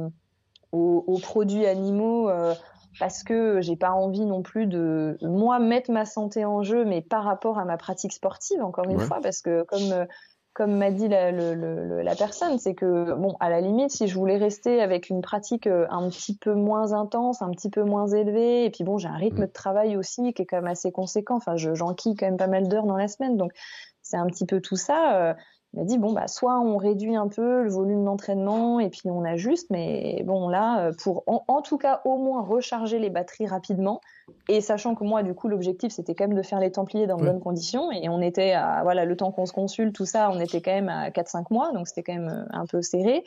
aux, 0.71 1.03
aux, 1.07 1.19
produits 1.19 1.67
animaux 1.67 2.29
euh, 2.29 2.55
parce 3.01 3.25
que 3.25 3.61
j'ai 3.61 3.75
pas 3.75 3.91
envie 3.91 4.25
non 4.25 4.43
plus 4.43 4.67
de 4.67 5.19
moi 5.23 5.59
mettre 5.59 5.91
ma 5.91 6.05
santé 6.05 6.45
en 6.45 6.63
jeu, 6.63 6.85
mais 6.85 7.01
par 7.01 7.25
rapport 7.25 7.59
à 7.59 7.65
ma 7.65 7.77
pratique 7.77 8.13
sportive, 8.13 8.63
encore 8.63 8.89
une 8.89 9.01
fois, 9.01 9.19
parce 9.21 9.43
que 9.43 9.65
comme 9.65 10.07
comme 10.61 10.77
m'a 10.77 10.91
dit 10.91 11.09
la, 11.09 12.15
personne, 12.17 12.59
c'est 12.59 12.75
que, 12.75 13.15
bon, 13.15 13.35
à 13.41 13.49
la 13.49 13.63
limite, 13.63 13.89
si 13.89 14.09
je 14.09 14.15
voulais 14.15 14.37
rester 14.37 14.83
avec 14.83 15.09
une 15.09 15.23
pratique 15.23 15.67
euh, 15.67 15.87
un 15.89 16.07
petit 16.11 16.37
peu 16.37 16.53
moins 16.53 16.93
intense, 16.93 17.41
un 17.41 17.49
petit 17.53 17.71
peu 17.71 17.83
moins 17.83 18.09
élevée, 18.09 18.67
et 18.67 18.71
puis 18.71 18.85
bon, 18.85 18.99
j'ai 18.99 19.09
un 19.09 19.17
rythme 19.17 19.47
de 19.47 19.51
travail 19.51 19.97
aussi 19.97 20.35
qui 20.35 20.43
est 20.43 20.45
quand 20.45 20.59
même 20.59 20.67
assez 20.67 20.93
conséquent, 20.93 21.37
enfin, 21.37 21.57
j'enquille 21.57 22.15
quand 22.15 22.27
même 22.27 22.37
pas 22.37 22.47
mal 22.47 22.69
d'heures 22.69 22.85
dans 22.85 22.99
la 22.99 23.09
semaine, 23.09 23.39
donc 23.39 23.53
c'est 24.03 24.19
un 24.19 24.27
petit 24.27 24.45
peu 24.45 24.61
tout 24.61 24.77
ça. 24.77 25.35
Il 25.73 25.79
m'a 25.79 25.85
dit 25.85 25.99
bon 25.99 26.13
bah 26.13 26.27
soit 26.27 26.59
on 26.59 26.77
réduit 26.77 27.15
un 27.15 27.29
peu 27.29 27.63
le 27.63 27.71
volume 27.71 28.05
d'entraînement 28.05 28.81
et 28.81 28.91
puis 28.91 29.09
on 29.09 29.25
ajuste 29.25 29.69
mais 29.71 30.21
bon 30.27 30.49
là 30.49 30.87
euh, 30.87 30.93
pour 31.01 31.23
en, 31.29 31.63
tout 31.63 31.79
cas 31.79 32.01
au 32.05 32.17
moins 32.17 32.43
recharger 32.43 32.99
les 32.99 33.09
batteries 33.09 33.47
rapidement. 33.47 34.01
Et 34.49 34.61
sachant 34.61 34.97
que 34.97 35.05
moi 35.05 35.23
du 35.23 35.33
coup 35.33 35.47
l'objectif 35.47 35.93
c'était 35.93 36.17
quand 36.17 36.27
même 36.27 36.37
de 36.37 36.43
faire 36.43 36.59
les 36.59 36.73
templiers 36.73 37.07
dans 37.07 37.19
de 37.19 37.25
bonnes 37.25 37.41
conditions. 37.41 37.93
Et 37.93 38.09
on 38.09 38.21
était 38.21 38.53
à 38.53 38.81
voilà 38.83 39.05
le 39.05 39.17
temps 39.17 39.31
qu'on 39.31 39.47
se 39.47 39.53
consulte 39.53 39.95
tout 39.95 40.07
ça 40.07 40.31
on 40.33 40.41
était 40.41 40.61
quand 40.61 40.73
même 40.73 40.89
à 40.89 41.13
4 41.13 41.29
5 41.29 41.51
mois 41.51 41.73
donc 41.73 41.87
c'était 41.87 42.03
quand 42.03 42.15
même 42.15 42.29
euh, 42.29 42.45
un 42.51 42.67
peu 42.67 42.83
serré. 42.83 43.23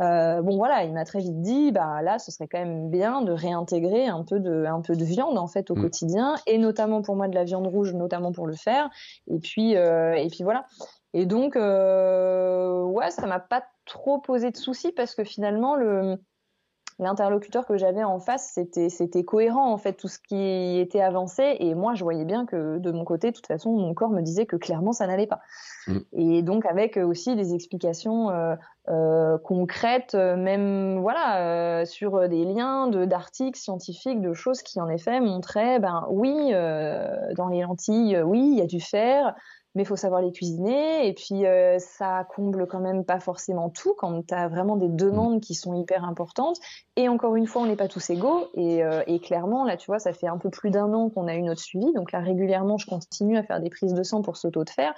Euh, 0.00 0.42
bon 0.42 0.56
voilà 0.56 0.82
il 0.82 0.92
m'a 0.92 1.04
très 1.04 1.20
vite 1.20 1.40
dit 1.40 1.70
bah 1.70 2.02
là 2.02 2.18
ce 2.18 2.32
serait 2.32 2.48
quand 2.48 2.58
même 2.58 2.90
bien 2.90 3.22
de 3.22 3.30
réintégrer 3.30 4.06
un 4.08 4.24
peu 4.24 4.40
de 4.40 4.64
un 4.64 4.80
peu 4.80 4.96
de 4.96 5.04
viande 5.04 5.38
en 5.38 5.46
fait 5.46 5.70
au 5.70 5.76
mm. 5.76 5.82
quotidien. 5.82 6.34
Et 6.48 6.58
notamment 6.58 7.02
pour 7.02 7.14
moi 7.14 7.28
de 7.28 7.34
la 7.36 7.44
viande 7.44 7.68
rouge 7.68 7.94
notamment 7.94 8.32
pour 8.32 8.48
le 8.48 8.54
faire. 8.54 8.90
Et 9.28 9.38
puis 9.38 9.76
euh, 9.76 10.14
et 10.14 10.26
puis 10.26 10.42
voilà 10.42 10.66
et 11.12 11.26
donc, 11.26 11.56
euh, 11.56 12.82
ouais, 12.82 13.10
ça 13.10 13.26
m'a 13.26 13.40
pas 13.40 13.64
trop 13.84 14.18
posé 14.18 14.50
de 14.50 14.56
soucis 14.56 14.92
parce 14.92 15.14
que 15.14 15.24
finalement, 15.24 15.74
le, 15.74 16.18
l'interlocuteur 16.98 17.64
que 17.64 17.76
j'avais 17.76 18.04
en 18.04 18.18
face, 18.18 18.50
c'était, 18.54 18.88
c'était 18.88 19.24
cohérent 19.24 19.72
en 19.72 19.78
fait 19.78 19.94
tout 19.94 20.08
ce 20.08 20.18
qui 20.18 20.78
était 20.78 21.00
avancé 21.00 21.56
et 21.60 21.74
moi 21.74 21.94
je 21.94 22.02
voyais 22.02 22.24
bien 22.24 22.44
que 22.44 22.78
de 22.78 22.90
mon 22.90 23.04
côté, 23.04 23.30
de 23.30 23.36
toute 23.36 23.46
façon, 23.46 23.70
mon 23.72 23.94
corps 23.94 24.10
me 24.10 24.20
disait 24.20 24.46
que 24.46 24.56
clairement 24.56 24.92
ça 24.92 25.06
n'allait 25.06 25.26
pas. 25.26 25.40
Mm. 25.86 25.98
Et 26.12 26.42
donc 26.42 26.66
avec 26.66 26.96
aussi 26.96 27.36
des 27.36 27.54
explications 27.54 28.30
euh, 28.30 28.56
euh, 28.88 29.38
concrètes, 29.38 30.14
même 30.14 30.98
voilà 30.98 31.86
sur 31.86 32.28
des 32.28 32.44
liens 32.44 32.88
de 32.88 33.04
d'articles 33.04 33.58
scientifiques, 33.58 34.20
de 34.20 34.34
choses 34.34 34.62
qui 34.62 34.80
en 34.80 34.88
effet 34.88 35.20
montraient, 35.20 35.78
ben 35.78 36.06
oui, 36.10 36.50
dans 37.36 37.48
les 37.48 37.62
lentilles, 37.62 38.20
oui, 38.22 38.50
il 38.52 38.58
y 38.58 38.62
a 38.62 38.66
du 38.66 38.80
fer 38.80 39.34
mais 39.76 39.82
il 39.82 39.86
faut 39.86 39.94
savoir 39.94 40.22
les 40.22 40.32
cuisiner. 40.32 41.06
Et 41.06 41.12
puis, 41.12 41.46
euh, 41.46 41.78
ça 41.78 42.26
comble 42.34 42.66
quand 42.66 42.80
même 42.80 43.04
pas 43.04 43.20
forcément 43.20 43.68
tout 43.68 43.94
quand 43.96 44.26
tu 44.26 44.34
as 44.34 44.48
vraiment 44.48 44.76
des 44.76 44.88
demandes 44.88 45.40
qui 45.40 45.54
sont 45.54 45.74
hyper 45.74 46.04
importantes. 46.04 46.56
Et 46.96 47.08
encore 47.08 47.36
une 47.36 47.46
fois, 47.46 47.62
on 47.62 47.66
n'est 47.66 47.76
pas 47.76 47.86
tous 47.86 48.08
égaux. 48.08 48.48
Et, 48.54 48.82
euh, 48.82 49.02
et, 49.06 49.20
clairement, 49.20 49.64
là, 49.64 49.76
tu 49.76 49.86
vois, 49.86 49.98
ça 49.98 50.14
fait 50.14 50.28
un 50.28 50.38
peu 50.38 50.48
plus 50.48 50.70
d'un 50.70 50.92
an 50.94 51.10
qu'on 51.10 51.28
a 51.28 51.34
eu 51.34 51.42
notre 51.42 51.60
suivi. 51.60 51.92
Donc 51.92 52.10
là, 52.10 52.20
régulièrement, 52.20 52.78
je 52.78 52.86
continue 52.86 53.36
à 53.36 53.42
faire 53.42 53.60
des 53.60 53.68
prises 53.68 53.92
de 53.92 54.02
sang 54.02 54.22
pour 54.22 54.38
ce 54.38 54.48
taux 54.48 54.64
de 54.64 54.70
fer. 54.70 54.94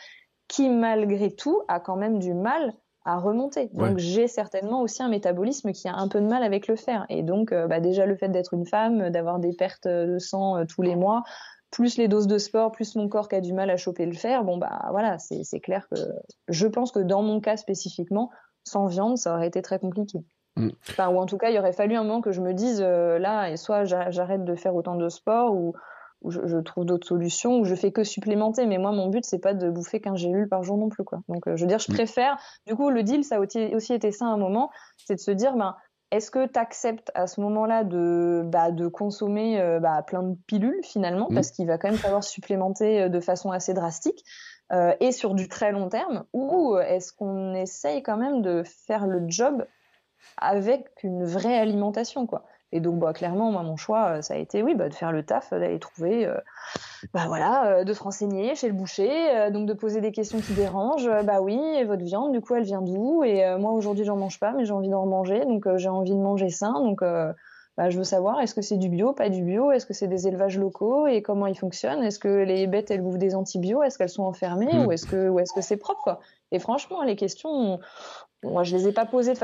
qui 0.46 0.70
malgré 0.70 1.30
tout 1.30 1.60
a 1.68 1.78
quand 1.78 1.96
même 1.96 2.18
du 2.20 2.32
mal 2.32 2.72
à 3.08 3.16
remonter. 3.18 3.70
Donc 3.72 3.98
j'ai 3.98 4.28
certainement 4.28 4.82
aussi 4.82 5.02
un 5.02 5.08
métabolisme 5.08 5.72
qui 5.72 5.88
a 5.88 5.94
un 5.94 6.08
peu 6.08 6.20
de 6.20 6.26
mal 6.26 6.42
avec 6.42 6.68
le 6.68 6.76
fer. 6.76 7.06
Et 7.08 7.22
donc 7.22 7.52
euh, 7.52 7.66
bah, 7.66 7.80
déjà 7.80 8.04
le 8.04 8.16
fait 8.16 8.28
d'être 8.28 8.52
une 8.52 8.66
femme, 8.66 9.10
d'avoir 9.10 9.38
des 9.38 9.54
pertes 9.54 9.88
de 9.88 10.18
sang 10.18 10.58
euh, 10.58 10.64
tous 10.66 10.82
les 10.82 10.94
mois, 10.94 11.22
plus 11.70 11.96
les 11.98 12.08
doses 12.08 12.26
de 12.26 12.38
sport, 12.38 12.72
plus 12.72 12.96
mon 12.96 13.08
corps 13.08 13.28
qui 13.28 13.36
a 13.36 13.40
du 13.40 13.52
mal 13.52 13.70
à 13.70 13.76
choper 13.76 14.06
le 14.06 14.14
fer, 14.14 14.44
bon 14.44 14.56
bah 14.56 14.86
voilà, 14.90 15.18
c'est 15.18 15.60
clair 15.60 15.86
que 15.90 15.96
je 16.48 16.66
pense 16.66 16.92
que 16.92 17.00
dans 17.00 17.22
mon 17.22 17.40
cas 17.40 17.56
spécifiquement, 17.56 18.30
sans 18.64 18.86
viande, 18.86 19.18
ça 19.18 19.34
aurait 19.34 19.48
été 19.48 19.62
très 19.62 19.78
compliqué. 19.78 20.18
Mm. 20.56 20.70
Enfin, 20.88 21.08
ou 21.08 21.18
en 21.18 21.26
tout 21.26 21.38
cas, 21.38 21.50
il 21.50 21.58
aurait 21.58 21.72
fallu 21.72 21.94
un 21.94 22.02
moment 22.02 22.20
que 22.20 22.32
je 22.32 22.40
me 22.40 22.52
dise 22.52 22.80
euh, 22.82 23.18
là, 23.18 23.50
et 23.50 23.56
soit 23.56 23.84
j'arrête 23.84 24.44
de 24.44 24.54
faire 24.54 24.74
autant 24.74 24.96
de 24.96 25.08
sport, 25.08 25.54
ou 25.54 25.74
où 26.22 26.32
je, 26.32 26.58
trouve 26.58 26.84
d'autres 26.84 27.06
solutions, 27.06 27.60
où 27.60 27.64
je 27.64 27.76
fais 27.76 27.92
que 27.92 28.02
supplémenter. 28.02 28.66
Mais 28.66 28.78
moi, 28.78 28.90
mon 28.90 29.08
but, 29.08 29.24
c'est 29.24 29.38
pas 29.38 29.54
de 29.54 29.70
bouffer 29.70 30.00
qu'un 30.00 30.16
gélule 30.16 30.48
par 30.48 30.64
jour 30.64 30.76
non 30.76 30.88
plus. 30.88 31.04
Quoi. 31.04 31.20
Donc, 31.28 31.46
euh, 31.46 31.56
je 31.56 31.62
veux 31.62 31.68
dire, 31.68 31.78
je 31.78 31.92
mm. 31.92 31.94
préfère. 31.94 32.36
Du 32.66 32.74
coup, 32.74 32.90
le 32.90 33.02
deal, 33.02 33.24
ça 33.24 33.36
a 33.36 33.38
aussi 33.40 33.92
été 33.92 34.10
ça 34.10 34.26
à 34.26 34.28
un 34.28 34.36
moment, 34.36 34.70
c'est 34.96 35.14
de 35.14 35.20
se 35.20 35.30
dire, 35.30 35.54
ben, 35.54 35.76
est-ce 36.10 36.30
que 36.30 36.46
tu 36.46 36.58
acceptes 36.58 37.10
à 37.14 37.26
ce 37.26 37.40
moment-là 37.40 37.84
de, 37.84 38.42
bah, 38.44 38.70
de 38.70 38.88
consommer 38.88 39.60
euh, 39.60 39.80
bah, 39.80 40.02
plein 40.02 40.22
de 40.22 40.36
pilules 40.46 40.80
finalement, 40.82 41.28
parce 41.34 41.50
qu'il 41.50 41.66
va 41.66 41.78
quand 41.78 41.88
même 41.88 41.98
falloir 41.98 42.24
supplémenter 42.24 43.02
euh, 43.02 43.08
de 43.08 43.20
façon 43.20 43.50
assez 43.50 43.74
drastique 43.74 44.24
et 45.00 45.12
sur 45.12 45.34
du 45.34 45.48
très 45.48 45.72
long 45.72 45.88
terme, 45.88 46.24
ou 46.34 46.76
est-ce 46.76 47.14
qu'on 47.14 47.54
essaye 47.54 48.02
quand 48.02 48.18
même 48.18 48.42
de 48.42 48.62
faire 48.64 49.06
le 49.06 49.24
job 49.26 49.64
avec 50.36 50.90
une 51.02 51.24
vraie 51.24 51.58
alimentation 51.58 52.26
quoi? 52.26 52.44
Et 52.70 52.80
donc, 52.80 52.98
bah, 52.98 53.12
clairement, 53.12 53.50
moi, 53.50 53.62
mon 53.62 53.76
choix, 53.76 54.18
euh, 54.18 54.22
ça 54.22 54.34
a 54.34 54.36
été, 54.36 54.62
oui, 54.62 54.74
bah, 54.74 54.88
de 54.88 54.94
faire 54.94 55.12
le 55.12 55.22
taf, 55.22 55.50
d'aller 55.50 55.78
trouver, 55.78 56.26
euh, 56.26 56.36
bah, 57.14 57.24
voilà, 57.26 57.66
euh, 57.66 57.84
de 57.84 57.92
se 57.92 58.02
renseigner 58.02 58.54
chez 58.54 58.68
le 58.68 58.74
boucher, 58.74 59.50
donc 59.50 59.66
de 59.66 59.72
poser 59.72 60.00
des 60.00 60.12
questions 60.12 60.40
qui 60.40 60.52
dérangent. 60.52 61.10
bah 61.24 61.40
oui, 61.40 61.58
et 61.76 61.84
votre 61.84 62.04
viande, 62.04 62.32
du 62.32 62.40
coup, 62.40 62.54
elle 62.54 62.64
vient 62.64 62.82
d'où? 62.82 63.24
Et 63.24 63.42
moi, 63.58 63.72
aujourd'hui, 63.72 64.04
j'en 64.04 64.16
mange 64.16 64.38
pas, 64.38 64.52
mais 64.52 64.64
j'ai 64.64 64.72
envie 64.72 64.90
d'en 64.90 65.06
manger, 65.06 65.44
donc 65.44 65.66
j'ai 65.76 65.88
envie 65.88 66.14
de 66.14 66.20
manger 66.20 66.50
sain. 66.50 66.74
Donc, 66.74 67.02
bah, 67.78 67.90
je 67.90 67.96
veux 67.96 68.04
savoir, 68.04 68.40
est-ce 68.40 68.56
que 68.56 68.60
c'est 68.60 68.76
du 68.76 68.88
bio, 68.88 69.12
pas 69.12 69.28
du 69.28 69.40
bio? 69.40 69.70
Est-ce 69.70 69.86
que 69.86 69.94
c'est 69.94 70.08
des 70.08 70.26
élevages 70.26 70.58
locaux? 70.58 71.06
Et 71.06 71.22
comment 71.22 71.46
ils 71.46 71.56
fonctionnent? 71.56 72.02
Est-ce 72.02 72.18
que 72.18 72.42
les 72.42 72.66
bêtes, 72.66 72.90
elles 72.90 73.02
bouffent 73.02 73.18
des 73.18 73.36
antibiotiques? 73.36 73.86
Est-ce 73.86 73.98
qu'elles 73.98 74.08
sont 74.08 74.24
enfermées? 74.24 74.66
Mmh. 74.72 74.86
ou 74.86 74.90
est-ce 74.90 75.06
que, 75.06 75.28
ou 75.28 75.38
est-ce 75.38 75.52
que 75.52 75.60
c'est 75.60 75.76
propre 75.76 76.00
quoi? 76.02 76.18
Et 76.50 76.58
franchement, 76.58 77.04
les 77.04 77.14
questions, 77.14 77.78
moi, 78.42 78.64
je 78.64 78.76
les 78.76 78.88
ai 78.88 78.92
pas 78.92 79.06
posées 79.06 79.34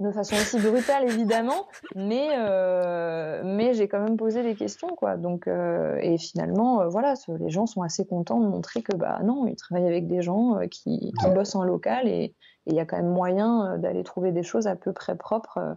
de, 0.00 0.10
façon 0.10 0.34
aussi 0.34 0.58
brutale, 0.58 1.04
évidemment, 1.04 1.68
mais, 1.94 2.30
euh, 2.36 3.42
mais 3.44 3.74
j'ai 3.74 3.86
quand 3.86 4.00
même 4.00 4.16
posé 4.16 4.42
des 4.42 4.56
questions, 4.56 4.88
quoi. 4.88 5.16
Donc, 5.16 5.46
euh, 5.46 5.96
et 6.02 6.18
finalement, 6.18 6.80
euh, 6.80 6.88
voilà, 6.88 7.14
les 7.28 7.50
gens 7.50 7.66
sont 7.66 7.82
assez 7.82 8.04
contents 8.04 8.40
de 8.40 8.48
montrer 8.48 8.82
que, 8.82 8.96
bah 8.96 9.20
non, 9.22 9.46
ils 9.46 9.54
travaillent 9.54 9.86
avec 9.86 10.08
des 10.08 10.20
gens 10.20 10.58
qui, 10.68 11.12
qui 11.20 11.30
bossent 11.30 11.54
en 11.54 11.62
local 11.62 12.08
et 12.08 12.34
il 12.66 12.74
y 12.74 12.80
a 12.80 12.86
quand 12.86 12.96
même 12.96 13.12
moyen 13.12 13.78
d'aller 13.78 14.02
trouver 14.02 14.32
des 14.32 14.42
choses 14.42 14.66
à 14.66 14.74
peu 14.74 14.92
près 14.92 15.14
propres. 15.14 15.76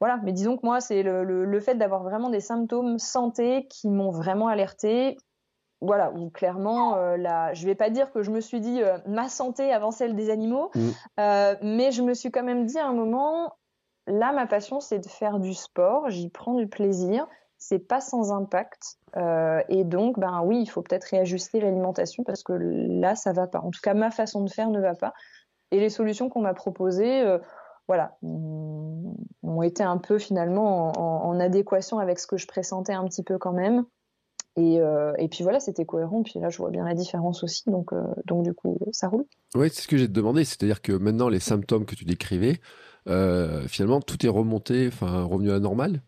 Voilà, 0.00 0.18
mais 0.22 0.32
disons 0.32 0.56
que 0.56 0.64
moi, 0.64 0.80
c'est 0.80 1.02
le, 1.02 1.24
le, 1.24 1.44
le, 1.44 1.60
fait 1.60 1.74
d'avoir 1.74 2.02
vraiment 2.04 2.30
des 2.30 2.40
symptômes 2.40 2.98
santé 2.98 3.66
qui 3.68 3.88
m'ont 3.88 4.10
vraiment 4.10 4.48
alerté 4.48 5.16
voilà, 5.80 6.12
où 6.12 6.30
clairement, 6.30 6.96
euh, 6.96 7.16
la... 7.16 7.54
je 7.54 7.64
vais 7.66 7.74
pas 7.74 7.90
dire 7.90 8.10
que 8.10 8.22
je 8.22 8.30
me 8.30 8.40
suis 8.40 8.60
dit 8.60 8.82
euh, 8.82 8.98
ma 9.06 9.28
santé 9.28 9.72
avant 9.72 9.90
celle 9.90 10.16
des 10.16 10.30
animaux, 10.30 10.70
mm. 10.74 10.88
euh, 11.20 11.54
mais 11.62 11.92
je 11.92 12.02
me 12.02 12.14
suis 12.14 12.30
quand 12.30 12.42
même 12.42 12.66
dit 12.66 12.78
à 12.78 12.86
un 12.86 12.92
moment, 12.92 13.54
là, 14.06 14.32
ma 14.32 14.46
passion, 14.46 14.80
c'est 14.80 14.98
de 14.98 15.08
faire 15.08 15.38
du 15.38 15.54
sport, 15.54 16.10
j'y 16.10 16.30
prends 16.30 16.54
du 16.54 16.66
plaisir, 16.66 17.26
c'est 17.58 17.78
pas 17.78 18.00
sans 18.00 18.32
impact, 18.32 18.98
et 19.68 19.82
donc, 19.82 20.16
ben 20.16 20.42
oui, 20.44 20.60
il 20.60 20.66
faut 20.66 20.82
peut-être 20.82 21.04
réajuster 21.04 21.60
l'alimentation 21.60 22.22
parce 22.22 22.44
que 22.44 22.52
là, 22.52 23.16
ça 23.16 23.32
va 23.32 23.48
pas. 23.48 23.58
En 23.58 23.70
tout 23.70 23.80
cas, 23.82 23.94
ma 23.94 24.12
façon 24.12 24.44
de 24.44 24.50
faire 24.50 24.70
ne 24.70 24.80
va 24.80 24.94
pas. 24.94 25.12
Et 25.72 25.80
les 25.80 25.88
solutions 25.88 26.28
qu'on 26.28 26.42
m'a 26.42 26.54
proposées, 26.54 27.24
voilà, 27.88 28.16
ont 28.22 29.62
été 29.62 29.82
un 29.82 29.98
peu 29.98 30.18
finalement 30.18 30.92
en 31.26 31.40
adéquation 31.40 31.98
avec 31.98 32.18
ce 32.18 32.26
que 32.26 32.36
je 32.36 32.46
pressentais 32.46 32.92
un 32.92 33.04
petit 33.06 33.22
peu 33.22 33.38
quand 33.38 33.52
même. 33.52 33.84
Euh, 34.58 35.12
et, 35.18 35.28
puis 35.28 35.42
voilà, 35.42 35.60
c'était 35.60 35.84
cohérent. 35.84 36.22
Puis 36.22 36.40
là, 36.40 36.50
je 36.50 36.58
vois 36.58 36.70
bien 36.70 36.84
la 36.84 36.94
différence 36.94 37.42
aussi. 37.42 37.62
Donc, 37.66 37.92
euh, 37.92 38.02
donc 38.26 38.44
du 38.44 38.54
coup, 38.54 38.78
ça 38.92 39.08
roule. 39.08 39.24
Oui, 39.54 39.70
c'est 39.72 39.82
ce 39.82 39.88
que 39.88 39.96
j'ai 39.96 40.08
demandé. 40.08 40.44
C'est-à-dire 40.44 40.82
que 40.82 40.92
maintenant, 40.92 41.28
les 41.28 41.40
symptômes 41.40 41.84
que 41.84 41.94
tu 41.94 42.04
décrivais, 42.04 42.60
euh, 43.08 43.66
finalement, 43.68 44.00
tout 44.00 44.24
est 44.24 44.28
remonté, 44.28 44.88
enfin, 44.88 45.22
revenu 45.24 45.50
à 45.50 45.54
la 45.54 45.60
normale? 45.60 46.02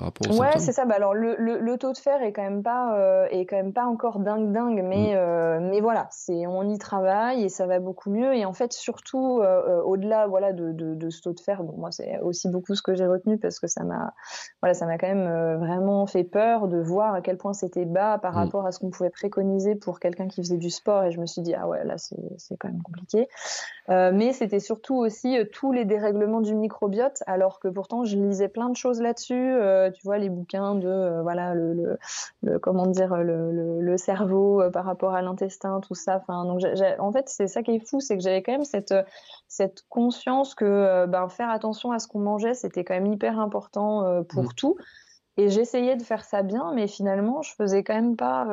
Ouais, 0.00 0.58
c'est 0.58 0.72
ça. 0.72 0.86
Bah, 0.86 0.96
alors 0.96 1.14
le, 1.14 1.36
le, 1.36 1.78
taux 1.78 1.92
de 1.92 1.98
fer 1.98 2.20
est 2.22 2.32
quand 2.32 2.42
même 2.42 2.64
pas 2.64 2.98
euh, 2.98 3.26
est 3.30 3.46
quand 3.46 3.56
même 3.56 3.72
pas 3.72 3.84
encore 3.84 4.18
dingue 4.18 4.52
dingue, 4.52 4.82
mais 4.82 5.12
mm. 5.12 5.16
euh, 5.16 5.60
mais 5.60 5.80
voilà, 5.80 6.08
c'est 6.10 6.46
on 6.48 6.68
y 6.68 6.78
travaille 6.78 7.44
et 7.44 7.48
ça 7.48 7.66
va 7.66 7.78
beaucoup 7.78 8.10
mieux. 8.10 8.34
Et 8.34 8.44
en 8.44 8.52
fait, 8.52 8.72
surtout 8.72 9.40
euh, 9.40 9.80
au-delà 9.82 10.26
voilà 10.26 10.52
de, 10.52 10.72
de, 10.72 10.94
de, 10.94 11.10
ce 11.10 11.22
taux 11.22 11.32
de 11.32 11.40
fer, 11.40 11.62
bon 11.62 11.76
moi 11.78 11.92
c'est 11.92 12.18
aussi 12.20 12.48
beaucoup 12.48 12.74
ce 12.74 12.82
que 12.82 12.94
j'ai 12.94 13.06
retenu 13.06 13.38
parce 13.38 13.60
que 13.60 13.68
ça 13.68 13.84
m'a 13.84 14.14
voilà 14.62 14.74
ça 14.74 14.86
m'a 14.86 14.98
quand 14.98 15.06
même 15.06 15.58
vraiment 15.58 16.06
fait 16.06 16.24
peur 16.24 16.66
de 16.66 16.80
voir 16.80 17.14
à 17.14 17.20
quel 17.20 17.36
point 17.36 17.52
c'était 17.52 17.84
bas 17.84 18.18
par 18.18 18.32
mm. 18.32 18.36
rapport 18.36 18.66
à 18.66 18.72
ce 18.72 18.80
qu'on 18.80 18.90
pouvait 18.90 19.10
préconiser 19.10 19.76
pour 19.76 20.00
quelqu'un 20.00 20.26
qui 20.26 20.42
faisait 20.42 20.58
du 20.58 20.70
sport. 20.70 21.04
Et 21.04 21.12
je 21.12 21.20
me 21.20 21.26
suis 21.26 21.42
dit 21.42 21.54
ah 21.54 21.68
ouais 21.68 21.84
là 21.84 21.98
c'est 21.98 22.16
c'est 22.36 22.56
quand 22.56 22.68
même 22.68 22.82
compliqué. 22.82 23.28
mais 23.88 24.32
c'était 24.32 24.60
surtout 24.60 24.96
aussi 24.96 25.38
tous 25.52 25.70
les 25.70 25.84
dérèglements 25.84 26.40
du 26.40 26.56
microbiote, 26.56 27.22
alors 27.28 27.60
que 27.60 27.68
pourtant 27.68 28.02
je 28.02 28.16
lisais 28.16 28.48
plein 28.48 28.70
de 28.70 28.76
choses 28.76 29.00
là-dessus 29.00 29.54
tu 29.90 30.02
vois, 30.04 30.18
les 30.18 30.28
bouquins 30.28 30.74
de 30.74 30.88
euh, 30.88 31.22
voilà 31.22 31.54
le, 31.54 31.98
comment 32.60 32.86
dire 32.86 33.16
le, 33.16 33.80
le 33.80 33.96
cerveau 33.96 34.60
euh, 34.60 34.70
par 34.70 34.84
rapport 34.84 35.14
à 35.14 35.22
l'intestin, 35.22 35.80
tout 35.80 35.94
ça. 35.94 36.16
Enfin, 36.16 36.44
donc 36.44 36.60
en 36.98 37.12
fait, 37.12 37.28
c'est 37.28 37.46
ça 37.46 37.62
qui 37.62 37.72
est 37.72 37.86
fou, 37.86 38.00
c'est 38.00 38.16
que 38.16 38.22
j'avais 38.22 38.42
quand 38.42 38.52
même 38.52 38.64
cette 38.64 38.94
cette 39.48 39.82
conscience 39.88 40.54
que 40.54 40.64
euh, 40.64 41.06
ben, 41.06 41.28
faire 41.28 41.50
attention 41.50 41.92
à 41.92 41.98
ce 41.98 42.08
qu'on 42.08 42.20
mangeait, 42.20 42.54
c'était 42.54 42.84
quand 42.84 42.94
même 42.94 43.06
hyper 43.06 43.38
important 43.38 44.22
pour 44.28 44.44
mmh. 44.44 44.54
tout. 44.56 44.76
Et 45.36 45.48
j'essayais 45.48 45.96
de 45.96 46.02
faire 46.02 46.24
ça 46.24 46.42
bien, 46.42 46.72
mais 46.74 46.86
finalement, 46.86 47.42
je 47.42 47.54
faisais 47.54 47.82
quand 47.82 47.94
même 47.94 48.16
pas 48.16 48.46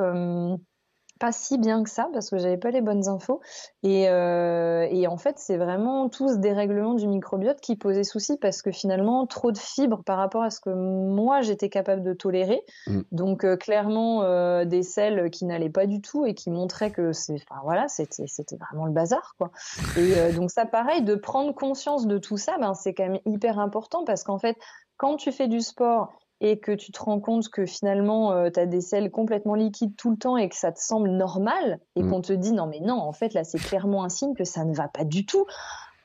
pas 1.21 1.31
si 1.31 1.59
bien 1.59 1.83
que 1.83 1.89
ça 1.89 2.09
parce 2.13 2.31
que 2.31 2.39
j'avais 2.39 2.57
pas 2.57 2.71
les 2.71 2.81
bonnes 2.81 3.07
infos. 3.07 3.41
Et, 3.83 4.09
euh, 4.09 4.87
et 4.89 5.05
en 5.05 5.17
fait 5.17 5.37
c'est 5.37 5.55
vraiment 5.55 6.09
tout 6.09 6.27
ce 6.29 6.37
dérèglement 6.37 6.95
du 6.95 7.07
microbiote 7.07 7.61
qui 7.61 7.75
posait 7.75 8.03
souci 8.03 8.37
parce 8.37 8.63
que 8.63 8.71
finalement 8.71 9.27
trop 9.27 9.51
de 9.51 9.57
fibres 9.57 10.03
par 10.03 10.17
rapport 10.17 10.41
à 10.41 10.49
ce 10.49 10.59
que 10.59 10.71
moi 10.71 11.41
j'étais 11.41 11.69
capable 11.69 12.01
de 12.01 12.13
tolérer. 12.13 12.63
Mm. 12.87 13.01
donc 13.11 13.43
euh, 13.43 13.55
clairement 13.55 14.23
euh, 14.23 14.65
des 14.65 14.81
sels 14.81 15.29
qui 15.29 15.45
n'allaient 15.45 15.69
pas 15.69 15.85
du 15.85 16.01
tout 16.01 16.25
et 16.25 16.33
qui 16.33 16.49
montraient 16.49 16.91
que 16.91 17.13
c'est 17.13 17.35
enfin 17.35 17.61
voilà 17.63 17.87
c'était 17.87 18.25
c'était 18.25 18.57
vraiment 18.57 18.87
le 18.87 18.91
bazar 18.91 19.35
quoi. 19.37 19.51
Et 19.97 20.33
donc 20.33 20.49
ça 20.49 20.65
pareil 20.65 21.03
de 21.03 21.13
prendre 21.13 21.53
conscience 21.53 22.07
de 22.07 22.17
tout 22.17 22.37
ça 22.37 22.57
ben 22.59 22.73
c'est 22.73 22.95
quand 22.95 23.07
même 23.07 23.19
hyper 23.25 23.59
important 23.59 24.05
parce 24.05 24.23
qu'en 24.23 24.39
fait 24.39 24.57
quand 24.97 25.17
tu 25.17 25.31
fais 25.31 25.47
du 25.47 25.61
sport 25.61 26.20
et 26.41 26.57
que 26.57 26.71
tu 26.71 26.91
te 26.91 27.01
rends 27.01 27.19
compte 27.19 27.49
que 27.49 27.65
finalement 27.65 28.33
euh, 28.33 28.49
tu 28.49 28.59
as 28.59 28.65
des 28.65 28.81
selles 28.81 29.11
complètement 29.11 29.53
liquides 29.53 29.95
tout 29.95 30.09
le 30.09 30.17
temps 30.17 30.37
et 30.37 30.49
que 30.49 30.55
ça 30.55 30.71
te 30.71 30.79
semble 30.79 31.09
normal 31.09 31.79
et 31.95 32.03
mm. 32.03 32.09
qu'on 32.09 32.21
te 32.21 32.33
dit 32.33 32.51
non 32.51 32.65
mais 32.65 32.79
non 32.79 32.95
en 32.99 33.13
fait 33.13 33.33
là 33.33 33.43
c'est 33.43 33.59
clairement 33.59 34.03
un 34.03 34.09
signe 34.09 34.33
que 34.33 34.43
ça 34.43 34.65
ne 34.65 34.73
va 34.73 34.87
pas 34.87 35.05
du 35.05 35.25
tout 35.25 35.45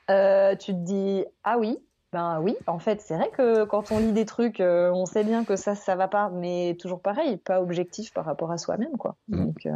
euh, 0.09 0.55
tu 0.55 0.73
te 0.73 0.79
dis 0.79 1.25
ah 1.43 1.57
oui 1.57 1.79
ben 2.13 2.39
oui 2.39 2.55
en 2.67 2.79
fait 2.79 3.01
c'est 3.01 3.15
vrai 3.15 3.29
que 3.31 3.65
quand 3.65 3.91
on 3.91 3.99
lit 3.99 4.13
des 4.13 4.25
trucs 4.25 4.61
euh, 4.61 4.91
on 4.93 5.05
sait 5.05 5.23
bien 5.23 5.43
que 5.43 5.55
ça 5.55 5.75
ça 5.75 5.95
va 5.95 6.07
pas 6.07 6.29
mais 6.29 6.77
toujours 6.79 7.01
pareil 7.01 7.37
pas 7.37 7.59
objectif 7.59 8.13
par 8.13 8.23
rapport 8.23 8.51
à 8.51 8.59
soi-même 8.59 8.95
quoi 8.97 9.15
mm. 9.27 9.45
donc 9.45 9.67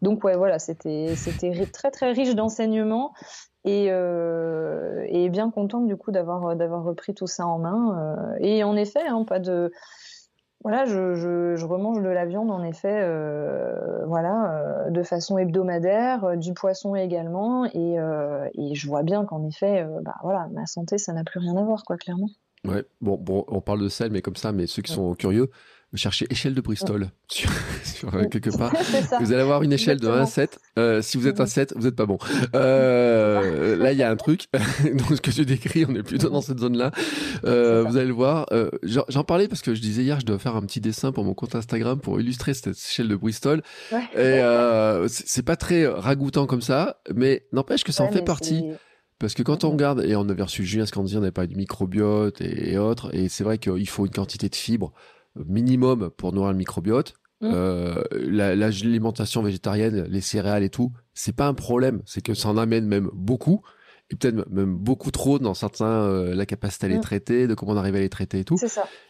donc 0.00 0.24
ouais 0.24 0.36
voilà 0.36 0.58
c'était 0.58 1.14
c'était 1.16 1.66
très 1.66 1.90
très 1.90 2.12
riche 2.12 2.34
d'enseignements 2.34 3.12
et, 3.64 3.86
euh, 3.90 5.04
et 5.08 5.28
bien 5.28 5.50
contente 5.50 5.86
du 5.86 5.96
coup 5.96 6.10
d'avoir 6.10 6.56
d'avoir 6.56 6.84
repris 6.84 7.14
tout 7.14 7.26
ça 7.26 7.46
en 7.46 7.58
main. 7.58 7.98
Euh, 7.98 8.36
et 8.40 8.64
en 8.64 8.76
effet, 8.76 9.06
hein, 9.06 9.24
pas 9.24 9.38
de 9.38 9.72
voilà, 10.62 10.84
je, 10.84 11.14
je, 11.14 11.56
je, 11.56 11.66
remange 11.66 12.00
de 12.02 12.08
la 12.08 12.24
viande 12.24 12.50
en 12.50 12.62
effet, 12.62 13.00
euh, 13.02 14.04
voilà, 14.06 14.86
euh, 14.86 14.90
de 14.90 15.02
façon 15.02 15.36
hebdomadaire, 15.36 16.24
euh, 16.24 16.36
du 16.36 16.54
poisson 16.54 16.94
également, 16.94 17.64
et, 17.64 17.98
euh, 17.98 18.48
et 18.54 18.76
je 18.76 18.86
vois 18.86 19.02
bien 19.02 19.24
qu'en 19.24 19.44
effet, 19.44 19.84
bah 20.02 20.14
voilà, 20.22 20.48
ma 20.52 20.66
santé, 20.66 20.98
ça 20.98 21.12
n'a 21.12 21.24
plus 21.24 21.40
rien 21.40 21.56
à 21.56 21.62
voir, 21.64 21.82
quoi, 21.84 21.96
clairement. 21.96 22.28
Ouais, 22.64 22.84
bon, 23.00 23.16
bon, 23.16 23.44
on 23.48 23.60
parle 23.60 23.80
de 23.80 23.88
sel, 23.88 24.12
mais 24.12 24.22
comme 24.22 24.36
ça, 24.36 24.52
mais 24.52 24.68
ceux 24.68 24.82
qui 24.82 24.92
sont 24.92 25.14
curieux, 25.14 25.50
cherchez 25.98 26.26
échelle 26.30 26.54
de 26.54 26.60
Bristol 26.60 27.10
sur, 27.28 27.50
sur 27.84 28.14
euh, 28.14 28.24
quelque 28.24 28.50
part. 28.56 28.72
Vous 29.20 29.32
allez 29.32 29.42
avoir 29.42 29.62
une 29.62 29.72
échelle 29.72 30.00
de 30.00 30.08
1 30.08 30.22
à 30.22 30.26
7. 30.26 30.58
Euh, 30.78 31.02
si 31.02 31.16
vous 31.18 31.28
êtes 31.28 31.40
à 31.40 31.46
7, 31.46 31.74
vous 31.76 31.84
n'êtes 31.84 31.96
pas 31.96 32.06
bon. 32.06 32.18
Euh, 32.54 33.76
là, 33.76 33.92
il 33.92 33.98
y 33.98 34.02
a 34.02 34.10
un 34.10 34.16
truc. 34.16 34.46
Donc, 34.84 35.16
ce 35.16 35.20
que 35.20 35.30
tu 35.30 35.44
décris, 35.44 35.84
on 35.88 35.94
est 35.94 36.02
plutôt 36.02 36.30
dans 36.30 36.40
cette 36.40 36.60
zone-là. 36.60 36.90
Euh, 37.44 37.84
vous 37.84 37.96
allez 37.96 38.06
le 38.06 38.12
voir. 38.14 38.46
Euh, 38.52 38.70
J'en 38.82 39.24
parlais 39.24 39.48
parce 39.48 39.62
que 39.62 39.74
je 39.74 39.80
disais 39.80 40.02
hier, 40.02 40.20
je 40.20 40.26
dois 40.26 40.38
faire 40.38 40.56
un 40.56 40.62
petit 40.62 40.80
dessin 40.80 41.12
pour 41.12 41.24
mon 41.24 41.34
compte 41.34 41.54
Instagram 41.54 42.00
pour 42.00 42.20
illustrer 42.20 42.54
cette 42.54 42.68
échelle 42.68 43.08
de 43.08 43.16
Bristol. 43.16 43.62
Ouais. 43.92 44.02
Et 44.14 44.18
euh, 44.18 45.08
c'est 45.08 45.44
pas 45.44 45.56
très 45.56 45.86
ragoûtant 45.86 46.46
comme 46.46 46.62
ça, 46.62 47.00
mais 47.14 47.46
n'empêche 47.52 47.84
que 47.84 47.92
ça 47.92 48.04
en 48.04 48.10
fait 48.10 48.22
partie. 48.22 48.64
Parce 49.18 49.34
que 49.34 49.42
quand 49.44 49.62
on 49.62 49.70
regarde, 49.70 50.02
et 50.04 50.16
on 50.16 50.28
avait 50.28 50.42
reçu 50.42 50.64
Julien 50.64 50.84
Scandier, 50.84 51.16
on 51.16 51.22
avait 51.22 51.30
pas 51.30 51.46
du 51.46 51.54
microbiote 51.54 52.40
et, 52.40 52.72
et 52.72 52.78
autres, 52.78 53.14
et 53.14 53.28
c'est 53.28 53.44
vrai 53.44 53.58
qu'il 53.58 53.88
faut 53.88 54.04
une 54.04 54.12
quantité 54.12 54.48
de 54.48 54.54
fibres 54.56 54.92
minimum 55.36 56.10
pour 56.16 56.32
nourrir 56.32 56.52
le 56.52 56.58
microbiote. 56.58 57.14
mmh. 57.42 58.02
l'alimentation 58.30 59.42
végétarienne, 59.42 60.04
les 60.08 60.20
céréales 60.20 60.62
et 60.62 60.70
tout, 60.70 60.92
c'est 61.12 61.34
pas 61.34 61.48
un 61.48 61.54
problème. 61.54 62.02
C'est 62.06 62.22
que 62.22 62.34
ça 62.34 62.48
en 62.48 62.56
amène 62.56 62.86
même 62.86 63.10
beaucoup 63.12 63.62
et 64.10 64.16
peut-être 64.16 64.48
même 64.50 64.76
beaucoup 64.76 65.10
trop 65.10 65.38
dans 65.38 65.54
certains 65.54 66.34
la 66.34 66.46
capacité 66.46 66.86
à 66.86 66.88
les 66.88 66.98
mmh. 66.98 67.00
traiter, 67.00 67.46
de 67.46 67.54
comment 67.54 67.72
on 67.72 67.76
arrive 67.76 67.96
à 67.96 68.00
les 68.00 68.10
traiter 68.10 68.40
et 68.40 68.44
tout. 68.44 68.58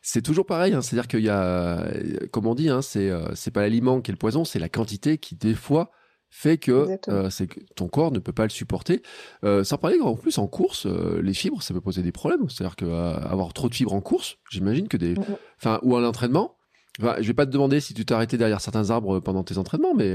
C'est 0.00 0.22
toujours 0.22 0.46
pareil, 0.46 0.72
hein, 0.74 0.80
c'est-à-dire 0.80 1.08
qu'il 1.08 1.20
y 1.20 1.28
a, 1.28 1.86
comme 2.30 2.46
on 2.46 2.54
dit, 2.54 2.68
hein, 2.68 2.82
c'est 2.82 3.10
c'est 3.34 3.50
pas 3.50 3.62
l'aliment 3.62 4.00
qui 4.00 4.10
est 4.10 4.14
le 4.14 4.18
poison, 4.18 4.44
c'est 4.44 4.58
la 4.58 4.68
quantité 4.68 5.18
qui 5.18 5.34
des 5.34 5.54
fois 5.54 5.90
fait 6.34 6.56
que, 6.56 6.98
euh, 7.08 7.28
c'est 7.28 7.46
que 7.46 7.60
ton 7.76 7.88
corps 7.88 8.10
ne 8.10 8.18
peut 8.18 8.32
pas 8.32 8.44
le 8.44 8.48
supporter. 8.48 9.02
Euh, 9.44 9.64
sans 9.64 9.76
parler 9.76 10.00
en 10.00 10.16
plus 10.16 10.38
en 10.38 10.46
course, 10.46 10.86
euh, 10.86 11.20
les 11.22 11.34
fibres, 11.34 11.62
ça 11.62 11.74
peut 11.74 11.82
poser 11.82 12.02
des 12.02 12.10
problèmes. 12.10 12.48
C'est-à-dire 12.48 12.74
que 12.74 12.86
euh, 12.86 13.14
avoir 13.16 13.52
trop 13.52 13.68
de 13.68 13.74
fibres 13.74 13.92
en 13.92 14.00
course, 14.00 14.38
j'imagine 14.50 14.88
que 14.88 14.96
des, 14.96 15.14
enfin, 15.58 15.78
ou 15.82 15.94
à 15.94 16.00
l'entraînement. 16.00 16.56
Enfin, 17.00 17.16
je 17.20 17.26
vais 17.26 17.34
pas 17.34 17.46
te 17.46 17.50
demander 17.50 17.80
si 17.80 17.94
tu 17.94 18.04
t'es 18.04 18.12
arrêté 18.12 18.36
derrière 18.36 18.60
certains 18.60 18.90
arbres 18.90 19.18
pendant 19.20 19.42
tes 19.42 19.56
entraînements, 19.56 19.94
mais. 19.94 20.14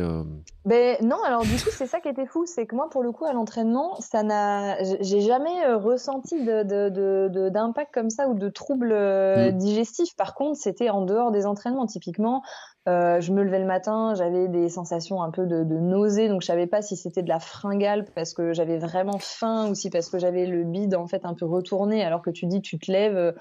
Ben 0.65 0.97
non, 1.01 1.17
alors 1.25 1.41
du 1.41 1.55
coup 1.55 1.69
c'est 1.71 1.87
ça 1.87 1.99
qui 2.01 2.09
était 2.09 2.25
fou, 2.25 2.45
c'est 2.45 2.65
que 2.67 2.75
moi 2.75 2.89
pour 2.89 3.01
le 3.01 3.11
coup 3.11 3.25
à 3.25 3.33
l'entraînement, 3.33 3.95
ça 3.99 4.21
n'a, 4.21 4.83
j'ai 4.83 5.21
jamais 5.21 5.73
ressenti 5.73 6.43
de, 6.43 7.49
d'impact 7.49 7.93
comme 7.93 8.09
ça 8.09 8.27
ou 8.27 8.35
de 8.35 8.49
troubles 8.49 8.93
mmh. 8.93 9.51
digestifs. 9.57 10.15
Par 10.15 10.35
contre, 10.35 10.59
c'était 10.59 10.89
en 10.89 11.01
dehors 11.01 11.31
des 11.31 11.45
entraînements. 11.45 11.87
Typiquement, 11.87 12.43
euh, 12.87 13.19
je 13.19 13.33
me 13.33 13.43
levais 13.43 13.59
le 13.59 13.65
matin, 13.65 14.13
j'avais 14.15 14.47
des 14.47 14.69
sensations 14.69 15.21
un 15.21 15.29
peu 15.29 15.45
de, 15.45 15.65
de 15.65 15.75
nausée, 15.75 16.29
donc 16.29 16.41
je 16.41 16.47
savais 16.47 16.67
pas 16.67 16.81
si 16.81 16.95
c'était 16.95 17.21
de 17.21 17.27
la 17.27 17.39
fringale 17.39 18.05
parce 18.15 18.33
que 18.33 18.53
j'avais 18.53 18.77
vraiment 18.77 19.19
faim 19.19 19.67
ou 19.69 19.75
si 19.75 19.89
parce 19.89 20.09
que 20.09 20.19
j'avais 20.19 20.45
le 20.45 20.63
bide 20.63 20.95
en 20.95 21.05
fait 21.05 21.25
un 21.25 21.33
peu 21.33 21.45
retourné. 21.45 22.05
Alors 22.05 22.21
que 22.21 22.29
tu 22.29 22.45
dis, 22.45 22.61
tu 22.61 22.79
te 22.79 22.89
lèves, 22.89 23.17
euh, 23.17 23.33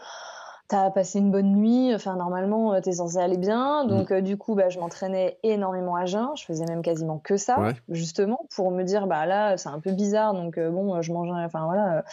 t'as 0.69 0.91
passé 0.91 1.19
une 1.19 1.31
bonne 1.31 1.53
nuit, 1.55 1.95
enfin 1.95 2.17
normalement 2.17 2.75
euh, 2.75 2.81
t'es 2.81 2.93
censé 2.93 3.19
aller 3.19 3.39
bien. 3.39 3.85
Mm. 3.85 3.89
Donc 3.89 4.13
du 4.13 4.37
coup, 4.37 4.55
bah, 4.55 4.69
je 4.69 4.79
m'entraînais 4.79 5.39
énormément 5.43 5.97
à 5.97 6.07
jeun, 6.07 6.29
je 6.37 6.45
faisais 6.45 6.65
même 6.67 6.83
quasiment 6.83 7.19
que 7.19 7.37
ça, 7.37 7.57
justement 7.89 8.47
pour 8.55 8.71
me 8.71 8.83
dire 8.83 9.07
bah 9.07 9.27
là 9.27 9.57
c'est 9.57 9.69
un 9.69 9.81
peu 9.81 9.93
bizarre, 9.93 10.35
donc 10.35 10.59
bon 10.59 11.01
je 11.03 11.13
mangeais, 11.13 11.45
enfin 11.45 11.65
voilà 11.65 12.05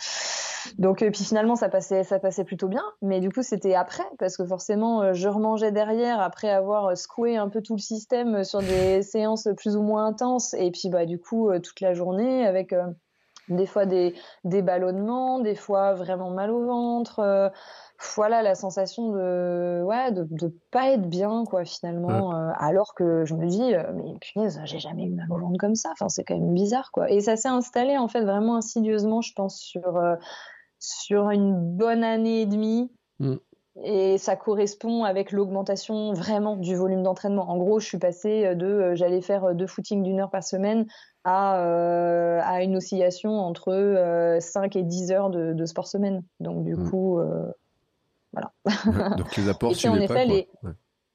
donc 0.77 1.01
euh, 1.01 1.11
puis 1.11 1.23
finalement 1.23 1.55
ça 1.55 1.69
passait 1.69 2.03
ça 2.03 2.19
passait 2.19 2.43
plutôt 2.43 2.67
bien, 2.67 2.83
mais 3.01 3.19
du 3.19 3.29
coup 3.29 3.43
c'était 3.43 3.75
après 3.75 4.03
parce 4.17 4.37
que 4.37 4.45
forcément 4.45 5.01
euh, 5.01 5.13
je 5.13 5.27
remangeais 5.27 5.71
derrière 5.71 6.19
après 6.19 6.49
avoir 6.49 6.87
euh, 6.87 6.95
secoué 6.95 7.37
un 7.37 7.49
peu 7.49 7.61
tout 7.61 7.75
le 7.75 7.81
système 7.81 8.43
sur 8.43 8.59
des 8.59 9.01
séances 9.03 9.47
plus 9.57 9.75
ou 9.75 9.81
moins 9.81 10.05
intenses 10.05 10.53
et 10.53 10.71
puis 10.71 10.89
bah 10.89 11.05
du 11.05 11.19
coup 11.19 11.51
toute 11.59 11.81
la 11.81 11.93
journée 11.93 12.45
avec 12.45 12.73
des 13.49 13.65
fois 13.65 13.85
des, 13.85 14.15
des 14.45 14.61
ballonnements, 14.61 15.39
des 15.39 15.55
fois 15.55 15.93
vraiment 15.93 16.29
mal 16.29 16.49
au 16.49 16.65
ventre. 16.65 17.51
Voilà 18.15 18.41
la 18.41 18.55
sensation 18.55 19.11
de 19.11 19.83
ouais 19.83 20.11
de, 20.11 20.27
de 20.29 20.53
pas 20.71 20.91
être 20.91 21.07
bien 21.07 21.43
quoi 21.45 21.63
finalement 21.63 22.31
alors 22.57 22.95
que 22.95 23.23
je 23.23 23.33
me 23.33 23.47
dis 23.47 23.73
mais 23.93 24.17
punaise 24.19 24.59
j'ai 24.65 24.79
jamais 24.79 25.05
eu 25.05 25.11
mal 25.11 25.31
au 25.31 25.37
ventre 25.37 25.57
comme 25.57 25.75
ça 25.75 25.89
enfin 25.93 26.09
c'est 26.09 26.23
quand 26.23 26.37
même 26.37 26.53
bizarre 26.53 26.91
quoi 26.91 27.09
et 27.09 27.21
ça 27.21 27.37
s'est 27.37 27.49
installé 27.49 27.97
en 27.97 28.07
fait 28.07 28.23
vraiment 28.23 28.57
insidieusement 28.57 29.21
je 29.21 29.31
pense 29.33 29.59
sur 29.59 29.99
sur 30.83 31.29
une 31.29 31.55
bonne 31.77 32.03
année 32.03 32.41
et 32.41 32.45
demie. 32.45 32.91
Mm. 33.19 33.35
Et 33.83 34.19
ça 34.19 34.35
correspond 34.35 35.03
avec 35.03 35.31
l'augmentation 35.31 36.13
vraiment 36.13 36.57
du 36.57 36.75
volume 36.75 37.01
d'entraînement. 37.01 37.49
En 37.49 37.57
gros, 37.57 37.79
je 37.79 37.87
suis 37.87 37.97
passée 37.97 38.53
de 38.55 38.65
euh, 38.67 38.95
j'allais 38.95 39.21
faire 39.21 39.55
deux 39.55 39.65
footings 39.65 40.03
d'une 40.03 40.19
heure 40.19 40.29
par 40.29 40.43
semaine 40.43 40.85
à, 41.23 41.59
euh, 41.63 42.39
à 42.43 42.61
une 42.61 42.75
oscillation 42.75 43.31
entre 43.31 43.71
5 44.39 44.75
euh, 44.75 44.79
et 44.79 44.83
10 44.83 45.11
heures 45.11 45.29
de, 45.31 45.65
sport 45.65 45.87
semaine. 45.87 46.23
Donc 46.39 46.63
du 46.63 46.75
mm. 46.75 46.89
coup, 46.89 47.19
voilà. 48.34 49.15
donc 49.15 49.36
les 49.38 49.49
apports 49.49 49.73
et 49.84 49.88
en 49.88 49.95
effet, 49.95 50.25
les, 50.25 50.49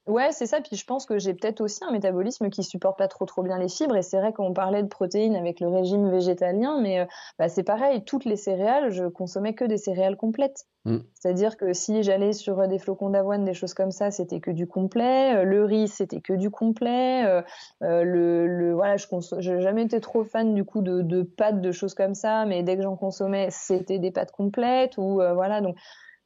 Ouais, 0.09 0.31
c'est 0.31 0.47
ça. 0.47 0.59
Puis 0.59 0.75
je 0.75 0.85
pense 0.85 1.05
que 1.05 1.19
j'ai 1.19 1.35
peut-être 1.35 1.61
aussi 1.61 1.83
un 1.83 1.91
métabolisme 1.91 2.49
qui 2.49 2.63
supporte 2.63 2.97
pas 2.97 3.07
trop 3.07 3.25
trop 3.25 3.43
bien 3.43 3.59
les 3.59 3.69
fibres. 3.69 3.95
Et 3.95 4.01
c'est 4.01 4.17
vrai 4.17 4.33
qu'on 4.33 4.53
parlait 4.53 4.81
de 4.81 4.87
protéines 4.87 5.35
avec 5.35 5.59
le 5.59 5.67
régime 5.67 6.09
végétalien, 6.09 6.81
mais 6.81 7.01
euh, 7.01 7.05
bah, 7.37 7.47
c'est 7.47 7.63
pareil. 7.63 8.03
Toutes 8.03 8.25
les 8.25 8.35
céréales, 8.35 8.89
je 8.89 9.05
consommais 9.05 9.53
que 9.53 9.65
des 9.65 9.77
céréales 9.77 10.17
complètes. 10.17 10.65
Mm. 10.85 10.97
C'est-à-dire 11.13 11.57
que 11.57 11.73
si 11.73 12.01
j'allais 12.01 12.33
sur 12.33 12.59
euh, 12.59 12.65
des 12.65 12.79
flocons 12.79 13.11
d'avoine, 13.11 13.45
des 13.45 13.53
choses 13.53 13.75
comme 13.75 13.91
ça, 13.91 14.09
c'était 14.09 14.39
que 14.39 14.49
du 14.49 14.65
complet. 14.65 15.35
Euh, 15.35 15.43
le 15.43 15.63
riz, 15.63 15.87
c'était 15.87 16.21
que 16.21 16.33
du 16.33 16.49
complet. 16.49 17.43
le, 17.79 18.47
le, 18.47 18.73
voilà, 18.73 18.97
je 18.97 19.05
n'ai 19.51 19.61
jamais 19.61 19.83
été 19.83 20.01
trop 20.01 20.23
fan 20.23 20.55
du 20.55 20.65
coup 20.65 20.81
de, 20.81 21.03
de 21.03 21.21
pâtes, 21.21 21.61
de 21.61 21.71
choses 21.71 21.93
comme 21.93 22.15
ça. 22.15 22.45
Mais 22.45 22.63
dès 22.63 22.77
que 22.77 22.81
j'en 22.81 22.95
consommais, 22.95 23.49
c'était 23.51 23.99
des 23.99 24.09
pâtes 24.09 24.31
complètes 24.31 24.97
ou 24.97 25.21
voilà. 25.35 25.61
Donc 25.61 25.75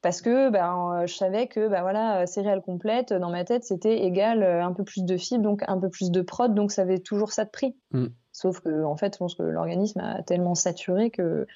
parce 0.03 0.21
que 0.21 0.49
ben, 0.49 0.91
euh, 0.91 1.07
je 1.07 1.15
savais 1.15 1.47
que 1.47 1.69
ben, 1.69 1.81
voilà, 1.81 2.21
euh, 2.21 2.25
céréales 2.25 2.61
complètes, 2.61 3.13
dans 3.13 3.31
ma 3.31 3.45
tête, 3.45 3.63
c'était 3.63 4.03
égal 4.03 4.43
euh, 4.43 4.63
un 4.63 4.73
peu 4.73 4.83
plus 4.83 5.05
de 5.05 5.15
fibres, 5.15 5.43
donc 5.43 5.63
un 5.65 5.79
peu 5.79 5.89
plus 5.89 6.11
de 6.11 6.21
prod, 6.21 6.53
donc 6.53 6.73
ça 6.73 6.81
avait 6.81 6.99
toujours 6.99 7.31
ça 7.31 7.45
de 7.45 7.49
prix. 7.49 7.75
Mm. 7.91 8.07
Sauf 8.33 8.59
que, 8.59 8.83
en 8.83 8.97
fait, 8.97 9.13
je 9.13 9.19
pense 9.19 9.33
que 9.33 9.43
l'organisme 9.43 10.01
a 10.01 10.21
tellement 10.21 10.55
saturé 10.55 11.09
que 11.09 11.47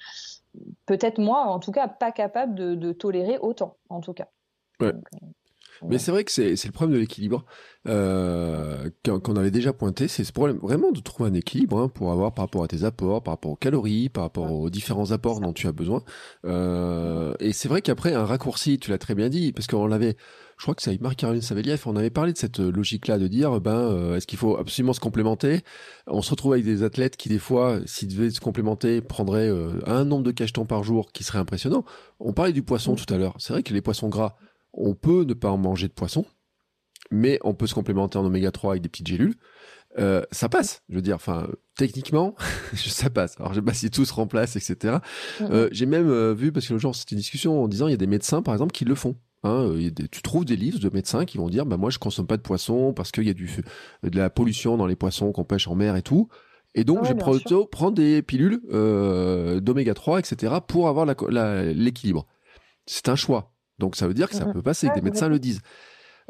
peut-être 0.86 1.18
moi, 1.18 1.42
en 1.42 1.58
tout 1.58 1.72
cas, 1.72 1.88
pas 1.88 2.10
capable 2.10 2.54
de, 2.54 2.92
tolérer 2.92 3.38
autant, 3.38 3.76
en 3.90 4.00
tout 4.00 4.14
cas. 4.14 4.28
Mais 5.86 5.98
c'est 5.98 6.10
vrai 6.10 6.24
que 6.24 6.30
c'est 6.30 6.64
le 6.64 6.72
problème 6.72 6.94
de 6.94 7.00
l'équilibre 7.00 7.44
euh, 7.86 8.90
qu'on 9.04 9.36
avait 9.36 9.50
déjà 9.50 9.72
pointé. 9.72 10.08
C'est 10.08 10.24
ce 10.24 10.32
problème 10.32 10.58
vraiment 10.58 10.92
de 10.92 11.00
trouver 11.00 11.30
un 11.30 11.34
équilibre 11.34 11.78
hein, 11.78 11.88
pour 11.88 12.12
avoir 12.12 12.34
par 12.34 12.44
rapport 12.44 12.64
à 12.64 12.68
tes 12.68 12.84
apports, 12.84 13.22
par 13.22 13.34
rapport 13.34 13.52
aux 13.52 13.56
calories, 13.56 14.08
par 14.08 14.24
rapport 14.24 14.50
aux 14.50 14.70
différents 14.70 15.12
apports 15.12 15.40
dont 15.40 15.52
tu 15.52 15.66
as 15.66 15.72
besoin. 15.72 16.02
Euh, 16.44 17.34
et 17.40 17.52
c'est 17.52 17.68
vrai 17.68 17.82
qu'après 17.82 18.14
un 18.14 18.24
raccourci, 18.24 18.78
tu 18.78 18.90
l'as 18.90 18.98
très 18.98 19.14
bien 19.14 19.28
dit, 19.28 19.52
parce 19.52 19.66
qu'on 19.66 19.86
l'avait. 19.86 20.16
Je 20.58 20.64
crois 20.64 20.74
que 20.74 20.82
c'est 20.82 20.90
avec 20.90 21.00
Marie-Caroline 21.00 21.40
Saveliev, 21.40 21.84
on 21.86 21.94
avait 21.94 22.10
parlé 22.10 22.32
de 22.32 22.36
cette 22.36 22.58
logique-là 22.58 23.18
de 23.18 23.28
dire, 23.28 23.60
ben, 23.60 23.76
euh, 23.76 24.16
est-ce 24.16 24.26
qu'il 24.26 24.40
faut 24.40 24.56
absolument 24.56 24.92
se 24.92 24.98
complémenter? 24.98 25.60
On 26.08 26.20
se 26.20 26.30
retrouve 26.30 26.54
avec 26.54 26.64
des 26.64 26.82
athlètes 26.82 27.16
qui, 27.16 27.28
des 27.28 27.38
fois, 27.38 27.78
s'ils 27.86 28.08
devaient 28.08 28.30
se 28.30 28.40
complémenter, 28.40 29.00
prendraient 29.00 29.48
euh, 29.48 29.80
un 29.86 30.04
nombre 30.04 30.24
de 30.24 30.32
cachetons 30.32 30.66
par 30.66 30.82
jour 30.82 31.12
qui 31.12 31.22
serait 31.22 31.38
impressionnant. 31.38 31.84
On 32.18 32.32
parlait 32.32 32.52
du 32.52 32.64
poisson 32.64 32.96
tout 32.96 33.12
à 33.14 33.18
l'heure. 33.18 33.36
C'est 33.38 33.52
vrai 33.52 33.62
que 33.62 33.72
les 33.72 33.82
poissons 33.82 34.08
gras, 34.08 34.36
on 34.72 34.94
peut 34.94 35.24
ne 35.24 35.34
pas 35.34 35.50
en 35.50 35.58
manger 35.58 35.88
de 35.88 35.92
poisson, 35.92 36.24
mais 37.10 37.38
on 37.42 37.54
peut 37.54 37.66
se 37.66 37.74
complémenter 37.74 38.18
en 38.18 38.24
oméga 38.24 38.50
3 38.50 38.72
avec 38.72 38.82
des 38.82 38.88
petites 38.88 39.06
gélules. 39.06 39.34
Euh, 39.98 40.22
ça 40.30 40.48
passe, 40.48 40.82
je 40.88 40.96
veux 40.96 41.02
dire, 41.02 41.16
enfin, 41.16 41.48
techniquement, 41.76 42.34
ça 42.74 43.10
passe. 43.10 43.36
Alors, 43.38 43.52
je 43.52 43.60
sais 43.60 43.64
pas 43.64 43.74
si 43.74 43.90
tout 43.90 44.04
se 44.04 44.12
remplace, 44.12 44.56
etc. 44.56 44.98
Euh, 45.40 45.68
j'ai 45.72 45.86
même 45.86 46.08
euh, 46.08 46.34
vu, 46.34 46.52
parce 46.52 46.68
que 46.68 46.74
le 46.74 46.78
jour, 46.78 46.94
c'était 46.94 47.14
une 47.14 47.20
discussion 47.20 47.62
en 47.62 47.68
disant, 47.68 47.88
il 47.88 47.92
y 47.92 47.94
a 47.94 47.98
des 47.98 48.06
médecins, 48.06 48.42
par 48.42 48.54
exemple, 48.54 48.72
qui 48.72 48.84
le 48.84 48.94
font. 48.94 49.16
Hein, 49.44 49.72
tu 50.10 50.20
trouves 50.22 50.44
des 50.44 50.56
livres 50.56 50.80
de 50.80 50.90
médecins 50.92 51.24
qui 51.24 51.38
vont 51.38 51.48
dire, 51.48 51.64
bah, 51.64 51.76
moi, 51.76 51.90
je 51.90 51.98
consomme 51.98 52.26
pas 52.26 52.36
de 52.36 52.42
poisson 52.42 52.92
parce 52.92 53.12
qu'il 53.12 53.24
y 53.24 53.30
a 53.30 53.34
du, 53.34 53.50
de 54.02 54.16
la 54.16 54.30
pollution 54.30 54.76
dans 54.76 54.86
les 54.86 54.96
poissons 54.96 55.32
qu'on 55.32 55.44
pêche 55.44 55.68
en 55.68 55.74
mer 55.74 55.96
et 55.96 56.02
tout. 56.02 56.28
Et 56.74 56.84
donc, 56.84 57.04
je 57.06 57.14
plutôt 57.14 57.64
prendre 57.64 57.94
des 57.94 58.20
pilules 58.22 58.60
d'oméga 59.62 59.94
3, 59.94 60.18
etc., 60.18 60.54
pour 60.66 60.88
avoir 60.88 61.06
l'équilibre. 61.06 62.26
C'est 62.86 63.08
un 63.08 63.16
choix. 63.16 63.52
Donc 63.78 63.96
ça 63.96 64.06
veut 64.06 64.14
dire 64.14 64.28
que 64.28 64.34
ça 64.34 64.46
peut 64.46 64.62
passer, 64.62 64.88
que 64.88 64.94
les 64.96 65.02
médecins 65.02 65.28
le 65.28 65.38
disent. 65.38 65.60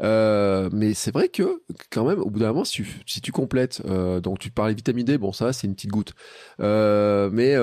Euh, 0.00 0.68
mais 0.72 0.94
c'est 0.94 1.10
vrai 1.10 1.28
que 1.28 1.62
quand 1.90 2.04
même, 2.04 2.20
au 2.20 2.30
bout 2.30 2.38
d'un 2.38 2.48
moment, 2.48 2.64
si 2.64 2.82
tu, 2.82 3.02
si 3.06 3.20
tu 3.20 3.32
complètes, 3.32 3.82
euh, 3.86 4.20
donc 4.20 4.38
tu 4.38 4.50
parlais 4.50 4.74
vitamine 4.74 5.04
D, 5.04 5.18
bon 5.18 5.32
ça 5.32 5.52
c'est 5.52 5.66
une 5.66 5.74
petite 5.74 5.90
goutte. 5.90 6.14
Euh, 6.60 7.30
mais 7.32 7.54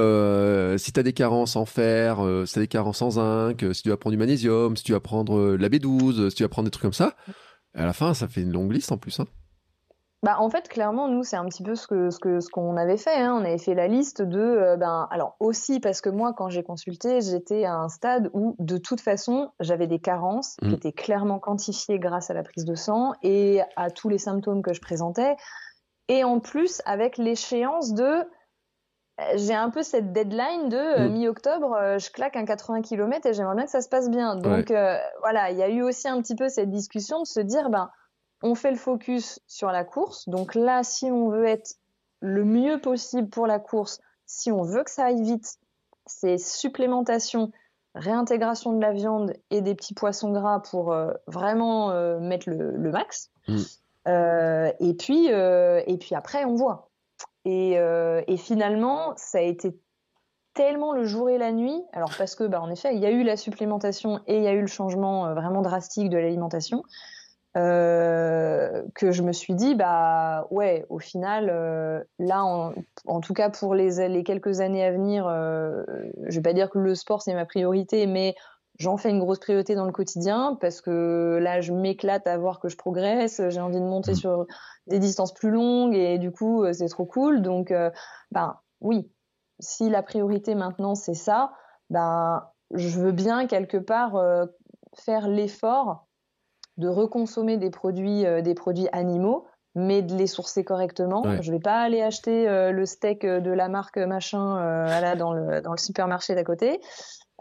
si 0.77 0.91
tu 0.91 0.99
as 0.99 1.03
des 1.03 1.13
carences 1.13 1.55
en 1.55 1.65
fer, 1.65 2.17
si 2.45 2.53
tu 2.53 2.59
as 2.59 2.61
des 2.61 2.67
carences 2.67 3.01
en 3.01 3.11
zinc, 3.11 3.65
si 3.73 3.83
tu 3.83 3.89
vas 3.89 3.97
prendre 3.97 4.11
du 4.11 4.17
magnésium, 4.19 4.75
si 4.75 4.83
tu 4.83 4.91
vas 4.91 4.99
prendre 4.99 5.55
la 5.55 5.69
B12, 5.69 6.29
si 6.29 6.35
tu 6.35 6.43
vas 6.43 6.49
prendre 6.49 6.65
des 6.65 6.71
trucs 6.71 6.83
comme 6.83 6.93
ça, 6.93 7.15
à 7.73 7.85
la 7.85 7.93
fin 7.93 8.13
ça 8.13 8.27
fait 8.27 8.41
une 8.41 8.51
longue 8.51 8.73
liste 8.73 8.91
en 8.91 8.97
plus. 8.97 9.19
Hein. 9.19 9.27
Bah, 10.23 10.37
en 10.39 10.49
fait, 10.49 10.67
clairement, 10.69 11.07
nous, 11.07 11.23
c'est 11.23 11.35
un 11.35 11.45
petit 11.45 11.61
peu 11.61 11.75
ce 11.75 11.85
que 11.85 12.09
ce 12.09 12.17
que 12.17 12.39
ce 12.39 12.49
qu'on 12.49 12.77
avait 12.77 12.97
fait. 12.97 13.15
Hein. 13.15 13.35
On 13.39 13.45
avait 13.45 13.59
fait 13.59 13.75
la 13.75 13.87
liste 13.87 14.21
de, 14.21 14.39
euh, 14.39 14.77
ben, 14.77 15.07
alors 15.11 15.35
aussi 15.39 15.79
parce 15.79 16.01
que 16.01 16.09
moi, 16.09 16.33
quand 16.33 16.49
j'ai 16.49 16.63
consulté, 16.63 17.21
j'étais 17.21 17.65
à 17.65 17.75
un 17.75 17.89
stade 17.89 18.31
où, 18.33 18.55
de 18.57 18.77
toute 18.77 19.01
façon, 19.01 19.51
j'avais 19.59 19.87
des 19.87 19.99
carences 19.99 20.55
qui 20.63 20.69
mmh. 20.69 20.73
étaient 20.73 20.93
clairement 20.93 21.37
quantifiées 21.37 21.99
grâce 21.99 22.31
à 22.31 22.33
la 22.33 22.43
prise 22.43 22.65
de 22.65 22.75
sang 22.75 23.13
et 23.21 23.61
à 23.75 23.91
tous 23.91 24.09
les 24.09 24.17
symptômes 24.17 24.63
que 24.63 24.73
je 24.73 24.81
présentais. 24.81 25.35
Et 26.07 26.23
en 26.23 26.39
plus, 26.39 26.81
avec 26.85 27.17
l'échéance 27.17 27.93
de, 27.93 28.03
euh, 28.03 29.23
j'ai 29.35 29.53
un 29.53 29.69
peu 29.69 29.83
cette 29.83 30.11
deadline 30.11 30.69
de 30.69 30.77
euh, 30.77 31.07
mmh. 31.07 31.11
mi-octobre, 31.11 31.77
je 31.99 32.09
claque 32.09 32.35
un 32.35 32.45
80 32.45 32.81
km 32.81 33.27
et 33.27 33.33
j'aimerais 33.33 33.55
bien 33.55 33.65
que 33.65 33.71
ça 33.71 33.81
se 33.81 33.89
passe 33.89 34.09
bien. 34.09 34.35
Donc 34.37 34.73
voilà, 35.19 35.51
il 35.51 35.57
y 35.57 35.61
a 35.61 35.69
eu 35.69 35.83
aussi 35.83 36.07
un 36.07 36.19
petit 36.19 36.35
peu 36.35 36.49
cette 36.49 36.71
discussion 36.71 37.19
de 37.19 37.27
se 37.27 37.41
dire, 37.41 37.69
ben 37.69 37.91
on 38.41 38.55
fait 38.55 38.71
le 38.71 38.77
focus 38.77 39.39
sur 39.47 39.71
la 39.71 39.83
course. 39.83 40.29
Donc 40.29 40.55
là, 40.55 40.83
si 40.83 41.05
on 41.05 41.29
veut 41.29 41.45
être 41.45 41.75
le 42.21 42.43
mieux 42.43 42.79
possible 42.79 43.29
pour 43.29 43.47
la 43.47 43.59
course, 43.59 43.99
si 44.25 44.51
on 44.51 44.63
veut 44.63 44.83
que 44.83 44.91
ça 44.91 45.05
aille 45.05 45.21
vite, 45.21 45.57
c'est 46.05 46.37
supplémentation, 46.37 47.51
réintégration 47.93 48.73
de 48.73 48.81
la 48.81 48.93
viande 48.93 49.33
et 49.49 49.61
des 49.61 49.75
petits 49.75 49.93
poissons 49.93 50.31
gras 50.31 50.59
pour 50.59 50.91
euh, 50.91 51.11
vraiment 51.27 51.91
euh, 51.91 52.19
mettre 52.19 52.49
le, 52.49 52.91
max. 52.91 53.31
Mm. 53.47 53.57
Euh, 54.07 54.71
et 54.79 54.93
puis 54.93 55.27
et 55.27 55.97
puis 55.99 56.15
après 56.15 56.45
on 56.45 56.55
voit. 56.55 56.89
Et, 57.45 57.77
finalement, 58.37 59.13
ça 59.17 59.37
a 59.37 59.41
été 59.41 59.77
tellement 60.53 60.93
le 60.93 61.05
jour 61.05 61.29
et 61.29 61.37
la 61.37 61.51
nuit. 61.51 61.83
Alors 61.93 62.11
parce 62.17 62.35
que 62.35 62.43
bah 62.43 62.61
en 62.61 62.69
effet, 62.71 62.95
il 62.95 63.01
y 63.01 63.05
a 63.05 63.11
eu 63.11 63.23
la 63.23 63.37
supplémentation 63.37 64.19
et 64.25 64.37
il 64.37 64.43
y 64.43 64.47
a 64.47 64.53
eu 64.53 64.61
le 64.61 64.67
changement 64.67 65.33
vraiment 65.33 65.61
drastique 65.61 66.09
de 66.09 66.17
l'alimentation. 66.17 66.83
Euh, 67.55 68.83
que 68.95 69.11
je 69.13 69.23
me 69.23 69.31
suis 69.31 69.55
dit, 69.55 69.75
bah 69.75 70.45
ouais, 70.51 70.85
au 70.89 70.99
final, 70.99 71.49
euh, 71.49 72.03
là, 72.19 72.43
en, 72.43 73.21
tout 73.21 73.33
cas 73.33 73.49
pour 73.49 73.75
les, 73.75 74.09
les 74.09 74.23
quelques 74.25 74.59
années 74.59 74.83
à 74.83 74.91
venir, 74.91 75.25
euh, 75.25 75.85
je 76.27 76.35
vais 76.35 76.41
pas 76.41 76.53
dire 76.53 76.69
que 76.69 76.79
le 76.79 76.95
sport 76.95 77.21
c'est 77.21 77.33
ma 77.33 77.45
priorité, 77.45 78.07
mais 78.07 78.35
j'en 78.77 78.97
fais 78.97 79.09
une 79.09 79.19
grosse 79.19 79.39
priorité 79.39 79.73
dans 79.73 79.85
le 79.85 79.93
quotidien 79.93 80.57
parce 80.59 80.81
que 80.81 81.39
là, 81.41 81.61
je 81.61 81.71
m'éclate 81.71 82.27
à 82.27 82.37
voir 82.37 82.59
que 82.59 82.67
je 82.67 82.75
progresse, 82.75 83.41
j'ai 83.47 83.61
envie 83.61 83.79
de 83.79 83.85
monter 83.85 84.11
mmh. 84.11 84.15
sur 84.15 84.45
des 84.87 84.99
distances 84.99 85.33
plus 85.33 85.51
longues 85.51 85.95
et 85.95 86.17
du 86.17 86.31
coup, 86.31 86.65
c'est 86.73 86.89
trop 86.89 87.05
cool. 87.05 87.41
Donc, 87.41 87.73
ben 88.31 88.59
oui, 88.81 89.09
si 89.59 89.89
la 89.89 90.03
priorité 90.03 90.55
maintenant 90.55 90.93
c'est 90.93 91.13
ça, 91.13 91.53
ben 91.89 92.49
je 92.73 92.99
veux 92.99 93.13
bien 93.13 93.47
quelque 93.47 93.77
part 93.77 94.21
faire 94.93 95.29
l'effort 95.29 96.04
de 96.77 96.87
reconsommer 96.87 97.57
des 97.57 97.69
produits, 97.69 98.25
euh, 98.25 98.41
des 98.41 98.53
produits 98.53 98.87
animaux, 98.91 99.45
mais 99.75 100.01
de 100.01 100.15
les 100.15 100.27
sourcer 100.27 100.63
correctement. 100.63 101.23
Je 101.41 101.51
vais 101.51 101.59
pas 101.59 101.81
aller 101.81 102.01
acheter 102.01 102.47
euh, 102.47 102.71
le 102.71 102.85
steak 102.85 103.25
de 103.25 103.51
la 103.51 103.67
marque 103.67 103.97
machin 103.97 104.57
euh, 104.57 105.15
dans, 105.15 105.33
le, 105.33 105.61
dans 105.61 105.71
le 105.71 105.77
supermarché 105.77 106.33
d'à 106.33 106.43
côté. 106.43 106.79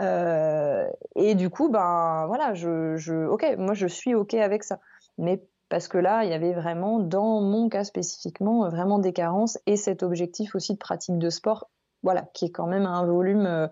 et 0.00 1.34
du 1.34 1.50
coup, 1.50 1.68
ben 1.68 2.24
voilà, 2.26 2.54
je, 2.54 2.96
je, 2.96 3.26
ok, 3.26 3.56
moi 3.58 3.74
je 3.74 3.86
suis 3.86 4.14
ok 4.14 4.34
avec 4.34 4.64
ça. 4.64 4.80
Mais 5.16 5.44
parce 5.68 5.86
que 5.86 5.98
là, 5.98 6.24
il 6.24 6.30
y 6.30 6.34
avait 6.34 6.52
vraiment, 6.52 6.98
dans 6.98 7.40
mon 7.40 7.68
cas 7.68 7.84
spécifiquement, 7.84 8.68
vraiment 8.68 8.98
des 8.98 9.12
carences 9.12 9.58
et 9.66 9.76
cet 9.76 10.02
objectif 10.02 10.56
aussi 10.56 10.72
de 10.72 10.78
pratique 10.78 11.18
de 11.18 11.30
sport, 11.30 11.70
voilà, 12.02 12.22
qui 12.34 12.46
est 12.46 12.50
quand 12.50 12.66
même 12.66 12.86
un 12.86 13.06
volume 13.06 13.68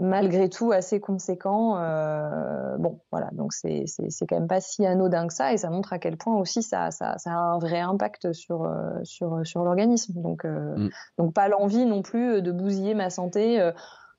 malgré 0.00 0.48
tout 0.48 0.72
assez 0.72 0.98
conséquent. 0.98 1.76
Euh, 1.76 2.76
bon, 2.78 3.00
voilà, 3.12 3.28
donc 3.32 3.52
c'est 3.52 3.84
quand 4.28 4.36
même 4.36 4.48
pas 4.48 4.60
si 4.60 4.84
anodin 4.86 5.26
que 5.26 5.34
ça, 5.34 5.52
et 5.52 5.58
ça 5.58 5.70
montre 5.70 5.92
à 5.92 5.98
quel 5.98 6.16
point 6.16 6.36
aussi 6.36 6.62
ça, 6.62 6.90
ça, 6.90 7.18
ça 7.18 7.30
a 7.32 7.36
un 7.36 7.58
vrai 7.58 7.80
impact 7.80 8.32
sur, 8.32 8.64
euh, 8.64 8.98
sur, 9.04 9.46
sur 9.46 9.62
l'organisme. 9.62 10.14
Donc, 10.20 10.44
euh, 10.44 10.76
mm. 10.76 10.90
donc 11.18 11.34
pas 11.34 11.48
l'envie 11.48 11.84
non 11.84 12.02
plus 12.02 12.40
de 12.42 12.50
bousiller 12.50 12.94
ma 12.94 13.10
santé 13.10 13.60
euh, 13.60 13.72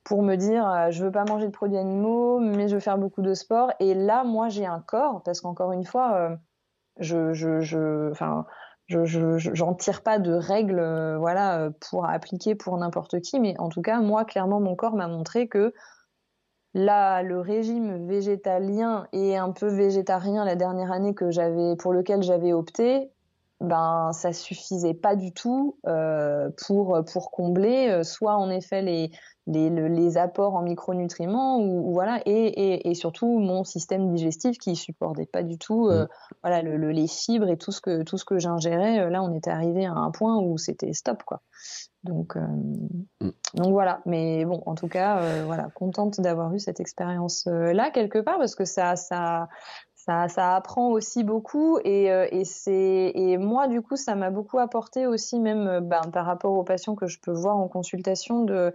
pour 0.04 0.22
me 0.22 0.36
dire 0.36 0.90
je 0.90 1.04
veux 1.04 1.12
pas 1.12 1.24
manger 1.24 1.46
de 1.46 1.52
produits 1.52 1.78
animaux, 1.78 2.38
mais 2.38 2.68
je 2.68 2.74
veux 2.74 2.80
faire 2.80 2.98
beaucoup 2.98 3.22
de 3.22 3.34
sport. 3.34 3.72
Et 3.80 3.94
là, 3.94 4.24
moi, 4.24 4.48
j'ai 4.48 4.66
un 4.66 4.80
corps, 4.80 5.22
parce 5.24 5.40
qu'encore 5.40 5.72
une 5.72 5.84
fois, 5.84 6.36
je, 6.98 7.32
je, 7.32 7.60
je, 7.60 8.10
enfin, 8.10 8.44
je 9.04 9.38
j'en 9.38 9.74
tire 9.74 10.02
pas 10.02 10.18
de 10.18 10.32
règles 10.32 10.78
euh, 10.78 11.18
voilà 11.18 11.58
euh, 11.58 11.70
pour 11.90 12.06
appliquer 12.06 12.54
pour 12.54 12.76
n'importe 12.76 13.20
qui 13.20 13.40
mais 13.40 13.58
en 13.58 13.68
tout 13.68 13.82
cas 13.82 14.00
moi 14.00 14.24
clairement 14.24 14.60
mon 14.60 14.76
corps 14.76 14.94
m'a 14.94 15.08
montré 15.08 15.48
que 15.48 15.74
là 16.74 17.22
le 17.22 17.40
régime 17.40 18.06
végétalien 18.06 19.06
et 19.12 19.36
un 19.36 19.50
peu 19.50 19.66
végétarien 19.66 20.44
la 20.44 20.56
dernière 20.56 20.92
année 20.92 21.14
que 21.14 21.30
j'avais 21.30 21.76
pour 21.76 21.92
lequel 21.92 22.22
j'avais 22.22 22.52
opté 22.52 23.10
ben 23.60 24.10
ça 24.12 24.32
suffisait 24.32 24.94
pas 24.94 25.16
du 25.16 25.32
tout 25.32 25.76
euh, 25.86 26.50
pour 26.66 27.02
pour 27.12 27.30
combler 27.30 28.02
soit 28.04 28.36
en 28.36 28.50
effet 28.50 28.82
les 28.82 29.10
les, 29.46 29.70
les 29.70 30.18
apports 30.18 30.54
en 30.54 30.62
micronutriments 30.62 31.58
ou, 31.58 31.92
voilà 31.92 32.20
et, 32.26 32.30
et, 32.30 32.90
et, 32.90 32.94
surtout 32.94 33.38
mon 33.38 33.64
système 33.64 34.12
digestif 34.14 34.56
qui 34.58 34.76
supportait 34.76 35.26
pas 35.26 35.42
du 35.42 35.58
tout 35.58 35.88
euh, 35.88 36.04
mm. 36.04 36.08
voilà 36.42 36.62
le, 36.62 36.90
les 36.92 37.08
fibres 37.08 37.48
et 37.48 37.56
tout 37.56 37.72
ce 37.72 37.80
que 37.80 38.02
tout 38.02 38.18
ce 38.18 38.24
que 38.24 38.38
j'ingérais 38.38 39.00
euh, 39.00 39.10
là 39.10 39.22
on 39.22 39.34
était 39.34 39.50
arrivé 39.50 39.84
à 39.84 39.94
un 39.94 40.10
point 40.12 40.38
où 40.38 40.58
c'était 40.58 40.92
stop 40.92 41.24
quoi 41.24 41.42
donc 42.04 42.36
euh, 42.36 42.40
mm. 43.20 43.32
donc 43.54 43.72
voilà 43.72 44.00
mais 44.06 44.44
bon 44.44 44.62
en 44.64 44.76
tout 44.76 44.88
cas 44.88 45.44
voilà 45.44 45.68
contente 45.74 46.20
d'avoir 46.20 46.54
eu 46.54 46.60
cette 46.60 46.78
expérience 46.78 47.46
là 47.46 47.90
quelque 47.90 48.20
part 48.20 48.38
parce 48.38 48.54
que 48.54 48.64
ça 48.64 48.94
ça 48.94 49.48
ça, 49.94 50.26
ça 50.26 50.56
apprend 50.56 50.88
aussi 50.90 51.22
beaucoup 51.22 51.78
et, 51.84 52.06
et 52.06 52.44
c'est 52.44 53.12
et 53.14 53.38
moi 53.38 53.68
du 53.68 53.82
coup 53.82 53.94
ça 53.94 54.16
m'a 54.16 54.30
beaucoup 54.30 54.58
apporté 54.58 55.06
aussi 55.06 55.38
même 55.38 55.78
ben, 55.78 56.02
par 56.12 56.26
rapport 56.26 56.54
aux 56.54 56.64
patients 56.64 56.96
que 56.96 57.06
je 57.06 57.20
peux 57.20 57.30
voir 57.30 57.56
en 57.56 57.68
consultation 57.68 58.42
de 58.42 58.74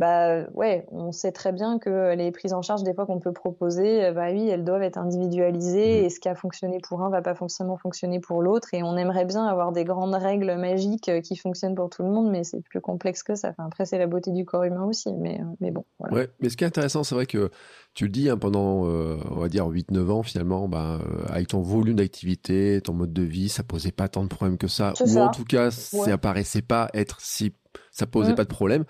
bah 0.00 0.46
ouais, 0.54 0.86
on 0.92 1.12
sait 1.12 1.30
très 1.30 1.52
bien 1.52 1.78
que 1.78 2.14
les 2.14 2.32
prises 2.32 2.54
en 2.54 2.62
charge 2.62 2.82
des 2.84 2.94
fois 2.94 3.04
qu'on 3.04 3.20
peut 3.20 3.34
proposer, 3.34 4.06
euh, 4.06 4.12
bah 4.12 4.28
oui, 4.32 4.48
elles 4.48 4.64
doivent 4.64 4.82
être 4.82 4.96
individualisées 4.96 6.00
mmh. 6.00 6.04
et 6.06 6.08
ce 6.08 6.20
qui 6.20 6.28
a 6.30 6.34
fonctionné 6.34 6.78
pour 6.82 7.02
un 7.02 7.10
va 7.10 7.20
pas 7.20 7.34
forcément 7.34 7.76
fonctionner 7.76 8.18
pour 8.18 8.40
l'autre 8.40 8.72
et 8.72 8.82
on 8.82 8.96
aimerait 8.96 9.26
bien 9.26 9.44
avoir 9.44 9.72
des 9.72 9.84
grandes 9.84 10.14
règles 10.14 10.56
magiques 10.56 11.10
euh, 11.10 11.20
qui 11.20 11.36
fonctionnent 11.36 11.74
pour 11.74 11.90
tout 11.90 12.02
le 12.02 12.08
monde, 12.08 12.30
mais 12.30 12.44
c'est 12.44 12.62
plus 12.62 12.80
complexe 12.80 13.22
que 13.22 13.34
ça. 13.34 13.50
Enfin, 13.50 13.66
après, 13.66 13.84
c'est 13.84 13.98
la 13.98 14.06
beauté 14.06 14.30
du 14.30 14.46
corps 14.46 14.64
humain 14.64 14.84
aussi, 14.84 15.12
mais, 15.12 15.38
euh, 15.38 15.44
mais 15.60 15.70
bon. 15.70 15.84
Voilà. 15.98 16.16
Ouais, 16.16 16.30
mais 16.40 16.48
ce 16.48 16.56
qui 16.56 16.64
est 16.64 16.68
intéressant, 16.68 17.04
c'est 17.04 17.14
vrai 17.14 17.26
que 17.26 17.50
tu 17.92 18.04
le 18.04 18.10
dis 18.10 18.30
hein, 18.30 18.38
pendant, 18.38 18.84
on 18.86 19.38
va 19.38 19.48
dire 19.50 19.68
8-9 19.68 20.10
ans 20.10 20.22
finalement, 20.22 20.66
bah, 20.66 20.98
avec 21.28 21.48
ton 21.48 21.60
volume 21.60 21.96
d'activité, 21.96 22.80
ton 22.82 22.94
mode 22.94 23.12
de 23.12 23.22
vie, 23.22 23.50
ça 23.50 23.64
posait 23.64 23.92
pas 23.92 24.08
tant 24.08 24.22
de 24.22 24.28
problèmes 24.28 24.56
que 24.56 24.68
ça, 24.68 24.94
ou 25.04 25.18
en 25.18 25.28
tout 25.30 25.44
cas, 25.44 25.70
ça 25.70 26.14
apparaissait 26.14 26.62
pas 26.62 26.88
être 26.94 27.20
si 27.20 27.52
ça 27.90 28.06
posait 28.06 28.34
pas 28.34 28.44
de 28.44 28.48
problème. 28.48 28.84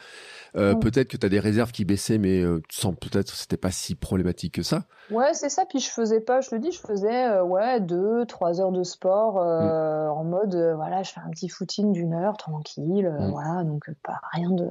Euh, 0.56 0.74
peut-être 0.74 1.08
que 1.08 1.16
tu 1.16 1.24
as 1.24 1.28
des 1.28 1.40
réserves 1.40 1.72
qui 1.72 1.84
baissaient, 1.84 2.18
mais 2.18 2.40
euh, 2.40 2.62
sans 2.70 2.92
peut-être 2.92 3.34
c'était 3.34 3.56
pas 3.56 3.70
si 3.70 3.94
problématique 3.94 4.54
que 4.54 4.62
ça. 4.62 4.84
Ouais, 5.10 5.32
c'est 5.32 5.48
ça. 5.48 5.64
Puis 5.66 5.78
je 5.78 5.90
faisais 5.90 6.20
pas, 6.20 6.40
je 6.40 6.50
le 6.52 6.60
dis, 6.60 6.72
je 6.72 6.80
faisais 6.80 7.26
euh, 7.26 7.44
ouais 7.44 7.80
deux, 7.80 8.26
trois 8.26 8.60
heures 8.60 8.72
de 8.72 8.82
sport 8.82 9.34
mm. 9.34 10.10
en 10.10 10.24
mode 10.24 10.54
voilà, 10.76 11.02
je 11.02 11.12
fais 11.12 11.20
un 11.20 11.30
petit 11.30 11.48
footing 11.48 11.92
d'une 11.92 12.14
heure 12.14 12.36
tranquille, 12.36 13.08
mm. 13.08 13.30
voilà, 13.30 13.64
donc 13.64 13.90
pas 14.02 14.20
rien 14.32 14.50
de. 14.50 14.68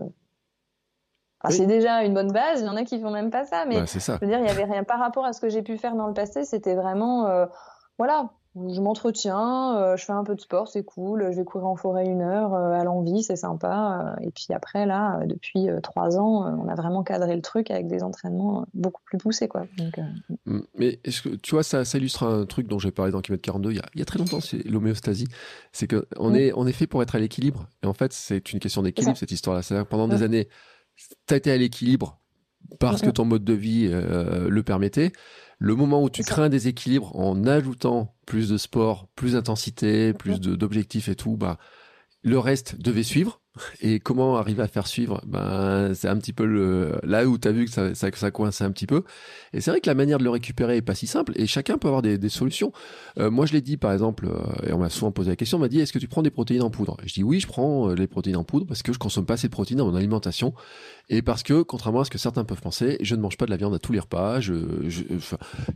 C'est 1.49 1.67
déjà 1.67 2.03
une 2.03 2.13
bonne 2.13 2.33
base. 2.33 2.59
Il 2.59 2.65
y 2.65 2.69
en 2.69 2.75
a 2.75 2.83
qui 2.83 2.99
font 2.99 3.11
même 3.11 3.31
pas 3.31 3.45
ça, 3.45 3.63
mais 3.65 3.85
ça. 3.87 4.15
je 4.15 4.25
veux 4.25 4.27
dire, 4.29 4.39
il 4.39 4.45
y 4.45 4.49
avait 4.49 4.65
rien 4.65 4.83
par 4.83 4.99
rapport 4.99 5.23
à 5.23 5.31
ce 5.31 5.39
que 5.39 5.47
j'ai 5.47 5.61
pu 5.61 5.77
faire 5.77 5.95
dans 5.95 6.07
le 6.07 6.13
passé. 6.13 6.43
C'était 6.43 6.75
vraiment 6.75 7.47
voilà, 7.97 8.29
je 8.67 8.81
m'entretiens, 8.81 9.77
euh, 9.77 9.97
je 9.97 10.05
fais 10.05 10.11
un 10.11 10.23
peu 10.23 10.35
de 10.35 10.41
sport, 10.41 10.67
c'est 10.67 10.83
cool. 10.83 11.29
Je 11.31 11.37
vais 11.37 11.43
courir 11.43 11.67
en 11.67 11.75
forêt 11.75 12.05
une 12.05 12.21
heure 12.21 12.53
euh, 12.53 12.71
à 12.71 12.83
l'envie, 12.83 13.23
c'est 13.23 13.35
sympa. 13.35 14.15
Euh, 14.19 14.25
et 14.25 14.31
puis 14.31 14.47
après, 14.51 14.85
là, 14.85 15.19
depuis 15.25 15.67
trois 15.83 16.17
ans, 16.17 16.59
on 16.59 16.67
a 16.67 16.75
vraiment 16.75 17.03
cadré 17.03 17.35
le 17.35 17.41
truc 17.41 17.71
avec 17.71 17.87
des 17.87 18.03
entraînements 18.03 18.65
beaucoup 18.73 19.01
plus 19.05 19.17
poussés, 19.17 19.47
quoi. 19.47 19.65
Mm. 20.45 20.59
Mais 20.75 20.99
est-ce 21.03 21.21
que 21.21 21.29
tu 21.29 21.55
vois, 21.55 21.63
ça, 21.63 21.85
ça, 21.85 21.97
illustre 21.97 22.23
un 22.23 22.45
truc 22.45 22.67
dont 22.67 22.79
j'ai 22.79 22.91
parlé 22.91 23.11
dans 23.11 23.21
Kilomètre 23.21 23.43
42 23.43 23.71
il 23.71 23.77
y, 23.77 23.79
a, 23.79 23.85
il 23.93 23.99
y 23.99 24.01
a 24.01 24.05
très 24.05 24.19
longtemps, 24.19 24.41
c'est 24.41 24.63
l'homéostasie. 24.65 25.27
C'est 25.71 25.87
qu'on 25.87 26.03
on 26.17 26.31
mm. 26.31 26.35
est, 26.35 26.53
on 26.55 26.67
est 26.67 26.73
fait 26.73 26.87
pour 26.87 27.01
être 27.01 27.15
à 27.15 27.19
l'équilibre. 27.19 27.67
Et 27.83 27.87
en 27.87 27.93
fait, 27.93 28.13
c'est 28.13 28.51
une 28.51 28.59
question 28.59 28.81
d'équilibre 28.81 29.17
cette 29.17 29.31
histoire-là. 29.31 29.61
C'est-à-dire 29.61 29.87
pendant 29.87 30.07
des 30.07 30.23
années, 30.23 30.49
tu 31.27 31.33
as 31.33 31.37
été 31.37 31.51
à 31.51 31.57
l'équilibre 31.57 32.19
parce 32.79 33.01
que 33.01 33.09
ton 33.09 33.25
mode 33.25 33.43
de 33.43 33.53
vie 33.53 33.89
le 33.89 34.63
permettait. 34.63 35.11
Le 35.61 35.75
moment 35.75 36.01
où 36.01 36.09
tu 36.09 36.23
crées 36.23 36.43
un 36.43 36.49
déséquilibre 36.49 37.13
en 37.17 37.45
ajoutant 37.45 38.15
plus 38.29 38.47
de 38.47 38.57
sport, 38.57 39.07
plus 39.15 39.33
d'intensité, 39.33 40.13
plus 40.13 40.39
d'objectifs 40.39 41.09
et 41.09 41.15
tout, 41.15 41.35
bah, 41.35 41.57
le 42.21 42.37
reste 42.37 42.79
devait 42.79 43.03
suivre. 43.03 43.41
Et 43.81 43.99
comment 43.99 44.37
arriver 44.37 44.61
à 44.61 44.67
faire 44.67 44.87
suivre? 44.87 45.21
Ben, 45.25 45.93
C'est 45.93 46.07
un 46.07 46.17
petit 46.17 46.31
peu 46.31 46.45
le, 46.45 46.99
là 47.03 47.25
où 47.25 47.37
tu 47.37 47.47
as 47.47 47.51
vu 47.51 47.65
que 47.65 47.71
ça, 47.71 47.93
ça, 47.95 48.09
ça 48.13 48.31
coinçait 48.31 48.63
un 48.63 48.71
petit 48.71 48.85
peu. 48.85 49.03
Et 49.51 49.61
c'est 49.61 49.71
vrai 49.71 49.81
que 49.81 49.89
la 49.89 49.95
manière 49.95 50.19
de 50.19 50.23
le 50.23 50.29
récupérer 50.29 50.77
est 50.77 50.81
pas 50.81 50.95
si 50.95 51.07
simple 51.07 51.33
et 51.35 51.47
chacun 51.47 51.77
peut 51.77 51.87
avoir 51.87 52.01
des, 52.01 52.17
des 52.17 52.29
solutions. 52.29 52.71
Euh, 53.17 53.31
moi, 53.31 53.47
je 53.47 53.53
l'ai 53.53 53.61
dit 53.61 53.77
par 53.77 53.91
exemple, 53.91 54.27
euh, 54.27 54.67
et 54.67 54.73
on 54.73 54.77
m'a 54.77 54.89
souvent 54.89 55.11
posé 55.11 55.31
la 55.31 55.35
question, 55.35 55.57
on 55.57 55.61
m'a 55.61 55.67
dit 55.67 55.79
est-ce 55.79 55.91
que 55.91 55.99
tu 55.99 56.07
prends 56.07 56.21
des 56.21 56.29
protéines 56.29 56.61
en 56.61 56.69
poudre? 56.69 56.97
Je 57.03 57.13
dis 57.13 57.23
oui, 57.23 57.39
je 57.39 57.47
prends 57.47 57.89
euh, 57.89 57.95
les 57.95 58.07
protéines 58.07 58.37
en 58.37 58.43
poudre 58.43 58.67
parce 58.67 58.83
que 58.83 58.93
je 58.93 58.99
consomme 58.99 59.25
pas 59.25 59.33
assez 59.33 59.47
de 59.47 59.51
protéines 59.51 59.79
dans 59.79 59.87
mon 59.87 59.95
alimentation 59.95 60.53
et 61.09 61.23
parce 61.23 61.41
que, 61.41 61.63
contrairement 61.63 62.01
à 62.01 62.05
ce 62.05 62.11
que 62.11 62.19
certains 62.19 62.43
peuvent 62.43 62.61
penser, 62.61 62.97
je 63.01 63.15
ne 63.15 63.21
mange 63.21 63.35
pas 63.35 63.45
de 63.45 63.51
la 63.51 63.57
viande 63.57 63.73
à 63.73 63.79
tous 63.79 63.91
les 63.91 63.99
repas. 63.99 64.39
Je, 64.39 64.53
je 64.87 65.03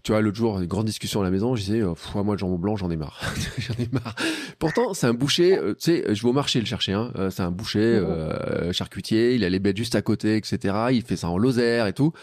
tu 0.03 0.11
vois, 0.11 0.21
l'autre 0.21 0.37
jour, 0.37 0.59
une 0.59 0.67
grande 0.67 0.85
discussion 0.85 1.21
à 1.21 1.23
la 1.23 1.31
maison, 1.31 1.55
je 1.55 1.63
disais 1.63 1.81
moi, 1.81 2.35
le 2.35 2.37
jambon 2.37 2.59
blanc, 2.59 2.75
j'en 2.75 2.91
ai 2.91 2.97
marre. 2.97 3.19
j'en 3.57 3.73
ai 3.83 3.89
marre. 3.91 4.15
Pourtant, 4.59 4.93
c'est 4.93 5.07
un 5.07 5.13
boucher, 5.13 5.57
tu 5.59 5.73
sais, 5.79 6.13
je 6.13 6.21
vais 6.21 6.29
au 6.29 6.33
marché 6.33 6.59
le 6.59 6.65
chercher, 6.67 6.93
hein, 6.93 7.11
c'est 7.31 7.41
un 7.41 7.51
boucher. 7.51 7.79
Euh, 7.79 8.71
charcutier, 8.71 9.35
il 9.35 9.43
a 9.43 9.49
les 9.49 9.59
bêtes 9.59 9.77
juste 9.77 9.95
à 9.95 10.01
côté, 10.01 10.37
etc. 10.37 10.75
Il 10.91 11.01
fait 11.01 11.15
ça 11.15 11.29
en 11.29 11.37
Lozère 11.37 11.87
et 11.87 11.93
tout. 11.93 12.13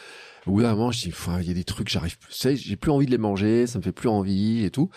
Au 0.47 0.53
bout 0.53 0.63
d'un 0.63 0.71
moment, 0.71 0.91
je 0.91 1.01
dis, 1.01 1.15
il 1.41 1.49
y 1.49 1.51
a 1.51 1.55
des 1.55 1.65
trucs, 1.65 1.89
j'arrive, 1.89 2.17
j'ai 2.31 2.77
plus 2.77 2.91
envie 2.91 3.07
de 3.07 3.11
les 3.11 3.19
manger, 3.19 3.67
ça 3.67 3.79
me 3.79 3.83
fait 3.83 3.93
plus 3.93 4.09
envie 4.09 4.65
et 4.65 4.71
tout. 4.71 4.89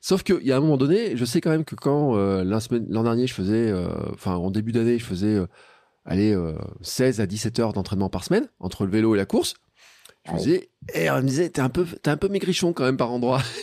Sauf 0.00 0.22
qu'il 0.22 0.42
y 0.42 0.52
a 0.52 0.56
un 0.56 0.60
moment 0.60 0.76
donné, 0.76 1.16
je 1.16 1.24
sais 1.24 1.40
quand 1.40 1.50
même 1.50 1.64
que 1.64 1.74
quand 1.74 2.16
euh, 2.16 2.44
l'an 2.44 3.02
dernier, 3.02 3.26
je 3.26 3.34
faisais, 3.34 3.70
euh, 3.70 3.88
enfin 4.12 4.34
en 4.36 4.50
début 4.50 4.72
d'année, 4.72 4.98
je 4.98 5.04
faisais, 5.04 5.38
allez, 6.08 6.36
16 6.82 7.20
à 7.20 7.26
17 7.26 7.58
heures 7.60 7.72
d'entraînement 7.72 8.10
par 8.10 8.24
semaine 8.24 8.48
entre 8.58 8.84
le 8.84 8.90
vélo 8.90 9.14
et 9.14 9.18
la 9.18 9.26
course. 9.26 9.54
Je 10.26 10.32
me 10.32 10.38
disais, 10.38 10.70
et 10.94 11.04
eh, 11.04 11.10
on 11.10 11.16
me 11.16 11.26
disait, 11.26 11.48
t'es 11.48 11.60
un 11.60 11.68
peu, 11.68 11.84
t'es 11.84 12.10
un 12.10 12.16
peu 12.16 12.28
maigrichon 12.28 12.72
quand 12.72 12.84
même 12.84 12.96
par 12.96 13.10
endroit. 13.10 13.40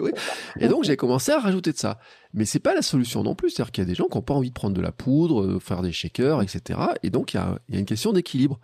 oui. 0.00 0.10
Et 0.58 0.68
donc 0.68 0.84
j'ai 0.84 0.96
commencé 0.96 1.32
à 1.32 1.38
rajouter 1.38 1.72
de 1.72 1.76
ça. 1.76 1.98
Mais 2.32 2.44
c'est 2.44 2.60
pas 2.60 2.74
la 2.74 2.82
solution 2.82 3.22
non 3.22 3.34
plus. 3.34 3.50
C'est-à-dire 3.50 3.72
qu'il 3.72 3.82
y 3.82 3.86
a 3.86 3.88
des 3.88 3.94
gens 3.94 4.06
qui 4.06 4.16
n'ont 4.16 4.22
pas 4.22 4.34
envie 4.34 4.48
de 4.48 4.54
prendre 4.54 4.74
de 4.74 4.80
la 4.80 4.92
poudre, 4.92 5.46
de 5.46 5.58
faire 5.58 5.82
des 5.82 5.92
shakers, 5.92 6.42
etc. 6.42 6.80
Et 7.02 7.10
donc 7.10 7.34
il 7.34 7.36
y 7.36 7.40
a, 7.40 7.58
y 7.68 7.76
a, 7.76 7.78
une 7.78 7.86
question 7.86 8.12
d'équilibre. 8.12 8.58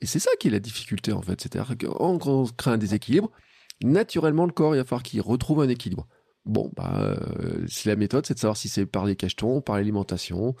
Et 0.00 0.06
c'est 0.06 0.18
ça 0.18 0.30
qui 0.40 0.48
est 0.48 0.50
la 0.50 0.58
difficulté 0.58 1.12
en 1.12 1.22
fait. 1.22 1.40
C'est-à-dire 1.40 1.76
qu'on 1.78 2.18
on 2.24 2.46
crée 2.46 2.70
un 2.70 2.78
déséquilibre, 2.78 3.30
naturellement 3.82 4.46
le 4.46 4.52
corps 4.52 4.74
il 4.74 4.78
va 4.78 4.84
falloir 4.84 5.02
qu'il 5.02 5.20
retrouve 5.20 5.60
un 5.60 5.68
équilibre. 5.68 6.06
Bon, 6.44 6.70
bah, 6.76 6.94
euh, 6.98 7.66
la 7.84 7.96
méthode 7.96 8.24
c'est 8.26 8.34
de 8.34 8.38
savoir 8.38 8.56
si 8.56 8.68
c'est 8.68 8.86
par 8.86 9.04
les 9.04 9.16
cachetons, 9.16 9.60
par 9.60 9.76
l'alimentation, 9.76 10.54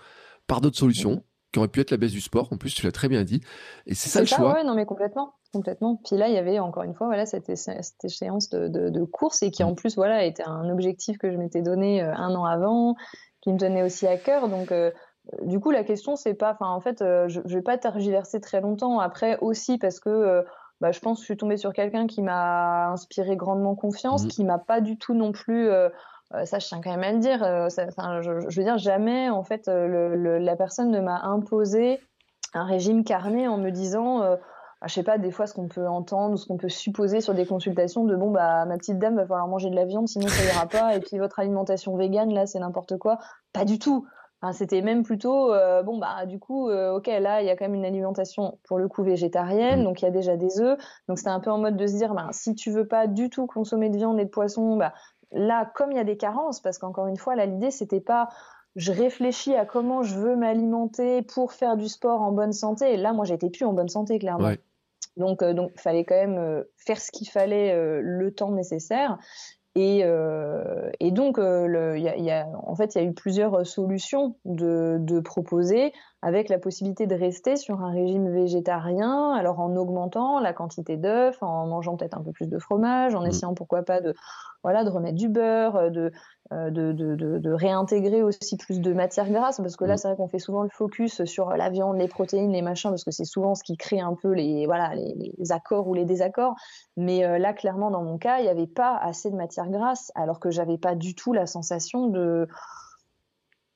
par 0.46 0.60
d'autres 0.60 0.78
solutions 0.78 1.24
qui 1.56 1.58
aurait 1.58 1.68
pu 1.68 1.80
être 1.80 1.90
la 1.90 1.96
baisse 1.96 2.12
du 2.12 2.20
sport. 2.20 2.52
En 2.52 2.58
plus, 2.58 2.74
tu 2.74 2.84
l'as 2.84 2.92
très 2.92 3.08
bien 3.08 3.24
dit. 3.24 3.40
Et 3.86 3.94
c'est 3.94 4.10
ça 4.10 4.20
le 4.20 4.26
choix. 4.26 4.52
Ouais, 4.52 4.62
non, 4.62 4.74
mais 4.74 4.84
complètement. 4.84 5.32
Complètement. 5.54 5.98
Puis 6.04 6.14
là, 6.16 6.28
il 6.28 6.34
y 6.34 6.36
avait 6.36 6.58
encore 6.58 6.82
une 6.82 6.92
fois 6.92 7.06
voilà, 7.06 7.24
cette, 7.24 7.56
cette 7.56 8.04
échéance 8.04 8.50
de, 8.50 8.68
de, 8.68 9.04
course 9.04 9.42
et 9.42 9.50
qui 9.50 9.64
en 9.64 9.72
mm. 9.72 9.76
plus 9.76 9.96
voilà, 9.96 10.26
était 10.26 10.42
un 10.46 10.68
objectif 10.68 11.16
que 11.16 11.32
je 11.32 11.38
m'étais 11.38 11.62
donné 11.62 12.02
euh, 12.02 12.12
un 12.14 12.34
an 12.34 12.44
avant, 12.44 12.94
qui 13.40 13.54
me 13.54 13.58
tenait 13.58 13.82
aussi 13.82 14.06
à 14.06 14.18
cœur. 14.18 14.50
Donc, 14.50 14.70
euh, 14.70 14.90
du 15.44 15.58
coup, 15.58 15.70
la 15.70 15.82
question, 15.82 16.14
c'est 16.14 16.34
pas. 16.34 16.52
Enfin, 16.52 16.68
en 16.68 16.80
fait, 16.80 17.00
euh, 17.00 17.26
je, 17.28 17.40
ne 17.40 17.48
vais 17.48 17.62
pas 17.62 17.78
tergiverser 17.78 18.38
très 18.38 18.60
longtemps. 18.60 19.00
Après, 19.00 19.38
aussi 19.40 19.78
parce 19.78 19.98
que. 19.98 20.44
Bah, 20.80 20.92
je 20.92 21.00
pense 21.00 21.18
que 21.18 21.22
je 21.22 21.26
suis 21.26 21.36
tombée 21.36 21.56
sur 21.56 21.72
quelqu'un 21.72 22.06
qui 22.06 22.22
m'a 22.22 22.88
inspiré 22.88 23.36
grandement 23.36 23.74
confiance, 23.74 24.22
qui 24.22 24.26
mm. 24.26 24.30
qui 24.30 24.44
m'a 24.44 24.58
pas 24.58 24.80
du 24.80 24.98
tout 24.98 25.14
non 25.14 25.32
plus 25.32 25.70
ça 26.44 26.58
je 26.58 26.66
tiens 26.66 26.80
quand 26.82 26.90
même 26.90 27.04
à 27.04 27.12
le 27.12 27.18
dire 27.20 27.38
je, 27.40 28.48
je, 28.48 28.60
veux 28.60 28.64
dire 28.64 28.78
jamais 28.78 29.30
en 29.30 29.44
fait 29.44 29.68
le, 29.68 30.38
la 30.38 30.56
personne 30.56 30.90
ne 30.90 31.00
m'a 31.00 31.20
imposé 31.22 32.00
un 32.52 32.64
régime 32.64 33.04
carné 33.04 33.46
en 33.46 33.58
me 33.58 33.70
disant 33.70 34.36
je 34.84 34.92
sais 34.92 35.02
pas, 35.02 35.18
des 35.18 35.30
fois, 35.30 35.46
ce 35.46 35.54
qu'on 35.54 35.68
peut 35.68 35.88
entendre 35.88 36.34
ou 36.34 36.36
ce 36.36 36.46
qu'on 36.46 36.58
peut 36.58 36.68
supposer 36.68 37.20
sur 37.20 37.34
des 37.34 37.46
consultations 37.46 38.04
de 38.04 38.14
bon, 38.14 38.30
bah, 38.30 38.64
ma 38.66 38.76
petite 38.76 38.98
dame, 38.98 39.16
va 39.16 39.22
falloir 39.22 39.48
manger 39.48 39.70
de 39.70 39.74
la 39.74 39.84
viande, 39.86 40.06
sinon 40.06 40.28
ça 40.28 40.44
ira 40.44 40.66
pas. 40.66 40.94
Et 40.94 41.00
puis 41.00 41.18
votre 41.18 41.38
alimentation 41.38 41.96
végane, 41.96 42.32
là, 42.32 42.46
c'est 42.46 42.58
n'importe 42.58 42.98
quoi. 42.98 43.18
Pas 43.52 43.64
du 43.64 43.78
tout. 43.78 44.06
Enfin, 44.40 44.52
c'était 44.52 44.82
même 44.82 45.02
plutôt, 45.02 45.52
euh, 45.52 45.82
bon, 45.82 45.98
bah, 45.98 46.26
du 46.26 46.38
coup, 46.38 46.68
euh, 46.68 46.96
ok, 46.96 47.06
là, 47.06 47.40
il 47.40 47.46
y 47.46 47.50
a 47.50 47.56
quand 47.56 47.64
même 47.64 47.74
une 47.74 47.86
alimentation 47.86 48.58
pour 48.64 48.78
le 48.78 48.86
coup 48.86 49.02
végétarienne, 49.02 49.80
mm. 49.80 49.84
donc 49.84 50.02
il 50.02 50.04
y 50.04 50.08
a 50.08 50.10
déjà 50.10 50.36
des 50.36 50.60
œufs. 50.60 50.78
Donc 51.08 51.18
c'était 51.18 51.30
un 51.30 51.40
peu 51.40 51.50
en 51.50 51.58
mode 51.58 51.76
de 51.76 51.86
se 51.86 51.96
dire, 51.96 52.14
bah, 52.14 52.28
si 52.32 52.54
tu 52.54 52.70
veux 52.70 52.86
pas 52.86 53.06
du 53.06 53.30
tout 53.30 53.46
consommer 53.46 53.88
de 53.88 53.96
viande 53.96 54.20
et 54.20 54.24
de 54.24 54.30
poisson, 54.30 54.76
bah, 54.76 54.92
là, 55.32 55.70
comme 55.74 55.90
il 55.90 55.96
y 55.96 56.00
a 56.00 56.04
des 56.04 56.16
carences, 56.16 56.60
parce 56.60 56.78
qu'encore 56.78 57.06
une 57.06 57.16
fois, 57.16 57.34
là, 57.34 57.46
l'idée, 57.46 57.70
c'était 57.70 58.00
pas 58.00 58.28
je 58.76 58.92
réfléchis 58.92 59.54
à 59.54 59.64
comment 59.64 60.02
je 60.02 60.18
veux 60.18 60.36
m'alimenter 60.36 61.22
pour 61.22 61.52
faire 61.52 61.78
du 61.78 61.88
sport 61.88 62.20
en 62.20 62.30
bonne 62.30 62.52
santé. 62.52 62.92
Et 62.92 62.96
là, 62.98 63.14
moi, 63.14 63.24
j'étais 63.24 63.48
plus 63.48 63.64
en 63.64 63.72
bonne 63.72 63.88
santé, 63.88 64.18
clairement. 64.18 64.52
Donc, 65.16 65.42
euh, 65.42 65.54
donc, 65.54 65.72
fallait 65.80 66.04
quand 66.04 66.14
même 66.14 66.38
euh, 66.38 66.62
faire 66.76 67.00
ce 67.00 67.10
qu'il 67.10 67.28
fallait 67.28 67.72
euh, 67.72 68.00
le 68.02 68.34
temps 68.34 68.50
nécessaire. 68.50 69.18
Et, 69.78 70.04
et 71.00 71.10
donc, 71.10 71.36
le, 71.36 71.98
y 71.98 72.08
a, 72.08 72.16
y 72.16 72.30
a, 72.30 72.46
en 72.66 72.74
fait, 72.74 72.94
il 72.94 73.02
y 73.02 73.04
a 73.04 73.04
eu 73.04 73.12
plusieurs 73.12 73.66
solutions 73.66 74.34
de, 74.46 74.96
de, 74.98 75.20
proposer, 75.20 75.92
avec 76.22 76.48
la 76.48 76.58
possibilité 76.58 77.06
de 77.06 77.14
rester 77.14 77.56
sur 77.56 77.82
un 77.82 77.90
régime 77.90 78.28
végétarien, 78.32 79.32
alors 79.32 79.60
en 79.60 79.76
augmentant 79.76 80.40
la 80.40 80.52
quantité 80.52 80.96
d'œufs, 80.96 81.36
en 81.42 81.66
mangeant 81.66 81.96
peut-être 81.96 82.16
un 82.16 82.22
peu 82.22 82.32
plus 82.32 82.48
de 82.48 82.58
fromage, 82.58 83.14
en 83.14 83.22
mmh. 83.22 83.26
essayant 83.26 83.54
pourquoi 83.54 83.82
pas 83.82 84.00
de 84.00 84.14
voilà, 84.66 84.82
de 84.82 84.90
remettre 84.90 85.16
du 85.16 85.28
beurre, 85.28 85.76
euh, 85.76 85.90
euh, 85.94 86.10
de, 86.52 86.92
de, 86.92 87.14
de, 87.14 87.38
de, 87.38 87.52
réintégrer 87.52 88.22
aussi 88.22 88.56
plus 88.56 88.80
de 88.80 88.92
matières 88.92 89.30
grasses, 89.30 89.58
parce 89.58 89.76
que 89.76 89.84
là, 89.84 89.94
mm. 89.94 89.96
c'est 89.96 90.08
vrai 90.08 90.16
qu'on 90.16 90.28
fait 90.28 90.38
souvent 90.38 90.62
le 90.62 90.68
focus 90.68 91.24
sur 91.24 91.50
la 91.50 91.70
viande, 91.70 91.98
les 91.98 92.08
protéines, 92.08 92.52
les 92.52 92.62
machins, 92.62 92.90
parce 92.90 93.04
que 93.04 93.10
c'est 93.10 93.24
souvent 93.24 93.54
ce 93.54 93.62
qui 93.62 93.76
crée 93.76 94.00
un 94.00 94.14
peu 94.14 94.32
les, 94.32 94.66
voilà, 94.66 94.94
les, 94.94 95.52
accords 95.52 95.88
ou 95.88 95.94
les 95.94 96.04
désaccords. 96.04 96.54
Mais 96.96 97.24
euh, 97.24 97.38
là, 97.38 97.52
clairement, 97.52 97.90
dans 97.90 98.02
mon 98.02 98.18
cas, 98.18 98.38
il 98.38 98.42
n'y 98.42 98.48
avait 98.48 98.66
pas 98.66 98.96
assez 98.96 99.30
de 99.30 99.36
matières 99.36 99.70
grasses, 99.70 100.12
alors 100.14 100.40
que 100.40 100.50
j'avais 100.50 100.78
pas 100.78 100.94
du 100.94 101.14
tout 101.14 101.32
la 101.32 101.46
sensation 101.46 102.08
de 102.08 102.48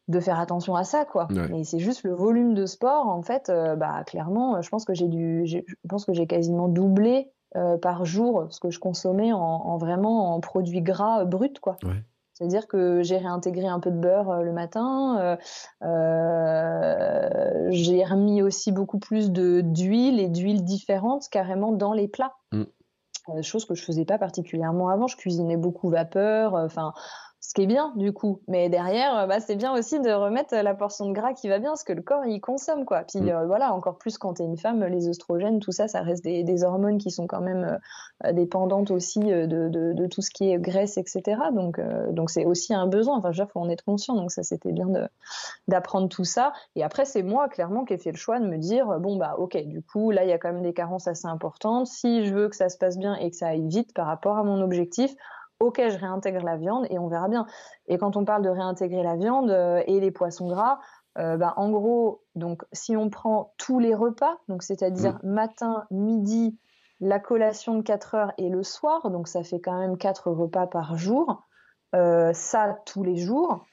de 0.08 0.18
faire 0.18 0.40
attention 0.40 0.74
à 0.74 0.82
ça 0.82 1.04
quoi 1.04 1.28
et 1.54 1.62
c'est 1.62 1.78
juste 1.78 2.02
le 2.02 2.12
volume 2.12 2.52
de 2.52 2.66
sport 2.66 3.06
en 3.06 3.22
fait 3.22 3.48
bah 3.76 4.02
clairement 4.04 4.60
je 4.60 4.68
pense 4.68 4.84
que 4.84 4.92
j'ai 4.92 5.06
dû 5.06 5.46
je 5.46 5.60
pense 5.88 6.04
que 6.04 6.12
j'ai 6.12 6.26
quasiment 6.26 6.66
doublé 6.66 7.30
euh, 7.56 7.76
par 7.76 8.04
jour 8.04 8.46
ce 8.50 8.60
que 8.60 8.70
je 8.70 8.78
consommais 8.78 9.32
en, 9.32 9.76
vraiment 9.76 10.36
en 10.36 10.40
produits 10.40 10.82
gras 10.82 11.24
bruts 11.24 11.58
quoi. 11.60 11.76
C'est-à-dire 12.40 12.66
que 12.66 13.02
j'ai 13.02 13.18
réintégré 13.18 13.66
un 13.66 13.80
peu 13.80 13.90
de 13.90 13.98
beurre 13.98 14.30
euh, 14.30 14.42
le 14.42 14.52
matin. 14.52 15.36
Euh, 15.82 17.66
j'ai 17.68 18.02
remis 18.02 18.40
aussi 18.40 18.72
beaucoup 18.72 18.98
plus 18.98 19.30
de 19.30 19.60
d'huile 19.60 20.18
et 20.18 20.28
d'huile 20.28 20.64
différentes 20.64 21.28
carrément 21.28 21.70
dans 21.70 21.92
les 21.92 22.08
plats. 22.08 22.32
Mm. 22.52 23.42
chose 23.42 23.66
que 23.66 23.74
je 23.74 23.84
faisais 23.84 24.06
pas 24.06 24.16
particulièrement 24.16 24.88
avant. 24.88 25.06
Je 25.06 25.18
cuisinais 25.18 25.58
beaucoup 25.58 25.90
vapeur. 25.90 26.54
Enfin, 26.54 26.94
ce 27.50 27.54
qui 27.54 27.62
est 27.62 27.66
bien 27.66 27.92
du 27.96 28.12
coup. 28.12 28.40
Mais 28.46 28.68
derrière, 28.68 29.18
euh, 29.18 29.26
bah, 29.26 29.40
c'est 29.40 29.56
bien 29.56 29.74
aussi 29.76 29.98
de 29.98 30.10
remettre 30.12 30.54
la 30.54 30.72
portion 30.72 31.06
de 31.06 31.12
gras 31.12 31.32
qui 31.32 31.48
va 31.48 31.58
bien, 31.58 31.74
ce 31.74 31.82
que 31.82 31.92
le 31.92 32.00
corps 32.00 32.24
il 32.24 32.40
consomme 32.40 32.84
quoi. 32.84 33.02
Puis 33.02 33.20
mm. 33.20 33.28
euh, 33.28 33.46
voilà, 33.46 33.74
encore 33.74 33.98
plus 33.98 34.18
quand 34.18 34.34
tu 34.34 34.42
es 34.42 34.44
une 34.44 34.56
femme, 34.56 34.84
les 34.84 35.08
oestrogènes, 35.08 35.58
tout 35.58 35.72
ça, 35.72 35.88
ça 35.88 36.02
reste 36.02 36.22
des, 36.22 36.62
hormones 36.62 36.98
qui 36.98 37.10
sont 37.10 37.26
quand 37.26 37.40
même 37.40 37.80
euh, 38.24 38.32
dépendantes 38.32 38.92
aussi 38.92 39.18
de, 39.18 39.46
de, 39.46 40.06
tout 40.06 40.22
ce 40.22 40.30
qui 40.30 40.48
est 40.48 40.58
graisse, 40.58 40.96
etc. 40.96 41.40
Donc 41.52 41.80
donc 42.12 42.30
c'est 42.30 42.44
aussi 42.44 42.72
un 42.72 42.86
besoin. 42.86 43.16
Enfin, 43.16 43.32
il 43.32 43.46
faut 43.52 43.58
en 43.58 43.68
être 43.68 43.84
conscient. 43.84 44.14
Donc 44.14 44.30
ça, 44.30 44.44
c'était 44.44 44.70
bien 44.70 44.86
d'apprendre 45.66 46.08
tout 46.08 46.24
ça. 46.24 46.52
Et 46.76 46.84
après, 46.84 47.04
c'est 47.04 47.24
moi 47.24 47.48
clairement 47.48 47.84
qui 47.84 47.94
ai 47.94 47.98
fait 47.98 48.12
le 48.12 48.16
choix 48.16 48.38
de 48.38 48.46
me 48.46 48.58
dire 48.58 49.00
bon 49.00 49.16
bah 49.16 49.34
ok, 49.38 49.56
du 49.66 49.82
coup 49.82 50.12
là 50.12 50.22
il 50.22 50.28
y 50.28 50.32
a 50.32 50.38
quand 50.38 50.52
même 50.52 50.62
des 50.62 50.74
carences 50.74 51.08
assez 51.08 51.26
importantes. 51.26 51.88
Si 51.88 52.26
je 52.26 52.32
veux 52.32 52.48
que 52.48 52.56
ça 52.56 52.68
se 52.68 52.78
passe 52.78 52.96
bien 52.96 53.16
et 53.16 53.30
que 53.30 53.36
ça 53.36 53.48
aille 53.48 53.66
vite 53.66 53.92
par 53.92 54.06
rapport 54.06 54.36
à 54.36 54.44
mon 54.44 54.60
objectif 54.62 55.16
ok, 55.60 55.80
je 55.88 55.98
réintègre 55.98 56.42
la 56.42 56.56
viande 56.56 56.86
et 56.90 56.98
on 56.98 57.08
verra 57.08 57.28
bien. 57.28 57.46
Et 57.86 57.98
quand 57.98 58.16
on 58.16 58.24
parle 58.24 58.42
de 58.42 58.48
réintégrer 58.48 59.02
la 59.02 59.16
viande 59.16 59.50
euh, 59.50 59.82
et 59.86 60.00
les 60.00 60.10
poissons 60.10 60.48
gras, 60.48 60.80
euh, 61.18 61.36
bah, 61.36 61.54
en 61.56 61.70
gros, 61.70 62.24
donc 62.34 62.64
si 62.72 62.96
on 62.96 63.10
prend 63.10 63.54
tous 63.58 63.78
les 63.78 63.94
repas, 63.94 64.38
donc 64.48 64.62
c'est-à-dire 64.62 65.18
mm. 65.22 65.30
matin, 65.30 65.86
midi, 65.90 66.58
la 67.00 67.20
collation 67.20 67.76
de 67.76 67.82
4 67.82 68.14
heures 68.14 68.32
et 68.38 68.48
le 68.48 68.62
soir, 68.62 69.10
donc 69.10 69.28
ça 69.28 69.42
fait 69.42 69.60
quand 69.60 69.78
même 69.78 69.98
4 69.98 70.30
repas 70.30 70.66
par 70.66 70.96
jour, 70.96 71.46
euh, 71.94 72.32
ça 72.32 72.78
tous 72.86 73.02
les 73.02 73.16
jours. 73.16 73.64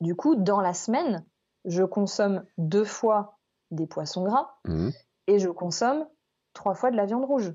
Du 0.00 0.14
coup, 0.14 0.34
dans 0.36 0.60
la 0.60 0.72
semaine, 0.72 1.24
je 1.66 1.82
consomme 1.82 2.44
deux 2.56 2.84
fois 2.84 3.38
des 3.70 3.86
poissons 3.86 4.24
gras 4.24 4.54
mm. 4.64 4.90
et 5.26 5.38
je 5.38 5.50
consomme 5.50 6.06
trois 6.54 6.74
fois 6.74 6.90
de 6.90 6.96
la 6.96 7.04
viande 7.04 7.24
rouge. 7.24 7.52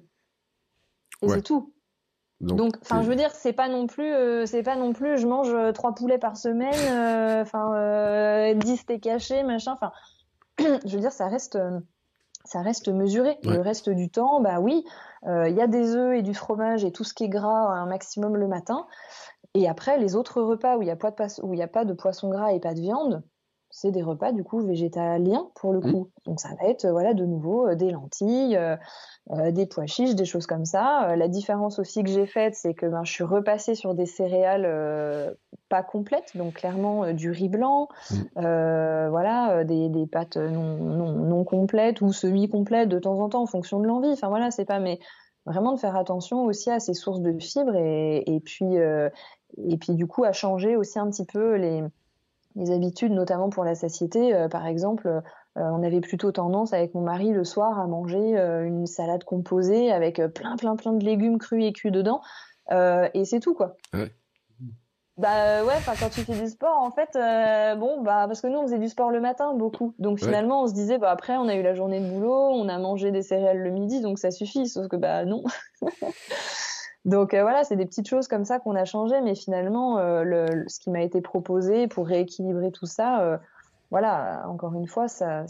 Et 1.21 1.29
c'est 1.29 1.41
tout. 1.41 1.74
Donc, 2.41 2.75
enfin, 2.81 3.01
je 3.01 3.07
veux 3.07 3.15
dire, 3.15 3.31
c'est 3.31 3.53
pas 3.53 3.69
non 3.69 3.87
plus, 3.87 4.13
euh, 4.13 4.45
c'est 4.45 4.63
pas 4.63 4.75
non 4.75 4.91
plus, 4.91 5.17
je 5.17 5.25
mange 5.25 5.53
euh, 5.53 5.71
trois 5.71 5.95
poulets 5.95 6.17
par 6.17 6.35
semaine, 6.35 6.73
euh, 6.91 7.41
enfin, 7.41 8.53
10 8.53 8.77
steaks 8.77 9.03
cachés, 9.03 9.43
machin. 9.43 9.73
Enfin, 9.73 9.91
je 10.85 10.95
veux 10.95 10.99
dire, 10.99 11.13
ça 11.13 11.27
reste, 11.27 11.57
ça 12.43 12.61
reste 12.61 12.89
mesuré. 12.89 13.37
Le 13.43 13.61
reste 13.61 13.89
du 13.89 14.09
temps, 14.09 14.41
bah 14.41 14.59
oui, 14.59 14.83
il 15.25 15.55
y 15.55 15.61
a 15.61 15.67
des 15.67 15.95
œufs 15.95 16.17
et 16.17 16.21
du 16.21 16.33
fromage 16.33 16.83
et 16.83 16.91
tout 16.91 17.03
ce 17.03 17.13
qui 17.13 17.23
est 17.23 17.29
gras 17.29 17.71
un 17.71 17.85
maximum 17.85 18.35
le 18.35 18.47
matin. 18.47 18.85
Et 19.53 19.69
après, 19.69 19.97
les 19.97 20.17
autres 20.17 20.41
repas 20.41 20.75
où 20.77 20.81
il 20.81 20.85
n'y 20.85 20.91
a, 20.91 20.97
pas 20.97 21.11
de 21.11 21.41
où 21.41 21.61
a 21.61 21.67
pas 21.67 21.85
de 21.85 21.93
poisson 21.93 22.29
gras 22.29 22.51
et 22.51 22.59
pas 22.59 22.73
de 22.73 22.81
viande, 22.81 23.23
c'est 23.75 23.91
des 23.91 24.03
repas 24.03 24.31
du 24.31 24.45
coup 24.45 24.61
végétaliens 24.61 25.49
pour 25.53 25.73
le 25.73 25.79
mmh. 25.79 25.91
coup. 25.91 26.09
Donc 26.25 26.39
ça 26.39 26.47
va 26.57 26.69
être 26.69 26.87
voilà 26.87 27.13
de 27.13 27.25
nouveau 27.25 27.75
des 27.75 27.91
lentilles, 27.91 28.57
euh, 28.57 29.51
des 29.51 29.65
pois 29.65 29.85
chiches, 29.85 30.15
des 30.15 30.23
choses 30.23 30.47
comme 30.47 30.63
ça. 30.63 31.09
Euh, 31.09 31.15
la 31.17 31.27
différence 31.27 31.77
aussi 31.77 32.01
que 32.01 32.09
j'ai 32.09 32.25
faite, 32.25 32.55
c'est 32.55 32.73
que 32.73 32.85
ben, 32.85 33.03
je 33.03 33.11
suis 33.11 33.25
repassée 33.25 33.75
sur 33.75 33.93
des 33.93 34.05
céréales 34.05 34.63
euh, 34.65 35.33
pas 35.67 35.83
complètes, 35.83 36.37
donc 36.37 36.53
clairement 36.53 37.11
du 37.11 37.31
riz 37.31 37.49
blanc, 37.49 37.89
mm. 38.11 39.09
voilà, 39.09 39.65
des, 39.65 39.89
des 39.89 40.07
pâtes 40.07 40.37
non, 40.37 40.77
non, 40.77 41.11
non, 41.11 41.43
complètes 41.43 41.99
ou 41.99 42.13
semi-complètes 42.13 42.87
de 42.87 42.99
temps 42.99 43.19
en 43.19 43.27
temps 43.27 43.41
en 43.41 43.47
fonction 43.47 43.81
de 43.81 43.87
l'envie. 43.87 44.11
Enfin 44.11 44.29
voilà, 44.29 44.51
c'est 44.51 44.65
pas 44.65 44.79
mais 44.79 44.99
vraiment 45.45 45.73
de 45.73 45.79
faire 45.79 45.97
attention 45.97 46.45
aussi 46.45 46.71
à 46.71 46.79
ces 46.79 46.93
sources 46.93 47.19
de 47.19 47.37
fibres 47.39 47.75
et, 47.75 48.23
et 48.25 48.39
puis 48.39 48.77
et 48.77 49.77
puis 49.77 49.95
du 49.95 50.07
coup 50.07 50.23
à 50.23 50.31
changer 50.31 50.77
aussi 50.77 50.97
un 50.97 51.09
petit 51.09 51.25
peu 51.25 51.55
les 51.55 51.83
les 52.55 52.71
habitudes, 52.71 53.11
notamment 53.11 53.49
pour 53.49 53.63
la 53.63 53.75
satiété. 53.75 54.47
par 54.49 54.65
exemple, 54.65 55.21
euh, 55.57 55.61
on 55.61 55.83
avait 55.83 56.01
plutôt 56.01 56.31
tendance 56.31 56.73
avec 56.73 56.93
mon 56.95 57.01
mari 57.01 57.31
le 57.31 57.45
soir 57.45 57.79
à 57.79 57.87
manger 57.87 58.37
euh, 58.37 58.65
une 58.65 58.85
salade 58.87 59.23
composée 59.23 59.89
avec 59.89 60.19
euh, 60.19 60.27
plein 60.27 60.57
plein 60.57 60.75
plein 60.75 60.91
de 60.91 61.05
légumes 61.05 61.37
crus 61.37 61.63
et 61.63 61.71
cuits 61.71 61.91
dedans 61.91 62.21
et 62.71 63.25
c'est 63.25 63.39
tout 63.39 63.53
quoi. 63.53 63.77
Ouais. 63.93 64.11
Bah 65.17 65.63
ouais, 65.63 65.75
quand 65.85 66.09
tu 66.09 66.21
fais 66.25 66.33
du 66.33 66.47
sport, 66.49 66.77
en 66.77 66.91
fait, 66.91 67.11
bon, 67.79 68.01
bah 68.01 68.25
parce 68.27 68.41
que 68.41 68.47
nous 68.47 68.57
on 68.57 68.63
faisait 68.63 68.79
du 68.79 68.89
sport 68.89 69.11
le 69.11 69.21
matin 69.21 69.53
beaucoup, 69.53 69.93
donc 69.97 70.19
finalement 70.19 70.63
on 70.63 70.67
se 70.67 70.73
disait 70.73 70.97
bah 70.97 71.11
après 71.11 71.37
on 71.37 71.47
a 71.47 71.55
eu 71.55 71.61
la 71.61 71.73
journée 71.73 72.01
de 72.01 72.09
boulot, 72.09 72.49
on 72.49 72.67
a 72.67 72.77
mangé 72.79 73.11
des 73.11 73.21
céréales 73.21 73.59
le 73.59 73.69
midi, 73.69 74.01
donc 74.01 74.17
ça 74.17 74.31
suffit. 74.31 74.67
Sauf 74.67 74.87
que 74.87 74.95
bah 74.95 75.23
non. 75.23 75.43
donc 77.05 77.33
voilà, 77.33 77.63
c'est 77.63 77.75
des 77.75 77.85
petites 77.85 78.07
choses 78.07 78.27
comme 78.27 78.45
ça 78.45 78.59
qu'on 78.59 78.75
a 78.75 78.85
changé, 78.85 79.21
mais 79.21 79.35
finalement 79.35 79.99
le, 79.99 80.65
ce 80.67 80.79
qui 80.79 80.89
m'a 80.89 81.01
été 81.01 81.21
proposé 81.21 81.87
pour 81.87 82.07
rééquilibrer 82.07 82.71
tout 82.71 82.87
ça, 82.87 83.39
voilà, 83.91 84.43
encore 84.47 84.73
une 84.73 84.87
fois, 84.87 85.07
ça, 85.07 85.45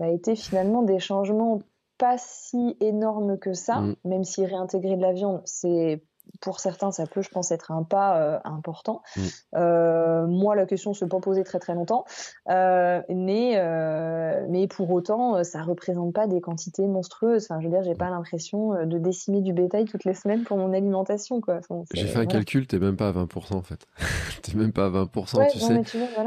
a 0.00 0.08
été 0.08 0.36
finalement 0.36 0.82
des 0.82 0.98
changements 0.98 1.60
pas 1.98 2.16
si 2.18 2.76
énormes 2.80 3.38
que 3.38 3.52
ça, 3.52 3.80
mm. 3.80 3.96
même 4.04 4.24
si 4.24 4.44
réintégrer 4.46 4.96
de 4.96 5.02
la 5.02 5.12
viande, 5.12 5.42
c'est 5.44 6.02
pour 6.42 6.60
certains, 6.60 6.90
ça 6.90 7.06
peut, 7.06 7.22
je 7.22 7.30
pense, 7.30 7.52
être 7.52 7.70
un 7.70 7.84
pas 7.84 8.18
euh, 8.18 8.38
important. 8.44 9.02
Mm. 9.16 9.20
Euh, 9.54 10.26
moi, 10.26 10.56
la 10.56 10.66
question 10.66 10.90
ne 10.90 10.96
s'est 10.96 11.06
pas 11.06 11.20
posée 11.20 11.44
très 11.44 11.58
très 11.58 11.74
longtemps, 11.74 12.04
euh, 12.50 13.00
mais 13.08 13.62
mais 14.48 14.66
pour 14.66 14.90
autant, 14.90 15.44
ça 15.44 15.62
représente 15.62 16.12
pas 16.12 16.26
des 16.26 16.40
quantités 16.40 16.86
monstrueuses. 16.86 17.44
Enfin, 17.44 17.60
je 17.60 17.66
veux 17.66 17.72
dire, 17.72 17.82
j'ai 17.84 17.94
pas 17.94 18.10
l'impression 18.10 18.84
de 18.84 18.98
décimer 18.98 19.40
du 19.40 19.52
bétail 19.52 19.84
toutes 19.84 20.04
les 20.04 20.14
semaines 20.14 20.42
pour 20.42 20.56
mon 20.56 20.72
alimentation, 20.72 21.40
quoi. 21.40 21.60
j'ai 21.94 22.06
fait 22.06 22.18
un 22.18 22.26
calcul, 22.26 22.66
t'es 22.66 22.78
même 22.78 22.96
pas 22.96 23.08
à 23.08 23.12
20% 23.12 23.54
en 23.54 23.62
fait. 23.62 23.86
t'es 24.42 24.54
même 24.54 24.72
pas 24.72 24.86
à 24.86 24.90
20%, 24.90 25.50
tu 25.52 25.58
sais. 25.60 25.82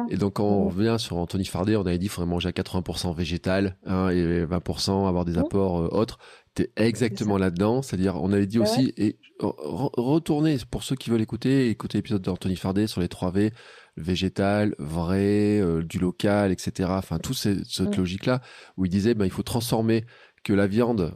Et 0.09 0.17
donc, 0.17 0.33
quand 0.33 0.45
on 0.45 0.65
mm. 0.65 0.67
revient 0.69 0.95
sur 0.97 1.17
Anthony 1.17 1.45
Fardet, 1.45 1.75
on 1.75 1.81
avait 1.81 1.97
dit 1.97 2.05
qu'il 2.05 2.09
faudrait 2.09 2.29
manger 2.29 2.49
à 2.49 2.51
80% 2.51 3.13
végétal 3.13 3.75
hein, 3.85 4.09
et 4.09 4.45
20% 4.45 5.07
avoir 5.07 5.25
des 5.25 5.33
mm. 5.33 5.39
apports 5.39 5.93
autres. 5.93 6.19
T'es 6.55 6.71
exactement 6.77 7.37
là-dedans, 7.37 7.81
c'est-à-dire 7.81 8.15
on 8.15 8.31
avait 8.31 8.47
dit 8.47 8.59
aussi 8.59 8.93
et 8.95 9.17
retourner 9.39 10.55
pour 10.71 10.83
ceux 10.83 10.95
qui 10.95 11.09
veulent 11.09 11.21
écouter, 11.21 11.69
écouter 11.69 11.97
l'épisode 11.97 12.21
d'Anthony 12.21 12.55
Fardet 12.55 12.87
sur 12.87 13.01
les 13.01 13.09
3 13.09 13.31
V, 13.31 13.51
végétal, 13.97 14.73
vrai, 14.79 15.59
euh, 15.59 15.83
du 15.83 15.99
local, 15.99 16.53
etc. 16.53 16.89
Enfin 16.93 17.19
toute 17.19 17.35
cette 17.35 17.81
mm. 17.81 17.97
logique-là 17.97 18.41
où 18.77 18.85
il 18.85 18.89
disait 18.89 19.15
ben 19.15 19.25
il 19.25 19.31
faut 19.31 19.43
transformer 19.43 20.05
que 20.45 20.53
la 20.53 20.65
viande 20.65 21.13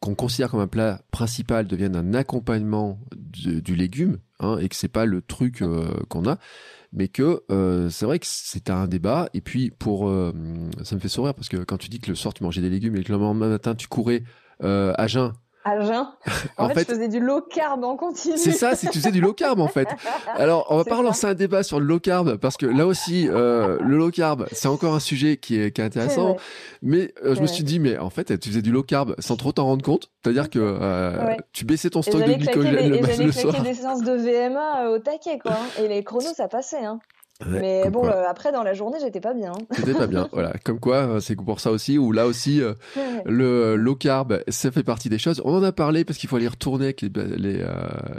qu'on 0.00 0.14
considère 0.14 0.50
comme 0.50 0.60
un 0.60 0.66
plat 0.66 1.00
principal 1.10 1.66
devienne 1.66 1.96
un 1.96 2.12
accompagnement 2.12 3.00
du 3.16 3.74
légume 3.74 4.18
hein, 4.40 4.58
et 4.58 4.68
que 4.68 4.76
c'est 4.76 4.88
pas 4.88 5.06
le 5.06 5.22
truc 5.22 5.62
euh, 5.62 5.88
qu'on 6.10 6.28
a 6.28 6.38
mais 6.92 7.08
que 7.08 7.44
euh, 7.50 7.88
c'est 7.88 8.04
vrai 8.04 8.18
que 8.18 8.26
c'est 8.28 8.68
un 8.68 8.86
débat 8.88 9.30
et 9.32 9.40
puis 9.40 9.70
pour 9.70 10.10
ça 10.82 10.96
me 10.96 11.00
fait 11.00 11.08
sourire 11.08 11.32
parce 11.32 11.48
que 11.48 11.58
quand 11.64 11.78
tu 11.78 11.88
dis 11.88 12.00
que 12.00 12.10
le 12.10 12.16
soir 12.16 12.34
tu 12.34 12.42
mangeais 12.42 12.60
des 12.60 12.68
légumes 12.68 12.96
et 12.96 13.04
que 13.04 13.12
le 13.12 13.18
lendemain 13.18 13.48
matin 13.48 13.74
tu 13.74 13.86
courais 13.86 14.24
euh, 14.62 14.92
à 14.96 15.06
jeun. 15.06 15.32
À 15.64 15.80
jeun. 15.80 16.06
En, 16.58 16.68
fait, 16.68 16.80
je 16.80 16.94
faisais 16.94 17.08
du 17.08 17.20
low 17.20 17.40
carb 17.40 17.82
en 17.84 17.96
continu. 17.96 18.36
C'est 18.36 18.52
ça, 18.52 18.74
c'est 18.74 18.88
tu 18.88 18.98
faisais 18.98 19.10
du 19.10 19.20
low 19.20 19.32
carb 19.32 19.60
en 19.60 19.68
fait. 19.68 19.88
Alors, 20.34 20.66
on 20.70 20.76
va 20.76 20.84
pas 20.84 20.96
relancer 20.96 21.26
un 21.26 21.34
débat 21.34 21.62
sur 21.62 21.80
le 21.80 21.86
low 21.86 21.98
carb 22.00 22.36
parce 22.36 22.56
que 22.56 22.66
là 22.66 22.86
aussi, 22.86 23.28
euh, 23.28 23.78
le 23.80 23.96
low 23.96 24.10
carb, 24.10 24.46
c'est 24.52 24.68
encore 24.68 24.94
un 24.94 25.00
sujet 25.00 25.36
qui 25.36 25.60
est, 25.60 25.72
qui 25.72 25.80
est 25.80 25.84
intéressant. 25.84 26.36
Mais 26.82 27.14
euh, 27.24 27.34
je 27.34 27.40
me 27.40 27.46
suis 27.46 27.64
dit, 27.64 27.78
mais 27.78 27.98
en 27.98 28.10
fait, 28.10 28.38
tu 28.38 28.50
faisais 28.50 28.62
du 28.62 28.72
low 28.72 28.82
carb 28.82 29.14
sans 29.18 29.36
trop 29.36 29.52
t'en 29.52 29.64
rendre 29.64 29.84
compte. 29.84 30.10
C'est-à-dire 30.22 30.50
que 30.50 30.58
euh, 30.60 31.36
tu 31.52 31.64
baissais 31.64 31.90
ton 31.90 32.02
stock 32.02 32.24
de 32.24 32.32
glycogène 32.32 32.90
des, 32.90 33.00
le, 33.00 33.24
le 33.26 33.32
soir. 33.32 33.62
des 33.62 33.74
séances 33.74 34.02
de 34.02 34.12
VMA 34.12 34.90
au 34.90 34.98
taquet, 34.98 35.38
quoi. 35.38 35.56
Et 35.80 35.88
les 35.88 36.02
chronos, 36.02 36.34
ça 36.34 36.48
passait. 36.48 36.84
Hein 36.84 36.98
mais 37.46 37.90
bon, 37.90 38.06
euh, 38.06 38.24
après, 38.28 38.52
dans 38.52 38.62
la 38.62 38.74
journée, 38.74 38.98
j'étais 39.00 39.20
pas 39.20 39.34
bien. 39.34 39.52
J'étais 39.76 39.94
pas 39.94 40.06
bien, 40.06 40.28
voilà. 40.32 40.52
Comme 40.64 40.78
quoi, 40.80 40.96
euh, 40.96 41.20
c'est 41.20 41.36
pour 41.36 41.60
ça 41.60 41.70
aussi, 41.70 41.98
ou 41.98 42.12
là 42.12 42.26
aussi, 42.26 42.62
euh, 42.62 42.74
le 43.24 43.76
low 43.76 43.94
carb, 43.94 44.42
ça 44.48 44.70
fait 44.70 44.82
partie 44.82 45.08
des 45.08 45.18
choses. 45.18 45.42
On 45.44 45.54
en 45.54 45.62
a 45.62 45.72
parlé 45.72 46.04
parce 46.04 46.18
qu'il 46.18 46.28
faut 46.28 46.36
aller 46.36 46.48
retourner 46.48 46.84
avec 46.86 47.02
l'épisode. 47.02 47.40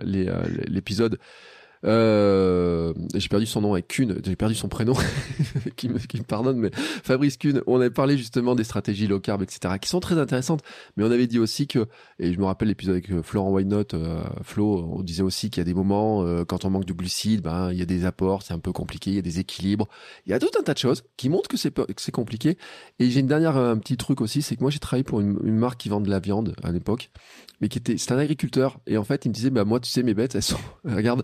Les, 0.04 0.28
euh, 0.28 0.44
j'ai 1.84 3.30
perdu 3.30 3.46
son 3.46 3.62
nom 3.62 3.74
avec 3.74 3.88
Kuhn, 3.88 4.16
j'ai 4.24 4.36
perdu 4.36 4.56
son 4.56 4.70
prénom, 4.70 4.94
qui, 5.76 5.90
me, 5.90 6.00
qui 6.00 6.18
me 6.18 6.24
pardonne, 6.24 6.58
mais 6.58 6.72
Fabrice 6.74 7.38
Kuhn, 7.38 7.62
on 7.68 7.80
avait 7.80 7.90
parlé 7.90 8.18
justement 8.18 8.56
des 8.56 8.64
stratégies 8.64 9.08
low 9.08 9.20
carb, 9.20 9.42
etc., 9.42 9.76
qui 9.82 9.90
sont 9.90 10.00
très 10.00 10.18
intéressantes, 10.18 10.62
mais 10.96 11.04
on 11.04 11.12
avait 11.12 11.28
dit 11.28 11.40
aussi 11.40 11.68
que, 11.68 11.88
et 12.20 12.34
je 12.34 12.40
me 12.40 12.46
rappelle 12.46 12.70
l'épisode 12.70 12.96
avec 12.96 13.12
euh, 13.12 13.22
Florent 13.22 13.52
White 13.52 13.74
euh, 13.94 14.24
Flo, 14.44 14.94
on 14.94 15.02
disait 15.02 15.24
aussi 15.24 15.50
qu'il 15.50 15.62
y 15.62 15.62
a 15.62 15.66
des 15.66 15.74
moments, 15.74 16.24
euh, 16.24 16.46
quand 16.46 16.66
on 16.66 16.70
manque 16.70 16.86
de 16.86 16.94
glucides, 16.94 17.42
ben, 17.42 17.72
il 17.72 17.78
y 17.78 17.82
a 17.82 17.86
des 17.86 18.06
apports, 18.06 18.44
c'est 18.44 18.54
un 18.54 18.60
peu 18.60 18.72
compliqué, 18.72 19.12
il 19.12 19.16
y 19.16 19.20
a 19.20 19.24
des 19.24 19.40
équilibres, 19.40 19.88
il 20.26 20.32
y 20.32 20.34
a 20.34 20.40
tout 20.40 20.50
un 20.60 20.64
tas 20.64 20.74
de 20.74 20.80
choses 20.80 21.04
qui 21.18 21.30
montrent 21.30 21.50
que 21.50 21.58
c'est 21.58 21.74
que 21.74 22.02
c'est 22.02 22.12
compliqué. 22.12 22.58
Et 23.00 23.10
j'ai 23.10 23.20
une 23.20 23.28
dernière, 23.28 23.58
un 23.58 23.78
petit 23.78 23.98
truc 23.98 24.22
aussi, 24.22 24.42
c'est 24.42 24.56
que 24.56 24.62
moi 24.62 24.72
j'ai 24.72 24.80
travaillé 24.80 25.04
pour 25.04 25.22
une, 25.22 25.40
une 25.44 25.58
marque 25.58 25.80
qui 25.80 25.90
vend 25.90 26.02
de 26.02 26.10
la 26.10 26.20
viande 26.20 26.56
à 26.64 26.72
l'époque, 26.72 27.10
mais 27.62 27.70
qui 27.70 27.80
était, 27.80 27.98
c'est 27.98 28.12
un 28.12 28.18
agriculteur, 28.18 28.80
et 28.88 28.98
en 28.98 29.04
fait 29.04 29.26
il 29.26 29.30
me 29.30 29.34
disait, 29.34 29.50
bah 29.50 29.66
moi 29.66 29.80
tu 29.80 29.90
sais 29.90 30.04
mes 30.04 30.14
bêtes, 30.14 30.36
elles 30.36 30.44
sont, 30.44 30.60
regarde, 30.86 31.24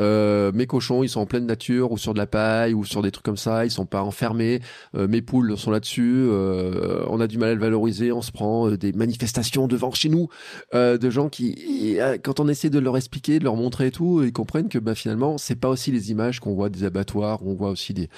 euh, 0.00 0.50
mes 0.54 0.66
cochons, 0.66 1.02
ils 1.02 1.08
sont 1.08 1.20
en 1.20 1.26
pleine 1.26 1.46
nature 1.46 1.92
ou 1.92 1.98
sur 1.98 2.14
de 2.14 2.18
la 2.18 2.26
paille 2.26 2.74
ou 2.74 2.84
sur 2.84 3.02
des 3.02 3.10
trucs 3.10 3.24
comme 3.24 3.36
ça, 3.36 3.64
ils 3.64 3.70
sont 3.70 3.86
pas 3.86 4.02
enfermés. 4.02 4.60
Euh, 4.96 5.06
mes 5.06 5.22
poules 5.22 5.56
sont 5.56 5.70
là-dessus. 5.70 6.26
Euh, 6.28 7.04
on 7.08 7.20
a 7.20 7.26
du 7.26 7.38
mal 7.38 7.50
à 7.50 7.54
le 7.54 7.60
valoriser. 7.60 8.10
On 8.10 8.22
se 8.22 8.32
prend 8.32 8.70
des 8.70 8.92
manifestations 8.92 9.68
devant 9.68 9.92
chez 9.92 10.08
nous 10.08 10.28
de 10.72 11.10
gens 11.10 11.28
qui, 11.28 11.98
quand 12.22 12.40
on 12.40 12.48
essaie 12.48 12.70
de 12.70 12.78
leur 12.78 12.96
expliquer, 12.96 13.38
de 13.38 13.44
leur 13.44 13.56
montrer 13.56 13.88
et 13.88 13.90
tout, 13.90 14.22
ils 14.22 14.32
comprennent 14.32 14.68
que 14.68 14.78
bah, 14.78 14.94
finalement 14.94 15.38
c'est 15.38 15.56
pas 15.56 15.68
aussi 15.68 15.90
les 15.90 16.10
images 16.10 16.40
qu'on 16.40 16.54
voit 16.54 16.68
des 16.68 16.84
abattoirs, 16.84 17.40
on 17.44 17.54
voit 17.54 17.70
aussi 17.70 17.92
des 17.94 18.08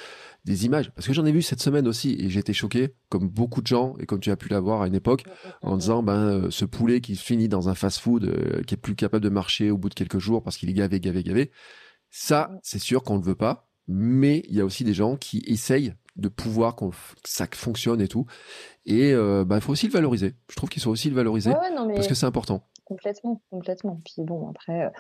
des 0.45 0.67
images. 0.67 0.91
Parce 0.95 1.07
que 1.07 1.13
j'en 1.13 1.25
ai 1.25 1.33
vu 1.33 1.43
cette 1.43 1.61
semaine 1.61 1.87
aussi 1.87 2.17
et 2.19 2.29
j'ai 2.29 2.41
été 2.41 2.53
choqué, 2.53 2.95
comme 3.09 3.29
beaucoup 3.29 3.63
de 3.63 3.67
gens, 3.67 3.95
et 3.99 4.07
comme 4.07 4.21
tu 4.21 4.31
as 4.31 4.37
pu 4.37 4.49
l'avoir 4.49 4.83
à 4.83 4.87
une 4.87 4.95
époque, 4.95 5.25
en 5.63 5.77
disant, 5.77 6.03
ben, 6.03 6.15
euh, 6.15 6.51
ce 6.51 6.65
poulet 6.65 7.01
qui 7.01 7.17
finit 7.17 7.49
dans 7.49 7.69
un 7.69 7.75
fast-food, 7.75 8.25
euh, 8.25 8.63
qui 8.63 8.75
est 8.75 8.79
plus 8.79 8.95
capable 8.97 9.23
de 9.23 9.29
marcher 9.29 9.71
au 9.71 9.79
bout 9.79 9.89
de 9.89 9.95
quelques 9.95 10.19
jours 10.19 10.43
parce 10.43 10.57
qu'il 10.57 10.69
est 10.69 10.75
gavé, 10.75 11.01
gavé, 11.01 11.23
gavé. 11.23 11.51
Ça, 12.11 12.51
c'est 12.63 12.81
sûr 12.81 13.03
qu'on 13.03 13.19
ne 13.19 13.25
veut 13.25 13.35
pas. 13.35 13.69
Mais 13.89 14.45
il 14.49 14.55
y 14.55 14.61
a 14.61 14.65
aussi 14.65 14.85
des 14.85 14.95
gens 14.95 15.17
qui 15.17 15.43
essayent 15.47 15.95
de 16.15 16.29
pouvoir 16.29 16.77
que 16.77 16.85
ça 17.25 17.47
fonctionne 17.53 18.01
et 18.01 18.07
tout. 18.07 18.27
Et 18.87 19.13
euh, 19.13 19.45
bah, 19.45 19.57
il 19.57 19.61
faut 19.61 19.73
aussi 19.73 19.87
le 19.87 19.93
valoriser. 19.93 20.35
Je 20.49 20.57
trouve 20.57 20.69
qu'il 20.69 20.81
faut 20.83 20.91
aussi 20.91 21.09
le 21.09 21.17
valoriser 21.17 21.53
parce 21.95 22.07
que 22.07 22.15
c'est 22.15 22.27
important. 22.27 22.69
Complètement, 22.85 23.43
complètement. 23.51 24.01
Puis 24.05 24.23
bon, 24.23 24.51
après, 24.51 24.93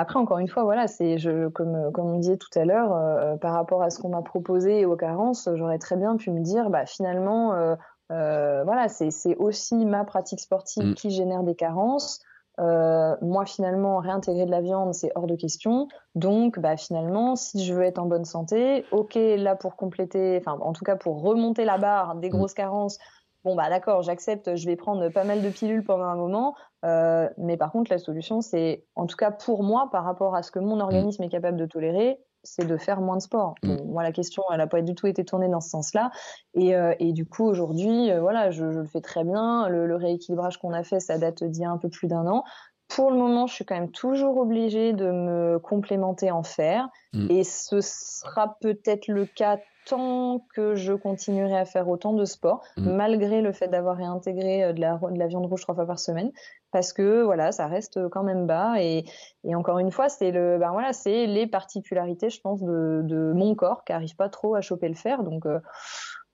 après, 0.00 0.18
encore 0.18 0.38
une 0.38 0.48
fois, 0.48 0.64
voilà, 0.64 0.88
c'est 0.88 1.18
je, 1.18 1.48
comme, 1.48 1.92
comme 1.92 2.06
on 2.06 2.18
disait 2.18 2.38
tout 2.38 2.58
à 2.58 2.64
l'heure, 2.64 2.94
euh, 2.94 3.36
par 3.36 3.52
rapport 3.52 3.82
à 3.82 3.90
ce 3.90 4.00
qu'on 4.00 4.08
m'a 4.08 4.22
proposé 4.22 4.86
aux 4.86 4.96
carences, 4.96 5.46
j'aurais 5.56 5.78
très 5.78 5.96
bien 5.96 6.16
pu 6.16 6.30
me 6.30 6.40
dire, 6.40 6.70
bah, 6.70 6.86
finalement, 6.86 7.52
euh, 7.52 7.74
euh, 8.10 8.64
voilà, 8.64 8.88
c'est 8.88 9.36
aussi 9.36 9.84
ma 9.84 10.04
pratique 10.04 10.40
sportive 10.40 10.84
mm. 10.84 10.94
qui 10.94 11.10
génère 11.10 11.42
des 11.42 11.54
carences. 11.54 12.22
moi, 12.58 13.44
finalement, 13.44 13.98
réintégrer 13.98 14.46
de 14.46 14.50
la 14.50 14.62
viande, 14.62 14.94
c'est 14.94 15.12
hors 15.16 15.26
de 15.26 15.36
question. 15.36 15.86
Donc, 16.14 16.58
bah, 16.58 16.78
finalement, 16.78 17.36
si 17.36 17.62
je 17.66 17.74
veux 17.74 17.82
être 17.82 17.98
en 17.98 18.06
bonne 18.06 18.24
santé, 18.24 18.86
ok, 18.92 19.16
là 19.16 19.54
pour 19.54 19.76
compléter, 19.76 20.38
enfin, 20.40 20.58
en 20.62 20.72
tout 20.72 20.84
cas 20.84 20.96
pour 20.96 21.20
remonter 21.20 21.66
la 21.66 21.76
barre 21.76 22.14
des 22.14 22.28
mm. 22.28 22.32
grosses 22.32 22.54
carences, 22.54 22.98
bon 23.44 23.54
bah 23.54 23.68
d'accord, 23.68 24.02
j'accepte, 24.02 24.54
je 24.56 24.66
vais 24.66 24.76
prendre 24.76 25.08
pas 25.08 25.24
mal 25.24 25.42
de 25.42 25.48
pilules 25.48 25.84
pendant 25.84 26.04
un 26.04 26.16
moment, 26.16 26.54
euh, 26.84 27.28
mais 27.38 27.56
par 27.56 27.72
contre 27.72 27.90
la 27.90 27.98
solution 27.98 28.40
c'est, 28.40 28.84
en 28.96 29.06
tout 29.06 29.16
cas 29.16 29.30
pour 29.30 29.62
moi, 29.62 29.88
par 29.90 30.04
rapport 30.04 30.34
à 30.34 30.42
ce 30.42 30.50
que 30.50 30.58
mon 30.58 30.76
mm. 30.76 30.80
organisme 30.80 31.22
est 31.22 31.28
capable 31.28 31.56
de 31.56 31.66
tolérer, 31.66 32.18
c'est 32.42 32.66
de 32.66 32.76
faire 32.76 33.00
moins 33.00 33.16
de 33.16 33.22
sport. 33.22 33.54
Mm. 33.62 33.76
moi 33.86 34.02
la 34.02 34.12
question 34.12 34.42
elle 34.50 34.58
n'a 34.58 34.66
pas 34.66 34.82
du 34.82 34.94
tout 34.94 35.06
été 35.06 35.24
tournée 35.24 35.48
dans 35.48 35.60
ce 35.60 35.70
sens-là, 35.70 36.10
et, 36.54 36.74
euh, 36.74 36.94
et 36.98 37.12
du 37.12 37.26
coup 37.26 37.44
aujourd'hui 37.44 38.10
euh, 38.10 38.20
voilà 38.20 38.50
je, 38.50 38.70
je, 38.70 38.80
le 38.80 38.86
fais 38.86 39.00
très 39.00 39.24
bien. 39.24 39.68
Le, 39.68 39.86
le 39.86 39.96
rééquilibrage 39.96 40.58
qu'on 40.58 40.72
a 40.72 40.82
fait 40.82 41.00
ça 41.00 41.18
date 41.18 41.44
d'il 41.44 41.62
y 41.62 41.64
a 41.64 41.70
un 41.70 41.78
peu 41.78 41.88
plus 41.88 42.08
d'un 42.08 42.26
an. 42.26 42.44
Pour 42.90 43.10
le 43.10 43.16
moment, 43.16 43.46
je 43.46 43.54
suis 43.54 43.64
quand 43.64 43.76
même 43.76 43.90
toujours 43.90 44.36
obligée 44.38 44.92
de 44.92 45.10
me 45.10 45.58
complémenter 45.58 46.30
en 46.30 46.42
fer. 46.42 46.88
Mm. 47.12 47.30
Et 47.30 47.44
ce 47.44 47.80
sera 47.80 48.56
peut-être 48.60 49.08
le 49.08 49.26
cas 49.26 49.58
tant 49.86 50.44
que 50.54 50.74
je 50.74 50.92
continuerai 50.92 51.56
à 51.56 51.64
faire 51.64 51.88
autant 51.88 52.12
de 52.12 52.24
sport, 52.24 52.62
mm. 52.76 52.90
malgré 52.90 53.40
le 53.40 53.52
fait 53.52 53.68
d'avoir 53.68 53.96
réintégré 53.96 54.64
euh, 54.64 54.72
de 54.72 54.80
la, 54.80 54.98
de 54.98 55.18
la 55.18 55.26
viande 55.26 55.46
rouge 55.46 55.62
trois 55.62 55.74
fois 55.74 55.86
par 55.86 55.98
semaine, 55.98 56.30
parce 56.70 56.92
que 56.92 57.22
voilà, 57.22 57.52
ça 57.52 57.66
reste 57.66 58.08
quand 58.08 58.22
même 58.22 58.46
bas. 58.46 58.74
Et, 58.80 59.04
et 59.44 59.54
encore 59.54 59.78
une 59.78 59.90
fois, 59.90 60.08
c'est 60.08 60.30
le, 60.30 60.58
ben 60.58 60.72
voilà, 60.72 60.92
c'est 60.92 61.26
les 61.26 61.46
particularités, 61.46 62.30
je 62.30 62.40
pense, 62.40 62.60
de, 62.62 63.02
de 63.04 63.32
mon 63.34 63.54
corps 63.54 63.84
qui 63.84 63.92
arrive 63.92 64.16
pas 64.16 64.28
trop 64.28 64.54
à 64.54 64.60
choper 64.60 64.88
le 64.88 64.94
fer. 64.94 65.22
Donc 65.22 65.46
euh, 65.46 65.60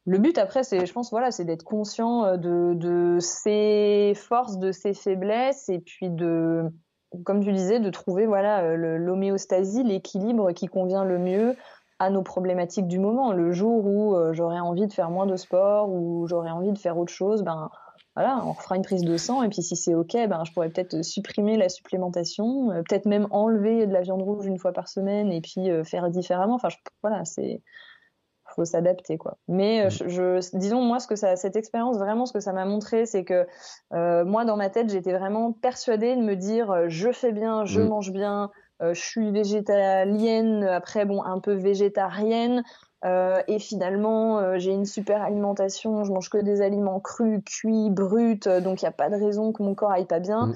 le 0.07 0.19
but 0.19 0.39
après, 0.39 0.62
c'est, 0.62 0.87
je 0.87 0.93
pense, 0.93 1.11
voilà, 1.11 1.33
c'est 1.33 1.45
d'être 1.45 1.65
conscient 1.65 2.24
euh, 2.24 2.37
de, 2.37 3.19
ses 3.20 4.12
forces, 4.15 4.59
de 4.59 4.70
ses 4.70 4.95
faiblesses, 4.95 5.69
et 5.69 5.81
puis 5.81 6.11
de, 6.11 6.62
comme 7.24 7.43
tu 7.43 7.53
disais, 7.53 7.81
de 7.81 7.91
trouver 7.91 8.27
voilà 8.27 8.62
euh, 8.62 8.99
l'homéostasie, 8.99 9.83
l'équilibre 9.83 10.53
qui 10.53 10.66
convient 10.66 11.05
le 11.05 11.19
mieux 11.19 11.57
à 11.99 12.11
nos 12.11 12.23
problématiques 12.23 12.87
du 12.87 13.01
moment. 13.01 13.33
Le 13.33 13.51
jour 13.51 13.85
où 13.85 14.15
euh, 14.15 14.33
j'aurais 14.33 14.61
envie 14.61 14.87
de 14.87 14.93
faire 14.93 15.11
moins 15.11 15.27
de 15.27 15.35
sport, 15.35 15.91
ou 15.91 16.28
j'aurais 16.28 16.51
envie 16.51 16.73
de 16.73 16.78
faire 16.78 16.97
autre 16.97 17.12
chose, 17.12 17.43
ben 17.43 17.69
voilà, 18.15 18.41
on 18.47 18.53
refera 18.53 18.77
une 18.77 18.83
prise 18.83 19.03
de 19.03 19.16
sang 19.16 19.43
et 19.43 19.49
puis 19.49 19.62
si 19.62 19.77
c'est 19.77 19.95
ok, 19.95 20.12
ben 20.28 20.43
je 20.45 20.53
pourrais 20.53 20.70
peut-être 20.70 21.03
supprimer 21.03 21.57
la 21.59 21.69
supplémentation, 21.69 22.69
peut-être 22.89 23.05
même 23.05 23.27
enlever 23.31 23.87
de 23.87 23.93
la 23.93 24.01
viande 24.01 24.23
rouge 24.23 24.47
une 24.47 24.59
fois 24.59 24.73
par 24.73 24.89
semaine 24.89 25.31
et 25.33 25.43
puis 25.43 25.69
faire 25.85 26.09
différemment. 26.09 26.55
Enfin, 26.55 26.69
voilà, 27.03 27.27
c'est 27.27 27.61
faut 28.57 28.65
s'adapter 28.65 29.19
quoi. 29.19 29.37
Mais 29.47 29.83
euh, 29.83 29.87
mm. 29.87 30.09
je, 30.09 30.57
disons 30.57 30.83
moi 30.83 30.99
ce 30.99 31.07
que 31.07 31.15
ça, 31.15 31.37
cette 31.37 31.57
expérience 31.57 31.99
vraiment 31.99 32.27
ce 32.27 32.33
que 32.33 32.41
ça 32.41 32.53
m'a 32.53 32.65
montré, 32.65 33.07
c'est 33.07 33.24
que 33.24 33.47
euh, 33.95 34.24
moi 34.24 34.45
dans 34.45 34.57
ma 34.57 34.70
tête 34.70 34.91
j'étais 34.91 35.12
vraiment 35.12 35.53
persuadée 35.53 36.16
de 36.16 36.23
me 36.23 36.35
dire 36.35 36.70
euh, 36.70 36.85
je 36.89 37.12
fais 37.12 37.33
bien, 37.33 37.65
je 37.65 37.81
mm. 37.81 37.89
mange 37.89 38.12
bien, 38.12 38.51
je 38.81 39.01
suis 39.01 39.31
végétalienne, 39.31 40.65
après 40.65 41.05
bon 41.05 41.23
un 41.23 41.39
peu 41.39 41.53
végétarienne. 41.53 42.62
et 43.05 43.59
finalement, 43.59 44.59
j'ai 44.59 44.73
une 44.73 44.85
super 44.85 45.23
alimentation, 45.23 46.05
je 46.05 46.12
mange 46.12 46.28
que 46.28 46.39
des 46.39 46.61
aliments 46.61 47.01
crus, 47.01 47.41
cuits, 47.43 47.89
bruts, 47.89 48.41
donc 48.62 48.83
il 48.83 48.85
n'y 48.85 48.89
a 48.89 48.93
pas 48.93 49.09
de 49.09 49.15
raison 49.15 49.53
que 49.53 49.62
mon 49.62 49.74
corps 49.74 49.93
aille 49.93 50.07
pas 50.07 50.19
bien. 50.19 50.49
Mm 50.49 50.55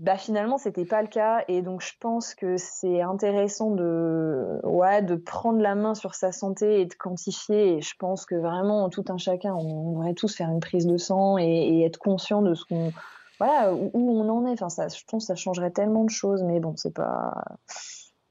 bah 0.00 0.16
finalement 0.16 0.56
c'était 0.56 0.86
pas 0.86 1.02
le 1.02 1.08
cas 1.08 1.44
et 1.46 1.60
donc 1.60 1.82
je 1.82 1.92
pense 2.00 2.34
que 2.34 2.56
c'est 2.56 3.02
intéressant 3.02 3.70
de 3.70 4.58
ouais 4.64 5.02
de 5.02 5.14
prendre 5.14 5.60
la 5.60 5.74
main 5.74 5.94
sur 5.94 6.14
sa 6.14 6.32
santé 6.32 6.80
et 6.80 6.86
de 6.86 6.94
quantifier 6.94 7.74
et 7.74 7.80
je 7.82 7.94
pense 7.98 8.24
que 8.24 8.34
vraiment 8.34 8.88
tout 8.88 9.04
un 9.10 9.18
chacun 9.18 9.54
on 9.54 9.92
devrait 9.92 10.14
tous 10.14 10.34
faire 10.34 10.48
une 10.48 10.60
prise 10.60 10.86
de 10.86 10.96
sang 10.96 11.36
et, 11.36 11.84
être 11.84 11.98
conscient 11.98 12.40
de 12.40 12.54
ce 12.54 12.64
qu'on 12.64 12.92
voilà 13.38 13.72
où, 13.72 13.90
on 13.94 14.28
en 14.28 14.44
est. 14.44 14.52
Enfin, 14.52 14.68
ça, 14.68 14.88
je 14.88 15.02
pense 15.08 15.22
que 15.22 15.28
ça 15.28 15.34
changerait 15.34 15.70
tellement 15.70 16.04
de 16.04 16.10
choses, 16.10 16.42
mais 16.42 16.60
bon, 16.60 16.74
c'est 16.76 16.92
pas 16.92 17.32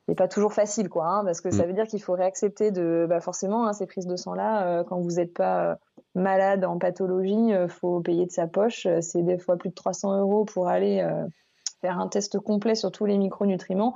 c'est 0.07 0.13
pas 0.13 0.27
toujours 0.27 0.53
facile, 0.53 0.87
quoi, 0.87 1.07
hein, 1.07 1.25
parce 1.25 1.41
que 1.41 1.49
ça 1.49 1.63
mm. 1.63 1.67
veut 1.67 1.73
dire 1.73 1.87
qu'il 1.87 2.01
faut 2.01 2.13
réaccepter 2.13 2.69
de, 2.69 3.07
bah 3.09 3.19
forcément, 3.19 3.65
hein, 3.65 3.73
ces 3.73 3.87
prises 3.87 4.05
de 4.05 4.15
sang 4.15 4.35
là, 4.35 4.67
euh, 4.67 4.83
quand 4.83 4.99
vous 4.99 5.13
n'êtes 5.13 5.33
pas 5.33 5.79
malade 6.13 6.63
en 6.63 6.77
pathologie, 6.77 7.49
il 7.49 7.69
faut 7.69 8.01
payer 8.01 8.27
de 8.27 8.31
sa 8.31 8.45
poche. 8.45 8.87
C'est 9.01 9.23
des 9.23 9.39
fois 9.39 9.57
plus 9.57 9.69
de 9.69 9.75
300 9.75 10.19
euros 10.19 10.45
pour 10.45 10.67
aller 10.67 11.03
faire 11.81 11.99
un 11.99 12.07
test 12.07 12.39
complet 12.39 12.75
sur 12.75 12.91
tous 12.91 13.05
les 13.05 13.17
micronutriments. 13.17 13.93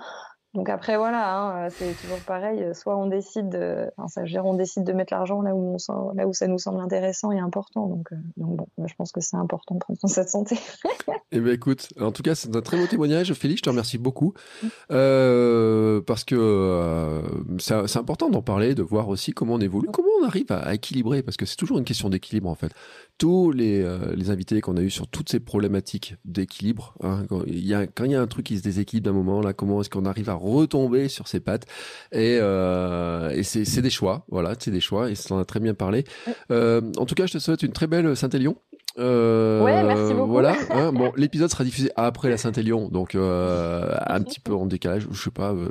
Donc 0.54 0.70
après 0.70 0.98
voilà, 0.98 1.36
hein, 1.36 1.70
c'est 1.72 2.00
toujours 2.00 2.20
pareil. 2.20 2.64
Soit 2.76 2.96
on 2.96 3.08
décide, 3.08 3.50
de, 3.50 3.90
enfin, 3.98 4.08
ça 4.08 4.22
veut 4.22 4.42
on 4.44 4.54
décide 4.54 4.84
de 4.84 4.94
mettre 4.94 5.12
l'argent 5.12 5.42
là 5.42 5.56
où 5.56 5.76
on 5.90 6.12
là 6.14 6.28
où 6.28 6.34
ça 6.34 6.48
nous 6.48 6.60
semble 6.60 6.80
intéressant 6.80 7.32
et 7.32 7.40
important. 7.40 7.88
Donc, 7.88 8.12
euh, 8.12 8.16
donc 8.38 8.58
bon, 8.58 8.68
je 8.86 8.94
pense 8.96 9.12
que 9.12 9.20
c'est 9.20 9.36
important 9.36 9.76
de 9.76 9.80
prendre 9.80 10.00
soin 10.00 10.10
de 10.10 10.14
cette 10.14 10.30
santé. 10.30 10.60
eh 11.32 11.40
ben 11.40 11.54
écoute, 11.54 11.90
en 12.00 12.12
tout 12.12 12.22
cas 12.22 12.36
c'est 12.36 12.56
un 12.56 12.62
très 12.62 12.78
beau 12.78 12.86
témoignage, 12.86 13.34
Félix. 13.34 13.60
Je 13.60 13.64
te 13.64 13.70
remercie 13.70 13.98
beaucoup 13.98 14.34
euh, 14.92 16.02
parce 16.02 16.24
que 16.24 16.36
euh, 16.36 17.22
c'est 17.58 17.98
important 17.98 18.30
d'en 18.30 18.44
parler, 18.44 18.76
de 18.76 18.84
voir 18.84 19.10
aussi 19.10 19.32
comment 19.32 19.56
on 19.56 19.60
évolue, 19.60 19.88
comment 19.92 20.10
on 20.22 20.26
arrive 20.26 20.52
à, 20.52 20.60
à 20.60 20.74
équilibrer, 20.76 21.24
parce 21.24 21.38
que 21.38 21.48
c'est 21.48 21.56
toujours 21.56 21.80
une 21.80 21.86
question 21.86 22.10
d'équilibre 22.10 22.50
en 22.50 22.56
fait 22.56 22.74
tous 23.18 23.52
les, 23.52 23.82
euh, 23.82 24.16
les 24.16 24.30
invités 24.30 24.60
qu'on 24.62 24.78
a 24.78 24.82
eu 24.82 24.90
sur 24.90 25.08
toutes 25.08 25.30
ces 25.30 25.40
problématiques 25.40 26.16
d'équilibre. 26.26 26.96
Hein, 27.02 27.26
quand 27.30 27.44
il 27.46 27.66
y 27.66 27.74
a 27.74 27.86
quand 27.88 28.06
il 28.06 28.12
y 28.12 28.16
a 28.16 28.22
un 28.22 28.28
truc 28.28 28.48
qui 28.48 28.58
se 28.58 28.64
déséquilibre 28.64 29.06
d'un 29.06 29.16
moment 29.16 29.42
là, 29.42 29.54
comment 29.54 29.82
est-ce 29.82 29.90
qu'on 29.90 30.06
arrive 30.06 30.30
à 30.30 30.34
retomber 30.44 31.08
sur 31.10 31.28
ses 31.28 31.40
pattes 31.40 31.66
Et, 32.12 32.38
euh, 32.42 33.30
et 33.32 33.44
c'est, 33.44 33.66
c'est 33.66 33.82
des 33.82 33.90
choix, 33.90 34.26
voilà, 34.30 34.54
c'est 34.60 34.72
des 34.72 34.82
choix. 34.82 35.10
Et 35.10 35.16
ça 35.16 35.36
en 35.36 35.40
a 35.40 35.46
très 35.46 35.60
bien 35.60 35.74
parlé. 35.74 36.04
Euh, 36.52 36.82
en 36.98 37.06
tout 37.06 37.16
cas, 37.16 37.26
je 37.26 37.34
te 37.34 37.40
souhaite 37.40 37.64
une 37.64 37.74
très 37.74 37.88
belle 37.88 38.16
Saint-Élion. 38.16 38.58
Euh, 39.00 39.62
ouais, 39.64 39.84
merci 39.84 40.14
beaucoup. 40.14 40.32
Voilà. 40.32 40.56
Hein, 40.74 40.92
bon, 40.92 41.12
l'épisode 41.18 41.50
sera 41.52 41.64
diffusé 41.64 41.92
après 41.96 42.30
la 42.30 42.38
Saint-Élion, 42.38 42.90
donc 42.90 43.16
euh, 43.16 43.96
un 44.08 44.22
petit 44.22 44.40
peu 44.40 44.54
en 44.54 44.66
décalage, 44.66 45.08
je 45.12 45.22
sais 45.22 45.30
pas 45.30 45.52
euh, 45.52 45.68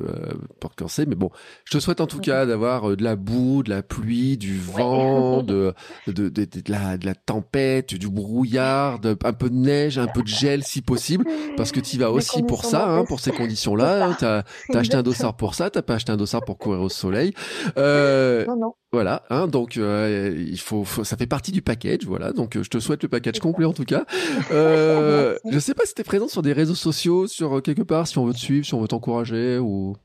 pour 0.60 0.72
quand 0.76 0.86
c'est, 0.86 1.06
mais 1.06 1.16
bon, 1.16 1.30
je 1.64 1.76
te 1.76 1.82
souhaite 1.82 2.00
en 2.00 2.06
tout 2.06 2.20
cas 2.20 2.46
d'avoir 2.46 2.90
euh, 2.90 2.96
de 2.96 3.02
la 3.02 3.16
boue, 3.16 3.62
de 3.62 3.70
la 3.70 3.82
pluie, 3.82 4.36
du 4.36 4.58
vent, 4.58 5.42
de, 5.42 5.74
de, 6.06 6.28
de, 6.28 6.44
de, 6.44 6.62
la, 6.68 6.98
de 6.98 7.06
la 7.06 7.14
tempête, 7.14 7.94
du 7.94 8.08
brouillard, 8.08 9.00
de, 9.00 9.16
un 9.24 9.32
peu 9.32 9.50
de 9.50 9.56
neige, 9.56 9.98
un 9.98 10.06
peu 10.06 10.22
de 10.22 10.28
gel 10.28 10.62
si 10.62 10.82
possible, 10.82 11.24
parce 11.56 11.72
que 11.72 11.80
tu 11.80 11.98
vas 11.98 12.10
aussi 12.12 12.42
pour 12.42 12.64
ça, 12.64 12.88
hein, 12.88 13.04
pour 13.04 13.20
ces 13.20 13.32
conditions-là. 13.32 14.06
Hein, 14.06 14.16
t'as 14.18 14.42
as 14.72 14.78
acheté 14.78 14.96
un 14.96 15.02
dossard 15.02 15.36
pour 15.36 15.54
ça, 15.54 15.70
t'as 15.70 15.82
pas 15.82 15.94
acheté 15.94 16.12
un 16.12 16.16
dossard 16.16 16.44
pour 16.44 16.58
courir 16.58 16.82
au 16.82 16.88
soleil. 16.88 17.32
Euh, 17.76 18.44
non, 18.46 18.56
non. 18.56 18.74
Voilà, 18.94 19.22
hein, 19.30 19.46
donc 19.46 19.78
euh, 19.78 20.36
il 20.36 20.60
faut, 20.60 20.84
ça 20.84 21.16
fait 21.16 21.26
partie 21.26 21.50
du 21.50 21.62
package, 21.62 22.04
voilà. 22.04 22.32
Donc 22.32 22.58
je 22.60 22.68
te 22.68 22.78
souhaite 22.78 23.02
le 23.02 23.08
package 23.08 23.40
complet 23.40 23.64
en 23.64 23.72
tout 23.72 23.84
cas. 23.84 24.04
Euh, 24.50 25.38
je 25.50 25.58
sais 25.58 25.72
pas 25.72 25.86
si 25.86 25.94
t'es 25.94 26.04
présent 26.04 26.28
sur 26.28 26.42
des 26.42 26.52
réseaux 26.52 26.74
sociaux, 26.74 27.26
sur 27.26 27.58
euh, 27.58 27.60
quelque 27.60 27.82
part, 27.82 28.06
si 28.06 28.18
on 28.18 28.26
veut 28.26 28.34
te 28.34 28.38
suivre, 28.38 28.66
si 28.66 28.74
on 28.74 28.80
veut 28.80 28.88
t'encourager 28.88 29.58
ou. 29.58 29.96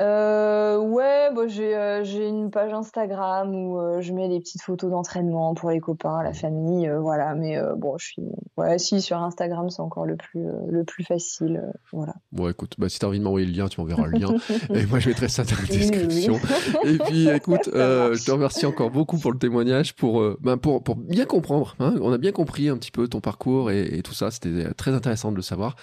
Euh, 0.00 0.78
ouais, 0.78 1.30
bah, 1.34 1.46
j'ai 1.46 1.76
euh, 1.76 2.02
une 2.02 2.50
page 2.50 2.72
Instagram 2.72 3.54
où 3.54 3.78
euh, 3.78 4.00
je 4.00 4.14
mets 4.14 4.28
des 4.28 4.40
petites 4.40 4.62
photos 4.62 4.90
d'entraînement 4.90 5.54
pour 5.54 5.70
les 5.70 5.80
copains, 5.80 6.22
la 6.22 6.32
famille, 6.32 6.88
euh, 6.88 6.98
voilà. 6.98 7.34
Mais 7.34 7.58
bon, 7.76 7.98
je 7.98 8.06
suis 8.06 8.22
ouais, 8.56 8.78
si 8.78 9.02
sur 9.02 9.18
Instagram 9.18 9.68
c'est 9.68 9.82
encore 9.82 10.06
le 10.06 10.16
plus 10.16 10.46
le 10.68 10.84
plus 10.84 11.04
facile, 11.04 11.62
voilà. 11.92 12.14
Bon, 12.32 12.48
écoute, 12.48 12.74
bah 12.78 12.88
si 12.88 12.98
t'as 12.98 13.06
envie 13.06 13.18
de 13.18 13.24
m'envoyer 13.24 13.46
le 13.46 13.52
lien, 13.52 13.68
tu 13.68 13.80
m'enverras 13.80 14.06
le 14.06 14.18
lien 14.18 14.34
et 14.74 14.86
moi 14.86 14.98
je 14.98 15.10
mettrai 15.10 15.28
ça 15.28 15.44
dans 15.44 15.56
la 15.60 15.66
description. 15.66 16.36
et 16.84 16.98
puis, 16.98 17.28
écoute, 17.34 17.68
je 17.72 18.24
te 18.24 18.30
remercie 18.30 18.64
encore 18.64 18.90
beaucoup 18.90 19.18
pour 19.18 19.32
le 19.32 19.38
témoignage, 19.38 19.94
pour 19.94 20.24
ben 20.40 20.56
pour 20.56 20.82
pour 20.82 20.96
bien 20.96 21.26
comprendre. 21.26 21.76
Hein, 21.80 21.94
on 22.00 22.12
a 22.12 22.18
bien 22.18 22.32
compris 22.32 22.70
un 22.70 22.78
petit 22.78 22.92
peu 22.92 23.08
ton 23.08 23.20
parcours 23.20 23.70
et, 23.70 23.98
et 23.98 24.02
tout 24.02 24.14
ça. 24.14 24.30
C'était 24.30 24.72
très 24.72 24.92
intéressant 24.94 25.30
de 25.32 25.36
le 25.36 25.42
savoir. 25.42 25.76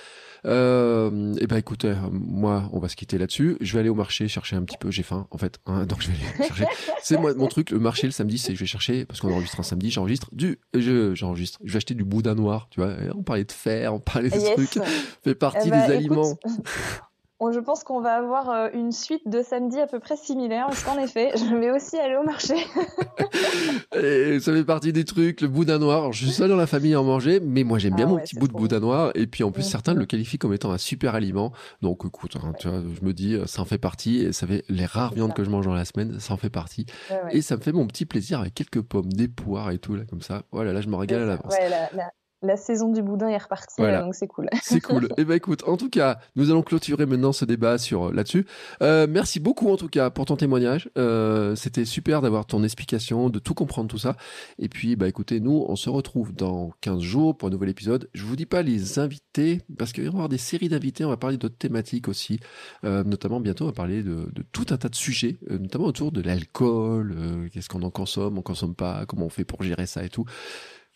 Euh, 0.45 1.33
et 1.35 1.39
eh 1.41 1.47
ben 1.47 1.57
écoutez, 1.57 1.93
moi, 2.11 2.69
on 2.71 2.79
va 2.79 2.87
se 2.87 2.95
quitter 2.95 3.17
là-dessus. 3.17 3.57
Je 3.61 3.73
vais 3.73 3.79
aller 3.79 3.89
au 3.89 3.95
marché 3.95 4.27
chercher 4.27 4.55
un 4.55 4.63
petit 4.63 4.77
peu. 4.77 4.91
J'ai 4.91 5.03
faim, 5.03 5.27
en 5.31 5.37
fait. 5.37 5.59
Hein, 5.65 5.85
donc 5.85 6.01
je 6.01 6.09
vais 6.09 6.13
aller 6.13 6.47
chercher. 6.47 6.65
c'est 7.01 7.17
moi 7.17 7.33
mon 7.35 7.47
truc. 7.47 7.71
Le 7.71 7.79
marché 7.79 8.07
le 8.07 8.11
samedi, 8.11 8.37
c'est 8.37 8.55
je 8.55 8.59
vais 8.59 8.65
chercher 8.65 9.05
parce 9.05 9.19
qu'on 9.19 9.31
enregistre 9.31 9.59
un 9.59 9.63
samedi. 9.63 9.91
J'enregistre 9.91 10.29
du, 10.31 10.59
je, 10.73 11.13
j'enregistre. 11.15 11.59
Je 11.63 11.73
vais 11.73 11.77
acheter 11.77 11.93
du 11.93 12.03
boudin 12.03 12.35
noir. 12.35 12.67
Tu 12.71 12.79
vois, 12.79 12.95
on 13.15 13.23
parlait 13.23 13.43
de 13.45 13.51
fer, 13.51 13.93
on 13.93 13.99
parlait 13.99 14.29
de 14.29 14.53
trucs. 14.53 14.79
Fait 15.23 15.35
partie 15.35 15.67
eh 15.67 15.71
ben, 15.71 15.87
des 15.87 15.93
aliments. 15.93 16.37
je 17.51 17.59
pense 17.59 17.83
qu'on 17.83 18.01
va 18.01 18.15
avoir 18.15 18.49
euh, 18.49 18.69
une 18.73 18.91
suite 18.91 19.27
de 19.27 19.41
samedi 19.41 19.79
à 19.79 19.87
peu 19.87 19.99
près 19.99 20.17
similaire, 20.17 20.67
parce 20.67 20.83
qu'en 20.83 20.97
effet, 20.99 21.31
je 21.35 21.55
vais 21.55 21.71
aussi 21.71 21.97
aller 21.97 22.17
au 22.17 22.23
marché. 22.23 22.55
et 23.95 24.39
ça 24.39 24.53
fait 24.53 24.65
partie 24.65 24.91
des 24.91 25.05
trucs, 25.05 25.41
le 25.41 25.47
boudin 25.47 25.79
noir. 25.79 26.11
je 26.11 26.25
suis 26.25 26.33
seul 26.33 26.49
dans 26.49 26.57
la 26.57 26.67
famille 26.67 26.93
à 26.93 27.01
en 27.01 27.03
manger, 27.03 27.39
mais 27.39 27.63
moi 27.63 27.79
j'aime 27.79 27.95
bien 27.95 28.05
ah 28.07 28.09
mon 28.09 28.17
petit 28.17 28.35
bout 28.35 28.47
de 28.47 28.53
boudin 28.53 28.79
noir. 28.79 29.11
Et 29.15 29.25
puis 29.25 29.43
en 29.43 29.51
plus, 29.51 29.63
certains 29.63 29.93
le 29.93 30.05
qualifient 30.05 30.37
comme 30.37 30.53
étant 30.53 30.71
un 30.71 30.77
super 30.77 31.15
aliment. 31.15 31.53
Donc 31.81 32.03
écoute, 32.05 32.35
hein, 32.35 32.53
tu 32.59 32.67
vois, 32.67 32.81
je 32.81 33.05
me 33.05 33.13
dis, 33.13 33.37
ça 33.45 33.61
en 33.61 33.65
fait 33.65 33.77
partie. 33.77 34.19
Et 34.19 34.33
ça 34.33 34.45
fait 34.45 34.63
les 34.67 34.85
rares 34.85 35.13
viandes 35.13 35.33
que 35.33 35.43
je 35.43 35.49
mange 35.49 35.65
dans 35.65 35.73
la 35.73 35.85
semaine, 35.85 36.19
ça 36.19 36.33
en 36.33 36.37
fait 36.37 36.49
partie. 36.49 36.85
et 37.31 37.41
ça 37.41 37.55
me 37.55 37.61
fait 37.61 37.71
mon 37.71 37.87
petit 37.87 38.05
plaisir 38.05 38.41
avec 38.41 38.53
quelques 38.53 38.81
pommes, 38.81 39.11
des 39.11 39.27
poires 39.27 39.71
et 39.71 39.77
tout, 39.77 39.95
là, 39.95 40.03
comme 40.09 40.21
ça. 40.21 40.43
Voilà, 40.51 40.73
là, 40.73 40.81
je 40.81 40.89
me 40.89 40.95
régale 40.95 41.23
à 41.23 41.25
l'avance. 41.25 41.53
Ouais, 41.53 41.69
la, 41.69 42.11
la 42.41 42.57
saison 42.57 42.91
du 42.91 43.01
boudin 43.01 43.27
est 43.27 43.37
repartie, 43.37 43.81
donc 43.81 44.15
c'est 44.15 44.27
cool. 44.27 44.47
C'est 44.61 44.81
cool. 44.81 45.05
Et 45.05 45.21
eh 45.21 45.25
ben 45.25 45.35
écoute, 45.35 45.63
en 45.67 45.77
tout 45.77 45.89
cas, 45.89 46.19
nous 46.35 46.51
allons 46.51 46.61
clôturer 46.61 47.05
maintenant 47.05 47.31
ce 47.31 47.43
débat 47.43 47.77
sur 47.77 48.07
euh, 48.07 48.13
là-dessus. 48.13 48.45
Euh, 48.81 49.07
merci 49.09 49.39
beaucoup 49.39 49.69
en 49.69 49.77
tout 49.77 49.89
cas 49.89 50.09
pour 50.09 50.25
ton 50.25 50.35
témoignage. 50.35 50.89
Euh, 50.97 51.55
C'était 51.55 51.85
super 51.85 52.21
d'avoir 52.21 52.45
ton 52.45 52.63
explication, 52.63 53.29
de 53.29 53.39
tout 53.39 53.53
comprendre 53.53 53.89
tout 53.89 53.97
ça. 53.97 54.15
Et 54.57 54.69
puis 54.69 54.95
bah 54.95 55.07
écoutez, 55.07 55.39
nous 55.39 55.65
on 55.67 55.75
se 55.75 55.89
retrouve 55.89 56.33
dans 56.33 56.71
15 56.81 56.99
jours 57.01 57.37
pour 57.37 57.47
un 57.47 57.51
nouvel 57.51 57.69
épisode. 57.69 58.09
Je 58.13 58.23
vous 58.23 58.35
dis 58.35 58.45
pas 58.45 58.61
les 58.61 58.99
invités 58.99 59.61
parce 59.77 59.91
qu'il 59.91 60.03
va 60.03 60.09
y 60.09 60.13
avoir 60.13 60.29
des 60.29 60.37
séries 60.37 60.69
d'invités. 60.69 61.05
On 61.05 61.09
va 61.09 61.17
parler 61.17 61.37
d'autres 61.37 61.57
thématiques 61.57 62.07
aussi, 62.07 62.39
euh, 62.83 63.03
notamment 63.03 63.39
bientôt 63.39 63.65
on 63.65 63.67
va 63.67 63.73
parler 63.73 64.03
de, 64.03 64.29
de, 64.33 64.43
tout 64.51 64.67
un 64.69 64.77
tas 64.77 64.89
de 64.89 64.95
sujets, 64.95 65.37
euh, 65.49 65.57
notamment 65.57 65.85
autour 65.85 66.11
de 66.11 66.21
l'alcool. 66.21 67.13
Euh, 67.17 67.47
qu'est-ce 67.51 67.69
qu'on 67.69 67.83
en 67.83 67.91
consomme, 67.91 68.37
on 68.37 68.41
consomme 68.41 68.75
pas, 68.75 69.05
comment 69.05 69.25
on 69.25 69.29
fait 69.29 69.45
pour 69.45 69.63
gérer 69.63 69.85
ça 69.85 70.03
et 70.03 70.09
tout. 70.09 70.25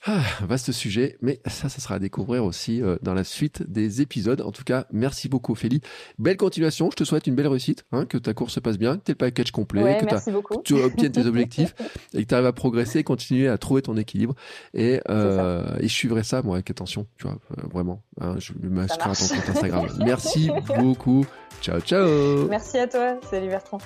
Ah, 0.05 0.21
vaste 0.41 0.73
sujet, 0.73 1.17
mais 1.21 1.39
ça, 1.45 1.69
ça 1.69 1.79
sera 1.79 1.95
à 1.95 1.99
découvrir 1.99 2.43
aussi 2.43 2.81
euh, 2.81 2.97
dans 3.01 3.13
la 3.13 3.23
suite 3.23 3.63
des 3.71 4.01
épisodes. 4.01 4.41
En 4.41 4.51
tout 4.51 4.65
cas, 4.65 4.85
merci 4.91 5.29
beaucoup, 5.29 5.53
Ophélie. 5.53 5.81
Belle 6.19 6.35
continuation. 6.35 6.91
Je 6.91 6.97
te 6.97 7.03
souhaite 7.05 7.25
une 7.25 7.35
belle 7.35 7.47
réussite, 7.47 7.85
hein, 7.93 8.05
que 8.05 8.17
ta 8.17 8.33
course 8.33 8.53
se 8.53 8.59
passe 8.59 8.77
bien, 8.77 8.97
que 8.97 9.03
tu 9.03 9.11
aies 9.11 9.13
le 9.13 9.17
package 9.17 9.51
complet, 9.51 9.99
que, 10.01 10.61
tu 10.63 10.73
obtiennes 10.73 11.13
tes 11.13 11.25
objectifs 11.25 11.73
et 12.13 12.23
que 12.23 12.27
tu 12.27 12.33
arrives 12.33 12.47
à 12.47 12.51
progresser, 12.51 13.05
continuer 13.05 13.47
à 13.47 13.57
trouver 13.57 13.81
ton 13.81 13.95
équilibre. 13.95 14.35
Et, 14.73 14.99
euh, 15.09 15.63
et 15.79 15.87
je 15.87 15.93
suivrai 15.93 16.23
ça, 16.23 16.41
moi, 16.41 16.57
avec 16.57 16.69
attention, 16.69 17.07
tu 17.17 17.25
vois, 17.25 17.37
euh, 17.57 17.61
vraiment. 17.71 18.01
Hein, 18.19 18.35
je 18.39 18.51
à 18.51 18.87
ton 18.87 19.05
compte 19.05 19.49
Instagram. 19.49 19.87
merci 19.99 20.51
beaucoup. 20.77 21.25
Ciao, 21.61 21.79
ciao. 21.79 22.47
Merci 22.49 22.77
à 22.77 22.87
toi. 22.87 23.19
Salut 23.29 23.47
Bertrand. 23.47 23.79